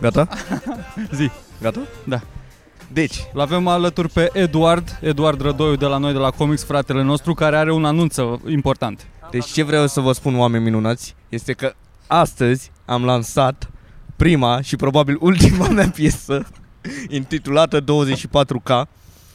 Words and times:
Gata? 0.00 0.28
Zi. 1.18 1.30
Gata? 1.60 1.80
Da. 2.04 2.20
Deci, 2.92 3.24
L-avem 3.32 3.68
alături 3.68 4.08
pe 4.08 4.30
Eduard, 4.32 4.98
Eduard 5.00 5.40
Rădoiu 5.40 5.76
de 5.76 5.86
la 5.86 5.96
noi, 5.96 6.12
de 6.12 6.18
la 6.18 6.30
Comics, 6.30 6.64
fratele 6.64 7.02
nostru, 7.02 7.34
care 7.34 7.56
are 7.56 7.72
un 7.72 7.84
anunț 7.84 8.16
important. 8.48 9.06
deci 9.30 9.44
ce 9.46 9.62
vreau 9.62 9.86
să 9.86 10.00
vă 10.00 10.12
spun, 10.12 10.38
oameni 10.38 10.64
minunați, 10.64 11.14
este 11.28 11.52
că 11.52 11.74
astăzi 12.06 12.70
am 12.84 13.04
lansat 13.04 13.70
prima 14.16 14.60
și 14.60 14.76
probabil 14.76 15.16
ultima 15.20 15.68
mea 15.68 15.90
piesă 15.96 16.46
intitulată 17.08 17.80
24K. 17.80 18.88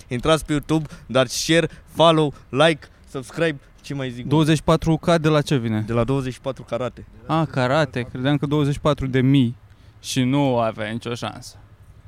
Intrați 0.07 0.45
pe 0.45 0.51
YouTube, 0.51 0.87
dați 1.05 1.37
share, 1.43 1.69
follow, 1.93 2.33
like, 2.49 2.87
subscribe, 3.11 3.59
ce 3.81 3.93
mai 3.93 4.09
zic? 4.09 4.31
mă? 4.31 4.45
24K 4.45 5.21
de 5.21 5.27
la 5.27 5.41
ce 5.41 5.55
vine? 5.55 5.83
De 5.87 5.93
la 5.93 6.03
24 6.03 6.63
carate. 6.63 7.05
Ah, 7.25 7.47
karate, 7.51 8.01
credeam 8.11 8.37
că 8.37 8.45
24 8.45 9.07
de 9.07 9.21
mii 9.21 9.55
și 10.01 10.23
nu 10.23 10.57
avea 10.57 10.89
nicio 10.89 11.13
șansă. 11.13 11.55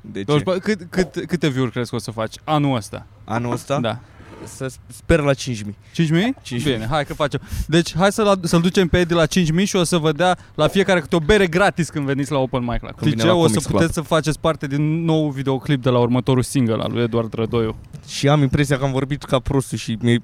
De 0.00 0.18
ce? 0.18 0.24
24, 0.24 0.62
cât, 0.62 0.86
cât, 0.90 1.26
câte 1.26 1.48
view-uri 1.48 1.72
crezi 1.72 1.90
că 1.90 1.96
o 1.96 1.98
să 1.98 2.10
faci 2.10 2.34
anul 2.44 2.76
ăsta? 2.76 3.06
Anul 3.24 3.52
ăsta? 3.52 3.80
Da. 3.80 3.98
Să 4.44 4.72
sper 4.86 5.20
la 5.20 5.34
5000. 5.34 5.76
5.000? 5.92 6.56
5.000. 6.58 6.62
Bine, 6.62 6.86
hai 6.90 7.04
că 7.04 7.14
facem. 7.14 7.40
Deci 7.66 7.94
hai 7.96 8.12
să-l, 8.12 8.36
ad- 8.38 8.42
să-l 8.42 8.60
ducem 8.60 8.88
pe 8.88 8.98
Edi 8.98 9.12
la 9.14 9.26
5.000 9.26 9.64
și 9.64 9.76
o 9.76 9.84
să 9.84 9.96
vă 9.98 10.12
dea 10.12 10.36
la 10.54 10.68
fiecare 10.68 11.00
câte 11.00 11.16
o 11.16 11.18
bere 11.18 11.46
gratis 11.46 11.88
când 11.90 12.06
veniți 12.06 12.32
la 12.32 12.38
open 12.38 12.60
mic 12.60 12.82
la 12.82 12.88
Când 12.90 13.10
vine 13.10 13.14
DJ. 13.22 13.24
la 13.24 13.32
O 13.34 13.40
să 13.42 13.46
Comics 13.48 13.64
Club. 13.66 13.76
puteți 13.78 13.94
să 13.94 14.00
faceți 14.00 14.40
parte 14.40 14.66
din 14.66 15.04
nou 15.04 15.28
videoclip 15.30 15.82
de 15.82 15.88
la 15.90 15.98
următorul 15.98 16.42
single 16.42 16.82
al 16.82 16.92
lui 16.92 17.02
Eduard 17.02 17.32
Rădoiu. 17.34 17.76
Și 18.08 18.28
am 18.28 18.42
impresia 18.42 18.78
că 18.78 18.84
am 18.84 18.92
vorbit 18.92 19.22
ca 19.22 19.38
prostul 19.38 19.78
și 19.78 19.96
mi 20.00 20.18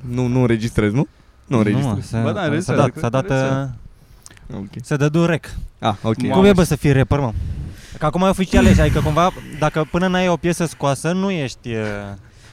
nu, 0.00 0.26
nu 0.26 0.40
înregistrez, 0.40 0.92
nu? 0.92 1.06
Nu 1.46 1.56
înregistrez. 1.58 2.06
se, 2.06 2.18
Bă, 2.22 2.32
da, 2.32 2.38
s-a 2.40 2.44
înregistrează, 2.44 2.82
dat, 2.82 2.90
cred 2.90 3.02
s-a 3.02 3.10
că 3.20 3.26
dat, 3.26 3.70
înregistrează. 4.52 4.56
uh, 4.56 4.58
Ok. 4.76 4.84
se 4.84 4.96
dă 4.96 5.08
durec. 5.08 5.54
Ah, 5.78 5.94
ok. 6.02 6.22
Mamă, 6.22 6.34
Cum 6.34 6.44
e 6.44 6.52
bă 6.52 6.62
și- 6.62 6.68
să 6.68 6.76
fii 6.76 6.92
rapper, 6.92 7.18
mă? 7.18 7.32
Că 7.98 8.06
acum 8.06 8.22
e 8.22 8.28
oficial 8.28 8.66
ești, 8.66 8.80
adică 8.80 9.00
cumva, 9.00 9.30
dacă 9.58 9.86
până 9.90 10.06
n-ai 10.06 10.28
o 10.28 10.36
piesă 10.36 10.66
scoasă, 10.66 11.12
nu 11.12 11.30
ești... 11.30 11.68
uh, 11.68 11.74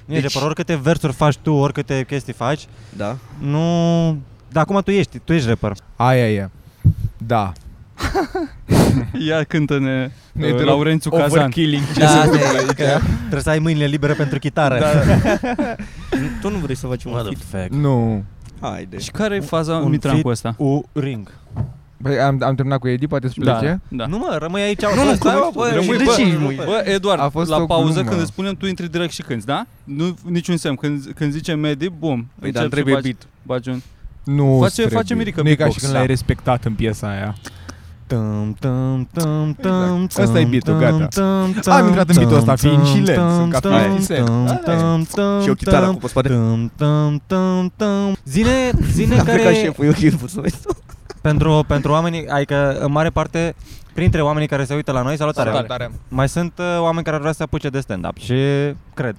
Nu 0.05 0.13
ești 0.13 0.23
Deci- 0.23 0.33
rapper, 0.33 0.41
oricâte 0.47 0.75
versuri 0.75 1.13
faci 1.13 1.35
tu, 1.37 1.51
oricâte 1.53 2.03
chestii 2.07 2.33
faci, 2.33 2.65
Da. 2.97 3.17
nu... 3.39 4.09
Dar 4.51 4.63
acum 4.63 4.81
tu 4.81 4.91
ești, 4.91 5.19
tu 5.23 5.33
ești 5.33 5.47
rapper. 5.47 5.71
Aia 5.95 6.31
e. 6.31 6.49
Da. 7.17 7.51
Ia 9.27 9.43
cântă-ne 9.43 10.11
Nu 10.31 10.45
e 10.45 10.49
uh, 10.51 10.55
deloc 10.57 10.69
Laurențiu 10.69 11.09
Cazan. 11.11 11.29
Overkilling. 11.29 11.81
Ce 11.93 11.99
Da, 11.99 12.07
se 12.07 12.17
asta 12.17 12.23
întâmplă 12.31 12.47
e, 12.57 12.57
aici? 12.57 12.67
că 12.67 13.05
trebuie 13.19 13.41
să 13.41 13.49
ai 13.49 13.59
mâinile 13.59 13.85
libere 13.85 14.13
pentru 14.13 14.39
chitară. 14.39 14.79
Da. 14.79 14.87
Tu 16.41 16.49
nu 16.49 16.57
vrei 16.57 16.75
să 16.75 16.87
faci 16.87 17.03
un 17.03 17.11
What 17.11 17.25
the 17.25 17.35
feat? 17.49 17.67
fuck? 17.69 17.81
Nu. 17.81 18.23
Haide. 18.61 18.97
Și 18.99 19.11
care 19.11 19.35
e 19.35 19.39
faza 19.39 19.75
Un 19.75 19.89
Mitran 19.89 20.13
feat- 20.13 20.21
cu 20.23 20.29
ăsta? 20.29 20.55
U 20.57 20.83
ring. 20.91 21.31
Băi, 21.97 22.19
am, 22.19 22.37
am 22.43 22.55
terminat 22.55 22.79
cu 22.79 22.87
Edi, 22.87 23.07
poate 23.07 23.27
să 23.27 23.33
plece? 23.39 23.81
da. 23.87 24.05
Nu 24.05 24.17
mă, 24.17 24.35
rămâi 24.39 24.61
aici. 24.61 24.81
Nu, 24.81 25.03
nu, 25.03 25.15
stai, 25.15 25.35
cum- 25.35 25.51
bă, 25.53 25.69
rămâi, 25.73 25.97
de 25.97 26.03
bă, 26.03 26.13
cinci, 26.17 26.33
rămâi. 26.33 26.55
mă. 26.55 26.63
Bă, 26.65 26.81
Eduard, 26.85 27.21
A 27.21 27.29
fost 27.29 27.49
la 27.49 27.57
o 27.57 27.65
pauză 27.65 27.93
glumă. 27.93 28.09
când 28.09 28.21
îți 28.21 28.29
spunem 28.31 28.53
tu 28.53 28.65
intri 28.67 28.91
direct 28.91 29.11
și 29.11 29.21
cânti, 29.21 29.45
da? 29.45 29.65
Nu 29.83 30.15
niciun 30.29 30.57
semn. 30.57 30.75
Când, 30.75 31.11
când 31.15 31.31
zice 31.31 31.53
Medi, 31.53 31.89
bum. 31.89 32.27
Păi, 32.39 32.51
dar 32.51 32.63
încep 32.63 32.71
trebuie 32.79 32.95
și 32.95 33.01
bagi- 33.01 33.15
beat. 33.17 33.27
bagi 33.43 33.69
un... 33.69 33.81
Nu 34.23 34.57
Face- 34.61 34.73
trebuie. 34.73 34.97
face 34.97 35.13
Mirica 35.15 35.41
Nu 35.41 35.49
e 35.49 35.55
ca 35.55 35.57
și 35.57 35.57
beatbox, 35.57 35.81
când 35.81 35.91
da. 35.93 35.97
l-ai 35.97 36.07
respectat 36.07 36.65
în 36.65 36.73
piesa 36.73 37.07
aia. 37.09 37.35
Tum, 38.07 38.55
tum, 38.59 39.07
tum, 39.13 39.53
tum, 39.61 40.01
Exact. 40.03 40.27
Ăsta 40.27 40.39
e 40.39 40.45
beat-ul, 40.45 40.73
tum, 40.73 40.79
gata. 40.79 41.07
tum, 41.21 41.53
tum, 41.61 41.71
Am 41.73 41.85
intrat 41.87 42.09
în 42.09 42.15
beat-ul 42.15 42.37
ăsta 42.37 42.53
tum, 42.53 42.69
fiind 42.69 42.85
și 42.85 42.93
tum, 42.93 43.03
lent, 43.03 43.17
sunt 43.31 43.39
tum, 43.39 43.49
ca 43.49 43.59
tum, 43.59 43.71
Fifty 43.95 44.13
Cent. 44.13 44.25
tum, 44.25 44.35
Aia 44.47 44.61
e. 44.65 44.79
tum, 44.79 45.03
tum, 45.13 45.41
Și 45.41 45.49
o 45.49 45.53
chitară 45.53 45.85
tum, 45.85 45.93
cu 45.93 45.99
pe 45.99 46.07
spate. 46.07 46.27
tum, 46.27 46.71
tum, 46.77 47.21
tum, 47.27 47.73
tum. 47.75 48.15
Zine, 48.25 48.71
zine 48.91 49.17
Am 49.19 49.23
plecat 49.25 49.43
care 49.43 49.55
șeful, 49.55 49.85
eu 49.85 49.91
ok, 49.91 50.19
pot 50.19 50.29
să 50.29 50.41
vezi. 50.41 50.57
Pentru, 51.21 51.63
pentru 51.67 51.91
oamenii, 51.91 52.27
adică 52.27 52.77
în 52.79 52.91
mare 52.91 53.09
parte 53.09 53.55
printre 53.93 54.21
oamenii 54.21 54.47
care 54.47 54.63
se 54.63 54.73
uită 54.75 54.91
la 54.91 55.01
noi, 55.01 55.17
salutare. 55.17 55.51
Salutare. 55.51 55.91
Mai 56.07 56.29
sunt 56.29 56.53
uh, 56.59 56.77
oameni 56.79 57.03
care 57.03 57.15
ar 57.15 57.21
vrea 57.21 57.31
să 57.31 57.37
se 57.37 57.43
apuce 57.43 57.69
de 57.69 57.79
stand-up 57.79 58.17
și 58.17 58.33
cred. 58.93 59.15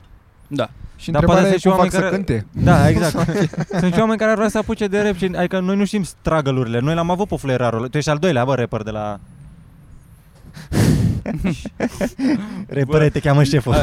Da. 0.46 0.68
Și 0.96 1.10
Dar 1.10 1.22
întrebarea 1.22 1.42
poate 1.42 1.56
e 1.56 1.58
sunt 1.58 1.60
și 1.60 1.66
cum 1.66 1.76
fac 1.76 1.78
oameni 1.78 1.92
să 1.92 2.00
care- 2.00 2.14
cânte. 2.16 2.46
Da, 2.64 2.88
exact. 2.88 3.48
Sunt 3.80 3.92
și 3.94 4.00
oameni 4.00 4.18
care 4.18 4.30
ar 4.30 4.36
vrea 4.36 4.48
să 4.48 4.58
apuce 4.58 4.86
de 4.86 5.00
rap 5.02 5.14
și 5.14 5.30
adică 5.36 5.60
noi 5.60 5.76
nu 5.76 5.84
știm 5.84 6.02
struggle-urile. 6.02 6.78
Noi 6.80 6.94
l-am 6.94 7.10
avut 7.10 7.28
pe 7.28 7.36
fluierarul. 7.36 7.88
Tu 7.88 7.96
ești 7.96 8.10
al 8.10 8.18
doilea, 8.18 8.44
bă, 8.44 8.54
rapper 8.54 8.82
de 8.82 8.90
la... 8.90 9.18
Repere, 12.78 13.08
te 13.08 13.20
cheamă 13.20 13.42
șeful. 13.42 13.74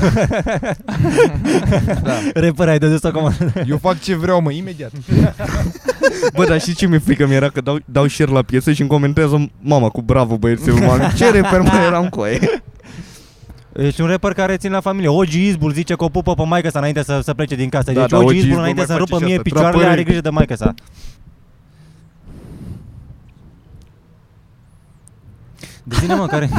Da. 2.04 2.14
Repere, 2.46 2.72
ai 2.72 2.80
de 2.80 3.00
o 3.04 3.12
comandă. 3.12 3.54
Eu 3.68 3.78
fac 3.78 4.00
ce 4.02 4.16
vreau, 4.16 4.42
mă, 4.42 4.52
imediat. 4.52 4.92
Bă, 6.36 6.46
dar 6.46 6.62
și 6.62 6.76
ce 6.76 6.88
mi-e 6.88 6.98
frică 6.98 7.28
mi-era 7.28 7.50
că 7.50 7.62
dau, 7.62 7.80
dau 7.86 8.08
share 8.08 8.32
la 8.32 8.42
piesă 8.42 8.72
și 8.72 8.82
îmi 8.82 8.90
comentează 8.90 9.52
mama 9.60 9.90
cu 9.90 10.02
bravo 10.02 10.38
băiețelul 10.38 10.80
mami. 10.80 11.14
Ce 11.18 11.30
reper 11.30 11.60
mă 11.60 11.82
eram 11.88 12.10
cu 12.10 12.22
aia? 12.22 12.40
Ești 13.76 14.02
un 14.02 14.08
rapper 14.08 14.34
care 14.34 14.58
ține 14.58 14.74
la 14.74 14.80
familie. 14.80 15.10
Ogi 15.10 15.48
Izbul 15.48 15.72
zice 15.72 15.94
că 15.94 16.04
o 16.04 16.10
pupă 16.10 16.34
pe 16.34 16.44
maică 16.46 16.70
sa 16.70 16.80
înainte 16.80 17.04
să, 17.04 17.20
să 17.24 17.34
plece 17.34 17.56
din 17.56 17.70
casă. 17.70 17.92
Da, 17.92 18.00
deci 18.00 18.10
da, 18.10 18.18
Ogi 18.18 18.26
Ogi 18.26 18.36
Izbul 18.36 18.50
Izbul 18.50 18.60
înainte 18.60 18.80
mai 18.80 18.88
să 18.88 18.94
face 18.94 19.04
rupă 19.04 19.18
și 19.18 19.24
mie 19.24 19.38
asta, 19.38 19.44
picioarele 19.44 19.76
are 19.76 19.82
trapării. 19.82 20.04
grijă 20.04 20.22
de 20.22 20.30
maică 20.30 20.56
sa. 20.56 20.74
De 25.88 25.96
zine 26.00 26.14
mă, 26.14 26.26
care... 26.28 26.50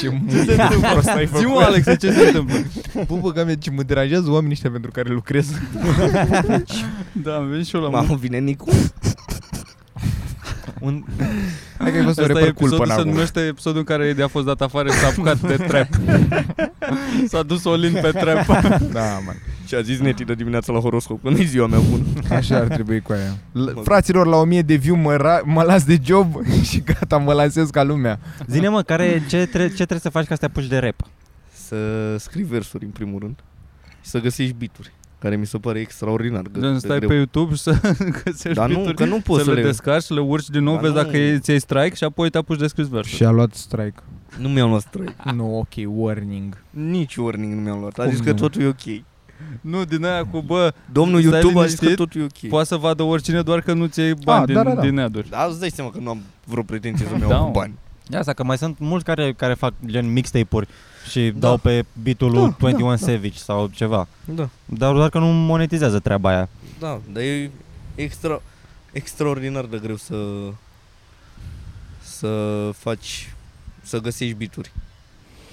Ce 0.00 0.08
mă 0.08 0.88
prost 0.92 1.08
ai 1.08 1.26
Zi-mă, 1.26 1.38
făcut. 1.38 1.62
Alex, 1.62 1.84
ce 1.98 2.12
se 2.12 2.26
întâmplă? 2.26 2.56
Bubă, 3.06 3.32
că 3.32 3.54
ce 3.58 3.70
mă 3.70 3.82
deranjează 3.82 4.30
oamenii 4.30 4.52
ăștia 4.52 4.70
pentru 4.70 4.90
care 4.90 5.12
lucrez. 5.12 5.48
Da, 7.12 7.34
am 7.36 7.48
venit 7.48 7.66
și 7.66 7.76
eu 7.76 7.82
la 7.82 7.88
Mamă, 7.88 8.16
vine 8.16 8.38
Nicu. 8.38 8.68
Un... 10.80 11.04
Hai 11.78 11.90
că 11.90 11.96
ai 11.96 12.04
văzut 12.04 12.18
o 12.18 12.22
Asta 12.22 12.22
e 12.22 12.26
reper 12.26 12.52
cool 12.52 12.70
episodul, 12.70 12.78
până 12.78 12.94
se 12.94 13.00
acum. 13.00 13.10
numește 13.12 13.40
episodul 13.40 13.78
în 13.78 13.84
care 13.84 14.04
Edi 14.04 14.22
a 14.22 14.28
fost 14.28 14.46
dat 14.46 14.60
afară 14.60 14.88
și 14.88 14.98
s-a 14.98 15.06
apucat 15.06 15.40
de 15.40 15.56
trap. 15.56 15.88
S-a 17.30 17.42
dus 17.42 17.64
Olin 17.64 17.92
pe 17.92 18.10
trap. 18.10 18.46
Da, 18.92 19.18
man. 19.24 19.36
Și 19.68 19.74
a 19.74 19.80
zis 19.80 19.98
Neti 19.98 20.24
de 20.24 20.34
dimineața 20.34 20.72
la 20.72 20.78
horoscop, 20.78 21.22
că 21.22 21.28
nu-i 21.30 21.44
ziua 21.44 21.66
mea 21.66 21.78
bună. 21.90 22.02
Așa 22.30 22.56
ar 22.56 22.66
trebui 22.66 23.00
cu 23.00 23.12
aia. 23.12 23.36
L- 23.52 23.80
Fraților, 23.82 24.26
la 24.26 24.36
1000 24.36 24.62
de 24.62 24.74
view 24.74 24.96
mă, 24.96 25.16
ra- 25.16 25.44
mă 25.44 25.62
las 25.62 25.84
de 25.84 25.98
job 26.04 26.34
și 26.70 26.80
gata, 26.80 27.16
mă 27.16 27.32
lansez 27.32 27.70
ca 27.70 27.82
lumea. 27.82 28.18
Zine 28.46 28.68
mă, 28.68 28.82
care, 28.82 29.22
ce, 29.28 29.46
tre- 29.46 29.66
ce 29.68 29.74
trebuie 29.74 29.98
să 30.00 30.08
faci 30.10 30.26
ca 30.26 30.34
să 30.34 30.40
te 30.40 30.46
apuci 30.46 30.66
de 30.66 30.78
rap? 30.78 31.06
Să 31.52 31.76
scrii 32.18 32.44
versuri 32.44 32.84
în 32.84 32.90
primul 32.90 33.18
rând 33.20 33.36
și 34.02 34.10
să 34.10 34.20
găsești 34.20 34.52
bituri 34.58 34.92
care 35.18 35.36
mi 35.36 35.46
se 35.46 35.58
pare 35.58 35.80
extraordinar 35.80 36.42
de, 36.42 36.60
Gen, 36.60 36.72
de 36.72 36.78
stai 36.78 36.96
greu. 36.96 37.08
pe 37.08 37.14
YouTube 37.14 37.54
și 37.54 37.60
să 37.60 37.80
găsești 38.24 38.58
Dar 38.58 38.68
nu, 38.68 38.74
beat-uri, 38.74 38.96
că 38.96 39.04
nu 39.04 39.20
poți 39.20 39.38
să, 39.38 39.44
să, 39.48 39.54
le 39.54 39.60
le... 39.60 39.66
descarci, 39.66 40.02
să 40.02 40.14
le 40.14 40.20
urci 40.20 40.48
din 40.48 40.62
nou, 40.62 40.74
Dar 40.74 40.82
vezi 40.82 40.94
nu. 40.94 41.02
dacă 41.02 41.16
e- 41.16 41.38
ți-ai 41.38 41.58
strike 41.58 41.94
și 41.94 42.04
apoi 42.04 42.30
te 42.30 42.38
apuci 42.38 42.58
de 42.58 42.66
scris 42.66 42.88
versuri. 42.88 43.16
Și 43.16 43.24
a 43.24 43.30
luat 43.30 43.54
strike. 43.54 44.02
Nu 44.38 44.48
mi-am 44.48 44.68
luat 44.68 44.80
strike. 44.80 45.14
Nu, 45.34 45.58
ok, 45.58 45.72
warning. 45.86 46.56
Nici 46.70 47.16
warning 47.16 47.52
nu 47.54 47.60
mi-am 47.60 47.78
luat. 47.80 47.98
A 47.98 48.02
Cum 48.02 48.12
zis 48.12 48.20
că 48.20 48.30
nu? 48.30 48.36
totul 48.36 48.62
e 48.62 48.66
ok. 48.66 49.02
Nu, 49.60 49.84
din 49.84 50.04
aia 50.04 50.24
cu, 50.26 50.40
bă, 50.40 50.74
Domnul 50.92 51.20
Stai 51.22 51.32
YouTube 51.40 51.60
a 51.60 51.66
zis 51.66 51.78
că 51.78 51.84
liniștit. 51.84 52.06
totul 52.06 52.20
e 52.20 52.24
ok. 52.24 52.50
poate 52.50 52.66
să 52.66 52.76
vadă 52.76 53.02
oricine 53.02 53.42
doar 53.42 53.60
că 53.60 53.72
nu-ți 53.72 54.00
iei 54.00 54.14
bani 54.14 54.40
Ah, 54.40 54.46
din, 54.46 54.54
da, 54.54 54.62
da, 54.62 54.74
da. 54.74 54.80
din 54.80 54.98
ad-uri. 54.98 55.28
Dar 55.28 55.48
îți 55.48 55.60
dai 55.60 55.70
seama 55.70 55.90
că 55.90 55.98
nu 55.98 56.10
am 56.10 56.22
vreo 56.44 56.62
pretenție 56.62 57.06
să-mi 57.06 57.20
Da, 57.20 57.26
iau 57.26 57.44
mă. 57.44 57.50
bani. 57.50 57.74
De 58.06 58.16
asta, 58.16 58.32
că 58.32 58.44
mai 58.44 58.58
sunt 58.58 58.78
mulți 58.78 59.04
care, 59.04 59.32
care 59.32 59.54
fac 59.54 59.72
gen 59.86 60.12
mixtape-uri 60.12 60.68
și 61.10 61.30
Da. 61.30 61.38
dau 61.38 61.56
pe 61.56 61.84
beat-ul 62.02 62.32
Da, 62.32 62.38
lui 62.38 62.48
da, 62.50 62.56
21 62.58 62.90
da. 62.90 62.96
Savage 62.96 63.38
sau 63.38 63.70
ceva. 63.74 64.08
Da, 64.24 64.48
Dar 64.64 64.94
doar 64.94 65.08
că 65.10 65.18
nu 65.18 65.26
monetizează 65.26 65.98
treaba 65.98 66.28
aia. 66.28 66.48
da, 66.78 67.00
dar 67.12 67.22
e 67.22 67.50
extra, 67.94 68.42
extraordinar 68.92 69.64
de 69.64 69.78
greu 69.82 69.96
să 69.96 70.14
să 72.02 72.30
faci, 72.76 73.32
să 73.82 74.00
găsești 74.00 74.34
bituri. 74.34 74.72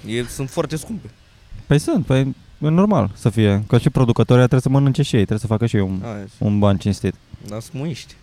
E, 0.06 0.24
sunt 0.24 0.50
foarte 0.50 0.76
scumpe. 0.76 1.10
Păi 1.66 1.78
sunt, 1.78 2.06
păi 2.06 2.20
e 2.20 2.26
normal 2.58 3.10
să 3.14 3.28
fie. 3.28 3.64
Că 3.66 3.78
și 3.78 3.90
producătorii 3.90 4.40
trebuie 4.40 4.60
să 4.60 4.68
mănânce 4.68 5.02
și 5.02 5.14
ei, 5.16 5.20
trebuie 5.20 5.38
să 5.38 5.46
facă 5.46 5.66
și 5.66 5.76
ei 5.76 5.82
un, 5.82 6.00
Aia, 6.04 6.24
un 6.38 6.58
ban 6.58 6.76
cinstit. 6.76 7.14
dar 7.48 7.60
smuiști. 7.60 8.14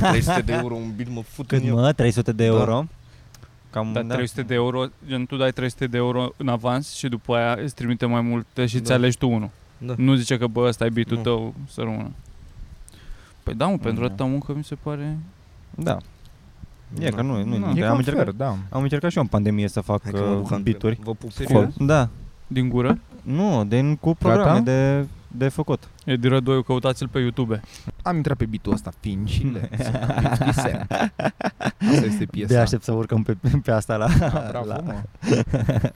300 0.00 0.40
de 0.40 0.52
euro 0.52 0.74
un 0.74 0.92
bit 0.96 1.08
mă 1.14 1.22
fut 1.22 1.46
Cât 1.46 1.60
în 1.62 1.66
el. 1.68 1.74
mă? 1.74 1.92
300 1.92 2.32
de 2.32 2.46
Da. 2.48 2.54
euro? 2.54 2.84
Cam, 3.70 3.92
Da, 3.92 4.00
300 4.14 4.42
de 4.42 4.54
euro, 4.54 4.84
gen 5.08 5.26
tu 5.26 5.36
dai 5.36 5.50
300 5.50 5.86
de 5.86 5.96
euro 5.96 6.28
în 6.36 6.48
avans 6.48 6.94
și 6.94 7.08
după 7.08 7.34
aia 7.34 7.58
îți 7.62 7.74
trimite 7.74 8.06
mai 8.06 8.20
multe 8.20 8.66
și 8.66 8.76
ți 8.80 8.88
Da. 8.88 8.94
alegi 8.94 9.18
tu 9.18 9.28
unul. 9.30 9.50
Da. 9.78 9.94
Nu 9.96 10.14
zice 10.14 10.38
că 10.38 10.46
bă, 10.46 10.60
ăsta 10.68 10.84
e 10.84 10.88
beat-ul 10.88 11.16
Nu. 11.16 11.22
tău 11.22 11.54
să 11.70 11.80
rămână. 11.80 12.10
Păi 13.42 13.54
da, 13.54 13.66
mă, 13.66 13.76
pentru 13.78 14.00
Da. 14.00 14.06
atâta 14.06 14.24
muncă 14.24 14.52
mi 14.56 14.64
se 14.64 14.74
pare... 14.82 15.18
Da. 15.74 15.96
E 16.98 17.08
că 17.10 17.22
nu, 17.22 17.44
nu, 17.44 17.58
Da. 17.58 17.66
nu 17.72 17.78
E 17.78 17.82
am, 17.82 17.88
cam 17.88 17.96
încercat, 17.96 18.22
fair, 18.24 18.34
da. 18.36 18.56
am 18.70 18.82
încercat 18.82 19.10
și 19.10 19.16
eu 19.16 19.22
în 19.22 19.28
pandemie 19.28 19.68
să 19.68 19.80
fac 19.80 20.02
Hai 20.02 20.12
că 20.12 20.20
mă 20.20 20.34
duc 20.34 20.44
uh, 20.50 20.56
în 20.56 20.62
beat-uri. 20.62 20.98
Vă 21.02 21.14
pup. 21.14 21.30
Serios? 21.32 21.74
Da. 21.78 22.08
Din 22.46 22.68
gură? 22.68 22.98
Nu, 23.26 23.64
din, 23.64 23.96
cu 23.96 24.14
programe 24.14 24.60
de, 24.60 25.06
de 25.28 25.48
făcut. 25.48 25.88
Edi 26.04 26.28
Rădoiu, 26.28 26.62
căutați-l 26.62 27.08
pe 27.08 27.18
YouTube. 27.18 27.60
Am 28.02 28.16
intrat 28.16 28.36
pe 28.36 28.46
beat-ul 28.46 28.72
ăsta 28.72 28.90
fiind 29.00 29.28
și 29.28 29.42
le. 29.44 29.70
Asta 31.90 32.04
este 32.04 32.24
piesa. 32.30 32.52
De 32.54 32.58
aștept 32.58 32.82
să 32.82 32.92
urcăm 32.92 33.22
pe, 33.22 33.36
pe 33.62 33.70
asta 33.70 33.96
la, 33.96 34.08
Da, 34.18 34.46
bravo, 34.50 34.66
la, 34.66 34.80
mă. 34.84 34.94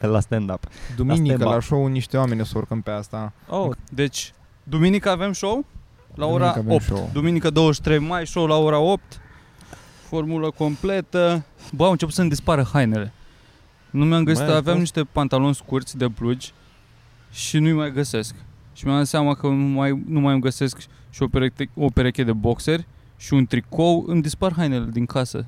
la 0.13 0.21
stand-up. 0.21 0.65
Duminică 0.97 1.25
stand-up. 1.35 1.49
la 1.55 1.61
show 1.61 1.87
niște 1.87 2.17
oameni 2.17 2.41
o 2.41 2.45
să 2.45 2.53
urcăm 2.57 2.81
pe 2.81 2.91
asta. 2.91 3.33
Oh, 3.49 3.71
deci, 3.91 4.33
duminică 4.63 5.11
avem 5.11 5.33
show 5.33 5.65
la 6.15 6.27
ora 6.27 6.53
Duminică 6.53 6.59
avem 6.59 6.73
8. 6.73 6.83
show. 6.83 7.11
Duminică 7.13 7.51
23 7.51 7.99
mai, 7.99 8.27
show 8.27 8.47
la 8.47 8.57
ora 8.57 8.79
8. 8.79 9.03
Formulă 10.09 10.51
completă. 10.51 11.45
Bă, 11.73 11.85
au 11.85 11.91
început 11.91 12.15
să-mi 12.15 12.29
dispară 12.29 12.69
hainele. 12.73 13.13
Nu 13.91 14.05
mi-am 14.05 14.25
găsit, 14.25 14.43
Băi, 14.45 14.53
ai 14.53 14.57
aveam 14.59 14.79
fost- 14.79 14.95
niște 14.95 15.09
pantaloni 15.13 15.55
scurți 15.55 15.97
de 15.97 16.09
blugi 16.09 16.53
și 17.31 17.59
nu-i 17.59 17.73
mai 17.73 17.93
găsesc. 17.93 18.35
Și 18.73 18.85
mi-am 18.87 18.97
dat 18.97 19.07
seama 19.07 19.35
că 19.35 19.47
nu 19.47 19.55
mai, 19.55 20.03
nu 20.07 20.21
mai 20.21 20.33
îmi 20.33 20.43
găsesc 20.43 20.79
și 21.11 21.23
o 21.23 21.27
pereche, 21.29 21.71
o 21.75 21.87
pereche 21.89 22.25
de 22.25 22.33
boxeri 22.33 22.87
și 23.17 23.35
un 23.35 23.47
tricou, 23.47 24.05
îmi 24.07 24.23
dispar 24.23 24.53
hainele 24.57 24.89
din 24.93 25.07
casă. 25.07 25.47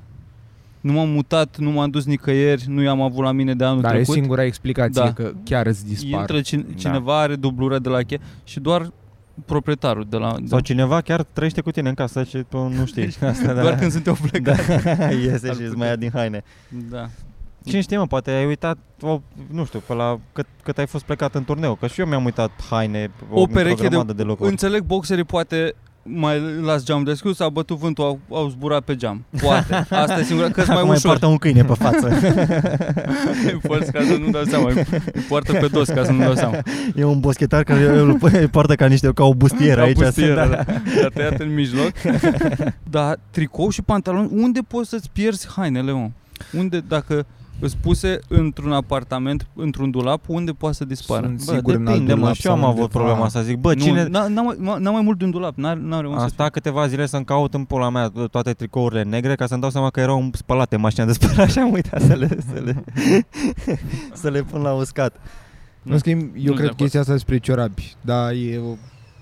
Nu 0.81 0.91
m-am 0.91 1.09
mutat, 1.09 1.57
nu 1.57 1.69
m-am 1.71 1.89
dus 1.89 2.05
nicăieri, 2.05 2.63
nu 2.67 2.81
i-am 2.81 3.01
avut 3.01 3.23
la 3.23 3.31
mine 3.31 3.53
de 3.55 3.63
anul 3.63 3.81
Dar 3.81 3.91
e 3.91 3.95
trecut. 3.95 4.13
singura 4.13 4.43
explicație 4.43 5.01
Da. 5.03 5.13
că 5.13 5.31
chiar 5.43 5.65
îți 5.65 5.85
dispar. 5.87 6.19
Intră 6.19 6.41
cine, 6.41 6.65
cineva 6.75 7.19
are 7.19 7.35
dublură 7.35 7.79
de 7.79 7.89
la 7.89 8.01
cheie 8.01 8.19
și 8.43 8.59
doar 8.59 8.91
proprietarul 9.45 10.05
de 10.09 10.17
la... 10.17 10.35
Sau 10.45 10.57
De, 10.59 10.63
cineva 10.63 11.01
chiar 11.01 11.23
trăiește 11.23 11.61
cu 11.61 11.71
tine 11.71 11.89
în 11.89 11.95
casă 11.95 12.23
și 12.23 12.43
tu 12.49 12.67
nu 12.67 12.85
știi. 12.85 13.05
Asta, 13.21 13.53
da. 13.53 13.61
doar 13.61 13.75
când 13.75 13.91
sunt 13.91 14.05
eu 14.07 14.17
plecat. 14.31 14.83
da, 14.83 15.09
iese 15.25 15.49
Ar 15.49 15.55
și 15.55 15.61
îți 15.61 15.71
putea. 15.71 15.73
mai 15.77 15.87
ia 15.87 15.95
din 15.95 16.09
haine. 16.13 16.43
Da. 16.89 17.09
Cine 17.65 17.81
știe, 17.81 17.97
mă, 17.97 18.07
poate 18.07 18.31
ai 18.31 18.45
uitat, 18.45 18.77
o, 19.01 19.21
nu 19.51 19.65
știu, 19.65 19.81
pe 19.87 19.93
la 19.93 20.19
cât, 20.33 20.45
cât 20.63 20.77
ai 20.77 20.87
fost 20.87 21.03
plecat 21.03 21.35
în 21.35 21.43
turneu, 21.43 21.75
că 21.75 21.87
și 21.87 21.99
eu 21.99 22.05
mi-am 22.07 22.23
uitat 22.25 22.51
haine 22.69 23.11
O 23.31 23.39
într-o 23.39 23.53
pereche 23.53 23.81
de- 23.81 23.87
grămadă 23.87 24.13
de 24.13 24.23
locuri. 24.23 24.49
Înțeleg, 24.49 24.81
boxerii 24.83 25.23
poate 25.23 25.75
mai 26.05 26.41
las 26.61 26.83
geam 26.83 27.03
deschis, 27.03 27.39
a 27.39 27.49
bătut 27.49 27.77
vântul, 27.77 28.03
au, 28.03 28.19
au 28.29 28.49
zburat 28.49 28.81
pe 28.83 28.95
geam. 28.95 29.25
Poate. 29.41 29.73
Asta 29.89 30.19
e 30.19 30.23
singura, 30.23 30.49
că 30.49 30.63
mai 30.67 30.75
Acum 30.75 30.89
îi 30.89 30.95
ușor. 30.95 31.05
poartă 31.09 31.25
un 31.25 31.37
câine 31.37 31.63
pe 31.63 31.73
față. 31.73 32.07
Îi 33.45 33.59
porți 33.67 33.91
ca 33.91 34.01
să 34.03 34.15
nu 34.17 34.29
dau 34.29 34.43
seama. 34.43 34.69
Îi 35.13 35.21
poartă 35.27 35.51
pe 35.53 35.67
dos 35.67 35.87
ca 35.89 36.03
să 36.03 36.11
nu 36.11 36.23
dau 36.23 36.33
seama. 36.35 36.57
e 36.95 37.03
un 37.03 37.19
boschetar 37.19 37.63
care 37.63 37.83
îl 37.99 38.19
îl 38.21 38.49
poartă 38.49 38.75
ca 38.75 38.85
niște, 38.85 39.11
ca 39.13 39.23
o 39.23 39.33
bustieră 39.33 39.79
Ca 39.79 39.85
aici. 39.87 39.95
bustieră, 39.97 40.33
da. 40.35 40.45
da. 40.63 40.63
Le-a 40.99 41.09
tăiat 41.13 41.39
în 41.39 41.53
mijloc. 41.53 41.91
Dar 42.89 43.19
tricou 43.29 43.69
și 43.69 43.81
pantaloni, 43.81 44.29
unde 44.31 44.59
poți 44.67 44.89
să-ți 44.89 45.09
pierzi 45.13 45.47
hainele, 45.55 45.91
mă? 45.91 46.09
Unde, 46.57 46.79
dacă 46.87 47.25
îți 47.59 47.77
puse 47.77 48.19
într-un 48.27 48.71
apartament, 48.71 49.47
într-un 49.55 49.91
dulap, 49.91 50.23
unde 50.27 50.51
poate 50.51 50.75
să 50.75 50.85
dispară? 50.85 51.25
Sunt 51.25 51.45
Bă, 51.45 51.53
sigur 51.53 51.73
în 51.73 51.79
alt 51.79 51.85
depinde, 51.91 52.13
mă, 52.13 52.19
dulap 52.19 52.33
și 52.35 52.47
eu 52.47 52.53
am 52.53 52.59
sau 52.59 52.67
avut 52.69 52.81
undeva. 52.81 52.99
problema 52.99 53.25
asta. 53.25 53.41
Zic, 53.41 53.57
bă, 53.57 53.73
nu, 53.73 53.81
cine... 53.81 54.07
n-a, 54.07 54.27
n-a, 54.27 54.41
mai, 54.41 54.55
n-a 54.79 54.91
mai 54.91 55.01
mult 55.01 55.17
de 55.17 55.25
un 55.25 55.31
dulap, 55.31 55.55
n-are, 55.57 55.79
n-are 55.83 56.07
unde 56.07 56.19
Am 56.21 56.27
să 56.27 56.33
stat 56.33 56.51
câteva 56.51 56.87
zile 56.87 57.05
să-mi 57.05 57.25
caut 57.25 57.53
în 57.53 57.63
pula 57.63 57.89
mea 57.89 58.11
toate 58.31 58.53
tricourile 58.53 59.03
negre 59.03 59.35
ca 59.35 59.45
să-mi 59.45 59.61
dau 59.61 59.69
seama 59.69 59.89
că 59.89 59.99
erau 59.99 60.29
spălate 60.33 60.75
în 60.75 60.81
mașina 60.81 61.05
de 61.05 61.13
spălat 61.13 61.49
și 61.49 61.59
am 61.59 61.71
uitat 61.71 62.01
să 62.01 62.13
le, 62.13 62.27
să 62.53 62.59
le, 62.63 62.83
să 64.21 64.29
le 64.29 64.41
pun 64.41 64.61
la 64.61 64.73
uscat. 64.73 65.15
În 65.83 65.97
schimb, 65.97 66.21
eu 66.21 66.27
Nu-s 66.35 66.43
de 66.45 66.51
cred 66.51 66.63
acord. 66.63 66.75
chestia 66.77 66.99
asta 66.99 67.11
despre 67.11 67.37
ciorapi. 67.37 67.93
Da, 68.01 68.31
e 68.31 68.57
o 68.59 68.75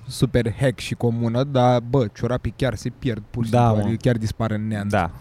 super 0.08 0.54
hack 0.60 0.80
și 0.80 0.94
comună, 0.94 1.44
dar 1.44 1.82
bă, 1.90 2.06
ciorapii 2.14 2.54
chiar 2.56 2.76
se 2.76 2.90
pierd 3.00 3.24
pur 3.30 3.46
și 3.46 3.52
Da, 3.52 3.58
simplu, 3.58 3.76
mă. 3.78 3.82
adică 3.88 3.98
chiar 4.02 4.18
dispar 4.18 4.52
în 4.52 4.68
neant. 4.68 4.90
Da. 4.90 5.12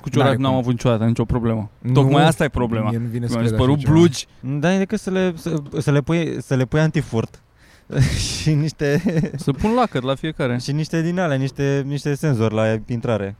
Cu 0.00 0.08
ciorapi 0.08 0.28
N-are 0.30 0.42
n-am 0.42 0.50
cum. 0.50 0.60
avut 0.60 0.72
niciodată 0.72 1.04
nicio 1.04 1.24
problemă. 1.24 1.70
Nu, 1.78 1.92
Tocmai 1.92 2.24
asta 2.24 2.44
e 2.44 2.48
problema. 2.48 2.88
Mie 2.88 2.98
nu 2.98 3.06
vine 3.06 3.26
să 3.26 3.32
Mi-au 3.32 3.44
cred 3.46 3.50
dispărut 3.56 3.76
așa 3.76 3.84
ceva. 3.86 3.98
blugi. 3.98 4.26
Dar 4.60 4.72
e 4.72 4.78
decât 4.78 5.00
să 5.00 5.10
le, 5.10 5.32
să, 5.36 5.62
să 5.78 5.90
le, 5.90 6.00
pui, 6.00 6.42
să 6.42 6.54
le 6.54 6.64
pui 6.64 6.80
antifurt 6.80 7.42
și 8.42 8.54
niște, 8.54 9.02
Să 9.36 9.52
pun 9.52 9.74
lacăt 9.74 10.02
la 10.02 10.14
fiecare. 10.14 10.58
și 10.58 10.72
niște 10.72 11.02
din 11.02 11.18
alea, 11.18 11.36
niște, 11.36 11.82
niște 11.86 12.14
senzori 12.14 12.54
la 12.54 12.76
intrare. 12.86 13.36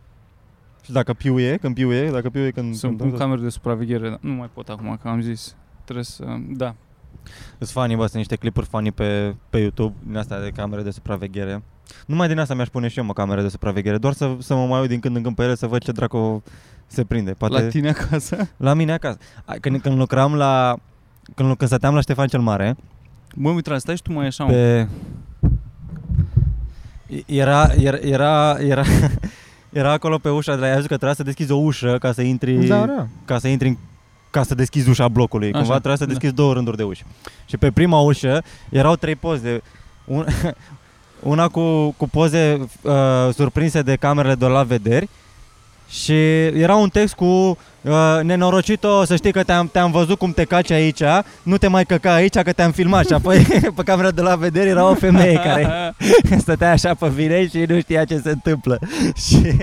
Și 0.85 0.93
dacă 0.93 1.13
piuie, 1.13 1.57
când 1.57 1.75
piuie, 1.75 2.11
dacă 2.11 2.31
piuie 2.31 2.51
când... 2.51 2.75
Să-mi 2.75 2.97
când 2.97 3.11
pun 3.11 3.19
camere 3.19 3.41
de 3.41 3.49
supraveghere. 3.49 4.09
dar 4.09 4.19
Nu 4.23 4.33
mai 4.33 4.51
pot 4.55 4.69
acum, 4.69 4.99
că 5.03 5.09
am 5.09 5.21
zis. 5.21 5.55
Trebuie 5.85 6.05
să... 6.05 6.25
Da. 6.49 6.75
Sunt 7.59 7.69
funny, 7.69 7.95
bă, 7.97 8.03
sunt 8.03 8.15
niște 8.17 8.37
clipuri 8.37 8.67
funny 8.67 8.93
pe, 8.93 9.35
pe 9.51 9.59
YouTube 9.59 9.95
din 10.07 10.17
astea 10.17 10.41
de 10.41 10.51
camere 10.51 10.83
de 10.83 10.91
supraveghere. 10.91 11.63
Numai 12.07 12.29
din 12.29 12.39
asta 12.39 12.55
mi-aș 12.55 12.69
pune 12.69 12.89
și 12.89 12.99
eu, 12.99 13.05
mă, 13.05 13.13
camere 13.13 13.43
de 13.43 13.49
supraveghere, 13.49 13.99
doar 13.99 14.13
să, 14.13 14.37
să 14.39 14.55
mă 14.55 14.67
mai 14.67 14.81
uit 14.81 14.89
din 14.89 15.01
când 15.01 15.17
în 15.17 15.23
când 15.23 15.35
pe 15.35 15.43
ele 15.43 15.55
să 15.55 15.67
văd 15.67 15.83
ce 15.83 15.93
dracu 15.93 16.43
se 16.87 17.05
prinde. 17.05 17.31
Poate 17.31 17.55
La 17.63 17.69
tine 17.69 17.89
acasă. 17.89 18.49
la 18.57 18.75
mine 18.75 18.93
acasă. 18.93 19.19
Ai, 19.45 19.59
Când, 19.61 19.81
când 19.81 19.97
lucram 19.99 20.35
la... 20.35 20.77
Când, 21.35 21.57
când 21.57 21.71
stăteam 21.71 21.95
la 21.95 22.01
Ștefan 22.01 22.27
cel 22.27 22.41
Mare, 22.41 22.77
Mă, 23.35 23.53
Mitran, 23.53 23.79
stai 23.79 23.97
și 23.97 24.03
tu 24.03 24.13
mai 24.13 24.27
așa, 24.27 24.45
mă. 24.45 24.51
pe... 24.51 24.89
Era, 27.27 27.69
era, 27.77 27.97
era, 27.97 28.57
era, 28.61 28.83
era 29.73 29.93
acolo 29.93 30.19
pe 30.19 30.29
ușa 30.29 30.55
de 30.55 30.61
la 30.61 30.67
ea, 30.67 30.77
că 30.77 30.83
trebuia 30.87 31.13
să 31.15 31.23
deschizi 31.23 31.53
o 31.53 31.57
ușă 31.57 31.97
ca 32.01 32.13
să 32.13 32.23
intri, 32.23 32.67
Da, 32.67 32.87
da. 32.87 33.07
ca 33.25 33.39
să 33.39 33.49
intri 33.49 33.69
în 33.69 33.77
ca 34.31 34.43
să 34.43 34.55
deschizi 34.55 34.89
ușa 34.89 35.09
blocului. 35.09 35.49
Așa, 35.49 35.59
Cumva 35.59 35.73
trebuia 35.75 35.97
să 35.97 36.05
da. 36.05 36.11
deschizi 36.11 36.35
două 36.35 36.53
rânduri 36.53 36.77
de 36.77 36.83
uși. 36.83 37.05
Și 37.47 37.57
pe 37.57 37.71
prima 37.71 37.99
ușă 38.01 38.43
erau 38.71 38.97
trei 38.97 39.17
poze. 39.17 39.61
Un, 40.05 40.25
una 41.23 41.49
cu, 41.49 41.91
cu 41.97 42.09
poze 42.09 42.69
uh, 42.83 42.93
surprinse 43.35 43.83
de 43.83 43.97
camerele 43.97 44.35
de 44.35 44.47
la 44.47 44.63
vederi 44.63 45.09
și 45.89 46.45
era 46.45 46.75
un 46.75 46.89
text 46.89 47.15
cu 47.15 47.25
uh, 47.25 48.19
nenorocito, 48.23 49.05
să 49.05 49.17
știi 49.17 49.33
că 49.33 49.43
te-am, 49.43 49.69
te-am 49.73 49.91
văzut 49.91 50.19
cum 50.19 50.33
te 50.33 50.45
caci 50.45 50.71
aici, 50.71 51.03
nu 51.43 51.57
te 51.59 51.67
mai 51.67 51.85
căca 51.85 52.13
aici 52.13 52.39
că 52.39 52.53
te-am 52.53 52.71
filmat 52.71 53.07
și 53.07 53.13
apoi 53.13 53.39
pe 53.77 53.83
camera 53.83 54.11
de 54.11 54.21
la 54.21 54.37
vedere 54.37 54.69
era 54.69 54.89
o 54.91 54.95
femeie 54.95 55.33
care 55.35 55.95
stătea 56.39 56.71
așa 56.71 56.95
pe 56.95 57.09
vine 57.09 57.49
și 57.49 57.59
nu 57.69 57.81
știa 57.81 58.05
ce 58.05 58.19
se 58.19 58.31
întâmplă. 58.31 58.79
Și 59.27 59.57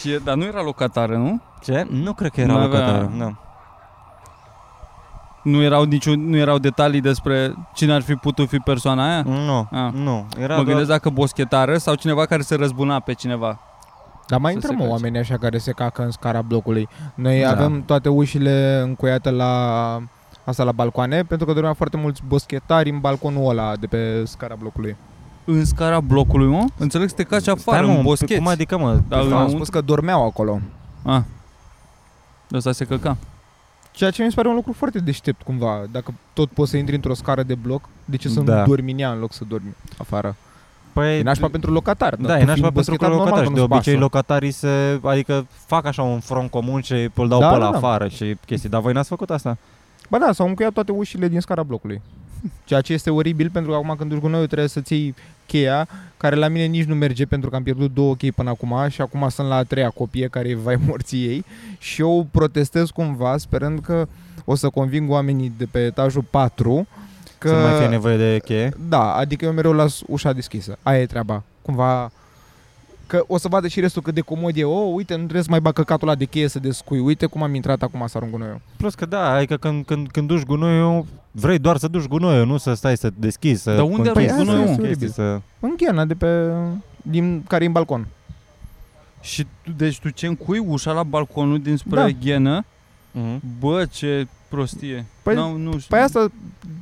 Și, 0.00 0.18
dar 0.24 0.34
nu 0.34 0.44
era 0.44 0.62
locatară, 0.62 1.16
nu? 1.16 1.40
ce? 1.64 1.86
Nu 1.90 2.12
cred 2.12 2.30
că 2.30 2.40
era 2.40 2.52
Nu 2.52 2.58
nu 2.58 2.64
avea- 2.64 2.78
locatară. 2.78 3.12
Nu. 3.16 3.36
Nu 5.50 5.62
erau, 5.62 5.82
niciun, 5.84 6.28
nu 6.28 6.36
erau 6.36 6.58
detalii 6.58 7.00
despre 7.00 7.54
cine 7.74 7.92
ar 7.92 8.02
fi 8.02 8.14
putut 8.14 8.48
fi 8.48 8.58
persoana 8.58 9.10
aia? 9.12 9.22
Nu, 9.22 9.68
Ah. 9.70 9.92
nu. 9.92 10.26
Era 10.38 10.46
mă 10.48 10.54
doar... 10.54 10.64
gândesc 10.64 10.88
dacă 10.88 11.08
boschetară 11.10 11.76
sau 11.78 11.94
cineva 11.94 12.26
care 12.26 12.42
se 12.42 12.54
răzbuna 12.54 13.00
pe 13.00 13.12
cineva. 13.12 13.58
Dar 14.28 14.40
mai 14.40 14.50
Să 14.52 14.56
intră 14.56 14.68
se 14.70 14.74
mă 14.76 14.80
cace. 14.82 14.92
oamenii 14.92 15.20
așa 15.20 15.36
care 15.38 15.58
se 15.58 15.72
cacă 15.72 16.02
în 16.02 16.10
scara 16.10 16.42
blocului. 16.42 16.88
Noi 17.14 17.40
Da. 17.40 17.50
avem 17.50 17.82
toate 17.84 18.08
ușile 18.08 18.80
încuiate 18.84 19.30
la 19.30 19.52
asta 20.44 20.64
la 20.64 20.72
balcoane, 20.72 21.22
pentru 21.22 21.46
că 21.46 21.52
dormeau 21.52 21.74
foarte 21.74 21.96
mulți 21.96 22.22
boschetari 22.26 22.90
în 22.90 22.98
balconul 23.00 23.48
ăla 23.50 23.76
de 23.76 23.86
pe 23.86 24.24
scara 24.26 24.54
blocului. 24.58 24.96
În 25.44 25.64
scara 25.64 26.00
blocului, 26.00 26.46
mă? 26.46 26.64
Înțeleg 26.78 27.08
să 27.08 27.14
te 27.14 27.22
caci 27.22 27.48
afară, 27.48 27.78
Stai, 27.82 27.90
mă, 27.92 27.96
în 27.98 28.02
boscheți. 28.04 28.34
Cum 28.36 28.46
adică, 28.48 28.78
mă? 28.78 28.92
Da, 28.92 29.00
Da, 29.08 29.16
am 29.18 29.26
înăuntru? 29.26 29.54
spus 29.54 29.68
că 29.68 29.80
dormeau 29.80 30.24
acolo. 30.26 30.60
Ah. 31.04 31.20
Ăsta 32.52 32.72
se 32.72 32.84
căca. 32.84 33.16
Ceea 33.98 34.10
ce 34.10 34.22
mi 34.22 34.28
se 34.28 34.34
pare 34.34 34.48
un 34.48 34.54
lucru 34.54 34.72
foarte 34.72 34.98
deștept 34.98 35.42
cumva. 35.42 35.84
Dacă 35.90 36.14
tot 36.32 36.50
poți 36.50 36.70
să 36.70 36.76
intri 36.76 36.94
într-o 36.94 37.14
scară 37.14 37.42
de 37.42 37.54
bloc, 37.54 37.88
de 38.04 38.16
ce 38.16 38.28
să 38.28 38.40
Da. 38.40 38.58
nu 38.60 38.66
dormi 38.66 38.92
în 38.92 38.98
ea 38.98 39.10
în 39.12 39.18
loc 39.18 39.32
să 39.32 39.44
dormi 39.48 39.74
afară? 39.98 40.36
Păi, 40.92 41.18
E 41.18 41.22
nașpa 41.22 41.48
pentru 41.48 41.72
locatar. 41.72 42.14
Da, 42.16 42.26
dar 42.26 42.36
e 42.36 42.40
tu 42.40 42.46
nașpa 42.46 42.52
fiind 42.68 42.74
pentru 42.74 42.90
boschetar, 42.96 43.08
normal 43.08 43.26
locatari 43.26 43.46
că 43.46 43.48
și 43.48 43.54
de 43.54 43.60
nu-ți 43.60 43.72
obicei 43.72 43.92
pasă. 43.92 44.04
locatarii 44.04 44.50
se, 44.50 45.00
adică 45.02 45.46
fac 45.66 45.86
așa 45.86 46.02
un 46.02 46.20
front 46.20 46.50
comun 46.50 46.80
și 46.80 47.10
îl 47.14 47.28
dau 47.28 47.40
Da, 47.40 47.48
pe 47.48 47.58
da, 47.58 47.64
la 47.64 47.70
da. 47.70 47.76
afară 47.76 48.08
și 48.08 48.36
chestii. 48.46 48.68
Dar 48.68 48.80
voi 48.80 48.92
n-ați 48.92 49.08
făcut 49.08 49.30
asta? 49.30 49.56
Ba 50.08 50.18
da, 50.18 50.32
s-au 50.32 50.46
încuiat 50.46 50.72
toate 50.72 50.92
ușile 50.92 51.28
din 51.28 51.40
scara 51.40 51.62
blocului. 51.62 52.00
Ceea 52.64 52.80
ce 52.80 52.92
este 52.92 53.10
oribil 53.10 53.50
pentru 53.50 53.70
că 53.70 53.76
acum 53.76 53.94
când 53.98 54.10
duci 54.10 54.20
gunoiul 54.20 54.46
trebuie 54.46 54.68
să 54.68 54.80
ții 54.80 55.14
cheia, 55.46 55.88
care 56.16 56.36
la 56.36 56.48
mine 56.48 56.64
nici 56.64 56.84
nu 56.84 56.94
merge 56.94 57.26
pentru 57.26 57.50
că 57.50 57.56
am 57.56 57.62
pierdut 57.62 57.94
două 57.94 58.14
chei 58.14 58.32
până 58.32 58.50
acum 58.50 58.88
și 58.88 59.00
acum 59.00 59.28
sunt 59.28 59.48
la 59.48 59.54
a 59.54 59.62
treia 59.62 59.90
copie 59.90 60.28
care 60.28 60.48
e 60.48 60.54
vai 60.54 60.78
morții 60.86 61.26
ei 61.26 61.44
și 61.78 62.00
eu 62.00 62.26
protestez 62.30 62.90
cumva 62.90 63.36
sperând 63.36 63.80
că 63.80 64.06
o 64.44 64.54
să 64.54 64.68
conving 64.68 65.10
oamenii 65.10 65.52
de 65.56 65.64
pe 65.64 65.78
etajul 65.78 66.24
4 66.30 66.86
că... 67.38 67.48
Că... 67.48 67.48
Să 67.48 67.54
nu 67.54 67.60
mai 67.60 67.78
fie 67.78 67.88
nevoie 67.88 68.16
de 68.16 68.40
cheie? 68.44 68.72
Da, 68.88 69.14
adică 69.14 69.44
eu 69.44 69.52
mereu 69.52 69.72
las 69.72 70.00
ușa 70.06 70.32
deschisă. 70.32 70.78
Aia 70.82 71.00
e 71.00 71.06
treaba. 71.06 71.42
Cumva 71.62 72.10
că 73.08 73.24
o 73.26 73.38
să 73.38 73.48
vadă 73.48 73.68
și 73.68 73.80
restul 73.80 74.02
cât 74.02 74.14
de 74.14 74.20
comod 74.20 74.56
e. 74.56 74.64
Oh, 74.64 74.92
uite, 74.94 75.12
nu 75.14 75.22
trebuie 75.22 75.42
să 75.42 75.50
mai 75.50 75.60
bag 75.60 75.72
căcatul 75.72 76.08
ăla 76.08 76.16
de 76.16 76.24
cheie 76.24 76.48
să 76.48 76.58
descui. 76.58 76.98
Uite 77.00 77.26
cum 77.26 77.42
am 77.42 77.54
intrat 77.54 77.82
acum 77.82 78.06
să 78.06 78.16
arunc 78.16 78.32
gunoiul. 78.32 78.60
Plus 78.76 78.94
că 78.94 79.06
da, 79.06 79.30
adică 79.30 79.56
când, 79.56 79.84
când, 79.84 80.10
când 80.10 80.28
duci 80.28 80.42
gunoiul, 80.42 81.06
vrei 81.30 81.58
doar 81.58 81.76
să 81.76 81.88
duci 81.88 82.06
gunoiul, 82.06 82.46
nu 82.46 82.56
să 82.56 82.74
stai 82.74 82.96
să 82.96 83.10
deschizi, 83.14 83.62
să 83.62 83.74
Dar 83.74 83.82
unde 83.84 84.08
conchizi 84.10 84.32
arunci 84.32 84.46
gunoiul, 84.46 84.70
mă? 84.70 84.76
chestii, 84.86 85.10
să... 85.10 85.40
În 85.60 85.74
ghena 85.76 86.04
de 86.04 86.14
pe... 86.14 86.52
Din, 87.02 87.42
care 87.48 87.64
e 87.64 87.66
în 87.66 87.72
balcon. 87.72 88.06
Și 89.20 89.46
tu, 89.62 89.70
deci 89.76 89.98
tu 89.98 90.08
ce 90.08 90.26
încui 90.26 90.58
ușa 90.58 90.92
la 90.92 91.02
balconul 91.02 91.60
dinspre 91.60 92.00
Da. 92.00 92.08
ghenă? 92.08 92.64
Mhm. 93.12 93.40
Bă, 93.58 93.84
ce 93.84 94.26
prostie. 94.48 95.04
Păi- 95.30 95.34
N-au, 95.34 95.56
nu 95.56 95.70
știu. 95.70 95.86
Păi 95.88 95.98
asta, 95.98 96.26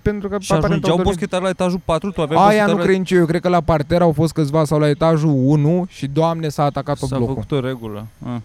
pentru 0.03 0.29
că 0.29 0.37
și 0.41 0.53
ajungeau 0.53 1.01
boschetari 1.03 1.43
la 1.43 1.49
etajul 1.49 1.81
4, 1.85 2.11
tu 2.11 2.21
aveai 2.23 2.39
Aia 2.41 2.47
boschetari 2.49 2.73
nu 2.73 2.79
la... 2.79 2.85
cred 2.85 2.97
nici 2.99 3.11
eu. 3.11 3.19
Eu 3.19 3.27
cred 3.27 3.41
că 3.41 3.49
la 3.49 3.61
parter 3.61 4.01
au 4.03 4.13
fost 4.13 4.33
câțiva 4.33 4.65
sau 4.65 4.79
la 4.79 4.89
etajul 4.89 5.31
1 5.45 5.87
și, 5.89 6.07
doamne, 6.07 6.49
s-a 6.49 6.63
atacat 6.65 6.99
tot 6.99 7.09
S-a 7.09 7.17
blocul. 7.17 7.35
făcut 7.35 7.51
o 7.53 7.61
regulă. 7.61 8.07
Ah. 8.25 8.37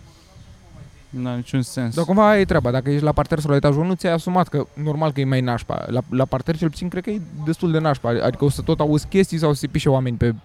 N-a 1.10 1.36
niciun 1.36 1.62
sens. 1.62 1.96
Dar 1.96 2.06
cumva 2.06 2.30
aia 2.30 2.40
e 2.40 2.46
treaba. 2.46 2.72
Dacă 2.72 2.90
ești 2.90 3.04
la 3.04 3.12
parter 3.12 3.40
sau 3.40 3.50
la 3.50 3.56
etajul 3.56 3.82
1, 3.84 3.94
ți-ai 3.94 4.14
asumat 4.14 4.48
că 4.48 4.66
normal 4.74 5.12
că 5.12 5.20
e 5.20 5.26
mai 5.26 5.42
nașpa. 5.42 5.86
La, 5.88 6.02
la 6.10 6.26
parter 6.26 6.58
cel 6.58 6.70
puțin 6.70 6.88
cred 6.90 7.04
că 7.04 7.10
e 7.10 7.22
destul 7.46 7.72
de 7.72 7.80
nașpa. 7.80 8.10
Adică 8.24 8.46
o 8.46 8.50
să 8.50 8.62
tot 8.62 8.80
auzi 8.80 9.08
chestii 9.08 9.38
sau 9.38 9.54
să 9.54 9.60
se 9.60 9.68
pișe 9.68 9.90
oameni 9.90 10.18
pe 10.18 10.36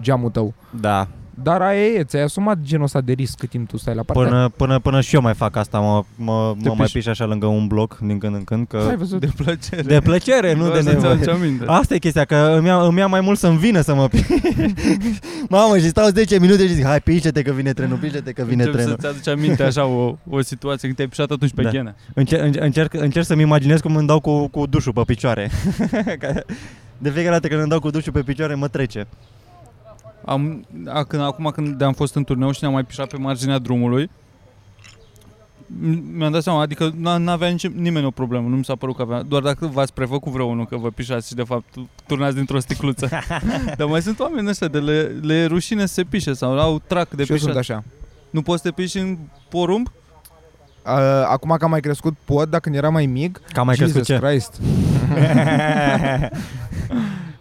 geamul 0.00 0.30
tău. 0.30 0.54
Da, 0.80 1.08
Dar 1.42 1.60
aia 1.60 1.84
e, 1.86 2.04
ți-ai 2.04 2.22
asumat 2.22 2.58
genul 2.62 2.84
ăsta 2.84 3.00
de 3.00 3.12
risc 3.12 3.38
cât 3.38 3.48
timp 3.48 3.68
tu 3.68 3.76
stai 3.76 3.94
la 3.94 4.02
partea. 4.02 4.24
Până, 4.26 4.48
până, 4.56 4.78
până 4.78 5.00
și 5.00 5.14
eu 5.14 5.20
mai 5.20 5.34
fac 5.34 5.56
asta, 5.56 5.78
mă, 5.78 6.04
mă, 6.16 6.54
Te 6.62 6.68
mă 6.68 6.74
mai 6.74 6.82
piși. 6.84 6.92
piși 6.92 7.08
așa 7.08 7.24
lângă 7.24 7.46
un 7.46 7.66
bloc 7.66 7.98
din 7.98 8.18
când 8.18 8.34
în 8.34 8.44
când, 8.44 8.66
că... 8.66 8.86
Ai 8.88 8.96
văzut? 8.96 9.20
De 9.20 9.28
plăcere. 9.36 9.82
De 9.82 10.00
plăcere, 10.00 10.54
nu 10.54 10.62
de 10.62 10.68
Doar 10.68 10.82
să-ți 10.82 10.94
nevoie. 10.94 11.12
aduci 11.12 11.28
aminte. 11.28 11.64
Asta 11.66 11.94
e 11.94 11.98
chestia, 11.98 12.24
că 12.24 12.54
îmi 12.58 12.66
ia, 12.66 12.76
îmi 12.80 12.98
ia 12.98 13.06
mai 13.06 13.20
mult 13.20 13.38
să-mi 13.38 13.58
vină 13.58 13.80
să 13.80 13.94
mă 13.94 14.08
piși. 14.08 14.24
Mamă, 15.48 15.78
și 15.78 15.88
stau 15.88 16.08
10 16.08 16.38
minute 16.38 16.66
și 16.66 16.74
zic, 16.74 16.84
hai, 16.84 17.00
piște-te 17.00 17.42
că 17.42 17.52
vine 17.52 17.72
trenul, 17.72 17.96
piște-te 17.96 18.32
că 18.32 18.42
vine 18.42 18.62
Încep 18.62 18.76
trenul. 18.78 18.96
să-ți 19.00 19.06
aduci 19.14 19.28
aminte 19.28 19.62
așa 19.62 19.84
o, 19.84 20.16
o 20.30 20.40
situație 20.42 20.80
când 20.82 20.94
te-ai 20.96 21.08
pișat 21.08 21.30
atunci 21.30 21.52
pe 21.54 21.62
Da. 21.62 21.70
ghenă. 21.70 21.94
Încer- 22.14 22.40
încer- 22.40 22.62
încerc, 22.62 22.94
încerc 22.94 23.26
să-mi 23.26 23.42
imaginez 23.42 23.80
cum 23.80 23.96
îmi 23.96 24.06
dau 24.06 24.20
cu, 24.20 24.48
cu 24.48 24.66
dușul 24.66 24.92
pe 24.92 25.02
picioare. 25.06 25.50
Că 26.20 26.42
de 26.98 27.10
fiecare 27.10 27.34
dată 27.34 27.48
când 27.48 27.60
îmi 27.60 27.68
dau 27.70 27.80
cu 27.80 27.90
dușul 27.90 28.12
pe 28.12 28.20
picioare, 28.22 28.54
mă 28.54 28.68
trece. 28.68 29.06
Am, 30.26 30.66
a, 30.86 31.04
când, 31.04 31.22
acum 31.22 31.50
când 31.54 31.82
am 31.82 31.92
fost 31.92 32.14
în 32.14 32.24
turneu 32.24 32.52
și 32.52 32.58
ne-am 32.60 32.72
mai 32.72 32.84
pișat 32.84 33.08
pe 33.08 33.16
marginea 33.16 33.58
drumului, 33.58 34.10
m- 35.66 36.02
mi-am 36.16 36.32
dat 36.32 36.42
seama, 36.42 36.60
adică 36.60 36.90
n- 36.90 37.16
n-avea 37.18 37.48
nici, 37.48 37.66
nimeni 37.68 38.06
o 38.06 38.10
problemă, 38.10 38.48
nu 38.48 38.56
mi 38.56 38.64
s-a 38.64 38.74
părut 38.74 38.96
că 38.96 39.02
avea, 39.02 39.22
doar 39.22 39.42
dacă 39.42 39.66
v-ați 39.66 39.92
prefăcut 39.92 40.32
vreunul 40.32 40.66
că 40.66 40.76
vă 40.76 40.90
pișați 40.90 41.28
și 41.28 41.34
de 41.34 41.42
fapt 41.42 41.74
turnați 42.06 42.34
dintr-o 42.34 42.58
sticluță. 42.58 43.08
Dar 43.76 43.86
mai 43.86 44.02
sunt 44.02 44.20
oameni 44.20 44.48
ăștia 44.48 44.68
de 44.68 44.78
le, 44.78 45.00
le 45.22 45.34
e 45.34 45.46
rușine 45.46 45.86
să 45.86 45.92
se 45.94 46.04
pișe 46.04 46.32
sau 46.32 46.58
au 46.58 46.82
trac 46.86 47.10
de 47.10 47.24
și 47.24 47.30
eu 47.30 47.36
sunt 47.36 47.50
pișat. 47.56 47.70
așa. 47.70 47.84
Nu 48.30 48.42
poți 48.42 48.62
să 48.62 48.68
te 48.68 48.74
piși 48.82 48.98
în 48.98 49.18
porumb? 49.48 49.86
Uh, 49.86 50.92
acum 51.28 51.54
că 51.58 51.64
am 51.64 51.70
mai 51.70 51.80
crescut 51.80 52.14
pot, 52.24 52.50
dar 52.50 52.60
când 52.60 52.74
era 52.74 52.88
mai 52.88 53.06
mic, 53.06 53.40
Că 53.52 53.60
am 53.60 53.66
mai 53.66 53.74
Jesus 53.74 53.92
crescut 53.92 54.16
ce? 54.16 54.22
Christ. 54.26 54.60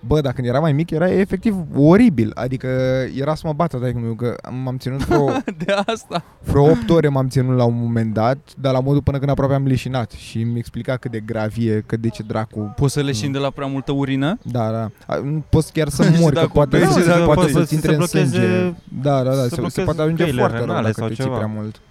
Bă, 0.07 0.21
dacă 0.21 0.35
când 0.35 0.47
era 0.47 0.59
mai 0.59 0.71
mic, 0.73 0.89
era 0.89 1.11
efectiv 1.11 1.55
oribil. 1.75 2.31
Adică 2.35 2.67
era 3.15 3.35
să 3.35 3.41
mă 3.45 3.53
bată 3.53 3.77
taică 3.77 3.99
meu, 3.99 4.13
că 4.13 4.35
m-am 4.63 4.77
ținut 4.77 5.05
vreo, 5.05 5.25
De 5.65 5.71
asta. 5.85 6.23
vreo 6.43 6.63
8 6.69 6.89
ore 6.89 7.07
m-am 7.07 7.27
ținut 7.27 7.57
la 7.57 7.63
un 7.63 7.75
moment 7.77 8.13
dat, 8.13 8.37
dar 8.59 8.73
la 8.73 8.79
modul 8.79 9.01
până 9.01 9.17
când 9.17 9.29
aproape 9.29 9.53
am 9.53 9.65
leșinat 9.67 10.11
și 10.11 10.43
mi 10.43 10.57
explica 10.57 10.97
cât 10.97 11.11
de 11.11 11.19
grav 11.19 11.53
e, 11.57 11.83
cât 11.85 11.99
de 11.99 12.09
ce 12.09 12.23
dracu. 12.23 12.73
Poți 12.75 12.93
să 12.93 13.01
leșini 13.01 13.33
de 13.33 13.37
la 13.39 13.49
prea 13.49 13.67
multă 13.67 13.91
urină? 13.91 14.37
Da, 14.41 14.71
da. 14.71 14.89
A, 15.07 15.15
nu 15.23 15.43
Poți 15.49 15.71
chiar 15.73 15.89
să 15.89 16.03
Și 16.13 16.19
mori, 16.19 16.33
că 16.33 16.39
dacă 16.39 16.51
poate, 16.53 16.77
beți, 16.77 16.93
să, 16.93 16.99
și 16.99 17.07
dacă 17.07 17.23
poate 17.23 17.39
poți 17.41 17.53
să-ți 17.53 17.67
să 17.69 17.75
intre 17.75 17.89
se 17.89 17.95
în 17.95 17.97
blocheze- 18.11 18.37
sânge. 18.37 18.73
Da, 19.01 19.23
da, 19.23 19.29
da. 19.29 19.35
să 19.35 19.41
Se, 19.43 19.49
se 19.49 19.55
blocheze 19.55 19.81
poate 19.81 20.01
ajunge 20.01 20.23
căile 20.23 20.39
foarte 20.39 20.57
rău 20.57 20.65
renale 20.65 20.85
dacă 20.85 20.99
sau 20.99 21.07
te 21.07 21.13
ții 21.13 21.23
ceva. 21.23 21.35
prea 21.35 21.51
mult. 21.55 21.81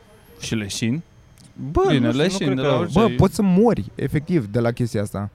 Și 0.41 0.55
leșini? 0.55 1.03
Bă, 1.73 1.83
Bine, 1.89 1.99
nu 2.07 2.11
știu, 2.13 2.23
leșin 2.23 2.49
nu 2.49 2.55
de 2.55 2.61
cred 2.61 2.71
la 2.71 2.77
că... 2.77 2.81
orice. 2.83 2.99
Bă, 3.01 3.07
Ce- 3.07 3.15
poți 3.15 3.35
să 3.35 3.43
mori, 3.43 3.85
efectiv, 3.95 4.47
de 4.47 4.61
la 4.61 4.71
chestia 4.71 5.03
asta. 5.03 5.31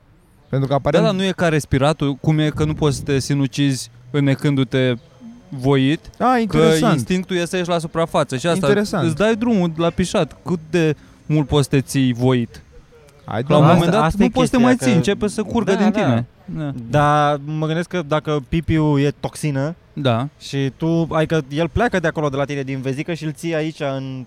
Pentru 0.50 0.68
că 0.68 0.74
Da, 0.74 0.76
aparent... 0.76 1.04
dar 1.04 1.14
nu 1.14 1.24
e 1.24 1.32
ca 1.32 1.48
respiratul, 1.48 2.14
cum 2.16 2.40
e 2.40 2.50
că 2.50 2.64
nu 2.64 2.74
poți 2.74 2.98
să 2.98 3.04
te 3.04 3.20
sinucizi 3.20 3.90
înnecându-te 4.12 4.94
voit, 5.50 6.00
A, 6.18 6.34
că 6.34 6.40
interesant. 6.40 6.94
instinctul 6.94 7.36
e 7.36 7.46
să 7.46 7.58
ieși 7.58 7.70
la 7.70 7.80
suprafață 7.80 8.38
și 8.38 8.48
asta 8.48 8.68
Interesant. 8.68 9.06
îți 9.06 9.16
dai 9.16 9.36
drumul 9.36 9.72
la 9.76 9.90
pișat. 9.90 10.38
Cât 10.46 10.60
de 10.70 10.96
mult 11.26 11.48
poți 11.48 11.64
să 11.64 11.70
te 11.70 11.82
ții 11.82 12.14
voit? 12.14 12.62
Hai, 13.26 13.44
La 13.48 13.58
un 13.58 13.64
asta- 13.64 13.74
moment 13.76 13.92
dat 13.92 14.04
asta 14.04 14.24
e 14.24 14.26
nu 14.26 14.32
poți 14.32 14.50
să 14.50 14.56
te 14.58 14.62
chestia, 14.64 14.68
mai 14.68 14.76
că- 14.76 14.84
ții, 14.86 14.94
începe 14.96 15.28
să 15.28 15.44
curgă 15.44 15.72
Da, 15.74 15.78
din 15.78 15.92
da. 15.92 16.00
tine. 16.04 16.26
Da. 16.46 16.72
Dar 16.90 17.40
mă 17.46 17.66
gândesc 17.66 17.90
că 17.90 18.02
dacă 18.08 18.44
pipiul 18.50 19.00
e 19.02 19.14
toxină 19.20 19.76
da. 19.94 20.28
și 20.40 20.72
tu, 20.78 21.08
adică 21.12 21.42
el 21.50 21.70
pleacă 21.70 22.00
de 22.00 22.08
acolo 22.08 22.30
de 22.30 22.36
la 22.36 22.46
tine 22.46 22.62
din 22.64 22.82
vezică 22.82 23.14
și 23.14 23.24
îl 23.24 23.32
ții 23.32 23.56
aici 23.56 23.80
în, 23.80 24.26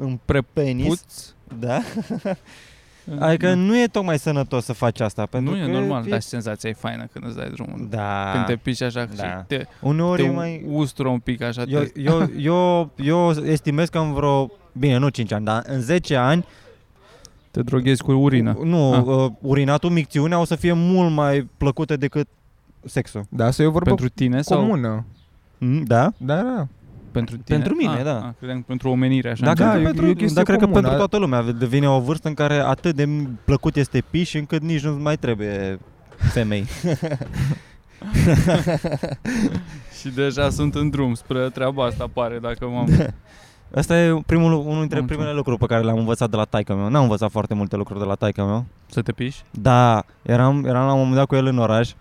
în 0.00 0.18
penis, 0.52 0.86
Puț. 0.88 1.00
da? 1.58 1.78
Adică 3.18 3.54
nu 3.54 3.78
e 3.78 3.86
tocmai 3.86 4.18
sănătos 4.18 4.64
să 4.64 4.72
faci 4.72 5.00
asta. 5.00 5.26
Pentru 5.26 5.52
nu 5.54 5.58
e 5.58 5.64
că 5.64 5.70
normal, 5.70 6.06
e- 6.06 6.10
dar 6.10 6.20
și 6.22 6.26
senzația 6.28 6.70
e 6.70 6.72
faină 6.72 7.06
când 7.12 7.24
îți 7.26 7.36
dai 7.36 7.50
drumul. 7.50 7.86
Da. 7.90 8.30
Când 8.32 8.44
te 8.44 8.56
piși 8.56 8.82
așa 8.82 9.04
Da. 9.16 9.24
și 9.26 9.44
te, 9.46 9.64
Uneori 9.80 10.22
te 10.22 10.28
e 10.28 10.30
mai... 10.30 10.64
ustură 10.68 11.08
un 11.08 11.18
pic 11.18 11.42
așa. 11.42 11.62
Eu, 11.68 11.82
te... 11.82 12.00
eu, 12.00 12.30
eu, 12.52 12.90
eu 12.96 13.30
estimez 13.30 13.88
că 13.88 13.98
în 13.98 14.12
vreo, 14.12 14.50
bine, 14.72 14.96
nu 14.96 15.08
5 15.08 15.32
ani, 15.32 15.44
dar 15.44 15.62
în 15.66 15.80
10 15.80 16.16
ani, 16.16 16.44
te 17.50 17.62
droghezi 17.62 18.02
cu 18.02 18.12
urină. 18.12 18.56
nu, 18.64 18.92
Ah. 18.92 19.02
uh, 19.04 19.30
urinatul, 19.40 19.90
micțiunea 19.90 20.40
o 20.40 20.44
să 20.44 20.54
fie 20.56 20.72
mult 20.72 21.12
mai 21.14 21.48
plăcută 21.56 21.96
decât 21.96 22.28
sexul. 22.84 23.24
Da, 23.28 23.44
asta 23.46 23.62
e 23.62 23.66
o 23.66 23.70
vorbă 23.70 23.88
Pentru 23.88 24.08
tine 24.08 24.42
sau 24.42 24.60
comună. 24.60 25.04
Mm, 25.58 25.82
da? 25.84 26.12
Da, 26.16 26.34
da. 26.42 26.66
Pentru 27.12 27.36
tine? 27.36 27.58
Pentru 27.58 27.76
mine, 27.76 27.98
ah, 27.98 28.02
da. 28.02 28.16
Ah, 28.16 28.32
credeam 28.38 28.58
că 28.58 28.64
pentru 28.66 28.90
omenire 28.90 29.30
așa. 29.30 29.44
Da, 29.44 29.52
Da, 29.54 29.70
cred, 29.70 29.80
e- 29.80 29.82
că 29.82 29.88
e 29.88 29.90
o 29.90 29.92
pentru, 29.92 30.14
chestie 30.14 30.34
da, 30.36 30.42
cred 30.42 30.58
că 30.58 30.64
comună. 30.64 30.80
pentru 30.80 30.98
toată 30.98 31.16
lumea 31.18 31.42
devine 31.42 31.88
o 31.88 32.00
vârstă 32.00 32.28
în 32.28 32.34
care 32.34 32.54
atât 32.54 32.94
de 32.94 33.08
plăcut 33.44 33.76
este 33.76 34.02
piș 34.10 34.34
încât 34.34 34.62
nici 34.62 34.82
nu 34.82 34.96
mai 35.02 35.16
trebuie 35.16 35.78
femei. 36.16 36.64
Și 40.00 40.08
deja 40.14 40.50
sunt 40.50 40.74
în 40.74 40.90
drum 40.90 41.14
spre 41.14 41.48
treaba 41.48 41.84
asta, 41.84 42.06
pare, 42.12 42.38
dacă 42.38 42.66
m-am... 42.66 43.12
Asta 43.74 44.00
e 44.00 44.20
primul, 44.26 44.52
unul 44.52 44.78
dintre 44.78 44.98
Am 44.98 45.06
primele 45.06 45.32
lucruri 45.32 45.58
pe 45.58 45.66
care 45.66 45.84
le-am 45.84 45.98
învățat 45.98 46.30
de 46.30 46.36
la 46.36 46.44
taică 46.44 46.74
meu. 46.74 46.88
N-am 46.88 47.02
învățat 47.02 47.30
foarte 47.30 47.54
multe 47.54 47.76
lucruri 47.76 47.98
de 47.98 48.04
la 48.04 48.14
taică 48.14 48.44
meu. 48.44 48.64
Să 48.86 49.02
te 49.02 49.12
piși? 49.12 49.42
Da, 49.50 50.04
eram, 50.22 50.64
eram 50.64 50.86
la 50.86 50.92
un 50.92 50.98
moment 50.98 51.16
dat 51.16 51.26
cu 51.26 51.34
el 51.34 51.46
în 51.46 51.58
oraș 51.58 51.92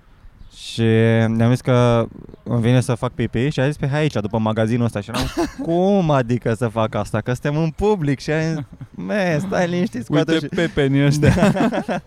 și 0.57 0.81
ne-am 1.27 1.49
zis 1.49 1.61
că 1.61 2.07
îmi 2.43 2.61
vine 2.61 2.81
să 2.81 2.95
fac 2.95 3.11
pipi 3.11 3.49
și 3.49 3.59
a 3.59 3.65
zis 3.65 3.77
pe 3.77 3.87
hai 3.87 3.99
aici, 3.99 4.13
după 4.13 4.37
magazinul 4.37 4.85
ăsta 4.85 5.01
și 5.01 5.09
eram 5.09 5.25
cum 5.65 6.11
adică 6.11 6.53
să 6.53 6.67
fac 6.67 6.95
asta, 6.95 7.21
că 7.21 7.33
suntem 7.33 7.57
în 7.57 7.69
public 7.69 8.19
și 8.19 8.31
a 8.31 8.41
zis, 8.53 8.63
me, 8.95 9.37
stai 9.47 9.67
liniștit, 9.67 10.03
scoate 10.03 10.31
Uite 10.31 10.45
și... 10.45 10.55
pepenii 10.55 11.05
ăștia. 11.05 11.33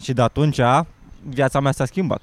și 0.00 0.12
de 0.12 0.22
atunci 0.22 0.60
viața 1.22 1.60
mea 1.60 1.72
s-a 1.72 1.84
schimbat. 1.84 2.22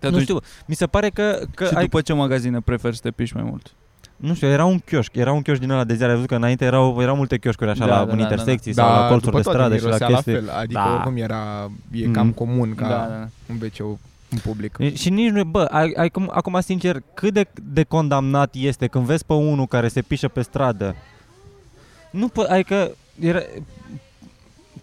Te 0.00 0.08
nu 0.08 0.16
aduci- 0.16 0.22
știu, 0.22 0.38
mi 0.66 0.74
se 0.74 0.86
pare 0.86 1.10
că, 1.10 1.40
că 1.54 1.66
și 1.66 1.74
ai, 1.74 1.82
după 1.82 2.00
ce 2.00 2.12
magazine 2.12 2.60
preferi 2.60 2.94
să 2.94 3.00
te 3.02 3.10
piși 3.10 3.34
mai 3.34 3.44
mult? 3.44 3.74
Nu 4.16 4.34
știu, 4.34 4.48
era 4.48 4.64
un 4.64 4.78
chioșc, 4.78 5.14
era 5.16 5.32
un 5.32 5.42
chioșc 5.42 5.60
din 5.60 5.70
ăla 5.70 5.84
de 5.84 5.94
ziare, 5.94 6.10
ai 6.10 6.14
văzut 6.16 6.30
că 6.30 6.36
înainte 6.36 6.64
erau, 6.64 6.96
erau 7.00 7.16
multe 7.16 7.38
chioșcuri 7.38 7.70
așa 7.70 7.86
Da, 7.86 7.98
la, 7.98 8.04
da, 8.04 8.12
în 8.12 8.16
da, 8.18 8.22
intersecții 8.22 8.74
Da, 8.74 8.82
sau 8.84 8.92
la 9.00 9.08
colțuri 9.08 9.24
după 9.24 9.36
de 9.36 9.42
toate 9.42 9.58
stradă 9.58 9.76
și 9.76 9.82
la 9.82 9.88
mirosea 9.88 10.06
chestii. 10.14 10.32
la 10.32 10.38
fel. 10.52 10.60
Adică 10.60 10.80
Da. 10.84 10.92
oricum 10.94 11.16
era, 11.16 11.70
e 11.92 12.06
Mm. 12.06 12.12
cam 12.12 12.30
comun 12.30 12.74
ca 12.74 12.88
Da, 12.88 12.94
da. 12.94 13.28
un 13.50 13.56
wc 13.62 13.98
în 14.30 14.38
public. 14.44 14.74
E- 14.78 14.94
Și 14.94 15.10
nici 15.10 15.30
nu, 15.30 15.44
bă, 15.44 15.64
ai, 15.70 15.92
ai, 15.96 16.08
cum, 16.08 16.30
acum 16.34 16.60
sincer, 16.60 17.02
cât 17.14 17.32
de, 17.32 17.46
de 17.72 17.82
condamnat 17.82 18.54
este 18.54 18.86
când 18.86 19.04
vezi 19.04 19.24
pe 19.24 19.32
unul 19.32 19.66
care 19.66 19.88
se 19.88 20.02
pișă 20.02 20.28
pe 20.28 20.42
stradă? 20.42 20.94
Nu, 22.10 22.28
po- 22.30 22.48
adică, 22.50 22.90
era, 23.20 23.40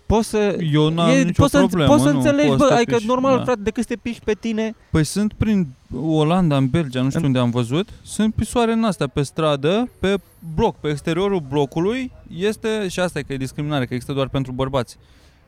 poți 0.06 0.30
să... 0.30 0.58
Eu 0.72 0.90
n-am 0.90 1.10
e- 1.10 1.22
nicio 1.24 1.42
poți 1.42 1.52
să, 1.52 1.58
problemă, 1.58 1.92
poți 1.92 2.04
să 2.04 2.10
nu, 2.10 2.18
înțelegi, 2.18 2.48
poți 2.48 2.58
bă, 2.60 2.64
să 2.64 2.70
te 2.74 2.76
adică 2.76 2.96
piși, 2.96 3.08
normal, 3.08 3.38
da. 3.38 3.44
frate, 3.44 3.62
decât 3.62 3.84
să 3.84 3.90
te 3.94 4.00
piși 4.02 4.20
pe 4.24 4.34
tine, 4.34 4.76
Păi 4.92 5.04
sunt 5.04 5.34
prin 5.34 5.68
Olanda, 5.96 6.58
în 6.58 6.68
Belgia, 6.70 7.02
nu 7.02 7.08
știu 7.08 7.20
În- 7.20 7.26
unde 7.26 7.40
am 7.40 7.50
văzut, 7.50 7.90
sunt 8.04 8.34
pisoare 8.34 8.72
în 8.72 8.84
astea 8.84 9.08
pe 9.08 9.22
stradă, 9.22 9.90
pe 10.00 10.16
bloc, 10.56 10.76
pe 10.76 10.90
exteriorul 10.90 11.40
blocului, 11.50 12.12
este, 12.38 12.88
și 12.88 13.00
asta 13.00 13.20
e 13.20 13.22
că 13.22 13.34
e 13.34 13.38
discriminare, 13.38 13.86
că 13.86 13.94
există 13.94 14.14
doar 14.16 14.28
pentru 14.30 14.52
bărbați, 14.52 14.98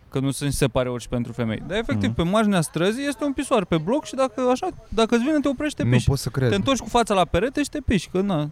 că 0.09 0.19
nu 0.19 0.31
se 0.31 0.49
separe 0.49 0.89
ori 0.89 1.01
și 1.01 1.09
pentru 1.09 1.31
femei. 1.31 1.63
Dar 1.67 1.77
efectiv, 1.77 2.07
Mhm. 2.09 2.13
pe 2.15 2.23
marginea 2.23 2.61
străzii 2.61 3.07
este 3.07 3.23
un 3.23 3.33
pisoar 3.33 3.65
pe 3.65 3.77
bloc 3.77 4.05
și 4.05 4.15
dacă 4.15 4.41
așa, 4.51 4.67
dacă 4.89 5.15
îți 5.15 5.23
vine, 5.23 5.39
te 5.39 5.47
oprești, 5.47 5.77
te 5.77 5.83
nu 5.83 5.89
piși. 5.89 6.07
pot 6.07 6.17
să 6.17 6.29
cred. 6.29 6.49
Te 6.49 6.55
întorci 6.55 6.79
cu 6.79 6.89
fața 6.89 7.13
la 7.13 7.25
perete 7.25 7.63
și 7.63 7.69
te 7.69 7.79
piși, 7.85 8.09
că 8.09 8.21
na. 8.21 8.49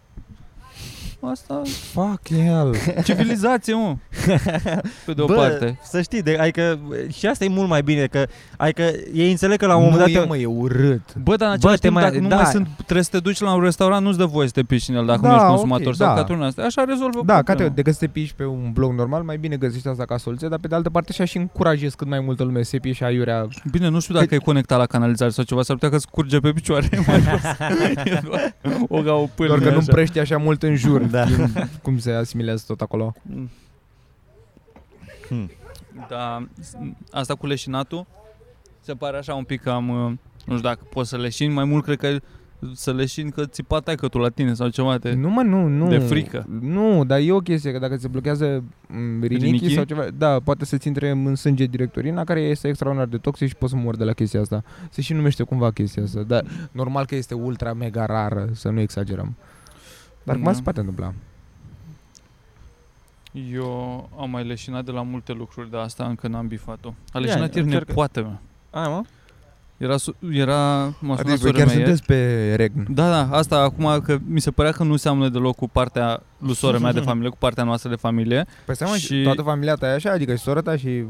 Asta, 1.23 1.61
Fuck 1.93 2.27
hell. 2.45 2.75
civilizație, 3.03 3.73
mă. 3.73 3.95
Pe 5.05 5.13
de 5.13 5.21
o 5.21 5.25
bă, 5.25 5.33
parte. 5.33 5.79
să 5.83 6.01
știi, 6.01 6.21
de, 6.21 6.37
adică, 6.41 6.79
și 7.13 7.25
asta 7.27 7.43
e 7.45 7.47
mult 7.49 7.67
mai 7.69 7.81
bine, 7.81 8.05
că, 8.05 8.25
adică 8.57 8.83
ei 9.13 9.29
înțeleg 9.31 9.57
că 9.59 9.65
la 9.65 9.75
un 9.75 9.83
nu 9.83 9.89
moment 9.89 10.13
dat... 10.13 10.23
e, 10.23 10.27
mă, 10.27 10.37
e 10.37 10.45
urât. 10.45 11.15
Bă, 11.23 11.35
dar 11.35 11.51
în 11.51 11.57
Bă, 11.61 11.67
același 11.69 11.79
te 11.79 11.87
timp, 11.87 11.93
mai- 11.93 12.03
dacă 12.03 12.19
nu 12.19 12.27
da. 12.27 12.35
mai 12.35 12.45
sunt, 12.45 12.67
trebuie 12.75 13.03
să 13.03 13.09
te 13.11 13.19
duci 13.19 13.39
la 13.39 13.53
un 13.53 13.61
restaurant, 13.61 14.05
nu-ți 14.05 14.17
dă 14.17 14.25
voie 14.25 14.47
să 14.47 14.53
te 14.53 14.63
piși 14.63 14.89
în 14.89 14.95
el 14.95 15.05
dacă 15.05 15.19
Da, 15.21 15.27
nu 15.27 15.33
ești 15.33 15.45
ok, 15.45 15.51
consumator 15.51 15.95
sau 15.95 16.07
da. 16.07 16.13
Catruna 16.13 16.45
asta. 16.45 16.61
Așa 16.61 16.83
rezolvă 16.83 17.21
Da, 17.25 17.33
ca 17.33 17.39
te, 17.41 17.45
problema. 17.45 17.73
decât 17.75 17.93
să 17.93 17.99
te 17.99 18.07
piși 18.07 18.35
pe 18.35 18.45
un 18.45 18.69
blog 18.73 18.93
normal, 18.93 19.23
mai 19.23 19.37
bine 19.37 19.55
găsești 19.55 19.87
asta 19.87 20.05
ca 20.05 20.17
soluție, 20.17 20.47
dar 20.47 20.59
pe 20.59 20.67
de 20.67 20.75
altă 20.75 20.89
parte 20.89 21.13
și 21.13 21.25
și 21.25 21.37
încurajezi 21.37 21.95
cât 21.95 22.07
mai 22.07 22.19
multă 22.19 22.43
lume 22.43 22.63
să 22.63 22.69
se 22.69 22.77
pișe 22.77 23.03
aiurea. 23.05 23.47
Bine, 23.71 23.87
nu 23.87 23.99
știu 23.99 24.13
dacă 24.13 24.35
e 24.35 24.37
conectat 24.37 24.77
la 24.77 24.85
canalizare 24.85 25.31
sau 25.31 25.43
ceva, 25.43 25.61
s-ar 25.61 25.75
putea 25.75 25.89
că 25.89 25.97
scurge 25.97 26.39
pe 26.39 26.51
picioare. 26.51 26.89
mai 27.07 27.19
jos. 27.21 27.41
E 28.05 28.19
doar 28.23 28.53
o 28.87 29.01
ca 29.01 29.13
o 29.13 29.25
pâlnie 29.35 29.47
Doar 29.55 29.59
că 29.59 29.63
nu 29.69 29.77
așa. 29.77 29.85
împrăști 29.87 30.19
așa 30.19 30.37
mult 30.37 30.63
în 30.63 30.75
jur. 30.75 31.01
Da. 31.11 31.25
Știi 31.27 31.45
Cum 31.81 31.97
se 31.97 32.11
asimilează 32.11 32.63
tot 32.67 32.81
acolo. 32.81 33.13
Hmm. 35.27 35.49
Da, 36.09 36.47
s- 36.59 36.73
asta 37.11 37.35
cu 37.35 37.45
leșinatul 37.47 38.05
se 38.79 38.93
pare 38.93 39.17
așa 39.17 39.33
un 39.35 39.43
pic 39.43 39.61
cam, 39.61 39.89
uh, 39.89 40.11
nu 40.45 40.55
știu 40.57 40.67
dacă 40.69 40.79
poți 40.89 41.09
să 41.09 41.17
leșini, 41.17 41.53
mai 41.53 41.65
mult 41.65 41.83
cred 41.83 41.97
că 41.97 42.17
să 42.73 42.93
leșini 42.93 43.31
că 43.31 43.45
ți 43.45 43.63
patai 43.63 43.95
că 43.95 44.07
tu 44.07 44.17
la 44.17 44.29
tine 44.29 44.53
sau 44.53 44.69
ceva. 44.69 44.97
Te... 44.97 45.13
Nu, 45.13 45.29
mă, 45.29 45.41
nu, 45.41 45.67
nu. 45.67 45.87
De 45.87 45.97
frică. 45.97 46.45
Nu, 46.61 47.05
dar 47.05 47.19
e 47.19 47.31
o 47.31 47.39
chestie, 47.39 47.71
că 47.71 47.79
dacă 47.79 47.97
se 47.97 48.07
blochează 48.07 48.63
m, 48.87 49.21
rinichii 49.21 49.37
Rinichii? 49.37 49.73
sau 49.73 49.83
ceva, 49.83 50.05
da, 50.17 50.39
poate 50.39 50.65
să-ți 50.65 50.87
intre 50.87 51.09
în 51.09 51.35
sânge 51.35 51.65
direct 51.65 51.95
urina, 51.95 52.23
care 52.23 52.41
este 52.41 52.67
extraordinar 52.67 53.07
de 53.09 53.17
toxic 53.17 53.47
și 53.47 53.55
poți 53.55 53.71
să 53.71 53.77
mori 53.77 53.97
de 53.97 54.03
la 54.03 54.13
chestia 54.13 54.41
asta. 54.41 54.63
Se 54.89 55.01
și 55.01 55.13
numește 55.13 55.43
cumva 55.43 55.71
chestia 55.71 56.03
asta, 56.03 56.21
dar 56.21 56.43
normal 56.71 57.05
că 57.05 57.15
este 57.15 57.33
ultra 57.33 57.73
mega 57.73 58.05
rară, 58.05 58.49
să 58.53 58.69
nu 58.69 58.79
exagerăm. 58.79 59.35
Dar 60.23 60.35
cum 60.35 60.43
Da. 60.43 60.53
se 60.53 60.61
poate 60.61 60.79
întâmpla? 60.79 61.13
Eu 63.51 64.09
am 64.19 64.29
mai 64.29 64.43
leșinat 64.47 64.85
de 64.85 64.91
la 64.91 65.01
multe 65.01 65.31
lucruri 65.31 65.69
de 65.71 65.77
asta, 65.77 66.05
încă 66.05 66.27
n-am 66.27 66.47
bifat-o. 66.47 66.87
A 66.87 66.93
Ia, 67.13 67.19
leșinat 67.19 67.53
ieri 67.55 67.65
încercă. 67.65 67.85
nepoată 67.87 68.21
mea. 68.21 68.41
Ai, 68.81 68.87
mă? 68.89 69.01
Era, 69.77 69.97
su- 69.97 70.15
era 70.31 70.83
m-a 70.83 70.91
sunat 70.99 71.19
Adică 71.19 71.27
voi 71.29 71.37
sora 71.37 71.51
chiar 71.57 71.65
mea 71.65 71.75
ieri. 71.75 71.85
sunteți 71.97 72.03
pe 72.05 72.53
regn. 72.55 72.93
Da, 72.93 73.09
da, 73.09 73.37
asta 73.37 73.57
acum 73.59 73.99
că 74.03 74.17
mi 74.25 74.41
se 74.41 74.51
părea 74.51 74.71
că 74.71 74.83
nu 74.83 74.95
seamănă 74.95 75.29
deloc 75.29 75.55
cu 75.55 75.69
partea 75.69 76.23
lui 76.37 76.55
sora 76.55 76.77
mea 76.77 76.91
de 76.93 76.99
familie, 76.99 77.29
cu 77.29 77.37
partea 77.39 77.63
noastră 77.63 77.89
de 77.89 77.95
familie. 77.95 78.45
Păi 78.65 78.75
stai 78.75 78.87
mă, 78.91 78.95
Și- 78.97 79.05
și... 79.17 79.23
toată 79.23 79.41
familia 79.41 79.75
ta 79.75 79.87
e 79.87 79.93
așa? 79.93 80.11
Adică 80.11 80.35
și 80.35 80.41
sora 80.41 80.61
ta 80.61 80.75
și... 80.77 81.03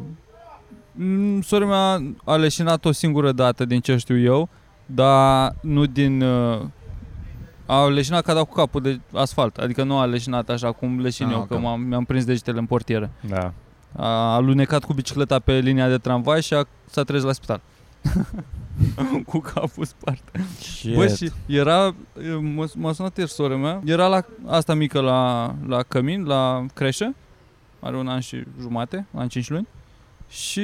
Mm, 0.92 1.42
Sora 1.42 1.66
mea 1.66 2.14
a 2.24 2.36
leșinat 2.36 2.86
o 2.86 2.92
singură 2.92 3.32
dată 3.32 3.66
din 3.66 3.80
ce 3.80 3.98
știu 3.98 4.20
eu, 4.20 4.50
dar 4.86 5.56
nu 5.62 5.86
din... 5.86 6.22
Uh, 6.22 6.62
a 7.74 7.88
leșinat 7.88 8.24
ca 8.24 8.34
dat 8.34 8.44
cu 8.48 8.54
capul 8.54 8.82
de 8.82 9.00
asfalt, 9.14 9.58
adică 9.58 9.84
nu 9.84 9.98
a 9.98 10.06
leșinat 10.06 10.50
așa 10.50 10.72
cum 10.72 11.00
leșin 11.00 11.26
Ah, 11.26 11.32
eu, 11.34 11.40
ok. 11.40 11.48
că 11.48 11.58
m-am, 11.58 11.82
mi-am 11.82 12.04
prins 12.04 12.26
degetele 12.26 12.60
în 12.60 12.66
portieră. 12.66 13.10
Da. 13.30 13.54
A 13.96 14.34
alunecat 14.36 14.84
cu 14.84 14.94
bicicleta 14.94 15.40
pe 15.40 15.60
linia 15.60 15.88
de 15.88 15.98
tramvai 15.98 16.42
și 16.42 16.54
a, 16.54 16.68
s-a 16.90 17.04
trezit 17.04 17.28
la 17.28 17.34
spital. 17.34 17.62
cu 19.26 19.40
capul 19.40 19.86
spart. 19.86 20.22
Bă, 20.96 21.08
și 21.08 21.32
era, 21.46 21.96
m-a, 22.42 22.66
m-a 22.76 22.94
sunat 22.94 23.18
ieri 23.18 23.30
sora 23.30 23.56
mea, 23.56 23.82
era 23.86 24.08
la 24.08 24.26
asta 24.46 24.74
mică 24.74 25.00
la, 25.00 25.54
la 25.68 25.84
cămin, 25.84 26.24
la 26.24 26.66
creșă, 26.74 27.16
are 27.80 27.98
un 27.98 28.08
an 28.08 28.20
și 28.20 28.44
jumate, 28.60 29.06
un 29.12 29.20
an 29.22 29.28
cinci 29.28 29.50
luni, 29.50 29.68
și 30.30 30.62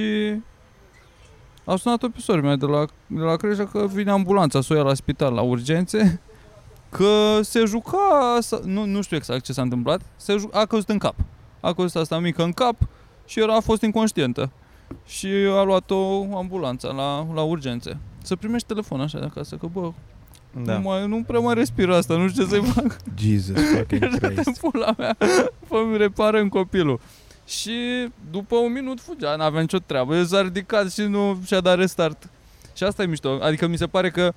a 1.65 1.75
sunat-o 1.75 2.07
pe 2.09 2.19
sora 2.19 2.41
mea 2.41 2.55
de 2.55 2.65
la, 2.65 2.85
de 3.07 3.19
la 3.21 3.35
creșă 3.35 3.65
că 3.65 3.87
vine 3.93 4.11
ambulanța 4.11 4.61
să 4.61 4.73
o 4.73 4.75
ia 4.75 4.83
la 4.83 4.93
spital, 4.93 5.33
la 5.33 5.41
urgențe, 5.41 6.21
că 6.89 7.39
se 7.41 7.63
juca, 7.65 8.37
sa- 8.41 8.63
nu, 8.63 8.85
nu 8.85 9.01
știu 9.01 9.17
exact 9.17 9.43
ce 9.43 9.53
s-a 9.53 9.61
întâmplat, 9.61 10.01
se 10.15 10.35
ju- 10.37 10.49
a 10.53 10.65
căzut 10.65 10.89
în 10.89 10.97
cap. 10.97 11.15
A 11.59 11.73
căzut 11.73 11.95
asta 12.01 12.19
mică 12.19 12.43
în 12.43 12.51
cap 12.51 12.75
și 13.25 13.39
era, 13.39 13.55
a 13.55 13.59
fost 13.59 13.81
inconștientă. 13.81 14.49
Și 15.05 15.27
a 15.57 15.61
luat-o 15.63 16.21
ambulanța 16.37 16.87
la, 16.91 17.27
la 17.33 17.41
urgențe. 17.41 17.97
Să 18.23 18.35
primești 18.35 18.67
telefon 18.67 19.01
așa 19.01 19.19
de 19.19 19.25
acasă, 19.25 19.55
că 19.55 19.67
bă, 19.73 19.81
da. 20.53 20.61
Da. 20.63 20.73
nu, 20.77 20.81
mai, 20.89 21.07
nu 21.07 21.23
prea 21.27 21.39
mai 21.39 21.53
respir 21.53 21.89
asta, 21.89 22.15
nu 22.17 22.27
știu 22.29 22.43
ce 22.43 22.49
să-i 22.49 22.63
fac. 22.63 22.97
Jesus 23.17 23.55
fucking 23.75 24.03
Așa 24.03 24.17
de 24.17 24.33
Christ. 24.33 24.59
pula 24.59 24.93
mea, 24.97 25.17
fă-mi 25.67 25.97
repară 25.97 26.39
în 26.39 26.49
copilul. 26.49 26.99
Și 27.45 27.71
după 28.31 28.55
un 28.55 28.71
minut 28.71 28.99
fugea, 28.99 29.35
n-avea 29.35 29.61
nicio 29.61 29.77
treabă, 29.85 30.23
s-a 30.23 30.41
ridicat 30.41 30.91
și 30.91 31.01
nu 31.01 31.39
și-a 31.45 31.59
dat 31.59 31.77
restart. 31.77 32.29
Și 32.73 32.83
asta 32.83 33.03
e 33.03 33.05
mișto, 33.05 33.37
adică 33.41 33.67
mi 33.67 33.77
se 33.77 33.87
pare 33.87 34.09
că 34.11 34.33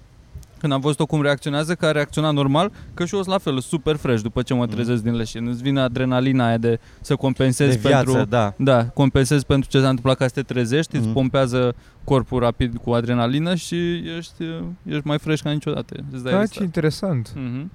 când 0.61 0.73
am 0.73 0.81
văzut-o 0.81 1.07
cum 1.07 1.23
reacționează, 1.23 1.75
că 1.75 1.87
a 1.87 1.91
reacționat 1.91 2.33
normal, 2.33 2.73
că 2.95 3.05
și 3.05 3.15
eu 3.15 3.21
sunt 3.23 3.33
la 3.33 3.39
fel, 3.41 3.59
super 3.61 3.97
fresh 3.97 4.23
după 4.23 4.43
ce 4.43 4.55
mă 4.55 4.65
Mhm. 4.65 4.75
trezesc 4.75 5.03
din 5.03 5.15
leșin. 5.17 5.47
Îți 5.47 5.63
vine 5.63 5.81
adrenalina 5.81 6.47
aia 6.47 6.59
de 6.59 6.81
să 7.01 7.17
compensezi 7.17 7.79
De 7.83 7.89
viață, 7.89 8.05
pentru... 8.13 8.25
da. 8.29 8.55
Da, 8.57 8.85
compensezi 8.87 9.47
pentru 9.47 9.71
ce 9.71 9.81
s-a 9.81 9.89
întâmplat 9.89 10.17
ca 10.17 10.27
să 10.27 10.33
te 10.35 10.43
trezești, 10.43 10.97
îți 10.97 11.05
Mhm. 11.05 11.15
pompează 11.15 11.75
corpul 12.05 12.39
rapid 12.41 12.77
cu 12.77 12.91
adrenalină 12.91 13.55
și 13.55 13.77
ești, 14.17 14.45
ești 14.85 15.07
mai 15.07 15.19
fresh 15.19 15.43
ca 15.43 15.51
niciodată. 15.51 15.95
Îți 16.13 16.23
dai 16.23 16.33
Da, 16.33 16.39
restart. 16.39 16.53
ce 16.59 16.63
interesant. 16.63 17.33
Mhm. 17.35 17.71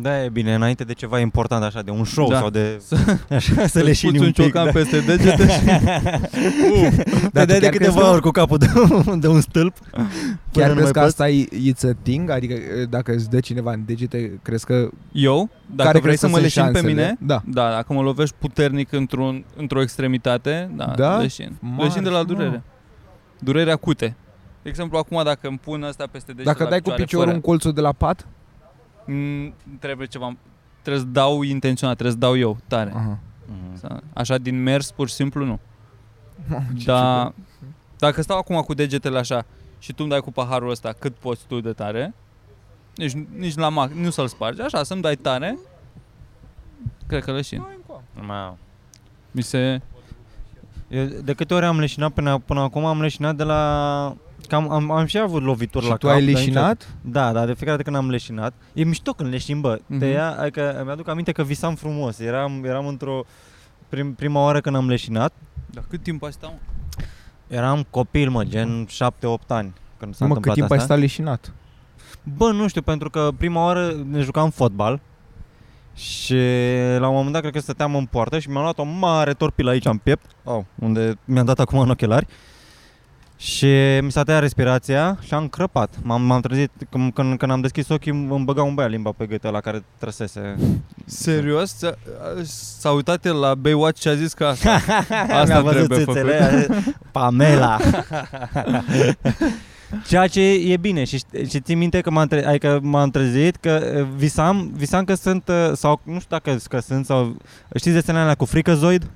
Da, 0.00 0.24
e 0.24 0.28
bine, 0.28 0.54
înainte 0.54 0.84
de 0.84 0.92
ceva 0.92 1.18
important 1.18 1.62
așa, 1.62 1.82
de 1.82 1.90
un 1.90 2.04
show 2.04 2.28
Da. 2.28 2.38
sau 2.38 2.50
de... 2.50 2.76
Să- 2.86 2.96
Așa, 3.30 3.54
să 3.60 3.66
Să-ți 3.66 3.84
leșini 3.84 4.10
puți 4.10 4.20
un 4.22 4.26
un 4.26 4.32
pic. 4.32 4.44
ciocan 4.44 4.64
da. 4.64 4.70
peste 4.70 5.00
degete 5.00 5.48
și... 5.48 5.60
Uh, 6.72 6.88
Dar 7.32 7.44
tu 7.46 7.52
de 7.52 7.58
chiar 7.58 7.70
crezi 7.70 7.76
câteva 7.78 8.00
că- 8.00 8.06
ori 8.12 8.20
cu 8.20 8.30
capul 8.30 8.58
de, 8.58 8.66
de 9.18 9.28
un 9.28 9.40
stâlp. 9.40 9.76
până 9.90 10.06
Chiar 10.52 10.68
nu 10.68 10.74
crezi 10.74 10.92
că 10.92 10.98
mai 10.98 11.08
asta 11.08 11.28
e 11.28 11.48
it's 11.72 11.88
a 11.90 11.92
thing? 12.02 12.30
Adică 12.30 12.52
e, 12.54 12.84
dacă 12.84 13.12
îți 13.12 13.30
dă 13.30 13.40
cineva 13.40 13.72
în 13.72 13.82
degete, 13.86 14.38
crezi 14.42 14.64
că... 14.66 14.88
Eu, 15.12 15.48
dacă 15.66 15.88
care 15.88 15.98
vrei 15.98 16.02
crezi 16.02 16.18
să 16.20 16.26
că 16.26 16.32
mă 16.32 16.38
sunt 16.38 16.42
leșin 16.54 16.62
pe 16.62 16.78
șansele? 16.78 16.92
mine, 16.92 17.16
Da. 17.20 17.42
da, 17.46 17.70
dacă 17.70 17.92
mă 17.92 18.00
lovești 18.02 18.34
puternic 18.38 18.92
într-un, 18.92 19.44
într-o 19.56 19.80
extremitate, 19.82 20.70
da, 20.76 20.92
Da? 20.96 21.16
leșin. 21.18 21.56
Mari, 21.60 21.82
leșin 21.82 22.02
de 22.02 22.08
la 22.08 22.18
mă. 22.18 22.24
durere. 22.24 22.62
Durere 23.38 23.72
acute. 23.72 24.16
De 24.62 24.68
exemplu, 24.68 24.98
acum 24.98 25.20
dacă 25.24 25.48
îmi 25.48 25.58
pun 25.64 25.82
asta 25.82 26.04
peste 26.10 26.32
degete 26.32 26.50
Dacă 26.50 26.62
la 26.62 26.68
dai 26.70 26.78
cu 26.78 26.82
picioare, 26.82 27.02
piciorul 27.04 27.24
fără, 27.24 27.36
în 27.36 27.42
colțul 27.42 27.72
de 27.72 27.80
la 27.80 27.92
pat? 27.92 28.26
Mm, 29.06 29.54
trebuie 29.78 30.06
ceva, 30.06 30.36
trebuie 30.82 31.02
să 31.02 31.08
dau 31.10 31.42
intenționat, 31.42 31.96
trebuie 31.96 32.14
să 32.20 32.26
dau 32.26 32.36
eu, 32.38 32.56
tare. 32.68 32.92
Aha. 32.94 33.18
Să- 33.74 34.00
Așa 34.12 34.38
din 34.38 34.62
mers, 34.62 34.90
pur 34.90 35.08
și 35.08 35.14
simplu, 35.14 35.44
nu. 35.44 35.58
Mamă, 36.48 36.64
ce 36.78 36.84
Da, 36.84 37.32
dacă 37.98 38.22
stau 38.22 38.38
acum 38.38 38.60
cu 38.60 38.74
degetele 38.74 39.18
așa 39.18 39.44
și 39.78 39.90
tu 39.92 39.96
îmi 40.02 40.10
dai 40.10 40.20
cu 40.20 40.30
paharul 40.32 40.70
ăsta 40.70 40.92
cât 40.98 41.14
poți 41.14 41.44
tu 41.46 41.60
de 41.60 41.72
tare, 41.72 42.14
nici, 42.94 43.12
nici 43.36 43.54
la 43.56 43.68
mac, 43.68 43.90
nu 43.90 44.10
să-l 44.10 44.26
spargi, 44.28 44.60
așa, 44.60 44.82
să-mi 44.82 45.02
dai 45.02 45.16
tare, 45.16 45.58
cred 47.06 47.24
că 47.24 47.32
leșin. 47.32 47.66
Ma. 48.26 48.56
Mi 49.30 49.42
se... 49.42 49.80
Eu 50.92 51.04
de 51.04 51.32
câte 51.32 51.54
ori 51.54 51.64
am 51.64 51.78
leșinat 51.78 52.12
până, 52.12 52.38
până 52.38 52.60
acum, 52.60 52.84
am 52.84 53.00
leșinat 53.00 53.36
de 53.36 53.42
la... 53.42 54.14
Cam, 54.48 54.70
am, 54.70 54.90
am 54.90 55.06
și 55.06 55.18
avut 55.18 55.42
lovituri 55.42 55.84
Și 55.84 55.90
la 55.90 55.96
tu 55.96 56.06
cap. 56.06 56.14
ai 56.16 56.24
dar 56.24 56.34
leșinat? 56.34 56.88
Da, 57.00 57.32
da, 57.32 57.44
de 57.46 57.52
fiecare 57.54 57.70
dată 57.76 57.82
când 57.82 57.96
am 57.96 58.10
leșinat. 58.10 58.54
E 58.72 58.84
mișto 58.84 59.12
când 59.12 59.30
leșin, 59.30 59.60
bă. 59.60 59.78
Mhm. 59.86 59.98
Te 59.98 60.06
ia, 60.06 60.36
adică 60.38 60.80
îmi 60.80 60.90
aduc 60.90 61.08
aminte 61.08 61.32
că 61.32 61.42
visam 61.42 61.74
frumos. 61.74 62.18
Eram, 62.18 62.64
eram 62.64 62.86
într-o... 62.86 63.24
Prim, 63.88 64.14
prima 64.14 64.40
oară 64.42 64.60
când 64.60 64.76
am 64.76 64.88
leșinat, 64.88 65.32
Dar 65.70 65.84
cât 65.88 66.02
timp 66.02 66.22
ai 66.22 66.32
stat, 66.32 66.50
mă? 66.50 66.56
eram 67.46 67.86
copil, 67.90 68.30
mă, 68.30 68.44
gen 68.44 68.86
7-8 68.86 68.90
ani. 69.46 69.72
Când 69.98 70.14
s-a 70.14 70.26
Mă, 70.26 70.34
cât 70.34 70.36
întâmplat 70.36 70.54
timp 70.54 70.70
ai 70.70 70.76
asta. 70.76 70.84
stat 70.88 70.98
leșinat? 70.98 71.52
Bă, 72.36 72.50
nu 72.52 72.68
știu, 72.68 72.82
pentru 72.82 73.10
că 73.10 73.28
prima 73.36 73.64
oară 73.64 73.94
ne 74.10 74.20
jucam 74.20 74.50
fotbal 74.50 75.00
și 75.94 76.40
la 76.98 77.08
un 77.08 77.14
moment 77.14 77.32
dat 77.32 77.40
cred 77.40 77.52
că 77.52 77.60
stăteam 77.60 77.94
în 77.94 78.04
poartă 78.06 78.38
și 78.38 78.50
mi-am 78.50 78.62
luat 78.62 78.78
o 78.78 78.84
mare 78.84 79.32
torpilă 79.32 79.70
aici 79.70 79.84
în 79.84 79.96
piept, 79.96 80.24
oh, 80.44 80.60
unde 80.74 81.18
mi-am 81.24 81.44
dat 81.44 81.60
acum 81.60 81.78
în 81.78 81.90
ochelari 81.90 82.26
și 83.36 83.98
mi 84.00 84.12
s-a 84.12 84.22
tăiat 84.22 84.40
respirația 84.40 85.18
și 85.20 85.34
am 85.34 85.48
crăpat. 85.48 85.94
M-am, 86.02 86.22
m-am 86.22 86.40
trezit, 86.40 86.70
când, 86.90 87.12
când, 87.12 87.38
când 87.38 87.50
am 87.50 87.60
deschis 87.60 87.88
ochii 87.88 88.10
îmi 88.30 88.44
băga 88.44 88.62
un 88.62 88.74
băiat 88.74 88.90
limba 88.90 89.10
pe 89.16 89.26
gât 89.26 89.42
la 89.42 89.60
care 89.60 89.84
trăsese. 89.98 90.56
Serios? 91.04 91.76
S-a, 91.76 91.94
s-a 92.78 92.90
uitat 92.90 93.24
el 93.24 93.38
la 93.38 93.54
Baywatch 93.54 94.00
și 94.00 94.08
a 94.08 94.14
zis 94.14 94.32
că 94.32 94.46
asta, 94.46 94.70
asta 95.40 95.44
Mi-a 95.44 95.60
văzut 95.60 95.86
trebuie 95.88 96.04
țâțele, 96.04 96.38
făcut. 96.38 96.70
a 96.70 96.78
zis, 96.78 96.94
Pamela. 97.12 97.78
Ceea 100.06 100.26
ce 100.26 100.40
e 100.40 100.76
bine 100.76 101.04
și, 101.04 101.20
și 101.48 101.60
țin 101.60 101.78
minte 101.78 102.00
că 102.00 102.10
m-am, 102.10 102.26
tre- 102.26 102.46
adică 102.46 102.80
m-am 102.82 103.10
trezit 103.10 103.56
că 103.56 103.92
eh, 103.96 104.06
visam, 104.16 104.72
visam 104.76 105.04
că 105.04 105.14
sunt, 105.14 105.48
eh, 105.48 105.70
sau 105.74 106.00
nu 106.04 106.20
știu 106.20 106.36
dacă 106.38 106.58
că 106.68 106.78
sunt, 106.78 107.04
sau 107.06 107.36
știți 107.74 107.94
desenele 107.94 108.22
alea 108.22 108.34
cu 108.34 108.44
fricazoid? 108.44 109.10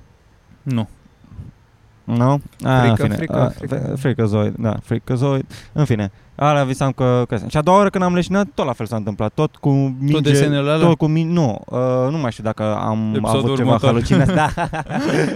Nu. 0.61 0.87
Nu? 2.15 2.41
A, 2.63 2.79
Frică, 2.79 2.89
în 2.89 2.95
fine. 2.95 3.15
frică, 3.15 3.41
A, 3.41 3.47
frică. 3.49 3.93
Fricazoid, 3.99 4.53
da, 4.57 4.75
fricazoid. 4.83 5.45
În 5.73 5.85
fine, 5.85 6.11
alea 6.35 6.63
visam 6.63 6.91
că, 6.91 7.23
că 7.27 7.37
sunt. 7.37 7.51
Și 7.51 7.57
a 7.57 7.61
doua 7.61 7.77
oară 7.77 7.89
când 7.89 8.03
am 8.03 8.13
leșinat, 8.13 8.47
tot 8.53 8.65
la 8.65 8.73
fel 8.73 8.85
s-a 8.85 8.95
întâmplat. 8.95 9.31
Tot 9.33 9.55
cu 9.55 9.69
minge, 9.69 10.13
Tot 10.13 10.23
desenele 10.23 10.69
alea? 10.71 10.87
tot 10.87 10.97
cu 10.97 11.07
min- 11.07 11.27
nu, 11.27 11.61
uh, 11.65 11.79
nu 12.11 12.17
mai 12.17 12.31
știu 12.31 12.43
dacă 12.43 12.75
am 12.75 13.13
Episodul 13.15 13.39
avut 13.43 13.55
ceva 13.55 13.67
următor. 13.73 13.89
halucinații. 13.89 14.33
Da. 14.35 14.49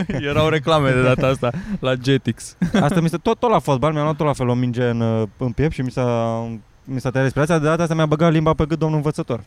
Erau 0.30 0.48
reclame 0.50 0.92
de 0.92 1.02
data 1.04 1.28
asta 1.28 1.50
la 1.80 1.94
Jetix. 2.04 2.56
Asta 2.82 3.00
mi 3.02 3.10
se 3.10 3.18
tot, 3.18 3.40
tot 3.40 3.50
la 3.50 3.60
fotbal, 3.60 3.92
mi-am 3.92 4.04
luat 4.04 4.16
tot 4.16 4.26
la 4.26 4.34
fel 4.34 4.48
o 4.48 4.54
minge 4.54 4.84
în, 4.90 5.02
uh, 5.02 5.28
în 5.38 5.52
piept 5.52 5.74
și 5.74 5.82
mi 5.82 5.92
s-a, 5.92 6.40
mi 6.84 7.00
s-a 7.00 7.10
tăiat 7.10 7.24
respirația, 7.26 7.60
de 7.60 7.66
data 7.66 7.82
asta 7.82 7.96
mi-a 7.96 8.06
băgat 8.06 8.32
limba 8.32 8.54
pe 8.54 8.66
gât 8.66 8.80
domnul 8.80 8.98
învățător. 8.98 9.44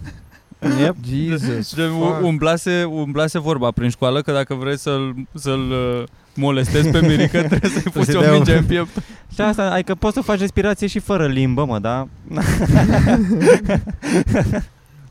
yep. 0.80 0.94
Jesus, 1.08 1.74
Gen, 1.74 1.90
u- 1.90 2.26
umblase, 2.26 2.84
umblase 2.84 3.38
vorba 3.38 3.70
prin 3.70 3.88
școală 3.88 4.20
că 4.20 4.32
dacă 4.32 4.54
vrei 4.54 4.78
să-l, 4.78 5.14
să-l 5.34 5.70
uh, 5.70 6.02
molestezi 6.38 6.88
pe 6.90 7.00
Mirica 7.06 7.42
trebuie 7.48 7.70
să-i 7.70 7.82
pui 7.92 8.04
să-și 8.04 8.16
o 8.16 8.20
dea 8.20 8.32
minge 8.32 8.52
un- 8.52 8.58
în 8.58 8.64
piept. 8.64 8.96
Și 9.34 9.40
asta, 9.40 9.62
adică 9.62 9.94
poți 9.94 10.14
să 10.14 10.20
faci 10.20 10.38
respirație 10.38 10.86
și 10.86 10.98
fără 10.98 11.26
limbă, 11.26 11.64
mă, 11.64 11.78
da? 11.78 12.08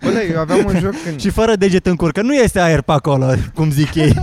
Bă, 0.02 0.10
da, 0.12 0.22
eu 0.24 0.40
aveam 0.40 0.66
un 0.66 0.80
joc 0.80 0.94
când... 1.04 1.20
Și 1.20 1.30
fără 1.30 1.56
deget 1.56 1.86
în 1.86 1.96
cur, 1.96 2.12
că 2.12 2.22
nu 2.22 2.34
este 2.34 2.60
aer 2.60 2.82
pe 2.82 2.92
acolo, 2.92 3.34
cum 3.54 3.72
zic 3.72 3.96
ei, 3.96 4.14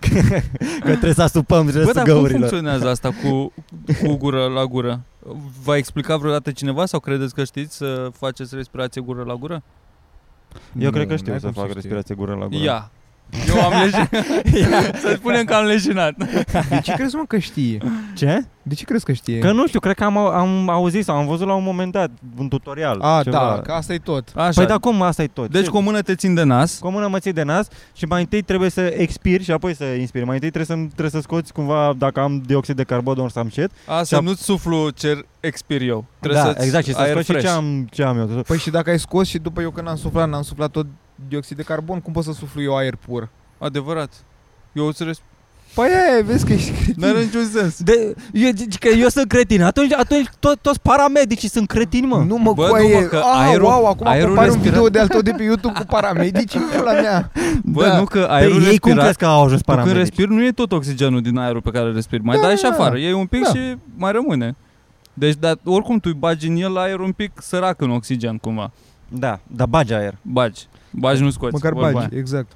că, 0.00 0.08
că 0.80 0.88
trebuie 0.90 1.12
să 1.14 1.22
asupăm 1.22 1.64
Bă, 1.64 1.70
restul 1.70 1.92
dar 1.94 2.04
cum 2.04 2.12
găurilor. 2.12 2.38
funcționează 2.48 2.88
asta 2.88 3.08
cu, 3.22 3.52
cu 4.02 4.14
gură 4.16 4.44
la 4.46 4.64
gură? 4.64 5.00
V-a 5.64 5.76
explicat 5.76 6.18
vreodată 6.18 6.50
cineva 6.50 6.86
sau 6.86 7.00
credeți 7.00 7.34
că 7.34 7.44
știți 7.44 7.76
să 7.76 8.10
faceți 8.18 8.54
respirație 8.54 9.00
gură 9.00 9.22
la 9.26 9.34
gură? 9.34 9.62
Eu 10.78 10.90
cred 10.90 11.06
că 11.06 11.12
Nu, 11.12 11.16
știu 11.18 11.30
n-ai 11.30 11.40
să 11.40 11.46
cum 11.46 11.54
fac 11.54 11.64
știi. 11.64 11.74
respirație 11.74 12.14
gură 12.14 12.32
la 12.40 12.46
gură. 12.46 12.62
Ia. 12.62 12.90
Eu 13.48 13.60
am 13.64 13.72
leșinat. 13.82 14.14
Să 15.02 15.12
spunem 15.16 15.44
că 15.44 15.54
am 15.54 15.64
leșinat. 15.64 16.14
De 16.68 16.80
ce 16.82 16.92
crezi, 16.92 17.14
mă, 17.16 17.22
că 17.28 17.38
știe? 17.38 17.78
Ce? 18.14 18.44
De 18.62 18.74
ce 18.74 18.84
crezi 18.84 19.04
că 19.04 19.12
știe? 19.12 19.38
Că 19.38 19.52
nu 19.52 19.66
știu, 19.66 19.80
cred 19.80 19.94
că 19.94 20.04
am, 20.04 20.16
am 20.16 20.68
auzit 20.68 21.04
sau 21.04 21.16
am 21.16 21.26
văzut 21.26 21.46
la 21.46 21.54
un 21.54 21.62
moment 21.62 21.92
dat 21.92 22.10
un 22.38 22.48
tutorial. 22.48 23.00
A, 23.00 23.20
ceva. 23.22 23.36
da, 23.38 23.60
că 23.62 23.72
asta 23.72 23.92
e 23.92 23.98
tot. 23.98 24.28
Așa. 24.34 24.50
Păi 24.54 24.66
da, 24.66 24.78
cum 24.78 25.02
asta 25.02 25.22
e 25.22 25.26
tot? 25.26 25.50
Deci 25.50 25.64
Ce- 25.64 25.70
cu 25.70 25.76
o 25.76 25.80
mână 25.80 26.00
te 26.00 26.14
țin 26.14 26.34
de 26.34 26.42
nas. 26.42 26.78
cu 26.78 26.86
o 26.86 26.90
mână 26.90 27.06
mă 27.08 27.18
ții 27.18 27.32
de 27.32 27.42
nas 27.42 27.68
și 27.92 28.04
mai 28.04 28.20
întâi 28.20 28.42
trebuie 28.42 28.70
să 28.70 28.80
expiri 28.80 29.42
și 29.44 29.50
apoi 29.50 29.74
să 29.74 29.84
inspiri. 29.84 30.24
Mai 30.24 30.34
întâi 30.34 30.50
trebuie 30.50 30.76
să, 30.78 30.84
trebuie 30.92 31.10
să 31.10 31.20
scoți 31.20 31.52
cumva, 31.52 31.94
dacă 31.98 32.20
am 32.20 32.42
dioxid 32.46 32.76
de 32.76 32.82
carbon 32.84 33.18
ori 33.18 33.32
să 33.32 33.38
am 33.38 33.48
șet. 33.48 33.70
A, 33.86 33.98
Și 33.98 34.04
să 34.04 34.16
a- 34.16 34.20
nu-ți 34.20 34.42
suflu 34.42 34.90
cer 34.90 35.16
expir 35.40 35.80
eu. 35.82 36.04
Trebuie 36.20 36.40
da, 36.42 36.46
să-ți 36.48 36.64
exact, 36.64 36.84
și 36.84 36.92
să 36.92 36.98
aer 37.00 37.10
scoți 37.10 37.26
și 37.26 37.32
fresh. 37.32 37.46
ce 37.46 37.52
am, 37.52 37.88
ce 37.90 38.02
am 38.02 38.18
eu. 38.18 38.26
Păi 38.26 38.58
și 38.58 38.70
dacă 38.70 38.90
ai 38.90 38.98
scos 38.98 39.28
și 39.28 39.38
după 39.38 39.60
eu 39.60 39.70
când 39.70 39.88
am 39.88 39.96
suflat, 39.96 40.28
n-am 40.28 40.42
suflat 40.42 40.70
tot 40.70 40.86
dioxid 41.28 41.56
de 41.56 41.62
carbon, 41.62 42.00
cum 42.00 42.12
pot 42.12 42.24
să 42.24 42.32
suflu 42.32 42.62
eu 42.62 42.76
aer 42.76 42.94
pur? 43.06 43.28
Adevărat. 43.58 44.12
Eu 44.72 44.86
îți 44.86 45.04
res... 45.04 45.18
Păi 45.74 45.86
aia, 45.86 46.22
vezi 46.24 46.46
că 46.46 46.52
ești 46.52 46.70
cretin. 46.70 46.94
N-are 46.96 47.22
niciun 47.22 47.44
sens. 47.52 47.82
De, 47.82 48.14
eu, 48.32 48.50
zici 48.54 48.78
că 48.78 48.88
eu 48.88 49.08
sunt 49.08 49.28
cretin. 49.28 49.62
Atunci, 49.62 49.92
atunci 49.92 50.28
to, 50.38 50.48
toți 50.62 50.80
paramedicii 50.80 51.48
sunt 51.48 51.68
cretini, 51.68 52.06
mă. 52.06 52.24
Nu 52.26 52.36
mă, 52.36 52.52
Bă, 52.52 52.66
coaie. 52.68 52.94
nu, 52.94 53.00
mă, 53.00 53.06
că 53.06 53.16
ah, 53.16 53.46
aerul- 53.48 53.64
wow, 53.66 53.86
acum 53.86 54.06
aerul 54.06 54.26
compari 54.26 54.48
un 54.50 54.54
respirat- 54.54 54.72
video 54.74 54.88
de 54.88 54.98
al 54.98 55.08
tău 55.08 55.20
de 55.20 55.30
pe 55.36 55.42
YouTube 55.42 55.78
cu 55.78 55.84
paramedici 55.86 56.54
în 56.54 56.62
pula 56.76 56.92
mea. 56.92 57.32
Bă, 57.64 57.82
Da. 57.84 57.98
nu 57.98 58.04
că 58.04 58.18
Pe 58.20 58.26
aerul 58.32 58.52
ei 58.62 58.78
cum 58.78 58.90
respirat, 58.90 59.02
crezi 59.02 59.18
că 59.18 59.26
au 59.26 59.44
ajuns 59.44 59.60
tu 59.60 59.64
când 59.66 59.76
paramedici? 59.78 60.06
respiri 60.08 60.34
nu 60.34 60.44
e 60.44 60.52
tot 60.52 60.72
oxigenul 60.72 61.20
din 61.22 61.38
aerul 61.38 61.60
pe 61.62 61.70
care 61.70 61.86
îl 61.86 61.94
respiri. 61.94 62.22
Mai 62.22 62.36
Da, 62.36 62.42
dai 62.42 62.56
și 62.56 62.62
da, 62.62 62.68
afară, 62.68 62.90
da. 62.94 62.98
iei 62.98 63.12
un 63.12 63.26
pic 63.26 63.42
Da. 63.42 63.50
și 63.50 63.76
mai 63.96 64.12
rămâne. 64.12 64.56
Deci, 65.14 65.34
dar 65.34 65.56
oricum 65.64 65.98
tu 65.98 66.08
îi 66.12 66.18
bagi 66.18 66.48
în 66.48 66.56
el 66.56 66.76
aer 66.78 66.98
un 66.98 67.12
pic 67.12 67.32
sărac 67.40 67.80
în 67.80 67.90
oxigen 67.90 68.36
cumva. 68.38 68.70
Da, 69.08 69.40
dar 69.46 69.66
bagi 69.66 69.92
aer. 69.92 70.16
Bagi. 70.22 70.66
Bagi, 70.90 71.22
nu 71.22 71.30
scoți. 71.30 71.52
Măcar 71.52 71.72
vorba 71.72 71.90
bagi, 71.90 72.08
aia. 72.12 72.20
exact. 72.20 72.52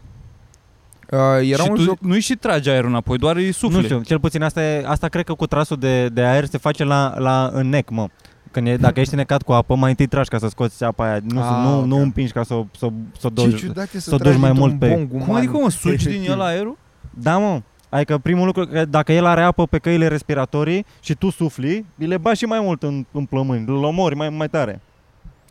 Uh, 1.11 1.19
era 1.43 1.63
și 1.63 1.69
un 1.71 1.75
tu 1.77 1.83
joc... 1.83 1.99
nu-i 2.01 2.21
și 2.21 2.35
tragi 2.37 2.69
aerul 2.69 2.89
înapoi, 2.89 3.19
doar 3.19 3.37
îi 3.37 3.53
sufli. 3.53 3.77
Nu 3.77 3.83
știu, 3.83 4.01
cel 4.03 4.21
puțin 4.21 4.43
asta, 4.43 4.63
e, 4.65 4.85
asta 4.87 5.09
cred 5.09 5.25
că 5.25 5.35
cu 5.35 5.47
trasul 5.47 5.77
de, 5.77 6.09
de 6.09 6.23
aer 6.23 6.45
se 6.45 6.59
face 6.59 6.85
la, 6.85 7.15
la 7.19 7.51
în 7.53 7.69
nec, 7.69 7.91
mă. 7.91 8.07
Când 8.51 8.67
e, 8.67 8.77
dacă 8.77 9.01
ești 9.01 9.15
necat 9.15 9.43
cu 9.43 9.53
apă, 9.53 9.75
mai 9.75 9.91
întâi 9.91 10.07
tragi 10.07 10.29
ca 10.29 10.39
să 10.39 10.49
scoți 10.49 10.85
apa 10.85 11.05
aia. 11.11 11.21
Nu, 11.29 11.41
Ah, 11.41 11.47
ah, 11.51 11.63
nu, 11.65 11.79
ok. 11.79 11.85
nu 11.87 11.97
împingi 11.97 12.33
ca 12.33 12.43
să, 12.43 12.55
o- 12.55 12.67
să, 12.79 12.85
o- 12.87 12.93
să 13.19 13.27
o 13.27 13.29
Ce 13.43 13.49
duci. 13.49 13.59
ciudat 13.59 13.93
e 13.95 14.01
să, 14.01 14.09
să 14.09 14.15
o 14.15 14.19
tragi 14.19 14.33
duci 14.33 14.41
mai 14.43 14.51
dintr-un 14.53 14.69
mult 14.69 14.81
pe- 14.81 14.89
bong 14.97 15.13
uman. 15.13 15.27
Cum 15.27 15.35
adică 15.35 15.53
mă, 15.63 15.71
sugi 15.71 15.97
din 16.05 16.09
efectiv. 16.13 16.31
el 16.33 16.41
aerul? 16.41 16.77
Da, 17.11 17.39
mă. 17.39 17.61
Adică 17.89 18.19
primul 18.19 18.47
lucru, 18.47 18.67
că 18.67 18.85
dacă 18.85 19.13
el 19.13 19.25
are 19.25 19.43
apă 19.43 19.67
pe 19.67 19.79
căile 19.79 20.07
respiratorii 20.09 20.87
și 21.01 21.15
tu 21.15 21.31
sufli, 21.31 21.85
îi 21.99 22.07
le 22.07 22.17
bagi 22.19 22.39
și 22.39 22.45
mai 22.45 22.61
mult 22.61 22.83
în, 22.83 23.07
în 23.13 23.25
plămâni, 23.25 23.65
îl 23.69 23.83
omori 23.85 24.17
mai, 24.17 24.29
mai 24.31 24.49
tare. 24.49 24.81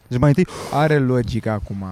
Deci 0.08 0.20
mai 0.20 0.30
întâi, 0.30 0.46
Are 0.74 0.98
logică 1.00 1.50
acum. 1.50 1.86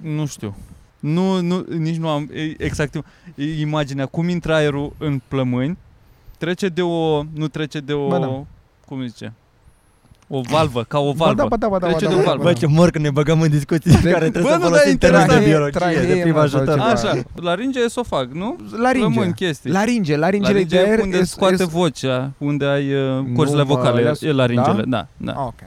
Nu 0.00 0.26
știu. 0.26 0.54
Nu, 1.00 1.40
nu, 1.40 1.64
nici 1.78 1.96
nu 1.96 2.08
am 2.08 2.28
e, 2.32 2.54
exact 2.64 2.94
e, 2.94 3.60
imaginea 3.60 4.06
cum 4.06 4.28
intră 4.28 4.54
aerul 4.54 4.92
în 4.98 5.20
plămâni, 5.28 5.78
trece 6.38 6.68
de 6.68 6.82
o, 6.82 7.22
nu 7.34 7.48
trece 7.48 7.80
de 7.80 7.92
o, 7.92 8.08
Ba 8.08 8.18
da. 8.18 8.42
cum 8.86 9.06
zice, 9.06 9.32
o 10.28 10.40
valvă, 10.40 10.84
ca 10.88 10.98
o 10.98 11.12
Ba 11.12 11.24
valvă. 11.24 11.34
da, 11.42 11.46
ba 11.46 11.56
da, 11.56 11.68
ba 11.68 11.78
da, 11.78 11.86
Trece 11.86 12.04
ba 12.04 12.10
de 12.10 12.14
da, 12.14 12.18
un 12.20 12.24
ba 12.24 12.28
valv. 12.30 12.42
da. 12.42 12.50
bă, 12.50 12.52
ce 12.58 12.66
mor 12.66 12.90
când 12.90 13.04
ne 13.04 13.10
băgăm 13.10 13.40
în 13.40 13.50
discuții 13.50 13.90
De- 14.02 14.10
care 14.10 14.30
trebuie 14.30 14.42
Bă, 14.42 14.48
să 14.48 14.54
nu, 14.54 14.60
dar 14.60 14.68
folosim 14.68 14.92
e 14.92 14.96
termeni 14.96 15.26
de 15.28 15.34
interesant. 15.34 15.44
biologie, 15.44 15.78
Traheemă 15.78 16.14
de 16.14 16.20
prim 16.20 16.32
sau 16.32 16.42
ajutor. 16.42 16.68
ceva. 16.68 16.84
Așa, 16.84 17.22
laringe 17.34 17.80
esofag, 17.80 18.32
nu? 18.32 18.56
Laringe. 18.76 19.06
Plămâni, 19.12 19.32
chestii. 19.34 19.70
Laringe, 19.70 20.16
laringele 20.16 20.52
Laringe 20.52 20.76
de 20.76 20.82
aer. 20.88 20.98
unde 20.98 21.16
e- 21.16 21.22
scoate 21.24 21.62
e- 21.62 21.66
vocea, 21.66 22.30
unde 22.38 22.64
ai 22.64 22.94
uh, 22.94 23.24
corzile 23.34 23.62
mă, 23.62 23.74
vocale, 23.74 24.00
alea- 24.00 24.12
e 24.20 24.32
laringele, 24.32 24.82
da, 24.86 25.06
da. 25.16 25.32
Ah, 25.32 25.46
ok. 25.46 25.60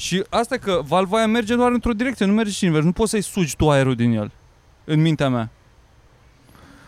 Și 0.00 0.24
asta 0.30 0.56
că 0.56 0.80
valva 0.86 1.16
aia 1.16 1.26
merge 1.26 1.54
doar 1.54 1.70
într-o 1.72 1.92
direcție, 1.92 2.26
nu 2.26 2.32
merge 2.32 2.50
și 2.50 2.64
invers, 2.64 2.84
nu 2.84 2.92
poți 2.92 3.10
să-i 3.10 3.20
sugi 3.20 3.56
tu 3.56 3.70
aerul 3.70 3.94
din 3.94 4.12
el. 4.12 4.30
În 4.84 5.00
mintea 5.00 5.28
mea. 5.28 5.50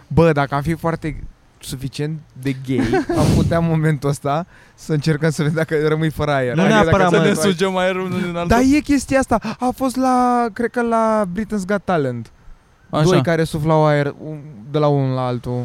Bă, 0.06 0.32
dacă 0.32 0.54
am 0.54 0.62
fi 0.62 0.74
foarte 0.74 1.24
suficient 1.58 2.18
de 2.42 2.56
gay, 2.66 3.04
am 3.18 3.26
putea 3.36 3.58
în 3.58 3.64
momentul 3.66 4.08
ăsta 4.08 4.46
să 4.74 4.92
încercăm 4.92 5.30
să 5.30 5.42
vedem 5.42 5.56
dacă 5.56 5.88
rămâi 5.88 6.10
fără 6.10 6.30
aer. 6.30 6.54
Nu 6.54 6.60
Adică 6.62 6.74
neapărat, 6.74 7.10
dacă 7.10 7.14
Să 7.14 7.20
mă, 7.20 7.26
ne 7.28 7.34
să- 7.34 7.40
sugem 7.40 7.76
aerul 7.76 8.04
unul 8.04 8.20
din 8.20 8.36
altul. 8.36 8.48
Dar 8.48 8.60
e 8.76 8.80
chestia 8.80 9.18
asta. 9.18 9.38
A 9.58 9.70
fost 9.76 9.96
la, 9.96 10.46
cred 10.52 10.70
că 10.70 10.82
la 10.82 11.24
Britain's 11.34 11.66
Got 11.66 11.84
Talent. 11.84 12.30
Așa. 12.90 13.02
Doi 13.04 13.22
care 13.22 13.44
suflau 13.44 13.84
aer 13.86 14.14
un- 14.18 14.40
de 14.70 14.78
la 14.78 14.86
unul 14.86 15.14
la 15.14 15.26
altul. 15.26 15.64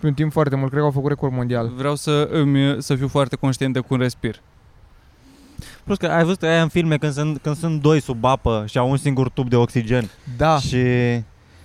Pe 0.00 0.06
un 0.06 0.14
timp 0.14 0.32
foarte 0.32 0.56
mult, 0.56 0.68
cred 0.68 0.80
că 0.80 0.86
au 0.86 0.92
făcut 0.92 1.08
record 1.08 1.32
mondial. 1.32 1.72
Vreau 1.76 1.94
să, 1.94 2.28
îmi, 2.32 2.76
să 2.82 2.94
fiu 2.94 3.08
foarte 3.08 3.36
conștient 3.36 3.72
de 3.72 3.80
cum 3.80 3.98
respir. 3.98 4.40
Plus 5.84 5.96
că 5.96 6.06
ai 6.06 6.24
văzut 6.24 6.42
aia 6.42 6.62
în 6.62 6.68
filme 6.68 6.96
când 6.96 7.12
sunt, 7.12 7.38
când 7.42 7.56
sunt 7.56 7.80
doi 7.82 8.00
sub 8.00 8.24
apă 8.24 8.64
și 8.68 8.78
au 8.78 8.90
un 8.90 8.96
singur 8.96 9.28
tub 9.28 9.48
de 9.48 9.56
oxigen. 9.56 10.10
Da. 10.36 10.58
Și, 10.58 10.84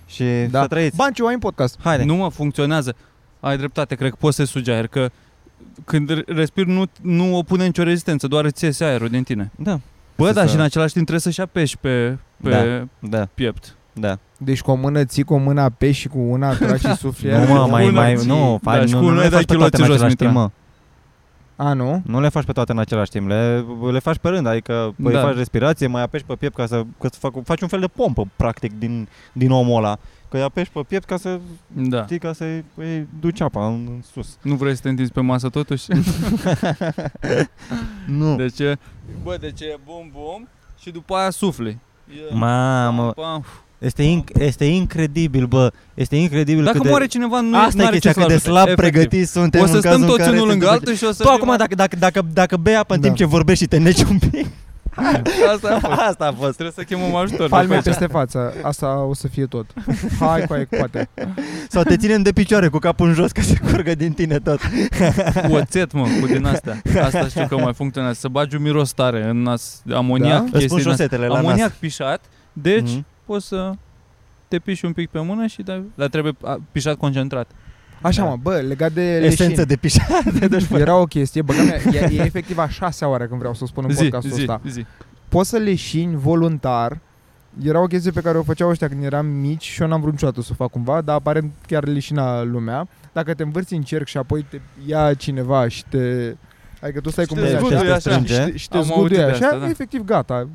și 0.05 0.23
Da. 0.49 0.61
să 0.61 0.67
trăiți. 0.67 0.95
Banciu, 0.95 1.25
ai 1.25 1.33
în 1.33 1.39
podcast. 1.39 1.79
Haide. 1.83 2.03
Nu 2.03 2.15
mă 2.15 2.29
funcționează. 2.29 2.95
Ai 3.39 3.57
dreptate, 3.57 3.95
cred 3.95 4.09
că 4.09 4.15
poți 4.19 4.35
să 4.35 4.43
sugi 4.45 4.69
aer, 4.71 4.87
că 4.87 5.09
când 5.85 6.09
re- 6.09 6.23
respiri 6.27 6.69
nu, 6.69 6.83
nu 7.01 7.37
opune 7.37 7.65
nicio 7.65 7.83
rezistență, 7.83 8.27
doar 8.27 8.45
îți 8.45 8.63
iese 8.65 8.83
aerul 8.83 9.07
din 9.09 9.23
tine. 9.23 9.51
Da. 9.55 9.79
Bă, 10.17 10.27
Să 10.27 10.33
da, 10.33 10.41
să- 10.41 10.47
și 10.47 10.55
în 10.55 10.61
același 10.61 10.93
timp 10.93 11.05
trebuie 11.05 11.21
să-și 11.33 11.41
apeși 11.41 11.77
pe, 11.77 12.17
pe 12.43 12.85
Da, 12.99 13.27
piept. 13.33 13.75
da. 13.93 14.17
Deci 14.37 14.61
cu 14.61 14.71
o 14.71 14.75
mână 14.75 15.03
ții, 15.05 15.23
cu 15.23 15.33
o 15.33 15.37
mână 15.37 15.61
apeși 15.61 15.99
și 15.99 16.07
cu 16.07 16.19
una 16.19 16.53
tragi 16.53 16.87
și 16.87 16.95
sufli 17.03 17.31
aer. 17.33 17.47
Nu, 17.47 17.53
mă, 17.53 17.67
mai, 17.69 17.87
Una 17.87 18.01
mai, 18.01 18.15
ții. 18.17 18.27
nu, 18.27 18.59
Da, 18.63 18.71
faci, 18.71 18.87
și 18.87 18.93
nu, 18.93 18.99
cu 18.99 19.03
nu 19.05 19.09
unul 19.09 19.17
le 19.19 19.23
ai 19.23 19.29
faci 19.29 19.45
dat 19.45 19.47
pe 19.47 19.55
toate 19.55 19.77
în 19.77 19.83
chiloții 19.83 19.85
jos, 19.85 19.95
același 19.95 20.15
timp, 20.15 20.29
Mitra. 20.29 20.41
mă. 20.43 20.51
A, 21.59 21.73
nu? 21.73 22.01
Nu 22.05 22.19
le 22.19 22.29
faci 22.29 22.45
pe 22.45 22.51
toate 22.51 22.71
în 22.71 22.79
același 22.79 23.11
timp, 23.11 23.27
le, 23.27 23.65
le 23.91 23.99
faci 23.99 24.17
pe 24.17 24.29
rând, 24.29 24.45
adică 24.47 24.93
păi 25.03 25.13
Da. 25.13 25.21
faci 25.21 25.35
respirație, 25.35 25.87
mai 25.87 26.01
apeși 26.01 26.23
pe 26.23 26.35
piept 26.35 26.55
ca 26.55 26.65
să, 26.65 26.83
ca 26.99 27.07
să 27.11 27.19
fac, 27.19 27.33
faci 27.43 27.61
un 27.61 27.67
fel 27.67 27.79
de 27.79 27.87
pompă, 27.87 28.27
practic, 28.35 28.79
din, 28.79 29.07
din 29.33 29.51
omul 29.51 29.77
ăla. 29.77 29.97
Că 30.29 30.37
îi 30.37 30.43
apeși 30.43 30.71
pe 30.71 30.79
piept 30.87 31.05
ca 31.05 31.17
să, 31.17 31.39
Da. 31.67 32.03
știi, 32.03 32.19
ca 32.19 32.33
să-i 32.33 32.63
îi 32.75 33.07
duci 33.19 33.41
apa 33.41 33.67
în, 33.67 33.85
în 33.89 34.01
sus. 34.11 34.37
Nu 34.41 34.55
vrei 34.55 34.75
să 34.75 34.81
te 34.81 34.89
întinzi 34.89 35.11
pe 35.11 35.21
masă 35.21 35.49
totuși? 35.49 35.85
Nu. 38.07 38.35
Deci 38.35 38.59
e, 38.59 38.77
bă, 39.23 39.37
deci 39.39 39.61
e 39.61 39.79
bum 39.85 40.09
bum 40.13 40.47
și 40.79 40.89
după 40.91 41.15
aia 41.15 41.29
sufli. 41.29 41.69
E, 42.29 42.33
Mamă, 42.33 43.11
pam. 43.11 43.45
Este, 43.79 44.03
inc- 44.03 44.41
este 44.41 44.65
incredibil, 44.65 45.45
bă, 45.45 45.71
este 45.93 46.15
incredibil 46.15 46.63
Dacă 46.63 46.75
cât 46.75 46.83
de... 46.85 46.89
moare 46.89 47.05
cineva, 47.05 47.41
nu 47.41 47.57
Asta 47.57 47.81
e 47.81 47.85
are 47.85 47.91
chestia, 47.91 48.11
ce 48.11 48.19
cât 48.19 48.27
de 48.27 48.37
să-l 48.37 48.55
ajute, 48.55 48.59
slab 48.71 48.77
efectiv. 48.79 48.91
pregătiți 48.91 49.31
suntem 49.31 49.61
O 49.61 49.65
să 49.65 49.73
în 49.73 49.79
stăm 49.79 49.91
cazul 49.91 50.03
în 50.03 50.09
toți 50.09 50.21
care 50.23 50.31
unul 50.35 50.41
se 50.45 50.49
lângă 50.51 50.65
întâmplă- 50.65 50.89
altul 50.91 50.93
și 50.95 51.03
o 51.03 51.11
să 51.11 51.23
Tu 51.23 51.29
fim- 51.29 51.35
acum, 51.41 51.57
dacă, 51.57 51.75
dacă, 51.75 51.95
dacă, 51.99 52.21
dacă 52.33 52.57
bei 52.57 52.75
apă 52.75 52.93
în 52.93 52.99
Da. 52.99 53.05
timp 53.05 53.17
ce 53.17 53.25
vorbești 53.25 53.63
și 53.63 53.69
te 53.69 53.77
neci 53.77 54.01
un 54.01 54.19
pic, 54.31 54.45
Asta 55.55 55.67
a 55.75 55.79
fost. 55.87 55.99
asta 56.01 56.25
a 56.25 56.31
fost. 56.39 56.51
Trebuie 56.57 56.75
să 56.77 56.83
chemăm 56.83 57.15
ajutor. 57.15 57.49
Palme 57.49 57.65
după 57.65 57.77
aceea. 57.79 57.95
peste 57.97 58.13
față. 58.13 58.53
Asta 58.61 59.03
o 59.03 59.13
să 59.13 59.27
fie 59.27 59.45
tot. 59.45 59.65
Hai 60.19 60.41
cu 60.47 60.53
aia, 60.53 60.65
poate. 60.77 61.09
Sau 61.69 61.83
te 61.83 61.97
ținem 61.97 62.21
de 62.21 62.31
picioare 62.31 62.67
cu 62.67 62.77
capul 62.77 63.07
în 63.07 63.13
jos 63.13 63.31
ca 63.31 63.41
să 63.41 63.53
curgă 63.71 63.95
din 63.95 64.11
tine 64.11 64.39
tot. 64.39 64.59
Cu 65.47 65.53
oțet, 65.53 65.91
mă, 65.91 66.07
cu 66.21 66.25
din 66.27 66.45
astea. 66.45 66.81
Asta 67.03 67.27
știu 67.27 67.45
că 67.47 67.57
mai 67.57 67.73
funcționează. 67.73 68.17
Să 68.19 68.27
bagi 68.27 68.55
un 68.55 68.61
miros 68.61 68.91
tare 68.91 69.23
în 69.29 69.41
nas, 69.41 69.81
amoniac, 69.93 70.29
Da? 70.37 70.43
Îți 70.43 70.49
pun 70.51 70.59
chestii 70.59 70.67
din 70.81 70.89
astea. 70.89 71.05
șosetele 71.05 71.27
la 71.27 71.37
Amoniac 71.37 71.67
nas. 71.67 71.77
pișat, 71.79 72.21
deci 72.53 72.89
Mhm. 72.91 73.05
Poți 73.27 73.47
să 73.47 73.71
te 74.47 74.59
piși 74.59 74.85
un 74.85 74.93
pic 74.93 75.09
pe 75.09 75.19
mână 75.19 75.45
și 75.45 75.61
dai, 75.61 75.83
dar 75.95 76.07
trebuie 76.07 76.35
a, 76.43 76.59
pișat 76.71 76.95
concentrat. 76.95 77.49
Așa 78.01 78.21
Da. 78.23 78.27
mă, 78.29 78.35
bă, 78.41 78.53
legat 78.55 78.91
de 78.91 79.01
Esență 79.15 79.43
leșini. 79.43 79.65
de 79.65 79.75
pișat. 79.75 80.23
Deci, 80.49 80.65
Era 80.71 80.95
o 80.95 81.05
chestie, 81.05 81.41
băga 81.41 81.61
mea, 81.63 81.75
e, 81.91 81.97
e 82.15 82.21
efectiv 82.25 82.57
a 82.57 82.67
șasea 82.67 83.07
oară 83.07 83.25
când 83.25 83.39
vreau 83.39 83.53
să 83.53 83.63
o 83.63 83.67
spun 83.67 83.83
în 83.87 83.93
Zi, 83.95 84.01
podcastul 84.01 84.31
zi, 84.31 84.39
ăsta. 84.41 84.61
zi. 84.67 84.85
Poți 85.29 85.49
să 85.49 85.57
leșini 85.57 86.15
voluntar. 86.15 86.99
Era 87.63 87.79
o 87.81 87.85
chestie 87.85 88.11
pe 88.11 88.21
care 88.21 88.37
o 88.37 88.43
făceau 88.43 88.69
ăștia 88.69 88.87
când 88.87 89.03
eram 89.03 89.25
mici 89.25 89.63
și 89.63 89.81
eu 89.81 89.87
n-am 89.87 89.99
vrut 90.01 90.11
niciodată 90.11 90.41
să 90.41 90.49
o 90.51 90.55
fac 90.55 90.69
cumva, 90.69 91.01
dar 91.01 91.15
aparent 91.15 91.51
chiar 91.67 91.83
leșina 91.87 92.43
lumea. 92.43 92.87
Dacă 93.13 93.33
te 93.33 93.43
învârți 93.43 93.73
în 93.73 93.81
cerc 93.81 94.07
și 94.07 94.17
apoi 94.17 94.45
te 94.49 94.59
ia 94.85 95.13
cineva 95.13 95.67
și 95.67 95.83
te... 95.89 96.33
Adică 96.81 96.99
tu 97.01 97.09
stai 97.09 97.23
Și 97.23 97.29
cu 97.33 97.39
te 97.39 97.45
mâna 97.45 97.59
zguduie 97.59 97.91
așa, 97.91 98.09
așa. 98.09 98.23
și, 98.23 98.33
te- 98.51 98.57
și 98.57 98.69
te 98.69 98.77
Am 98.77 98.83
zguduie 98.83 99.01
auzit 99.03 99.17
de 99.17 99.23
așa, 99.23 99.45
asta, 99.45 99.57
da. 99.59 99.69
efectiv 99.69 100.01
gata. 100.05 100.47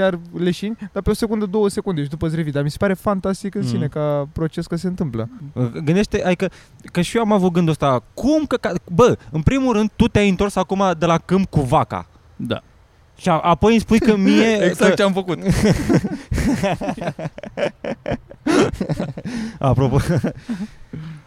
Chiar 0.00 0.18
leșini, 0.38 0.76
dar 0.92 1.02
pe 1.02 1.10
o 1.10 1.12
secundă, 1.12 1.46
două 1.46 1.68
secunde 1.68 2.02
și 2.02 2.08
după 2.08 2.26
îți 2.26 2.36
revii. 2.36 2.52
Dar 2.52 2.62
mi 2.62 2.70
se 2.70 2.76
pare 2.78 2.94
fantastic 2.94 3.54
în 3.54 3.60
Mm. 3.60 3.66
sine 3.66 3.86
ca 3.86 4.28
proces 4.32 4.66
că 4.66 4.76
se 4.76 4.86
întâmplă. 4.86 5.28
Gândește, 5.84 6.24
adică, 6.24 6.50
că 6.92 7.00
și 7.00 7.16
eu 7.16 7.22
am 7.22 7.32
avut 7.32 7.52
gândul 7.52 7.70
ăsta, 7.72 8.02
cum 8.14 8.44
că, 8.44 8.56
ca- 8.56 8.72
bă, 8.92 9.16
în 9.30 9.42
primul 9.42 9.72
rând, 9.72 9.90
tu 9.96 10.08
te-ai 10.08 10.28
întors 10.28 10.56
acum 10.56 10.82
de 10.98 11.06
la 11.06 11.18
câmp 11.18 11.50
cu 11.50 11.60
vaca. 11.60 12.06
Da. 12.36 12.62
Și 13.16 13.28
a, 13.28 13.38
apoi 13.38 13.72
îmi 13.72 13.80
spui 13.80 13.98
că 13.98 14.16
mie... 14.16 14.56
Exact 14.66 14.90
că, 14.90 14.96
ce 14.96 15.02
am 15.02 15.12
făcut. 15.12 15.38
Apropo. 19.58 19.98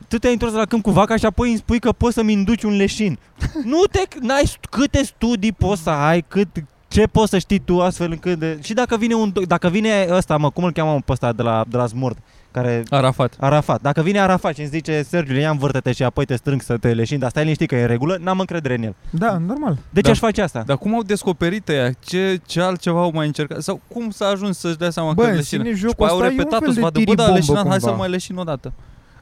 tu 0.08 0.18
te-ai 0.18 0.34
întors 0.34 0.52
de 0.52 0.58
la 0.58 0.66
câmp 0.66 0.84
cu 0.84 0.92
vaca 0.92 1.16
și 1.16 1.26
apoi 1.26 1.50
îmi 1.50 1.58
spui 1.58 1.80
că 1.80 1.92
poți 1.92 2.14
să-mi 2.14 2.32
induci 2.32 2.64
un 2.64 2.76
leșin. 2.76 3.20
nu 3.64 3.84
te... 3.92 4.00
N-ai, 4.22 4.44
st- 4.48 4.70
câte 4.70 5.04
studii 5.04 5.52
poți 5.52 5.82
să 5.82 5.90
ai, 5.90 6.22
cât, 6.28 6.48
ce 6.92 7.08
poți 7.08 7.30
să 7.30 7.38
știi 7.38 7.60
tu 7.60 7.82
astfel 7.82 8.12
încât 8.12 8.40
de... 8.40 8.60
Și 8.62 8.74
dacă 8.74 8.98
vine 8.98 9.14
un... 9.14 9.32
do- 9.32 9.48
Dacă 9.48 9.68
vine 9.70 10.08
ăsta, 10.10 10.38
mă, 10.38 10.50
cum 10.50 10.64
îl 10.64 10.72
cheamă 10.72 11.02
pe 11.06 11.12
ăsta 11.12 11.34
de 11.34 11.42
la, 11.42 11.66
de 11.70 11.78
la 11.78 11.88
Smurt? 11.88 12.18
Care... 12.52 12.84
Arafat. 12.90 13.34
Arafat. 13.40 13.82
Dacă 13.82 14.02
vine 14.02 14.20
Arafat 14.20 14.54
și 14.54 14.60
îmi 14.60 14.70
zice, 14.70 15.02
Sergiu, 15.02 15.34
ia 15.36 15.50
învârte-te 15.50 15.92
și 15.92 16.04
apoi 16.04 16.26
te 16.26 16.36
strâng 16.36 16.62
să 16.62 16.78
te 16.78 16.94
leșini, 16.94 17.20
dar 17.20 17.30
stai 17.30 17.44
liniștit 17.44 17.68
că 17.68 17.76
e 17.76 17.82
în 17.82 17.88
regulă, 17.88 18.18
n-am 18.22 18.40
încredere 18.40 18.76
în 18.76 18.84
el. 18.84 18.96
Da, 19.10 19.38
normal. 19.38 19.78
De 19.90 20.00
ce 20.00 20.06
Da. 20.06 20.12
aș 20.12 20.18
face 20.20 20.42
asta? 20.42 20.64
Dar 20.66 20.78
cum 20.78 20.94
au 20.94 21.02
descoperit 21.04 21.70
ăia? 21.70 21.92
Ce, 22.00 22.40
ce 22.46 22.62
altceva 22.62 23.02
au 23.02 23.12
mai 23.14 23.26
încercat? 23.26 23.62
Sau 23.62 23.82
cum 23.88 24.10
s-a 24.10 24.26
ajuns 24.26 24.58
să-și 24.60 24.78
dea 24.78 24.90
seama 24.90 25.14
Bă, 25.14 25.22
că 25.24 25.30
în 25.30 25.36
leșină? 25.36 25.64
sine 25.64 25.76
Și 25.76 25.80
jocul 25.82 26.06
apoi 26.06 26.08
au 26.08 26.16
ăsta 26.16 26.28
e 26.28 26.32
un 26.32 26.38
repetat 26.38 26.60
fel 26.60 26.68
să 26.70 26.74
de 26.76 26.82
vadă, 26.82 27.00
bă, 27.00 27.04
da, 27.06 27.12
tiribombă 27.14 27.38
leșinat, 27.40 27.68
hai 27.68 27.80
să 27.80 27.86
cumva. 27.86 28.00
mai 28.00 28.10
leșin 28.10 28.36
o 28.38 28.44
dată. 28.44 28.74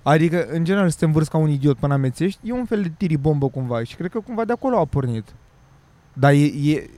Adică, 0.04 0.46
în 0.52 0.64
general, 0.64 0.90
să 0.90 0.96
te 1.00 1.06
învârți 1.06 1.30
ca 1.30 1.38
un 1.38 1.50
idiot 1.50 1.78
până 1.78 1.94
amețești, 1.94 2.40
e 2.44 2.52
un 2.54 2.66
fel 2.66 2.82
de 2.82 2.92
tiribombă 2.98 3.48
cumva 3.48 3.84
și 3.84 3.96
cred 3.96 4.12
că 4.12 4.20
cumva 4.20 4.46
de 4.46 4.52
acolo 4.54 4.78
a 4.80 4.86
pornit. 4.86 5.26
Dar 6.14 6.32
e, 6.32 6.44
e 6.46 6.90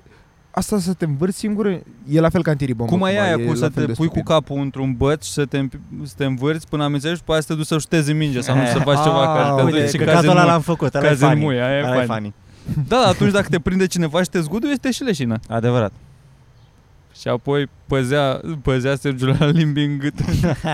asta 0.51 0.79
să 0.79 0.93
te 0.93 1.05
învârți 1.05 1.37
singur, 1.37 1.67
e 2.09 2.19
la 2.19 2.29
fel 2.29 2.43
ca 2.43 2.51
în 2.51 2.57
tiribombă. 2.57 2.91
Cum 2.91 3.03
ai 3.03 3.11
cumva, 3.13 3.25
aia 3.27 3.35
e 3.41 3.45
cu 3.45 3.49
la 3.49 3.55
să 3.55 3.59
fel 3.61 3.69
te 3.69 3.79
de 3.79 3.85
pui 3.85 3.95
cu 3.95 4.03
stupid. 4.03 4.23
capul 4.23 4.59
într-un 4.59 4.93
băț 4.93 5.25
și 5.25 5.31
să 5.31 5.45
te, 5.45 5.57
împi- 5.57 5.79
să 6.03 6.13
te 6.17 6.25
învârți 6.25 6.67
până 6.67 6.83
amențești 6.83 7.13
și 7.15 7.19
după 7.19 7.31
aia 7.31 7.41
să 7.41 7.47
te 7.47 7.53
duci 7.53 7.65
să 7.65 7.77
ștezi 7.79 8.11
în 8.11 8.17
minge 8.17 8.41
sau 8.41 8.55
nu 8.57 8.65
să 8.65 8.79
faci 8.89 9.03
ceva 9.03 9.33
Ah, 9.33 9.49
ca 9.49 9.55
te 9.55 9.61
uite, 9.63 9.79
duci 9.79 9.89
și 9.89 9.97
că 9.97 10.03
cazi 10.03 10.15
cazul 10.15 10.29
în 10.29 10.35
ăla 10.35 10.41
mui. 10.43 10.51
l-am 10.51 10.61
făcut, 10.61 10.93
ăla 10.95 11.05
e 11.05 11.07
Cazi 11.09 11.23
în 11.23 11.29
funny. 11.29 11.43
mui, 11.43 11.61
aia 11.61 11.77
e 11.77 11.83
Ăla 11.83 12.01
e 12.01 12.05
funny. 12.05 12.07
funny. 12.07 12.33
Da, 12.87 12.97
dar 12.99 13.07
atunci 13.07 13.31
dacă 13.31 13.47
te 13.49 13.59
prinde 13.59 13.85
cineva 13.85 14.21
și 14.23 14.29
te 14.29 14.39
zguduie, 14.41 14.71
este 14.71 14.91
și 14.91 15.03
leșină. 15.03 15.39
Adevărat. 15.49 15.91
Și 17.19 17.27
apoi 17.27 17.69
păzea, 17.87 18.39
păzea 18.61 18.95
Sergiu 18.95 19.25
la 19.39 19.45
limbi 19.45 19.83
în 19.83 19.97
gât. 19.97 20.13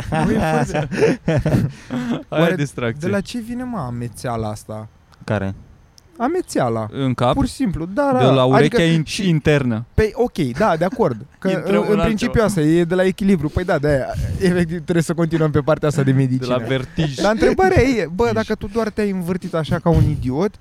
Aia 0.10 0.88
Oare 2.30 2.56
distracție. 2.56 3.08
De 3.08 3.16
la 3.16 3.22
ce 3.22 3.40
vine, 3.40 3.64
mă, 3.64 3.78
amețeala 3.78 4.50
asta? 4.50 4.88
Care? 5.24 5.56
Amețeala. 6.18 6.88
În 6.92 7.14
cap? 7.14 7.34
Pur 7.34 7.46
și 7.48 7.54
simplu, 7.54 7.86
da, 7.94 8.10
da. 8.14 8.18
de 8.18 8.26
la 8.26 8.44
urechea 8.44 8.60
adică, 8.84 9.02
in- 9.02 9.04
și, 9.06 9.28
internă. 9.30 9.86
Pe, 9.94 10.12
ok, 10.14 10.38
da, 10.38 10.76
de 10.78 10.86
acord. 10.86 11.26
Că 11.40 11.50
Intrăm 11.50 11.66
în, 11.68 11.76
în 11.76 11.82
în 11.82 11.88
altceva. 11.90 12.04
principiu 12.04 12.44
asta 12.44 12.62
e 12.62 12.84
de 12.84 12.96
la 12.96 13.04
echilibru. 13.04 13.50
Păi 13.50 13.64
da, 13.64 13.78
de 13.78 13.88
aia, 13.88 14.08
efectiv 14.40 14.82
trebuie 14.84 15.04
să 15.04 15.14
continuăm 15.14 15.52
pe 15.52 15.60
partea 15.60 15.88
asta 15.88 16.04
de 16.04 16.12
De 16.12 16.18
medicină. 16.18 16.56
la 16.60 16.64
vertij. 16.68 17.14
Dar 17.16 17.32
întrebarea 17.32 17.82
e, 17.84 18.08
bă, 18.16 18.30
dacă 18.34 18.56
tu 18.56 18.68
doar 18.74 18.90
te-ai 18.90 19.10
învârtit 19.10 19.54
așa 19.54 19.80
ca 19.80 19.90
un 19.90 20.04
idiot, 20.10 20.56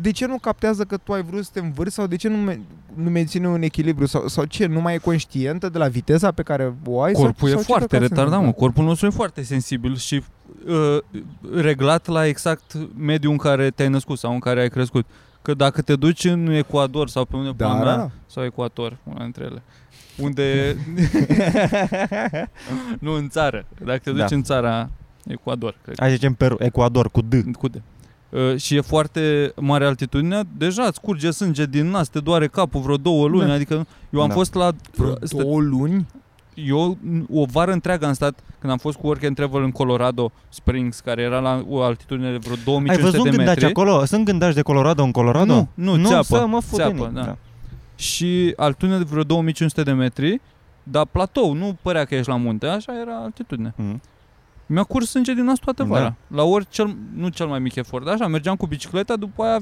de 0.00 0.10
ce 0.10 0.26
nu 0.26 0.38
captează 0.38 0.84
că 0.84 0.96
tu 0.96 1.12
ai 1.12 1.22
vrut 1.22 1.44
să 1.44 1.50
te 1.52 1.60
învârți 1.60 1.94
sau 1.94 2.06
de 2.06 2.16
ce 2.16 2.28
nu, 2.28 2.36
me- 2.36 2.60
nu 2.94 3.10
menține 3.10 3.48
un 3.48 3.62
echilibru 3.62 4.06
sau, 4.06 4.28
sau 4.28 4.44
ce, 4.44 4.66
nu 4.66 4.80
mai 4.80 4.94
e 4.94 4.98
conștientă 4.98 5.68
de 5.68 5.78
la 5.78 5.88
viteza 5.88 6.30
pe 6.30 6.42
care 6.42 6.74
o 6.86 7.02
ai? 7.02 7.12
Corpul 7.12 7.48
sau, 7.48 7.48
e 7.48 7.50
sau 7.50 7.60
ce 7.60 7.66
foarte 7.66 7.86
căcat 7.86 8.00
se 8.02 8.08
retardat, 8.08 8.30
mă. 8.30 8.36
întâmplă? 8.36 8.60
Corpul 8.60 8.84
nostru 8.84 9.06
e 9.06 9.10
foarte 9.10 9.42
sensibil 9.42 9.96
și 9.96 10.22
uh, 10.66 10.98
reglat 11.54 12.06
la 12.06 12.26
exact 12.26 12.74
mediul 12.98 13.32
în 13.32 13.38
care 13.38 13.70
te-ai 13.70 13.88
născut 13.88 14.18
sau 14.18 14.32
în 14.32 14.38
care 14.38 14.60
ai 14.60 14.68
crescut. 14.68 15.06
Că 15.42 15.54
dacă 15.54 15.82
te 15.82 15.96
duci 15.96 16.24
în 16.24 16.46
Ecuador 16.46 17.08
sau 17.08 17.24
pe 17.24 17.36
unde 17.36 17.52
Da, 17.56 17.66
pula 17.66 17.78
da, 17.78 17.84
mea, 17.84 17.96
da. 17.96 18.10
sau 18.26 18.44
Ecuator, 18.44 18.96
una 19.04 19.22
dintre 19.22 19.44
ele, 19.44 19.62
unde... 20.18 20.76
nu, 22.98 23.12
în 23.12 23.28
țară. 23.28 23.64
Dacă 23.84 23.98
te 23.98 24.10
duci 24.10 24.18
Da. 24.28 24.34
în 24.36 24.42
țara 24.42 24.90
Ecuador, 25.26 25.76
cred 25.84 25.96
Hai 25.98 26.08
să 26.08 26.14
zicem 26.14 26.34
Peru, 26.34 26.56
Ecuador, 26.58 27.10
cu 27.10 27.20
D. 27.20 27.34
cu 27.58 27.68
D. 27.68 27.74
Uh, 28.30 28.56
și 28.56 28.74
e 28.76 28.80
foarte 28.80 29.52
mare 29.56 29.84
altitudinea, 29.86 30.42
deja 30.56 30.82
îți 30.82 31.00
curge 31.00 31.30
sânge 31.30 31.66
din 31.66 31.86
nas, 31.90 32.08
te 32.08 32.18
doare 32.20 32.46
capul 32.48 32.80
vreo 32.80 32.96
două 32.96 33.26
luni, 33.28 33.46
Da. 33.48 33.52
adică 33.52 33.86
eu 34.10 34.20
am 34.22 34.28
Da. 34.28 34.34
fost 34.34 34.54
la... 34.54 34.70
Vreo 34.96 35.14
stă- 35.22 35.36
două 35.42 35.60
luni? 35.60 36.06
eu 36.54 36.98
o 37.32 37.44
vară 37.44 37.72
întreagă 37.72 38.06
am 38.06 38.12
stat 38.12 38.38
când 38.58 38.72
am 38.72 38.78
fost 38.78 38.96
cu 38.98 39.06
work 39.06 39.24
and 39.24 39.36
travel 39.36 39.62
în 39.62 39.70
Colorado 39.70 40.32
Springs, 40.48 41.00
care 41.00 41.22
era 41.22 41.38
la 41.38 41.64
o 41.68 41.82
altitudine 41.82 42.30
de 42.30 42.36
vreo 42.36 42.56
2500 42.64 42.90
Ai 43.06 43.10
văzut 43.10 43.24
de 43.30 43.36
gândaci 43.36 43.60
metri. 43.60 43.70
acolo? 43.70 44.04
Sunt 44.04 44.24
gândaci 44.24 44.54
de 44.54 44.62
Colorado 44.62 45.02
în 45.02 45.10
Colorado? 45.10 45.54
Nu, 45.54 45.68
nu, 45.74 45.96
nu 45.96 46.06
țeapă, 46.08 46.22
să 46.22 46.46
mă 46.46 46.60
fut 46.60 46.70
de 46.70 46.76
țeapă, 46.84 47.04
nic, 47.04 47.24
da. 47.24 47.36
Și 47.96 48.52
altitudine 48.56 48.98
de 48.98 49.04
vreo 49.10 49.22
2500 49.22 49.82
de 49.82 49.92
metri, 49.92 50.40
dar 50.82 51.06
platou, 51.06 51.52
nu 51.52 51.76
părea 51.82 52.04
că 52.04 52.14
ești 52.14 52.28
la 52.28 52.36
munte, 52.36 52.66
așa 52.66 52.92
era 53.00 53.16
altitudine. 53.22 53.72
Mhm. 53.76 54.00
Mi-a 54.72 54.82
curs 54.82 55.08
sânge 55.10 55.34
din 55.34 55.44
nas 55.44 55.58
toată 55.58 55.82
Da. 55.82 55.88
vara. 55.88 56.14
La 56.26 56.42
ori 56.42 56.66
cel, 56.68 56.96
nu 57.16 57.28
cel 57.28 57.46
mai 57.46 57.58
mic 57.58 57.74
efort, 57.74 58.04
dar 58.04 58.14
așa, 58.14 58.26
mergeam 58.26 58.56
cu 58.56 58.66
bicicleta, 58.66 59.16
după 59.16 59.42
aia 59.42 59.60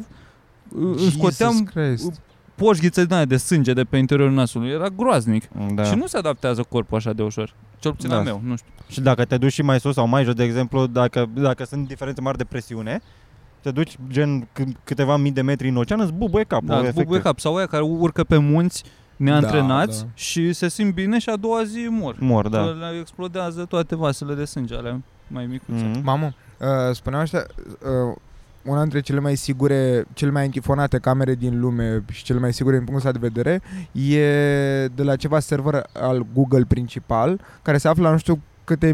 îmi 0.75 0.99
Jesus 0.99 1.13
scoteam 1.13 1.63
Christ. 1.63 2.21
poșghițe 2.55 3.05
din 3.05 3.15
aia 3.15 3.25
de 3.25 3.37
sânge 3.37 3.73
de 3.73 3.85
pe 3.85 3.97
interiorul 3.97 4.35
nasului. 4.35 4.71
Era 4.71 4.89
groaznic. 4.89 5.49
Da. 5.75 5.83
Și 5.85 5.95
nu 5.95 6.07
se 6.07 6.17
adaptează 6.17 6.63
corpul 6.63 6.97
așa 6.97 7.13
de 7.13 7.23
ușor. 7.23 7.55
Cel 7.79 7.93
puțin 7.93 8.09
Da. 8.09 8.17
al 8.17 8.25
meu, 8.25 8.41
nu 8.45 8.57
știu. 8.57 8.71
Și 8.89 9.01
dacă 9.01 9.25
te 9.25 9.37
duci 9.39 9.53
și 9.53 9.63
mai 9.63 9.81
sus 9.81 9.95
sau 9.95 10.07
mai 10.07 10.25
jos, 10.25 10.35
de 10.35 10.45
exemplu, 10.45 10.87
dacă, 10.87 11.29
dacă 11.35 11.65
sunt 11.65 11.87
diferențe 11.89 12.21
mari 12.21 12.37
de 12.37 12.45
presiune, 12.45 13.01
te 13.61 13.71
duci 13.71 13.97
gen 14.09 14.49
c- 14.61 14.85
câteva 14.85 15.17
mii 15.17 15.33
de 15.33 15.43
metri 15.43 15.69
în 15.69 15.77
ocean, 15.77 16.01
îți 16.01 16.13
bubuie 16.13 16.45
capul. 16.45 16.67
Da, 16.67 16.75
îți 16.75 16.83
efectiv. 16.83 17.03
bubuie 17.05 17.21
cap. 17.23 17.39
Sau 17.39 17.57
aia 17.57 17.67
care 17.67 17.83
urcă 17.83 18.25
pe 18.25 18.37
munți 18.37 18.85
neantrenați 19.19 19.99
Da, 19.99 20.05
da. 20.05 20.11
și 20.15 20.53
se 20.53 20.69
simt 20.69 20.95
bine 20.95 21.19
și 21.19 21.29
a 21.29 21.37
doua 21.37 21.65
zi 21.65 21.87
mor. 21.91 22.17
Mor, 22.19 22.49
da. 22.49 22.59
Că 22.59 22.75
Le 22.81 22.99
explodează 23.01 23.65
toate 23.65 23.97
vasele 23.97 24.35
de 24.35 24.45
sânge 24.45 24.75
ale 24.77 25.03
mai 25.27 25.47
micuțe. 25.47 25.85
Mhm. 25.85 26.01
Mamă, 26.05 26.33
uh, 26.59 26.67
spuneam 26.95 27.23
așa, 27.23 27.47
uh, 28.09 28.17
una 28.65 28.81
dintre 28.81 29.01
cele 29.01 29.21
mai 29.21 29.37
sigure, 29.37 30.05
cele 30.13 30.31
mai 30.31 30.43
antifonate 30.45 30.99
camere 30.99 31.35
din 31.35 31.61
lume 31.61 32.05
și 32.11 32.25
cele 32.25 32.39
mai 32.39 32.53
sigure 32.53 32.77
din 32.77 32.85
punctul 32.85 33.09
ăsta 33.09 33.21
de 33.21 33.29
vedere 33.33 33.63
e 33.93 34.87
de 34.95 35.03
la 35.03 35.17
ceva 35.17 35.39
server 35.41 35.83
al 35.93 36.27
Google 36.35 36.65
principal, 36.69 37.41
care 37.63 37.79
se 37.79 37.89
află 37.89 38.03
la 38.03 38.11
nu 38.11 38.19
știu 38.19 38.41
câte 38.69 38.93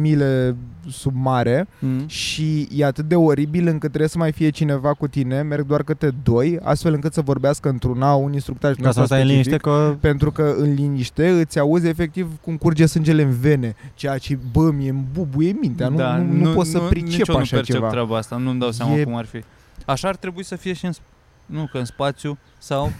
mile 0.00 0.56
sub 0.90 1.12
mare 1.16 1.66
Mm. 1.78 2.06
și 2.06 2.68
e 2.74 2.84
atât 2.84 3.04
de 3.08 3.14
oribil 3.14 3.66
încât 3.66 3.88
trebuie 3.88 4.08
să 4.08 4.18
mai 4.18 4.32
fie 4.32 4.48
cineva 4.50 4.94
cu 4.94 5.06
tine, 5.08 5.42
merg 5.42 5.66
doar 5.66 5.82
câte 5.82 6.10
doi, 6.22 6.58
astfel 6.62 6.92
încât 6.94 7.12
să 7.12 7.20
vorbească 7.20 7.68
într-una 7.68 8.10
au 8.10 8.24
un 8.24 8.32
instructaj 8.32 8.76
Ca 8.76 8.90
să 8.90 9.04
stai 9.04 9.20
în 9.20 9.26
liniște 9.26 9.56
că... 9.56 9.96
pentru 10.00 10.30
că 10.32 10.54
în 10.58 10.74
liniște 10.74 11.28
îți 11.28 11.58
auzi 11.58 11.86
efectiv 11.86 12.28
cum 12.40 12.56
curge 12.56 12.86
sângele 12.86 13.22
în 13.22 13.30
vene, 13.40 13.74
ceea 13.94 14.18
ce, 14.18 14.38
bă, 14.52 14.70
mie 14.70 14.90
îmi 14.90 15.04
bubuie 15.12 15.56
mintea, 15.60 15.88
nu, 15.88 15.96
Da, 15.96 16.16
nu, 16.16 16.32
nu, 16.48 16.52
pot 16.54 16.66
să 16.66 16.78
nici 16.78 16.88
pricep 16.88 17.28
eu 17.28 17.34
nu 17.34 17.40
așa 17.40 17.56
percep 17.56 17.74
ceva. 17.74 17.88
treaba 17.88 18.16
asta, 18.16 18.36
nu-mi 18.36 18.58
dau 18.60 18.70
seama 18.70 18.94
E- 18.98 19.04
cum 19.04 19.14
ar 19.16 19.24
fi. 19.24 19.42
Așa 19.86 20.08
ar 20.08 20.16
trebui 20.16 20.44
să 20.44 20.56
fie 20.56 20.72
și 20.72 20.84
în... 20.84 20.92
sp- 20.92 21.02
Nu, 21.46 21.68
că 21.72 21.78
în 21.78 21.84
spațiu 21.84 22.38
sau... 22.58 22.92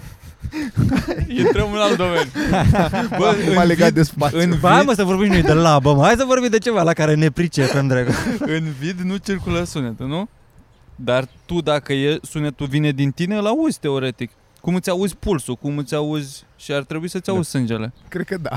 Intrăm 1.40 1.72
în 1.72 1.78
alt 1.78 1.96
domeniu. 1.96 2.30
Bă, 3.18 3.34
în 3.48 3.54
m-a 3.54 3.62
legat 3.62 3.90
vid- 3.90 3.94
de 3.94 4.02
spațiu. 4.02 4.38
în 4.38 4.56
Bă, 4.60 4.68
hai 4.68 4.80
vid- 4.82 4.86
mă 4.86 4.92
să 4.92 5.04
vorbim 5.04 5.32
noi 5.32 5.42
de 5.42 5.52
labă, 5.52 5.94
mă. 5.94 6.02
Hai 6.02 6.14
să 6.18 6.24
vorbim 6.26 6.48
de 6.50 6.58
ceva 6.58 6.82
la 6.82 6.92
care 6.92 7.14
ne 7.14 7.30
pricepem, 7.30 7.86
dragă. 7.86 8.12
în 8.56 8.64
vid 8.78 9.00
nu 9.00 9.16
circulă 9.16 9.64
sunetul, 9.64 10.06
nu? 10.06 10.28
Dar 10.96 11.24
tu 11.46 11.60
dacă 11.60 11.92
e, 11.92 12.18
sunetul 12.22 12.66
vine 12.66 12.90
din 12.90 13.10
tine, 13.10 13.36
îl 13.36 13.46
auzi 13.46 13.78
teoretic. 13.78 14.30
Cum 14.60 14.74
îți 14.74 14.90
auzi 14.90 15.16
pulsul, 15.16 15.54
cum 15.56 15.78
îți 15.78 15.94
auzi 15.94 16.44
și 16.56 16.72
ar 16.72 16.82
trebui 16.82 17.08
să-ți 17.08 17.26
Da. 17.26 17.32
auzi 17.32 17.50
sângele. 17.50 17.92
Cred 18.08 18.26
că 18.26 18.36
da. 18.42 18.50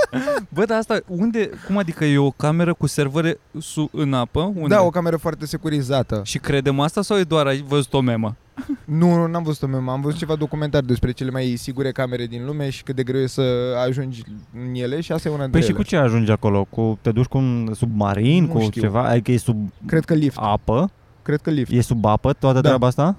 Bă, 0.54 0.64
dar 0.64 0.78
asta, 0.78 1.00
unde, 1.06 1.50
cum 1.66 1.76
adică 1.78 2.04
e 2.04 2.18
o 2.18 2.30
cameră 2.30 2.74
cu 2.74 2.86
servere 2.86 3.38
su, 3.60 3.88
în 3.92 4.12
apă? 4.14 4.40
Unde? 4.40 4.74
Da, 4.74 4.82
o 4.82 4.90
cameră 4.90 5.16
foarte 5.16 5.46
securizată. 5.46 6.20
Și 6.24 6.38
credem 6.38 6.80
asta 6.80 7.02
sau 7.02 7.18
e 7.18 7.22
doar 7.22 7.46
ai 7.46 7.64
văzut 7.68 7.92
o 7.92 8.00
memă? 8.00 8.36
Nu, 8.84 9.14
nu, 9.14 9.26
n-am 9.26 9.42
văzut-o 9.42 9.66
mem, 9.66 9.88
am 9.88 10.00
văzut 10.00 10.18
ceva 10.18 10.34
documentar 10.34 10.82
despre 10.82 11.10
cele 11.12 11.30
mai 11.30 11.54
sigure 11.58 11.92
camere 11.92 12.26
din 12.26 12.44
lume 12.46 12.70
și 12.70 12.82
cât 12.82 12.96
de 12.96 13.02
greu 13.02 13.20
e 13.20 13.26
să 13.26 13.42
ajungi 13.86 14.22
în 14.54 14.74
ele 14.74 15.00
și 15.00 15.12
asta 15.12 15.28
e 15.28 15.32
una 15.32 15.42
dintre 15.42 15.58
Păi 15.60 15.68
și 15.68 15.74
ele. 15.74 15.82
cu 15.84 15.88
ce 15.88 15.96
ajungi 15.96 16.30
acolo? 16.30 16.66
Cu, 16.70 16.98
te 17.02 17.12
duci 17.12 17.24
cu 17.26 17.38
un 17.38 17.70
submarin, 17.74 18.44
Nu 18.44 18.52
cu 18.52 18.60
știu. 18.60 18.80
ceva? 18.80 19.02
Adică 19.08 19.30
e 19.32 19.36
sub 19.36 19.70
Cred 19.86 20.04
că 20.04 20.14
lift, 20.14 20.36
apă? 20.40 20.90
cred 21.22 21.40
că 21.40 21.50
lift. 21.50 21.70
E 21.72 21.80
sub 21.80 22.04
apă 22.04 22.32
toată 22.32 22.60
Da. 22.60 22.66
treaba 22.68 22.86
asta? 22.86 23.16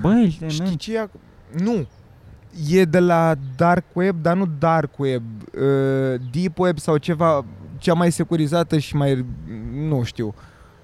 Băi, 0.00 0.24
ești 0.24 0.48
Știi 0.54 0.64
nen. 0.68 0.74
ce 0.76 0.94
e? 0.96 1.06
ac- 1.06 1.20
Nu. 1.62 1.86
E 2.70 2.84
de 2.84 2.98
la 2.98 3.34
dark 3.56 3.84
web, 3.92 4.16
dar 4.22 4.36
nu 4.36 4.48
dark 4.58 4.98
web, 4.98 5.22
uh, 5.54 6.20
deep 6.32 6.58
web 6.58 6.78
sau 6.78 6.96
ceva 6.96 7.44
cea 7.78 7.92
mai 7.94 8.12
securizată 8.12 8.78
și 8.78 8.96
mai 8.96 9.24
nu 9.88 10.02
știu. 10.04 10.34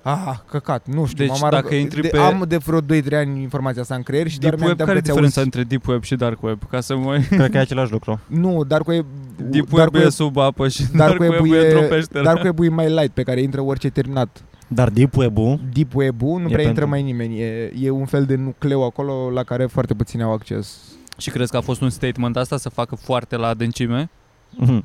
Ah, 0.02 0.35
căcat, 0.50 0.87
nu 0.87 1.06
știu. 1.06 1.24
Deci 1.26 1.40
m-am 1.40 1.50
arăt- 1.50 1.62
dacă 1.62 1.74
intri 1.74 2.00
de, 2.02 2.08
pe- 2.08 2.18
Am 2.18 2.44
de 2.48 2.56
vreo 2.56 2.80
2-3 2.80 3.16
ani 3.16 3.42
informația 3.42 3.82
asta 3.82 3.94
în 3.94 4.02
creier 4.02 4.28
și 4.28 4.38
doar 4.38 4.54
Deep 4.54 4.66
web, 4.68 4.76
mi-am 4.76 4.88
care 4.88 4.98
e 4.98 5.00
că 5.00 5.06
ți-auzi- 5.06 5.20
diferența 5.24 5.40
între 5.40 5.62
deep 5.62 5.87
web 5.87 6.02
și 6.02 6.14
dark 6.14 6.42
web? 6.42 6.58
Ca 6.70 6.80
să 6.80 6.96
mă... 6.96 7.18
Cred 7.28 7.50
că 7.50 7.56
e 7.56 7.61
același 7.61 7.92
lucru. 7.92 8.20
Nu, 8.42 8.64
dark 8.64 8.87
web... 8.87 9.06
Deep 9.37 9.68
dark 9.70 9.92
web 9.94 10.04
e 10.04 10.08
sub 10.08 10.37
apă 10.37 10.68
și 10.68 10.82
dark 10.96 11.18
dark 11.18 11.20
web 11.20 11.52
e 11.52 11.58
într-o 11.66 11.80
peșteră. 11.88 12.24
dark 12.24 12.42
web 12.44 12.58
e 12.61 12.68
mai 12.68 12.88
light, 12.88 13.11
pe 13.11 13.22
care 13.22 13.40
intră 13.40 13.61
orice 13.61 13.90
terminat. 13.90 14.42
Dar 14.68 14.88
deep 14.90 15.16
web-ul, 15.16 15.61
Deep 15.72 15.94
web-ul 15.94 16.40
nu 16.40 16.48
E 16.48 16.52
prea 16.52 16.66
intră 16.66 16.87
pentru- 16.87 16.88
mai 16.88 17.02
nimeni. 17.02 17.40
E, 17.40 17.72
e 17.80 17.90
un 17.90 18.04
fel 18.04 18.24
de 18.24 18.35
nucleu 18.37 18.85
acolo 18.85 19.30
la 19.30 19.42
care 19.42 19.66
foarte 19.66 19.94
puțini 19.94 20.22
au 20.22 20.32
acces. 20.32 20.78
Și 21.16 21.31
crezi 21.31 21.51
că 21.51 21.57
a 21.57 21.61
fost 21.61 21.81
un 21.81 21.90
statement 21.90 22.37
asta 22.37 22.57
să 22.57 22.68
facă 22.68 22.94
foarte 22.94 23.37
la 23.37 23.46
adâncime 23.46 24.11
mhm. 24.57 24.85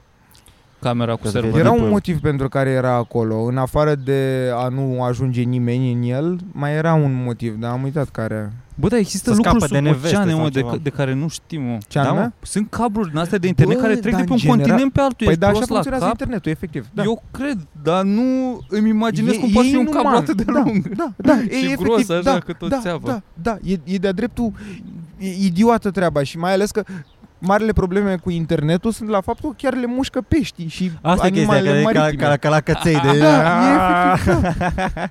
camera 0.79 1.11
cu 1.13 1.19
Că 1.21 1.25
să 1.27 1.31
server? 1.31 1.51
fie 1.51 1.59
Era 1.59 1.69
deep 1.69 1.79
un 1.79 1.83
web. 1.85 1.93
motiv 1.93 2.19
pentru 2.19 2.49
care 2.49 2.69
era 2.69 2.93
acolo. 2.93 3.35
În 3.43 3.57
afară 3.57 3.95
de 3.95 4.49
a 4.55 4.67
nu 4.67 5.03
ajunge 5.03 5.41
nimeni 5.41 5.91
în 5.91 6.01
el, 6.01 6.39
mai 6.51 6.73
era 6.73 6.93
un 6.93 7.23
motiv, 7.23 7.55
dar 7.59 7.71
am 7.71 7.83
uitat 7.83 8.09
care. 8.09 8.53
Bă, 8.79 8.87
dar 8.87 8.99
există 8.99 9.29
Să 9.29 9.35
lucruri 9.35 9.59
scapă 9.59 9.73
de 9.73 9.77
sub 9.77 9.85
neveste 9.95 10.15
oceane, 10.15 10.31
sau 10.31 10.39
mă, 10.41 10.49
de, 10.49 10.59
ceva. 10.59 10.77
de 10.81 10.89
care 10.89 11.13
nu 11.13 11.27
știm, 11.27 11.61
mă. 11.61 11.77
Ce 11.87 11.99
Da, 11.99 12.05
anume? 12.07 12.21
mă. 12.21 12.31
Sunt 12.41 12.69
cabluri 12.69 13.09
din 13.09 13.17
astea 13.17 13.37
de 13.37 13.47
internet 13.47 13.75
Bă, 13.75 13.81
care 13.81 13.95
trec 13.95 14.11
dar 14.13 14.21
de 14.21 14.27
pe 14.27 14.33
în 14.33 14.33
un 14.33 14.37
general- 14.39 14.59
continent 14.67 14.91
pe 14.93 14.99
altul. 14.99 15.17
Păi 15.17 15.27
Ești 15.27 15.39
da, 15.39 15.47
așa 15.47 15.55
prost 15.55 15.69
la 15.69 15.75
funcționează 15.75 16.05
cap? 16.05 16.19
internetul, 16.19 16.51
efectiv. 16.51 16.87
Da. 16.93 17.03
Eu 17.03 17.23
cred, 17.31 17.57
dar 17.83 18.03
nu 18.03 18.59
îmi 18.69 18.89
imaginez 18.89 19.33
E- 19.33 19.37
cum 19.37 19.47
e 19.49 19.51
poate 19.53 19.67
fi 19.67 19.75
un 19.75 19.81
inuman. 19.81 20.01
cablu 20.03 20.17
atât 20.17 20.37
de 20.37 20.43
da, 20.43 20.51
lung. 20.65 20.87
Da, 20.95 21.11
da, 21.15 21.33
e 21.49 21.57
Și 21.57 21.65
efectiv, 21.65 21.77
gros 21.85 22.09
așa 22.09 22.21
da, 22.21 22.39
cât 22.39 22.61
o 22.61 22.67
da, 22.67 22.79
țeavă. 22.79 23.07
Da, 23.07 23.21
da, 23.41 23.57
e, 23.63 23.79
e 23.83 23.97
de-a 23.97 24.11
dreptul 24.11 24.51
e 25.17 25.27
idiotă 25.45 25.91
treaba 25.91 26.23
și 26.23 26.37
mai 26.37 26.53
ales 26.53 26.71
că 26.71 26.83
marile 27.39 27.71
probleme 27.73 28.15
cu 28.15 28.29
internetul 28.29 28.91
sunt 28.91 29.09
la 29.09 29.21
faptul 29.21 29.49
că 29.49 29.55
chiar 29.57 29.73
le 29.73 29.85
mușcă 29.85 30.21
peștii 30.27 30.67
și 30.67 30.91
Asta 31.01 31.27
e 31.27 31.29
chestia, 31.29 31.47
că 31.47 31.55
animalele 31.57 31.79
e 31.79 31.83
ca, 31.83 31.99
maritime. 31.99 32.23
ca, 32.23 32.35
ca 32.37 32.49
la 32.49 32.59
căței 32.59 32.99
de... 32.99 33.17
Da, 33.19 33.61
e 33.69 33.73
efectiv, 33.75 34.57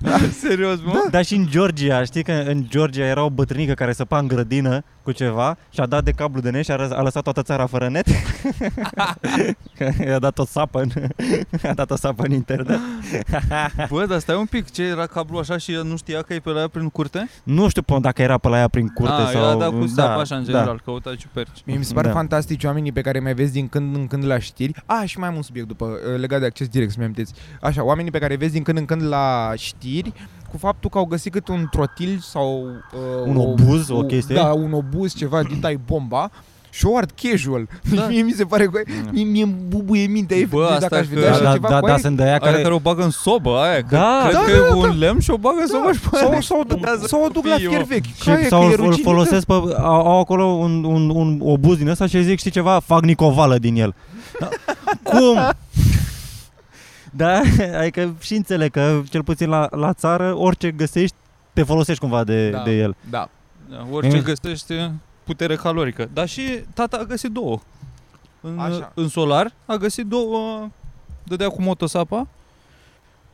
da. 0.01 0.17
Serios, 0.47 0.79
mă? 0.85 1.07
Dar 1.11 1.25
și 1.25 1.35
în 1.35 1.45
Georgia, 1.49 2.03
știi 2.03 2.23
că 2.23 2.43
în 2.47 2.65
Georgia 2.69 3.05
era 3.05 3.23
o 3.23 3.29
bătrânică 3.29 3.73
care 3.73 3.93
săpa 3.93 4.17
în 4.17 4.27
grădină 4.27 4.83
cu 5.07 5.13
ceva 5.13 5.57
și 5.69 5.79
a 5.79 5.85
dat 5.85 6.03
de 6.03 6.11
cablu 6.11 6.41
de 6.41 6.49
net 6.49 6.63
și 6.63 6.71
a, 6.71 6.75
răs- 6.75 6.91
a 6.91 7.01
lăsat 7.01 7.23
toată 7.23 7.41
țara 7.41 7.65
fără 7.65 7.89
net. 7.89 8.05
Că 9.77 9.89
I-a 10.07 10.19
dat 10.19 10.39
o 10.39 10.45
sapă 10.45 10.81
în, 10.81 10.89
a 11.69 11.73
dat 11.73 11.91
o 11.91 11.95
sapă 11.95 12.23
în 12.25 12.31
internet. 12.31 12.79
Bă, 13.91 14.05
dar 14.05 14.19
stai 14.19 14.35
un 14.35 14.45
pic, 14.45 14.71
ce 14.71 14.83
era 14.83 15.05
cablu 15.05 15.37
așa 15.37 15.57
și 15.57 15.73
el 15.73 15.83
nu 15.83 15.97
știa 15.97 16.21
că 16.21 16.33
e 16.33 16.39
pe 16.39 16.49
la 16.49 16.59
ea 16.59 16.67
prin 16.67 16.89
curte? 16.89 17.29
Nu 17.43 17.69
știu 17.69 17.81
până 17.81 17.99
dacă 17.99 18.21
era 18.21 18.37
pe 18.37 18.47
la 18.47 18.57
ea 18.57 18.67
prin 18.67 18.87
curte 18.87 19.11
A, 19.21 19.25
sau... 19.25 19.41
eu 19.41 19.49
a 19.49 19.55
dat 19.55 19.69
cu 19.69 19.79
da, 19.79 19.87
sapa 19.87 20.19
așa 20.19 20.35
în 20.35 20.43
da. 20.43 20.51
general, 20.51 20.81
căuta 20.83 21.15
ciuperci. 21.15 21.61
Mie 21.65 21.77
mi 21.77 21.83
se 21.85 21.93
par 21.93 22.05
Da. 22.05 22.11
fantastici 22.11 22.63
oamenii 22.63 22.91
pe 22.91 23.01
care 23.01 23.19
mai 23.19 23.33
vezi 23.33 23.51
din 23.51 23.67
când 23.67 23.95
în 23.95 24.07
când 24.07 24.25
la 24.25 24.39
știri. 24.39 24.83
A, 24.85 25.03
și 25.05 25.19
mai 25.19 25.27
am 25.29 25.35
un 25.35 25.41
subiect 25.41 25.67
după, 25.67 25.85
uh, 25.85 26.19
legat 26.19 26.39
de 26.39 26.45
acces 26.45 26.67
direct, 26.67 26.91
să-mi 26.91 27.03
amintiți. 27.03 27.33
Așa, 27.61 27.83
oamenii 27.83 28.11
pe 28.11 28.19
care 28.19 28.31
îi 28.33 28.39
vezi 28.39 28.51
din 28.53 28.63
când 28.63 28.77
în 28.77 28.85
când 28.85 29.03
la 29.07 29.53
știri, 29.55 30.13
cu 30.59 30.65
faptul 30.65 30.89
că 30.89 30.97
au 30.97 31.05
găsit 31.05 31.31
cât 31.31 31.47
un 31.47 31.67
trotil 31.71 32.19
sau... 32.21 32.63
Uh, 32.93 33.29
Un 33.29 33.35
obuz, 33.35 33.89
o 33.89 33.99
chestie? 34.01 34.35
Da, 34.35 34.45
un 34.53 34.71
obuz, 34.73 35.13
ceva, 35.15 35.43
din 35.43 35.59
tai 35.59 35.79
bomba. 35.87 36.31
short, 36.71 37.11
casual. 37.21 37.67
Da. 37.95 38.05
Mie 38.09 38.21
mi 38.21 38.31
se 38.31 38.43
pare 38.43 38.65
că 38.65 38.81
mie, 39.11 39.23
mie 39.23 39.43
îmi 39.43 39.55
bubuie 39.67 40.07
mintea 40.07 40.37
efectiv 40.37 40.59
asta 40.63 40.79
dacă 40.79 40.95
aș 40.95 41.01
că- 41.07 41.13
vedea 41.13 41.29
Da, 41.29 41.35
așa 41.35 41.43
da, 41.43 41.51
ceva 41.51 41.67
da, 41.69 41.79
cu 41.79 41.85
da, 41.85 41.91
aia. 41.91 42.01
sunt 42.01 42.15
de 42.17 42.21
aia 42.23 42.31
Aia 42.31 42.39
care... 42.39 42.61
care 42.61 42.73
o 42.73 42.79
bagă 42.79 43.03
în 43.03 43.09
sobă, 43.09 43.57
aia. 43.57 43.81
Că 43.81 43.95
Da, 43.95 44.19
cred 44.23 44.33
da, 44.33 44.39
că 44.39 44.51
da, 44.51 44.57
e 44.57 44.69
da. 44.69 44.75
un 44.75 44.97
lemn 44.97 45.19
și 45.19 45.31
o 45.31 45.37
bagă 45.37 45.57
în 45.61 45.67
sobă 45.67 45.91
și 45.91 45.99
pe 45.99 46.17
Sau, 46.17 46.29
aia 46.31 46.41
sau, 46.41 46.63
contează 46.67 47.05
sau 47.07 47.23
o 47.23 47.27
duc 47.27 47.45
la 47.45 47.55
fie, 47.55 47.67
fier 47.67 47.79
mă. 47.79 47.85
vechi. 47.87 48.03
Și 48.05 48.23
Ca 48.25 48.39
e, 48.39 48.47
sau 48.47 48.59
că 48.59 48.65
e 48.65 48.69
îl 48.69 48.75
ruginită. 48.75 49.09
folosesc 49.09 49.45
pe, 49.45 49.53
au, 49.77 50.07
au 50.07 50.19
acolo 50.19 50.43
un, 50.45 50.83
un, 50.83 51.09
un 51.09 51.39
obuz 51.43 51.77
din 51.77 51.87
ăsta 51.87 52.07
și 52.07 52.23
zic, 52.23 52.39
știi 52.39 52.51
ceva, 52.51 52.79
fac 52.85 53.01
nicovală 53.03 53.57
din 53.57 53.75
el. 53.75 53.95
Da. 54.39 54.47
Cum? 55.03 55.37
Da, 57.11 57.41
adică 57.81 58.15
și 58.19 58.35
înțeleg 58.35 58.71
că 58.71 59.01
cel 59.09 59.23
puțin 59.23 59.49
la, 59.49 59.67
la 59.71 59.93
țară 59.93 60.33
orice 60.33 60.71
găsești 60.71 61.15
te 61.53 61.63
folosești 61.63 62.01
cumva 62.01 62.23
de, 62.23 62.49
Da. 62.49 62.63
de 62.63 62.71
el. 62.71 62.95
Da. 63.09 63.29
Da, 63.69 63.87
orice 63.91 64.15
Mm. 64.17 64.23
găsești 64.23 64.73
putere 65.23 65.55
calorică. 65.55 66.09
Dar 66.13 66.27
și 66.27 66.41
tata 66.73 66.97
a 66.97 67.03
găsit 67.03 67.31
două. 67.31 67.59
În, 68.41 68.59
Așa. 68.59 68.91
în 68.95 69.07
solar 69.07 69.51
a 69.65 69.75
găsit 69.75 70.05
două, 70.05 70.67
dădea 71.23 71.49
cu 71.49 71.61
motosapa 71.61 72.27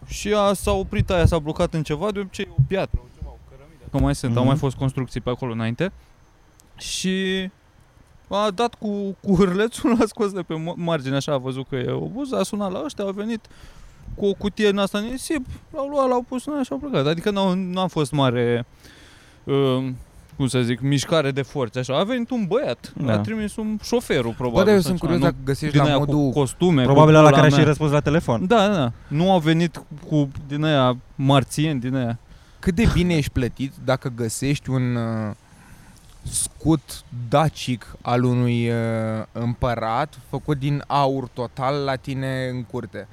și 0.07 0.33
a, 0.37 0.53
s-a 0.53 0.71
oprit 0.71 1.09
aia, 1.09 1.25
s-a 1.25 1.39
blocat 1.39 1.73
în 1.73 1.83
ceva, 1.83 2.11
de 2.11 2.19
obicei 2.19 2.47
o 2.57 2.61
piatră, 2.67 2.99
o 3.03 3.07
ceva, 3.17 3.29
o 3.29 3.37
cărămidă. 3.49 3.83
Că 3.91 3.97
mai 3.97 4.15
sunt, 4.15 4.31
mm-hmm. 4.31 4.35
au 4.35 4.41
Mhm. 4.41 4.49
mai 4.51 4.59
fost 4.59 4.75
construcții 4.75 5.21
pe 5.21 5.29
acolo 5.29 5.51
înainte. 5.51 5.91
Și 6.77 7.49
a 8.35 8.51
dat 8.51 8.73
cu, 8.75 9.15
cu 9.21 9.35
hârlețul, 9.35 9.95
l-a 9.99 10.05
scos 10.07 10.31
de 10.31 10.41
pe 10.41 10.53
mo- 10.53 10.75
margine, 10.75 11.15
așa 11.15 11.33
a 11.33 11.37
văzut 11.37 11.65
că 11.69 11.75
e 11.75 11.91
obuz, 11.91 12.31
a 12.33 12.43
sunat 12.43 12.71
la 12.71 12.81
ăștia, 12.85 13.03
au 13.03 13.11
venit 13.11 13.39
cu 14.15 14.25
o 14.25 14.33
cutie 14.33 14.67
în 14.69 14.77
asta 14.77 14.99
nisip, 14.99 15.45
l-au 15.73 15.87
luat, 15.87 16.07
l-au 16.09 16.25
pus 16.27 16.45
în 16.45 16.53
aia 16.53 16.63
și 16.63 16.71
au 16.71 16.77
plecat. 16.77 17.07
Adică 17.07 17.31
n-a, 17.31 17.53
n-a 17.53 17.87
fost 17.87 18.11
mare, 18.11 18.65
uh, 19.43 19.83
cum 20.35 20.47
să 20.47 20.61
zic, 20.61 20.79
mișcare 20.81 21.31
de 21.31 21.41
forțe, 21.41 21.79
așa. 21.79 21.97
A 21.99 22.03
venit 22.03 22.29
un 22.29 22.45
băiat, 22.47 22.93
Da. 23.05 23.13
a 23.13 23.17
trimis 23.19 23.55
un 23.55 23.77
șoferul, 23.83 24.29
Bă, 24.29 24.35
probabil. 24.37 24.63
dar 24.65 24.73
eu 24.73 24.79
sau 24.81 24.89
sunt 24.89 24.99
ceva, 24.99 25.11
curios 25.11 25.19
nu? 25.19 25.25
dacă 25.25 25.35
găsești 25.45 25.75
din 25.75 25.83
la 25.83 25.89
aia 25.89 25.97
modul... 25.97 26.15
cu 26.15 26.29
costume, 26.29 26.83
Probabil 26.83 27.15
cu 27.15 27.21
la 27.21 27.27
pula 27.27 27.35
care 27.39 27.49
mea. 27.49 27.59
și 27.59 27.65
răspuns 27.65 27.91
la 27.91 27.99
telefon. 27.99 28.47
Da, 28.47 28.67
da, 28.67 28.73
da. 28.73 28.91
Nu 29.07 29.31
au 29.31 29.39
venit 29.39 29.83
cu 30.09 30.29
din 30.47 30.63
aia 30.63 30.97
marțieni, 31.15 31.79
din 31.79 31.95
aia. 31.95 32.19
Cât 32.59 32.75
de 32.75 32.87
bine 32.93 33.13
ești 33.15 33.31
plătit 33.31 33.73
dacă 33.85 34.11
găsești 34.15 34.69
un 34.69 34.95
uh, 34.95 35.33
scut 36.23 37.03
dacic 37.29 37.95
al 38.01 38.23
unui 38.23 38.69
uh, 38.69 38.75
împărat 39.31 40.19
făcut 40.29 40.59
din 40.59 40.83
aur 40.87 41.27
total 41.33 41.75
la 41.85 41.95
tine 41.95 42.49
în 42.51 42.63
curte 42.63 43.07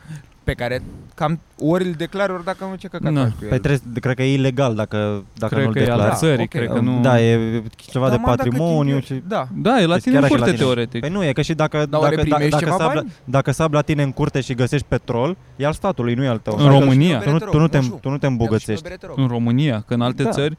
pe 0.45 0.53
care 0.57 0.83
cam 1.15 1.41
ori 1.59 1.85
îl 1.85 1.93
declari, 1.93 2.33
ori 2.33 2.45
dacă 2.45 2.65
nu 2.65 2.75
ce 2.75 2.89
căcat 2.89 3.13
Na. 3.13 3.23
faci 3.23 3.31
cu 3.31 3.39
el. 3.43 3.49
Păi 3.49 3.59
trebuie, 3.59 4.01
cred 4.01 4.17
că 4.17 4.23
e 4.23 4.33
ilegal 4.33 4.75
dacă, 4.75 5.25
dacă 5.39 5.55
cred 5.55 5.65
nu-l 5.65 5.73
că 5.75 5.79
e 5.79 5.83
al 5.91 5.97
declari. 5.99 6.17
țării, 6.17 6.43
ok. 6.43 6.49
cred 6.49 6.69
că 6.69 6.79
nu... 6.81 7.01
Da, 7.01 7.21
e 7.21 7.63
ceva 7.77 8.05
Da, 8.09 8.11
de 8.11 8.17
mă, 8.21 8.27
dacă 8.27 8.37
patrimoniu. 8.43 8.99
tine- 9.01 9.19
Și... 9.19 9.23
Da. 9.29 9.49
Da, 9.55 9.81
e 9.81 9.87
la 9.87 9.95
Deci 9.95 10.03
tine 10.03 10.15
în 10.17 10.21
chiar 10.21 10.31
așa 10.31 10.39
curte, 10.39 10.51
la 10.51 10.57
tine. 10.57 10.67
teoretic. 10.67 11.01
Păi 11.01 11.11
nu, 11.11 11.25
e 11.25 11.33
că 11.33 11.43
și 11.43 11.55
dacă, 11.55 11.87
Dar 11.87 12.01
oare 12.01 12.15
dacă, 12.17 12.29
dacă, 12.29 12.35
primești 12.43 12.51
dacă, 12.51 12.65
ceva 12.65 12.77
sabla, 12.85 13.01
bani? 13.01 13.13
dacă 13.25 13.51
sabla 13.51 13.79
la 13.79 13.85
tine 13.85 14.03
în 14.03 14.13
curte 14.13 14.41
și 14.41 14.55
găsești 14.55 14.87
petrol, 14.89 15.37
e 15.57 15.67
al 15.67 15.73
statului, 15.73 16.15
nu 16.15 16.25
e 16.25 16.29
al 16.29 16.39
tău. 16.39 16.55
În 16.59 16.61
Adică 16.67 16.79
România. 16.79 17.19
Tu 17.19 17.31
nu, 17.31 17.39
tu 17.39 17.59
nu, 17.59 17.69
te, 17.69 17.79
tu 18.01 18.09
nu 18.11 18.19
te 18.19 18.27
îmbogățești. 18.27 18.89
În 19.17 19.27
România, 19.27 19.85
că 19.87 19.95
în 19.95 20.01
alte 20.01 20.23
Da. 20.23 20.31
țări, 20.31 20.57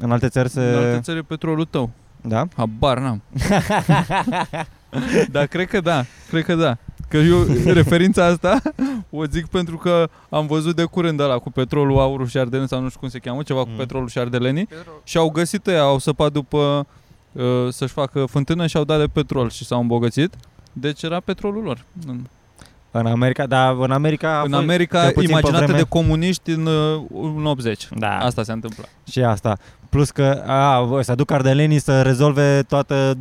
În 0.00 0.10
alte 0.10 0.28
țări 0.28 0.48
se... 0.48 0.60
în 0.60 0.74
alte 0.84 1.00
țări 1.02 1.18
e 1.18 1.22
petrolul 1.22 1.64
tău. 1.64 1.90
Da? 2.20 2.46
Habar 2.56 2.98
n-am. 2.98 3.22
Dar 5.30 5.46
cred 5.46 5.68
că 5.68 5.80
da, 5.80 6.04
cred 6.28 6.44
că 6.44 6.54
da. 6.54 6.76
Că 7.08 7.16
eu 7.16 7.42
referința 7.72 8.24
asta 8.24 8.60
o 9.10 9.24
zic 9.24 9.46
pentru 9.46 9.76
că 9.76 10.08
am 10.28 10.46
văzut 10.46 10.76
de 10.76 10.84
curând 10.84 11.20
ăla 11.20 11.38
cu 11.38 11.50
petrolul, 11.50 11.98
aurul 11.98 12.26
și 12.26 12.38
ardelenii 12.38 12.68
sau 12.68 12.80
nu 12.80 12.88
știu 12.88 13.00
cum 13.00 13.08
se 13.08 13.18
cheamă, 13.18 13.42
ceva 13.42 13.62
cu 13.62 13.68
Mm. 13.70 13.76
petrolul 13.76 14.08
și 14.08 14.18
ardelenii 14.18 14.68
și 15.04 15.16
au 15.16 15.30
găsit 15.30 15.66
ăia, 15.66 15.80
au 15.82 15.98
săpat 15.98 16.32
după 16.32 16.86
uh, 17.32 17.42
să-și 17.70 17.92
facă 17.92 18.24
fântână 18.24 18.66
și 18.66 18.76
au 18.76 18.84
dat 18.84 18.98
de 18.98 19.06
petrol 19.06 19.50
și 19.50 19.64
s-au 19.64 19.80
îmbogățit. 19.80 20.34
Deci 20.72 21.02
era 21.02 21.20
petrolul 21.20 21.62
lor. 21.62 21.84
În, 22.06 22.20
În 22.90 23.06
America, 23.06 23.46
da, 23.46 23.68
în 23.70 23.90
America 23.90 24.38
a 24.38 24.42
în 24.42 24.50
fost 24.50 24.62
America, 24.62 25.02
cel 25.02 25.12
puțin 25.12 25.26
pe 25.28 25.32
imaginată 25.32 25.64
vreme- 25.64 25.78
de 25.82 25.86
comuniști 25.88 26.50
în, 26.50 26.66
uh, 26.66 27.02
în 27.36 27.46
80. 27.46 27.88
Da. 27.96 28.18
Asta 28.18 28.42
se 28.42 28.52
întâmplă. 28.52 28.84
și 29.10 29.22
asta. 29.22 29.56
Plus 29.90 30.10
că 30.10 30.42
a, 30.46 30.82
bă, 30.84 31.02
să 31.02 31.14
duc 31.14 31.30
ardelenii 31.30 31.78
să 31.78 32.02
rezolve 32.02 32.62
toată 32.68 33.16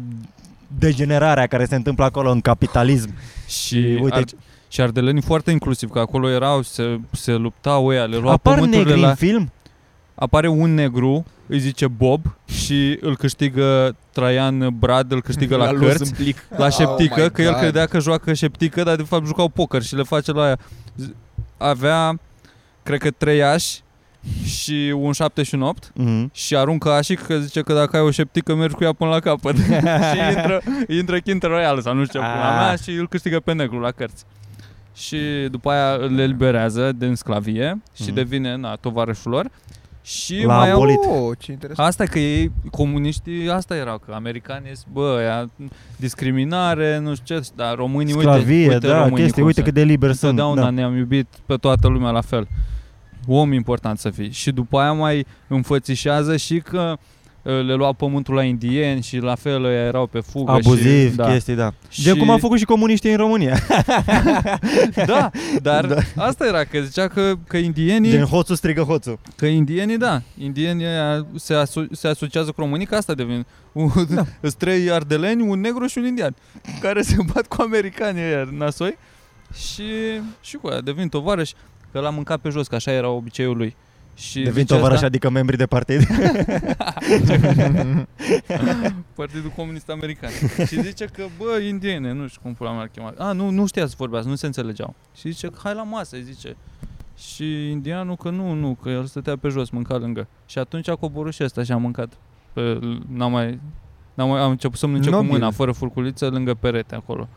degenerarea 0.80 1.48
care 1.48 1.66
se 1.66 1.76
întâmplă 1.76 2.04
acolo 2.06 2.32
în 2.32 2.42
capitalism. 2.42 3.14
Și, 3.48 4.00
uite, 4.02 4.16
ar, 4.16 4.24
și 4.68 4.82
ardelenii 4.82 5.22
foarte 5.22 5.52
inclusiv, 5.52 5.90
că 5.90 6.00
acolo 6.00 6.30
erau, 6.30 6.62
se, 6.62 7.00
se 7.12 7.34
luptau 7.34 7.86
ăia, 7.88 8.04
le 8.06 8.18
luau 8.18 8.34
apar 8.34 8.54
pământurile 8.54 8.88
negri 8.90 9.02
la... 9.02 9.10
în 9.10 9.16
film? 9.16 9.52
apare 10.16 10.48
un 10.48 10.74
negru, 10.74 11.26
îi 11.48 11.60
zice 11.60 11.88
Bob 11.88 12.22
și 12.46 12.98
îl 13.02 13.18
câștigă 13.18 13.96
Traian 14.12 14.70
Brad, 14.80 15.12
îl 15.12 15.22
câștigă 15.22 15.56
la, 15.56 15.72
L-a 15.72 15.80
cărți, 15.80 16.00
lus 16.00 16.10
în 16.10 16.16
plic. 16.16 16.46
la 16.58 16.70
șeptică, 16.70 17.14
Oh 17.22 17.26
my 17.26 17.32
că 17.32 17.42
el 17.42 17.52
God. 17.52 17.60
credea 17.60 17.86
că 17.86 18.00
joacă 18.00 18.34
șeptică, 18.34 18.84
dar 18.84 18.96
de 18.96 19.04
fapt 19.04 19.26
jucau 19.26 19.48
poker 19.48 19.82
și 19.82 19.96
le 19.96 20.04
face 20.04 20.32
la 20.32 20.44
aia. 20.44 20.58
Z- 21.04 21.16
Avea, 21.58 22.20
cred 22.84 23.00
că 23.00 23.12
trei 23.12 23.44
ași 23.44 23.82
și 24.46 24.94
un 24.98 25.12
7 25.12 25.44
și 25.44 25.56
un 25.56 25.62
8 25.62 25.92
Mhm. 25.96 26.30
și 26.34 26.56
aruncă 26.56 26.92
așii 26.92 27.16
că 27.16 27.38
zice 27.38 27.62
că 27.62 27.74
dacă 27.74 27.96
ai 27.98 28.04
o 28.04 28.12
șeptică 28.12 28.56
mergi 28.56 28.76
cu 28.76 28.84
ea 28.84 28.94
până 28.94 29.10
la 29.10 29.20
capăt 29.20 29.56
și 30.12 30.18
intră, 30.36 30.62
intră 30.88 31.20
Kinder 31.20 31.50
Royale 31.50 31.82
sau 31.82 31.94
nu 31.94 32.06
știu 32.06 32.20
ce 32.20 32.26
pula 32.26 32.50
Ah. 32.60 32.66
mea 32.66 32.76
și 32.76 32.90
îl 32.92 33.08
câștigă 33.08 33.40
pe 33.40 33.54
negru 33.54 33.80
la 33.80 33.92
cărți. 33.92 34.24
Și 34.96 35.18
după 35.52 35.70
aia 35.72 35.94
îl 36.08 36.20
eliberează 36.20 36.92
din 36.92 37.16
sclavie 37.16 37.82
și 37.96 38.04
Mhm. 38.06 38.14
devine 38.14 38.56
na, 38.56 38.76
tovarășul 38.76 39.32
lor. 39.32 39.50
Și 40.04 40.44
L-a 40.46 40.58
mai 40.58 40.70
au 40.72 40.76
abolit. 40.76 40.98
Oh, 40.98 41.38
ce 41.40 41.52
interesant. 41.52 41.88
Asta 41.88 42.04
că 42.06 42.20
ei, 42.20 42.52
comuniștii, 42.72 43.50
asta 43.50 43.76
erau, 43.76 43.98
că 43.98 44.12
americanii 44.14 44.72
zic, 44.74 44.88
bă, 44.92 45.16
aia, 45.20 45.50
discriminare, 45.96 46.98
nu 47.00 47.16
știu 47.16 47.40
ce, 47.40 47.48
dar 47.56 47.76
românii, 47.76 48.14
Sclavie, 48.14 48.56
uite, 48.62 48.74
uite 48.74 48.88
da, 48.88 48.94
românii 48.98 49.16
chestii, 49.16 49.34
cum 49.34 49.46
uite 49.46 49.60
se- 49.60 49.66
cât 49.66 49.74
de 49.74 49.84
liber 49.84 50.12
sunt. 50.14 50.32
Întotdeauna 50.32 50.62
Da. 50.62 50.70
ne-am 50.70 50.96
iubit 50.98 51.28
pe 51.46 51.56
toată 51.56 51.88
lumea 51.88 52.10
la 52.12 52.22
fel. 52.22 52.48
Om 53.28 53.54
important 53.54 54.00
să 54.00 54.10
fii. 54.10 54.32
Și 54.32 54.52
după 54.52 54.80
aia 54.80 54.92
mai 54.92 55.26
înfățișează 55.48 56.38
și 56.38 56.60
că 56.60 56.98
uh, 57.42 57.66
le 57.66 57.74
lua 57.74 57.94
pământul 57.94 58.34
la 58.34 58.44
indieni 58.44 59.02
și 59.02 59.18
la 59.18 59.36
fel 59.36 59.64
ăia 59.64 59.84
erau 59.86 60.06
pe 60.08 60.20
fugă. 60.20 60.52
Abuziv, 60.52 61.10
și, 61.10 61.16
da. 61.16 61.32
chestii, 61.32 61.56
da. 61.56 61.74
Și- 61.90 62.04
De 62.04 62.14
cum 62.14 62.30
au 62.30 62.38
făcut 62.38 62.58
și 62.58 62.66
comuniștii 62.66 63.12
în 63.12 63.18
România. 63.18 63.58
Da, 65.06 65.30
dar 65.62 65.86
Da. 65.86 65.96
asta 66.16 66.46
era, 66.46 66.64
că 66.64 66.80
zicea 66.80 67.08
că, 67.08 67.34
că 67.48 67.58
indienii, 67.58 68.10
Gen 68.12 68.24
hoțul 68.26 68.56
strigă 68.56 68.82
hoțul. 68.82 69.20
că 69.36 69.46
indienii, 69.46 69.98
da, 69.98 70.22
indienii 70.38 70.86
ăia 70.86 71.26
se, 71.36 71.54
aso- 71.54 71.92
se 71.92 72.08
asociază 72.08 72.52
cu 72.52 72.62
românii, 72.62 72.86
că 72.86 72.96
asta 72.96 73.14
devin. 73.14 73.46
Da. 74.16 74.26
Îți 74.40 74.58
trei 74.58 74.92
ardeleni, 74.92 75.42
un 75.50 75.60
negru 75.60 75.86
și 75.86 75.98
un 75.98 76.06
indian, 76.06 76.36
care 76.82 77.02
se 77.02 77.16
bat 77.34 77.48
cu 77.48 77.62
americanii 77.62 78.22
ăia 78.24 78.48
nasoi 78.52 78.98
și, 79.54 79.84
și 80.42 80.56
cu 80.56 80.68
aia 80.68 80.82
devin 80.82 81.08
tovarăși, 81.10 81.54
că 81.92 82.00
l-a 82.00 82.10
mâncat 82.10 82.40
pe 82.40 82.50
jos, 82.50 82.68
că 82.68 82.76
așa 82.76 82.92
era 82.92 83.10
obiceiul 83.10 83.58
lui. 83.58 83.76
Și 84.16 84.40
Devin 84.42 84.54
zice 84.62 84.66
tovarăși, 84.74 84.94
asta- 84.94 85.06
adică 85.06 85.30
membri 85.30 85.58
de 85.58 85.66
partid. 85.66 86.02
Partidul 89.16 89.52
Comunist 89.56 89.90
American. 89.90 90.30
și 90.68 90.82
zice 90.82 91.06
că, 91.06 91.24
bă, 91.38 91.60
indiene, 91.60 92.12
nu 92.14 92.28
știu 92.28 92.42
cum 92.44 92.54
pula 92.54 92.72
mea 92.72 92.84
l 92.84 92.90
chema. 92.94 93.14
A, 93.18 93.32
nu, 93.32 93.50
nu 93.50 93.66
știa 93.68 93.86
să 93.88 93.94
vorbească, 93.98 94.30
nu 94.30 94.36
se 94.36 94.46
înțelegeau. 94.46 94.96
Și 95.16 95.32
zice 95.32 95.48
că 95.48 95.60
hai 95.64 95.74
la 95.74 95.84
masă, 95.84 96.16
îi 96.16 96.22
zice. 96.24 96.56
Și 97.18 97.70
indianul 97.70 98.16
că 98.16 98.30
nu, 98.30 98.54
nu, 98.54 98.78
că 98.82 98.90
el 98.90 99.06
stătea 99.06 99.38
pe 99.38 99.48
jos, 99.50 99.70
mânca 99.70 99.98
lângă. 99.98 100.28
Și 100.46 100.60
atunci 100.60 100.88
a 100.90 100.96
coborât 100.96 101.34
și 101.34 101.44
ăsta 101.44 101.64
și 101.64 101.72
a 101.72 101.78
mâncat. 101.78 102.14
Pe, 102.54 102.80
n-a 103.08 103.28
mai, 103.28 103.60
n-a 104.14 104.26
mai, 104.26 104.42
am 104.42 104.50
început 104.50 104.78
să 104.78 104.86
mănânce 104.88 105.10
cu 105.10 105.16
Nobil. 105.16 105.32
mâna, 105.32 105.52
fără 105.52 105.72
furculiță, 105.72 106.28
lângă 106.28 106.54
perete 106.54 106.96
acolo. 106.96 107.28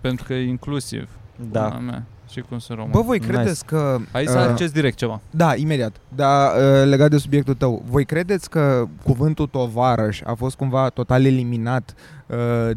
Pentru 0.00 0.24
că 0.24 0.34
e 0.34 0.46
inclusiv. 0.48 1.08
da. 1.50 1.62
pula 1.64 1.78
Mea. 1.78 2.04
Și 2.30 2.40
cum 2.40 2.58
sunt 2.58 2.78
român. 2.78 2.92
Bă, 2.92 3.00
voi 3.00 3.18
Nice. 3.18 3.32
credeți 3.32 3.64
că... 3.64 3.98
Hai 4.12 4.24
să 4.26 4.38
uh, 4.38 4.46
acces 4.48 4.70
direct 4.70 4.96
ceva. 4.96 5.20
Da, 5.30 5.54
imediat. 5.54 5.96
Dar 6.14 6.50
uh, 6.56 6.88
legat 6.88 7.10
de 7.10 7.18
subiectul 7.18 7.54
tău, 7.54 7.82
voi 7.86 8.04
credeți 8.04 8.50
că 8.50 8.84
cuvântul 9.02 9.46
tovarăș 9.46 10.20
a 10.24 10.34
fost 10.34 10.56
cumva 10.56 10.88
total 10.88 11.24
eliminat 11.24 11.94
uh, 11.96 12.19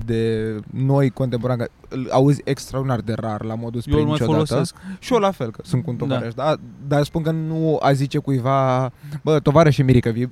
de 0.06 0.54
noi 0.72 1.10
contemporani? 1.10 1.60
Că 1.60 1.68
Îl 1.90 2.08
auzi 2.12 2.42
extraordinar 2.44 3.00
de 3.00 3.14
rar 3.16 3.44
la 3.44 3.56
modul 3.56 3.82
spre 3.82 3.94
Eu 3.94 4.00
îl 4.00 4.06
mai 4.06 4.18
niciodată. 4.20 4.46
folosesc. 4.46 4.76
Și 5.00 5.14
eu 5.14 5.20
la 5.20 5.32
fel, 5.32 5.52
că 5.52 5.62
sunt 5.66 5.84
cu 5.84 5.90
un 5.90 5.98
Da. 5.98 6.06
tovarăș. 6.06 6.34
Da. 6.34 6.56
Dar 6.88 7.04
spun 7.04 7.22
că 7.22 7.32
nu 7.32 7.78
a 7.82 7.92
zice 7.94 8.18
cuiva, 8.18 8.92
bă, 9.22 9.40
tovarăș 9.40 9.74
și 9.74 9.82
Mirica 9.82 10.10
vii. 10.12 10.32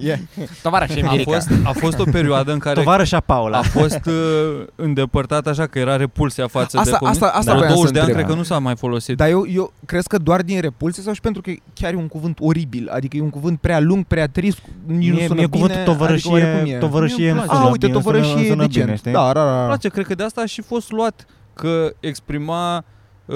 yeah. 0.00 0.18
Tovarăș 0.62 0.90
și 0.90 1.00
A 1.06 1.16
fost, 1.24 1.48
a 1.64 1.72
fost 1.72 1.98
o 1.98 2.04
perioadă 2.10 2.52
în 2.52 2.58
care 2.58 2.74
Tovarășa 2.82 3.20
Paula. 3.20 3.58
a 3.58 3.62
fost 3.62 4.00
uh, 4.06 4.64
îndepărtat 4.74 5.46
așa 5.46 5.66
că 5.66 5.78
era 5.78 5.96
repulsia 5.96 6.46
față 6.46 6.78
Asta- 6.78 6.90
de 6.90 6.96
comunist. 6.96 7.22
asta- 7.22 7.36
asta 7.38 7.50
Dar 7.50 7.56
voiam 7.60 7.70
să 7.70 7.76
20 7.76 7.92
de 7.94 7.98
ani 8.00 8.08
întreb. 8.08 8.24
cred 8.26 8.36
că 8.36 8.40
nu 8.42 8.46
s-a 8.54 8.58
mai 8.58 8.76
folosit. 8.76 9.16
Dar 9.16 9.28
eu, 9.28 9.46
eu 9.54 9.72
crezi 9.86 10.08
că 10.08 10.18
doar 10.18 10.42
din 10.42 10.60
repulsie 10.60 11.02
sau 11.02 11.12
și 11.12 11.20
pentru 11.20 11.42
că 11.42 11.52
chiar 11.74 11.92
e 11.92 11.96
un 11.96 12.08
cuvânt 12.08 12.38
oribil? 12.40 12.88
Adică 12.92 13.16
e 13.16 13.20
un 13.20 13.30
cuvânt 13.30 13.58
prea 13.60 13.80
lung, 13.80 14.04
prea 14.04 14.26
trist, 14.28 14.58
nici 14.86 15.08
nu 15.08 15.14
mie, 15.14 15.26
sună 15.26 15.38
mie 15.38 15.46
bine. 15.46 15.62
cuvântul 15.62 15.92
tovărășie, 15.92 16.30
adică 16.32 16.46
oarecum 16.46 16.72
e. 16.72 16.78
tovărășie 16.78 17.16
Mie 17.18 17.30
îmi 17.30 17.38
îmi 17.38 17.46
place. 17.48 17.56
sună 17.58 17.68
A, 17.68 17.70
uite, 17.72 17.86
bine, 17.86 17.98
sună- 17.98 18.02
tovărășie 18.04 18.23
e 18.26 18.48
sună 18.48 18.66
decent. 18.66 18.84
bine, 18.84 18.96
știi? 18.96 19.12
da, 19.12 19.32
da, 19.32 19.44
da. 19.44 19.56
Îmi 19.58 19.66
place, 19.66 19.88
cred 19.88 20.06
că 20.06 20.14
de 20.14 20.22
asta 20.22 20.40
a 20.40 20.46
și 20.46 20.62
fost 20.62 20.90
luat 20.90 21.26
că 21.54 21.92
exprima 22.00 22.84
uh, 23.24 23.34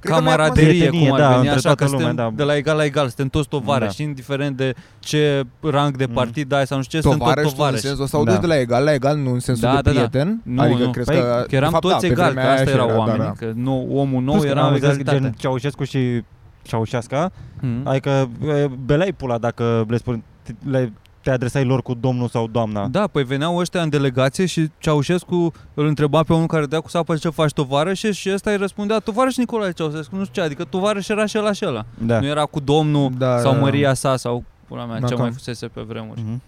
Cred 0.00 0.14
că 0.14 0.20
noi 0.20 0.32
acum 0.32 0.38
camaraderie, 0.42 0.68
Prietenie, 0.68 1.08
cum 1.08 1.12
ar 1.14 1.20
da, 1.20 1.26
veni, 1.28 1.38
între 1.38 1.54
așa 1.54 1.60
toată 1.74 1.84
că 1.84 1.90
lumea, 1.90 2.06
suntem 2.06 2.24
da. 2.24 2.32
de 2.36 2.42
la 2.42 2.56
egal 2.56 2.76
la 2.76 2.84
egal, 2.84 3.06
suntem 3.06 3.28
toți 3.28 3.48
tovarăși, 3.48 3.86
Da. 3.88 3.94
și 3.94 4.02
indiferent 4.02 4.56
de 4.56 4.74
ce 4.98 5.42
rang 5.60 5.96
de 5.96 6.06
Mm. 6.08 6.14
partid 6.14 6.52
ai 6.52 6.66
sau 6.66 6.76
nu 6.76 6.82
știu 6.82 6.98
ce, 6.98 7.04
suntem 7.04 7.20
tot 7.20 7.28
Tovarăși 7.28 7.54
tu 7.54 7.60
în 7.60 7.64
tovarăși. 7.64 7.86
sensul 7.86 8.06
sau 8.06 8.24
Da. 8.24 8.30
duci 8.30 8.40
de 8.40 8.46
la 8.46 8.58
egal 8.58 8.84
la 8.84 8.92
egal, 8.92 9.16
nu 9.16 9.32
în 9.32 9.40
sensul 9.40 9.68
Da, 9.68 9.74
de 9.74 9.80
da, 9.92 10.00
da. 10.00 10.08
prieten? 10.08 10.40
Nu, 10.44 10.62
adică 10.62 10.84
nu. 10.84 10.90
crezi 10.90 11.10
Păi, 11.10 11.20
că... 11.20 11.44
Că 11.48 11.54
eram 11.54 11.68
de 11.68 11.72
fapt, 11.72 11.82
toți 11.82 11.94
da, 11.94 12.00
pe 12.00 12.06
egali, 12.06 12.26
că 12.28 12.32
vremea 12.32 12.50
aia 12.50 12.52
asta 12.60 12.70
și 12.70 12.74
erau 12.76 12.86
era, 12.86 12.94
da, 12.96 13.00
oamenii, 13.00 13.24
da. 13.26 13.32
că 13.46 13.52
nu, 13.54 13.88
omul 13.94 14.22
nou 14.22 14.32
Plus 14.32 14.44
că 14.44 14.50
era 14.50 14.60
am 14.60 14.66
în 14.66 14.72
înțeles 14.72 14.94
că 14.94 15.00
egalitate. 15.00 15.28
gen 15.32 15.38
Ceaușescu 15.38 15.84
și 15.84 16.22
Ceaușesca, 16.62 17.30
Mm. 17.60 17.80
adică 17.84 18.28
e, 18.46 18.70
belai 18.84 19.12
pula 19.16 19.38
dacă 19.38 19.84
le 19.88 19.96
spun 19.96 20.22
le, 20.70 20.92
te 21.22 21.30
adresai 21.30 21.64
lor 21.64 21.82
cu 21.82 21.94
domnul 21.94 22.28
sau 22.28 22.46
doamna. 22.48 22.86
Da, 22.86 23.06
păi 23.06 23.24
veneau 23.24 23.56
ăștia 23.56 23.82
în 23.82 23.88
delegație 23.88 24.46
și 24.46 24.70
Ceaușescu 24.78 25.52
îl 25.74 25.86
întreba 25.86 26.22
pe 26.22 26.32
unul 26.32 26.46
care 26.46 26.66
dea 26.66 26.80
cu 26.80 26.88
sapă 26.88 27.16
ce 27.16 27.28
faci 27.28 27.52
tovarăș 27.52 28.00
și 28.10 28.30
ăsta 28.34 28.50
îi 28.50 28.56
răspundea 28.56 28.98
tovarăș 28.98 29.36
Nicolae 29.36 29.72
Ceaușescu, 29.72 30.16
nu 30.16 30.24
știu 30.24 30.40
ce, 30.40 30.46
adică 30.46 30.64
tovarăș 30.64 31.08
era 31.08 31.26
și 31.26 31.38
ăla 31.38 31.52
și 31.52 31.64
ăla. 31.66 31.84
Da. 31.98 32.20
Nu 32.20 32.26
era 32.26 32.44
cu 32.44 32.60
domnul 32.60 33.10
Da, 33.18 33.38
sau 33.38 33.50
da, 33.50 33.56
da. 33.56 33.62
Maria 33.62 33.94
sa 33.94 34.16
sau 34.16 34.44
pula 34.68 34.84
mea, 34.84 35.00
Da, 35.00 35.06
ce 35.06 35.12
cam. 35.14 35.22
mai 35.22 35.32
fusese 35.32 35.66
pe 35.66 35.80
vremuri. 35.88 36.20
Mhm. 36.26 36.42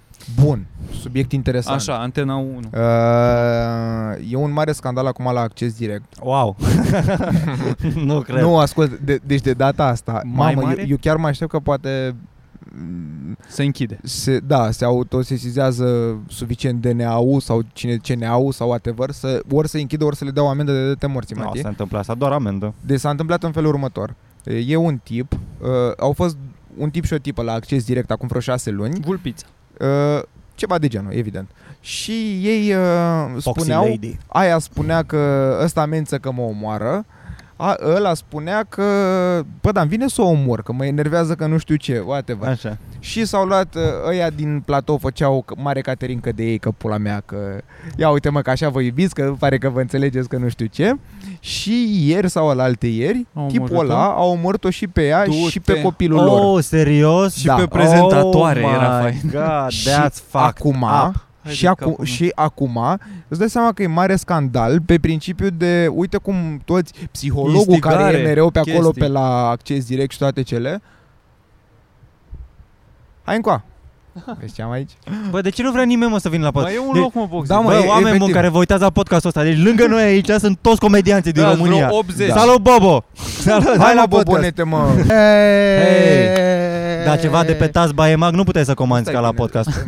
Bun, 0.44 0.66
subiect 1.00 1.32
interesant. 1.32 1.76
Așa, 1.80 1.98
Antena 1.98 2.34
1. 2.36 2.56
Uh, 2.56 4.32
e 4.32 4.36
un 4.36 4.52
mare 4.52 4.72
scandal 4.72 5.06
acum 5.06 5.30
la 5.32 5.40
acces 5.40 5.76
direct. 5.78 6.04
Wow. 6.22 6.56
nu 8.04 8.20
cred. 8.20 8.42
Nu, 8.42 8.58
ascult, 8.58 8.98
de, 8.98 9.18
deci 9.26 9.40
de 9.40 9.52
data 9.52 9.84
asta, 9.86 10.20
Mai 10.24 10.54
mamă, 10.54 10.66
mare? 10.66 10.80
eu, 10.80 10.86
eu 10.88 10.96
chiar 11.00 11.16
mă 11.16 11.26
aștept 11.26 11.50
că 11.50 11.58
poate 11.58 12.14
mm, 12.14 12.18
Se 13.48 13.62
închide. 13.62 13.98
se, 14.02 14.38
da, 14.38 14.70
se 14.70 14.84
autosesizează 14.84 16.16
suficient 16.28 16.80
DNA-ul 16.80 17.40
sau 17.40 17.62
cine 17.72 17.96
CNA-ul 17.96 18.52
sau 18.52 18.68
whatever, 18.68 19.10
să, 19.10 19.42
ori 19.50 19.68
să 19.68 19.76
închidă, 19.78 20.04
ori 20.04 20.16
să 20.16 20.24
le 20.24 20.30
dea 20.30 20.42
o 20.42 20.48
amendă 20.48 20.72
de 20.72 20.86
dete 20.88 21.06
morții, 21.06 21.36
nu 21.36 21.42
Mati. 21.42 21.60
se 21.60 21.66
întâmplă 21.68 21.98
asta, 21.98 22.14
doar 22.14 22.32
amendă. 22.32 22.74
Deci 22.86 23.00
s-a 23.00 23.10
întâmplat 23.10 23.42
în 23.42 23.52
felul 23.52 23.68
următor. 23.68 24.14
E 24.66 24.76
un 24.76 25.00
tip, 25.02 25.32
uh, 25.32 25.68
au 25.98 26.12
fost 26.12 26.36
un 26.76 26.90
tip 26.90 27.04
și 27.04 27.12
o 27.12 27.18
tipă 27.18 27.42
la 27.42 27.52
acces 27.52 27.84
direct 27.84 28.10
acum 28.10 28.28
vreo 28.28 28.40
șase 28.40 28.70
luni, 28.70 29.00
Vulpița. 29.00 29.46
uh, 29.80 30.22
ceva 30.54 30.78
de 30.78 30.88
genul, 30.88 31.12
evident. 31.12 31.48
Și 31.80 32.40
ei 32.42 32.72
uh, 32.74 33.30
Foxy 33.30 33.48
spuneau, 33.60 33.84
Lady. 33.88 34.18
aia 34.26 34.58
spunea 34.58 35.02
că 35.02 35.52
ăsta 35.62 35.80
amenință 35.80 36.18
că 36.18 36.32
mă 36.32 36.42
omoară, 36.42 37.04
a, 37.56 37.76
ăla 37.94 38.14
spunea 38.14 38.64
că, 38.68 38.82
bă, 39.60 39.72
dar 39.72 39.82
îmi 39.82 39.90
vine 39.90 40.08
să 40.08 40.22
o 40.22 40.28
omor, 40.28 40.62
că 40.62 40.72
mă 40.72 40.86
enervează 40.86 41.34
că 41.34 41.46
nu 41.46 41.58
știu 41.58 41.74
ce, 41.76 42.02
whatever. 42.06 42.48
Așa. 42.48 42.78
Și 42.98 43.24
s-au 43.24 43.44
luat 43.44 43.74
uh, 43.74 43.82
ăia 44.08 44.30
din 44.30 44.62
platou, 44.64 44.96
făceau 44.98 45.44
c- 45.44 45.62
mare 45.62 45.80
caterincă 45.80 46.32
de 46.32 46.42
ei, 46.44 46.58
că 46.58 46.70
pula 46.70 46.96
mea, 46.96 47.22
că 47.26 47.36
ia 47.96 48.10
uite 48.10 48.28
mă 48.28 48.40
că 48.40 48.50
așa 48.50 48.68
vă 48.68 48.80
iubiți, 48.80 49.14
că 49.14 49.34
pare 49.38 49.58
că 49.58 49.68
vă 49.68 49.80
înțelegeți 49.80 50.28
că 50.28 50.36
nu 50.36 50.48
știu 50.48 50.66
ce. 50.66 50.92
Și 51.40 52.06
ieri 52.08 52.30
sau 52.30 52.48
alte 52.48 52.86
ieri, 52.86 53.26
Au 53.34 53.46
tipul 53.46 53.68
omorât-o? 53.70 53.92
ăla 53.92 54.04
a 54.14 54.22
omorât-o 54.24 54.70
și 54.70 54.86
pe 54.86 55.06
ea 55.06 55.24
Du-te. 55.24 55.36
și 55.48 55.60
pe 55.60 55.80
copilul 55.82 56.22
lor. 56.24 56.40
Oh, 56.56 56.62
serios? 56.62 57.34
Și 57.36 57.46
Da. 57.46 57.54
pe 57.54 57.66
prezentatoare 57.66 58.60
oh 58.62 58.70
era 58.74 58.98
my 58.98 59.02
fain. 59.02 59.20
God, 59.32 59.70
Și 59.78 59.88
that's 59.88 60.22
fucked 60.28 60.46
acum, 60.48 60.82
up. 61.06 61.24
Hai 61.44 61.52
și, 61.52 61.62
de 61.62 61.68
acu- 61.68 61.78
capul 61.78 61.94
meu. 61.98 62.04
și 62.06 62.32
acum 62.34 62.98
îți 63.28 63.38
dai 63.38 63.48
seama 63.50 63.72
că 63.72 63.82
e 63.82 63.86
mare 63.86 64.16
scandal 64.16 64.80
pe 64.80 64.98
principiu 64.98 65.48
de, 65.50 65.88
uite 65.94 66.16
cum 66.16 66.60
toți 66.64 66.92
psihologul 67.10 67.78
care 67.78 67.94
Instigare, 67.94 68.16
e 68.18 68.22
mereu 68.26 68.50
pe 68.50 68.58
acolo 68.58 68.74
chestii. 68.90 69.00
pe 69.00 69.06
la 69.08 69.48
acces 69.48 69.86
direct 69.86 70.12
și 70.12 70.18
toate 70.18 70.42
cele. 70.42 70.82
Hai 73.22 73.36
încoa. 73.36 73.62
Vezi 74.40 74.54
ce 74.54 74.62
am 74.62 74.70
aici? 74.70 74.90
Bă, 75.30 75.40
de 75.40 75.50
ce 75.50 75.62
nu 75.62 75.70
vrea 75.70 75.82
nimeni 75.84 76.10
mă 76.10 76.18
să 76.18 76.28
vină 76.28 76.44
la 76.44 76.50
podcast? 76.50 76.74
Mai 76.76 76.84
e 76.84 76.88
un 76.88 76.92
De- 76.94 76.98
loc, 76.98 77.14
mă, 77.14 77.26
box. 77.30 77.48
Da, 77.48 77.56
mă, 77.58 77.68
Bă, 77.68 77.74
e- 77.74 77.78
oameni 77.78 77.94
buni 78.02 78.14
efectiv. 78.14 78.34
care 78.34 78.48
vă 78.48 78.58
uitați 78.58 78.80
la 78.82 78.90
podcastul 78.90 79.28
ăsta, 79.28 79.42
deci 79.42 79.64
lângă 79.64 79.86
noi 79.94 80.02
aici 80.02 80.28
sunt 80.30 80.58
toți 80.60 80.80
comedianții 80.80 81.32
din 81.32 81.42
da, 81.42 81.50
România. 81.54 81.86
vreo 81.86 81.98
80. 81.98 82.28
Da. 82.28 82.36
Salut, 82.36 82.58
Bobo! 82.62 83.04
Salut, 83.48 83.64
Hai 83.66 83.76
hai 83.78 83.94
la 83.94 84.00
la 84.00 84.06
podcast! 84.08 84.26
bobonete, 84.26 84.62
mă. 84.62 84.88
Hei! 85.08 86.28
Da, 87.04 87.16
ceva 87.16 87.44
de 87.44 87.52
pe 87.52 87.66
Taz 87.66 87.92
Baemag 87.92 88.34
nu 88.34 88.44
puteai 88.44 88.64
să 88.64 88.74
comanzi 88.74 89.02
Stai 89.08 89.14
ca 89.14 89.20
la 89.20 89.30
bine. 89.30 89.40
podcast. 89.40 89.84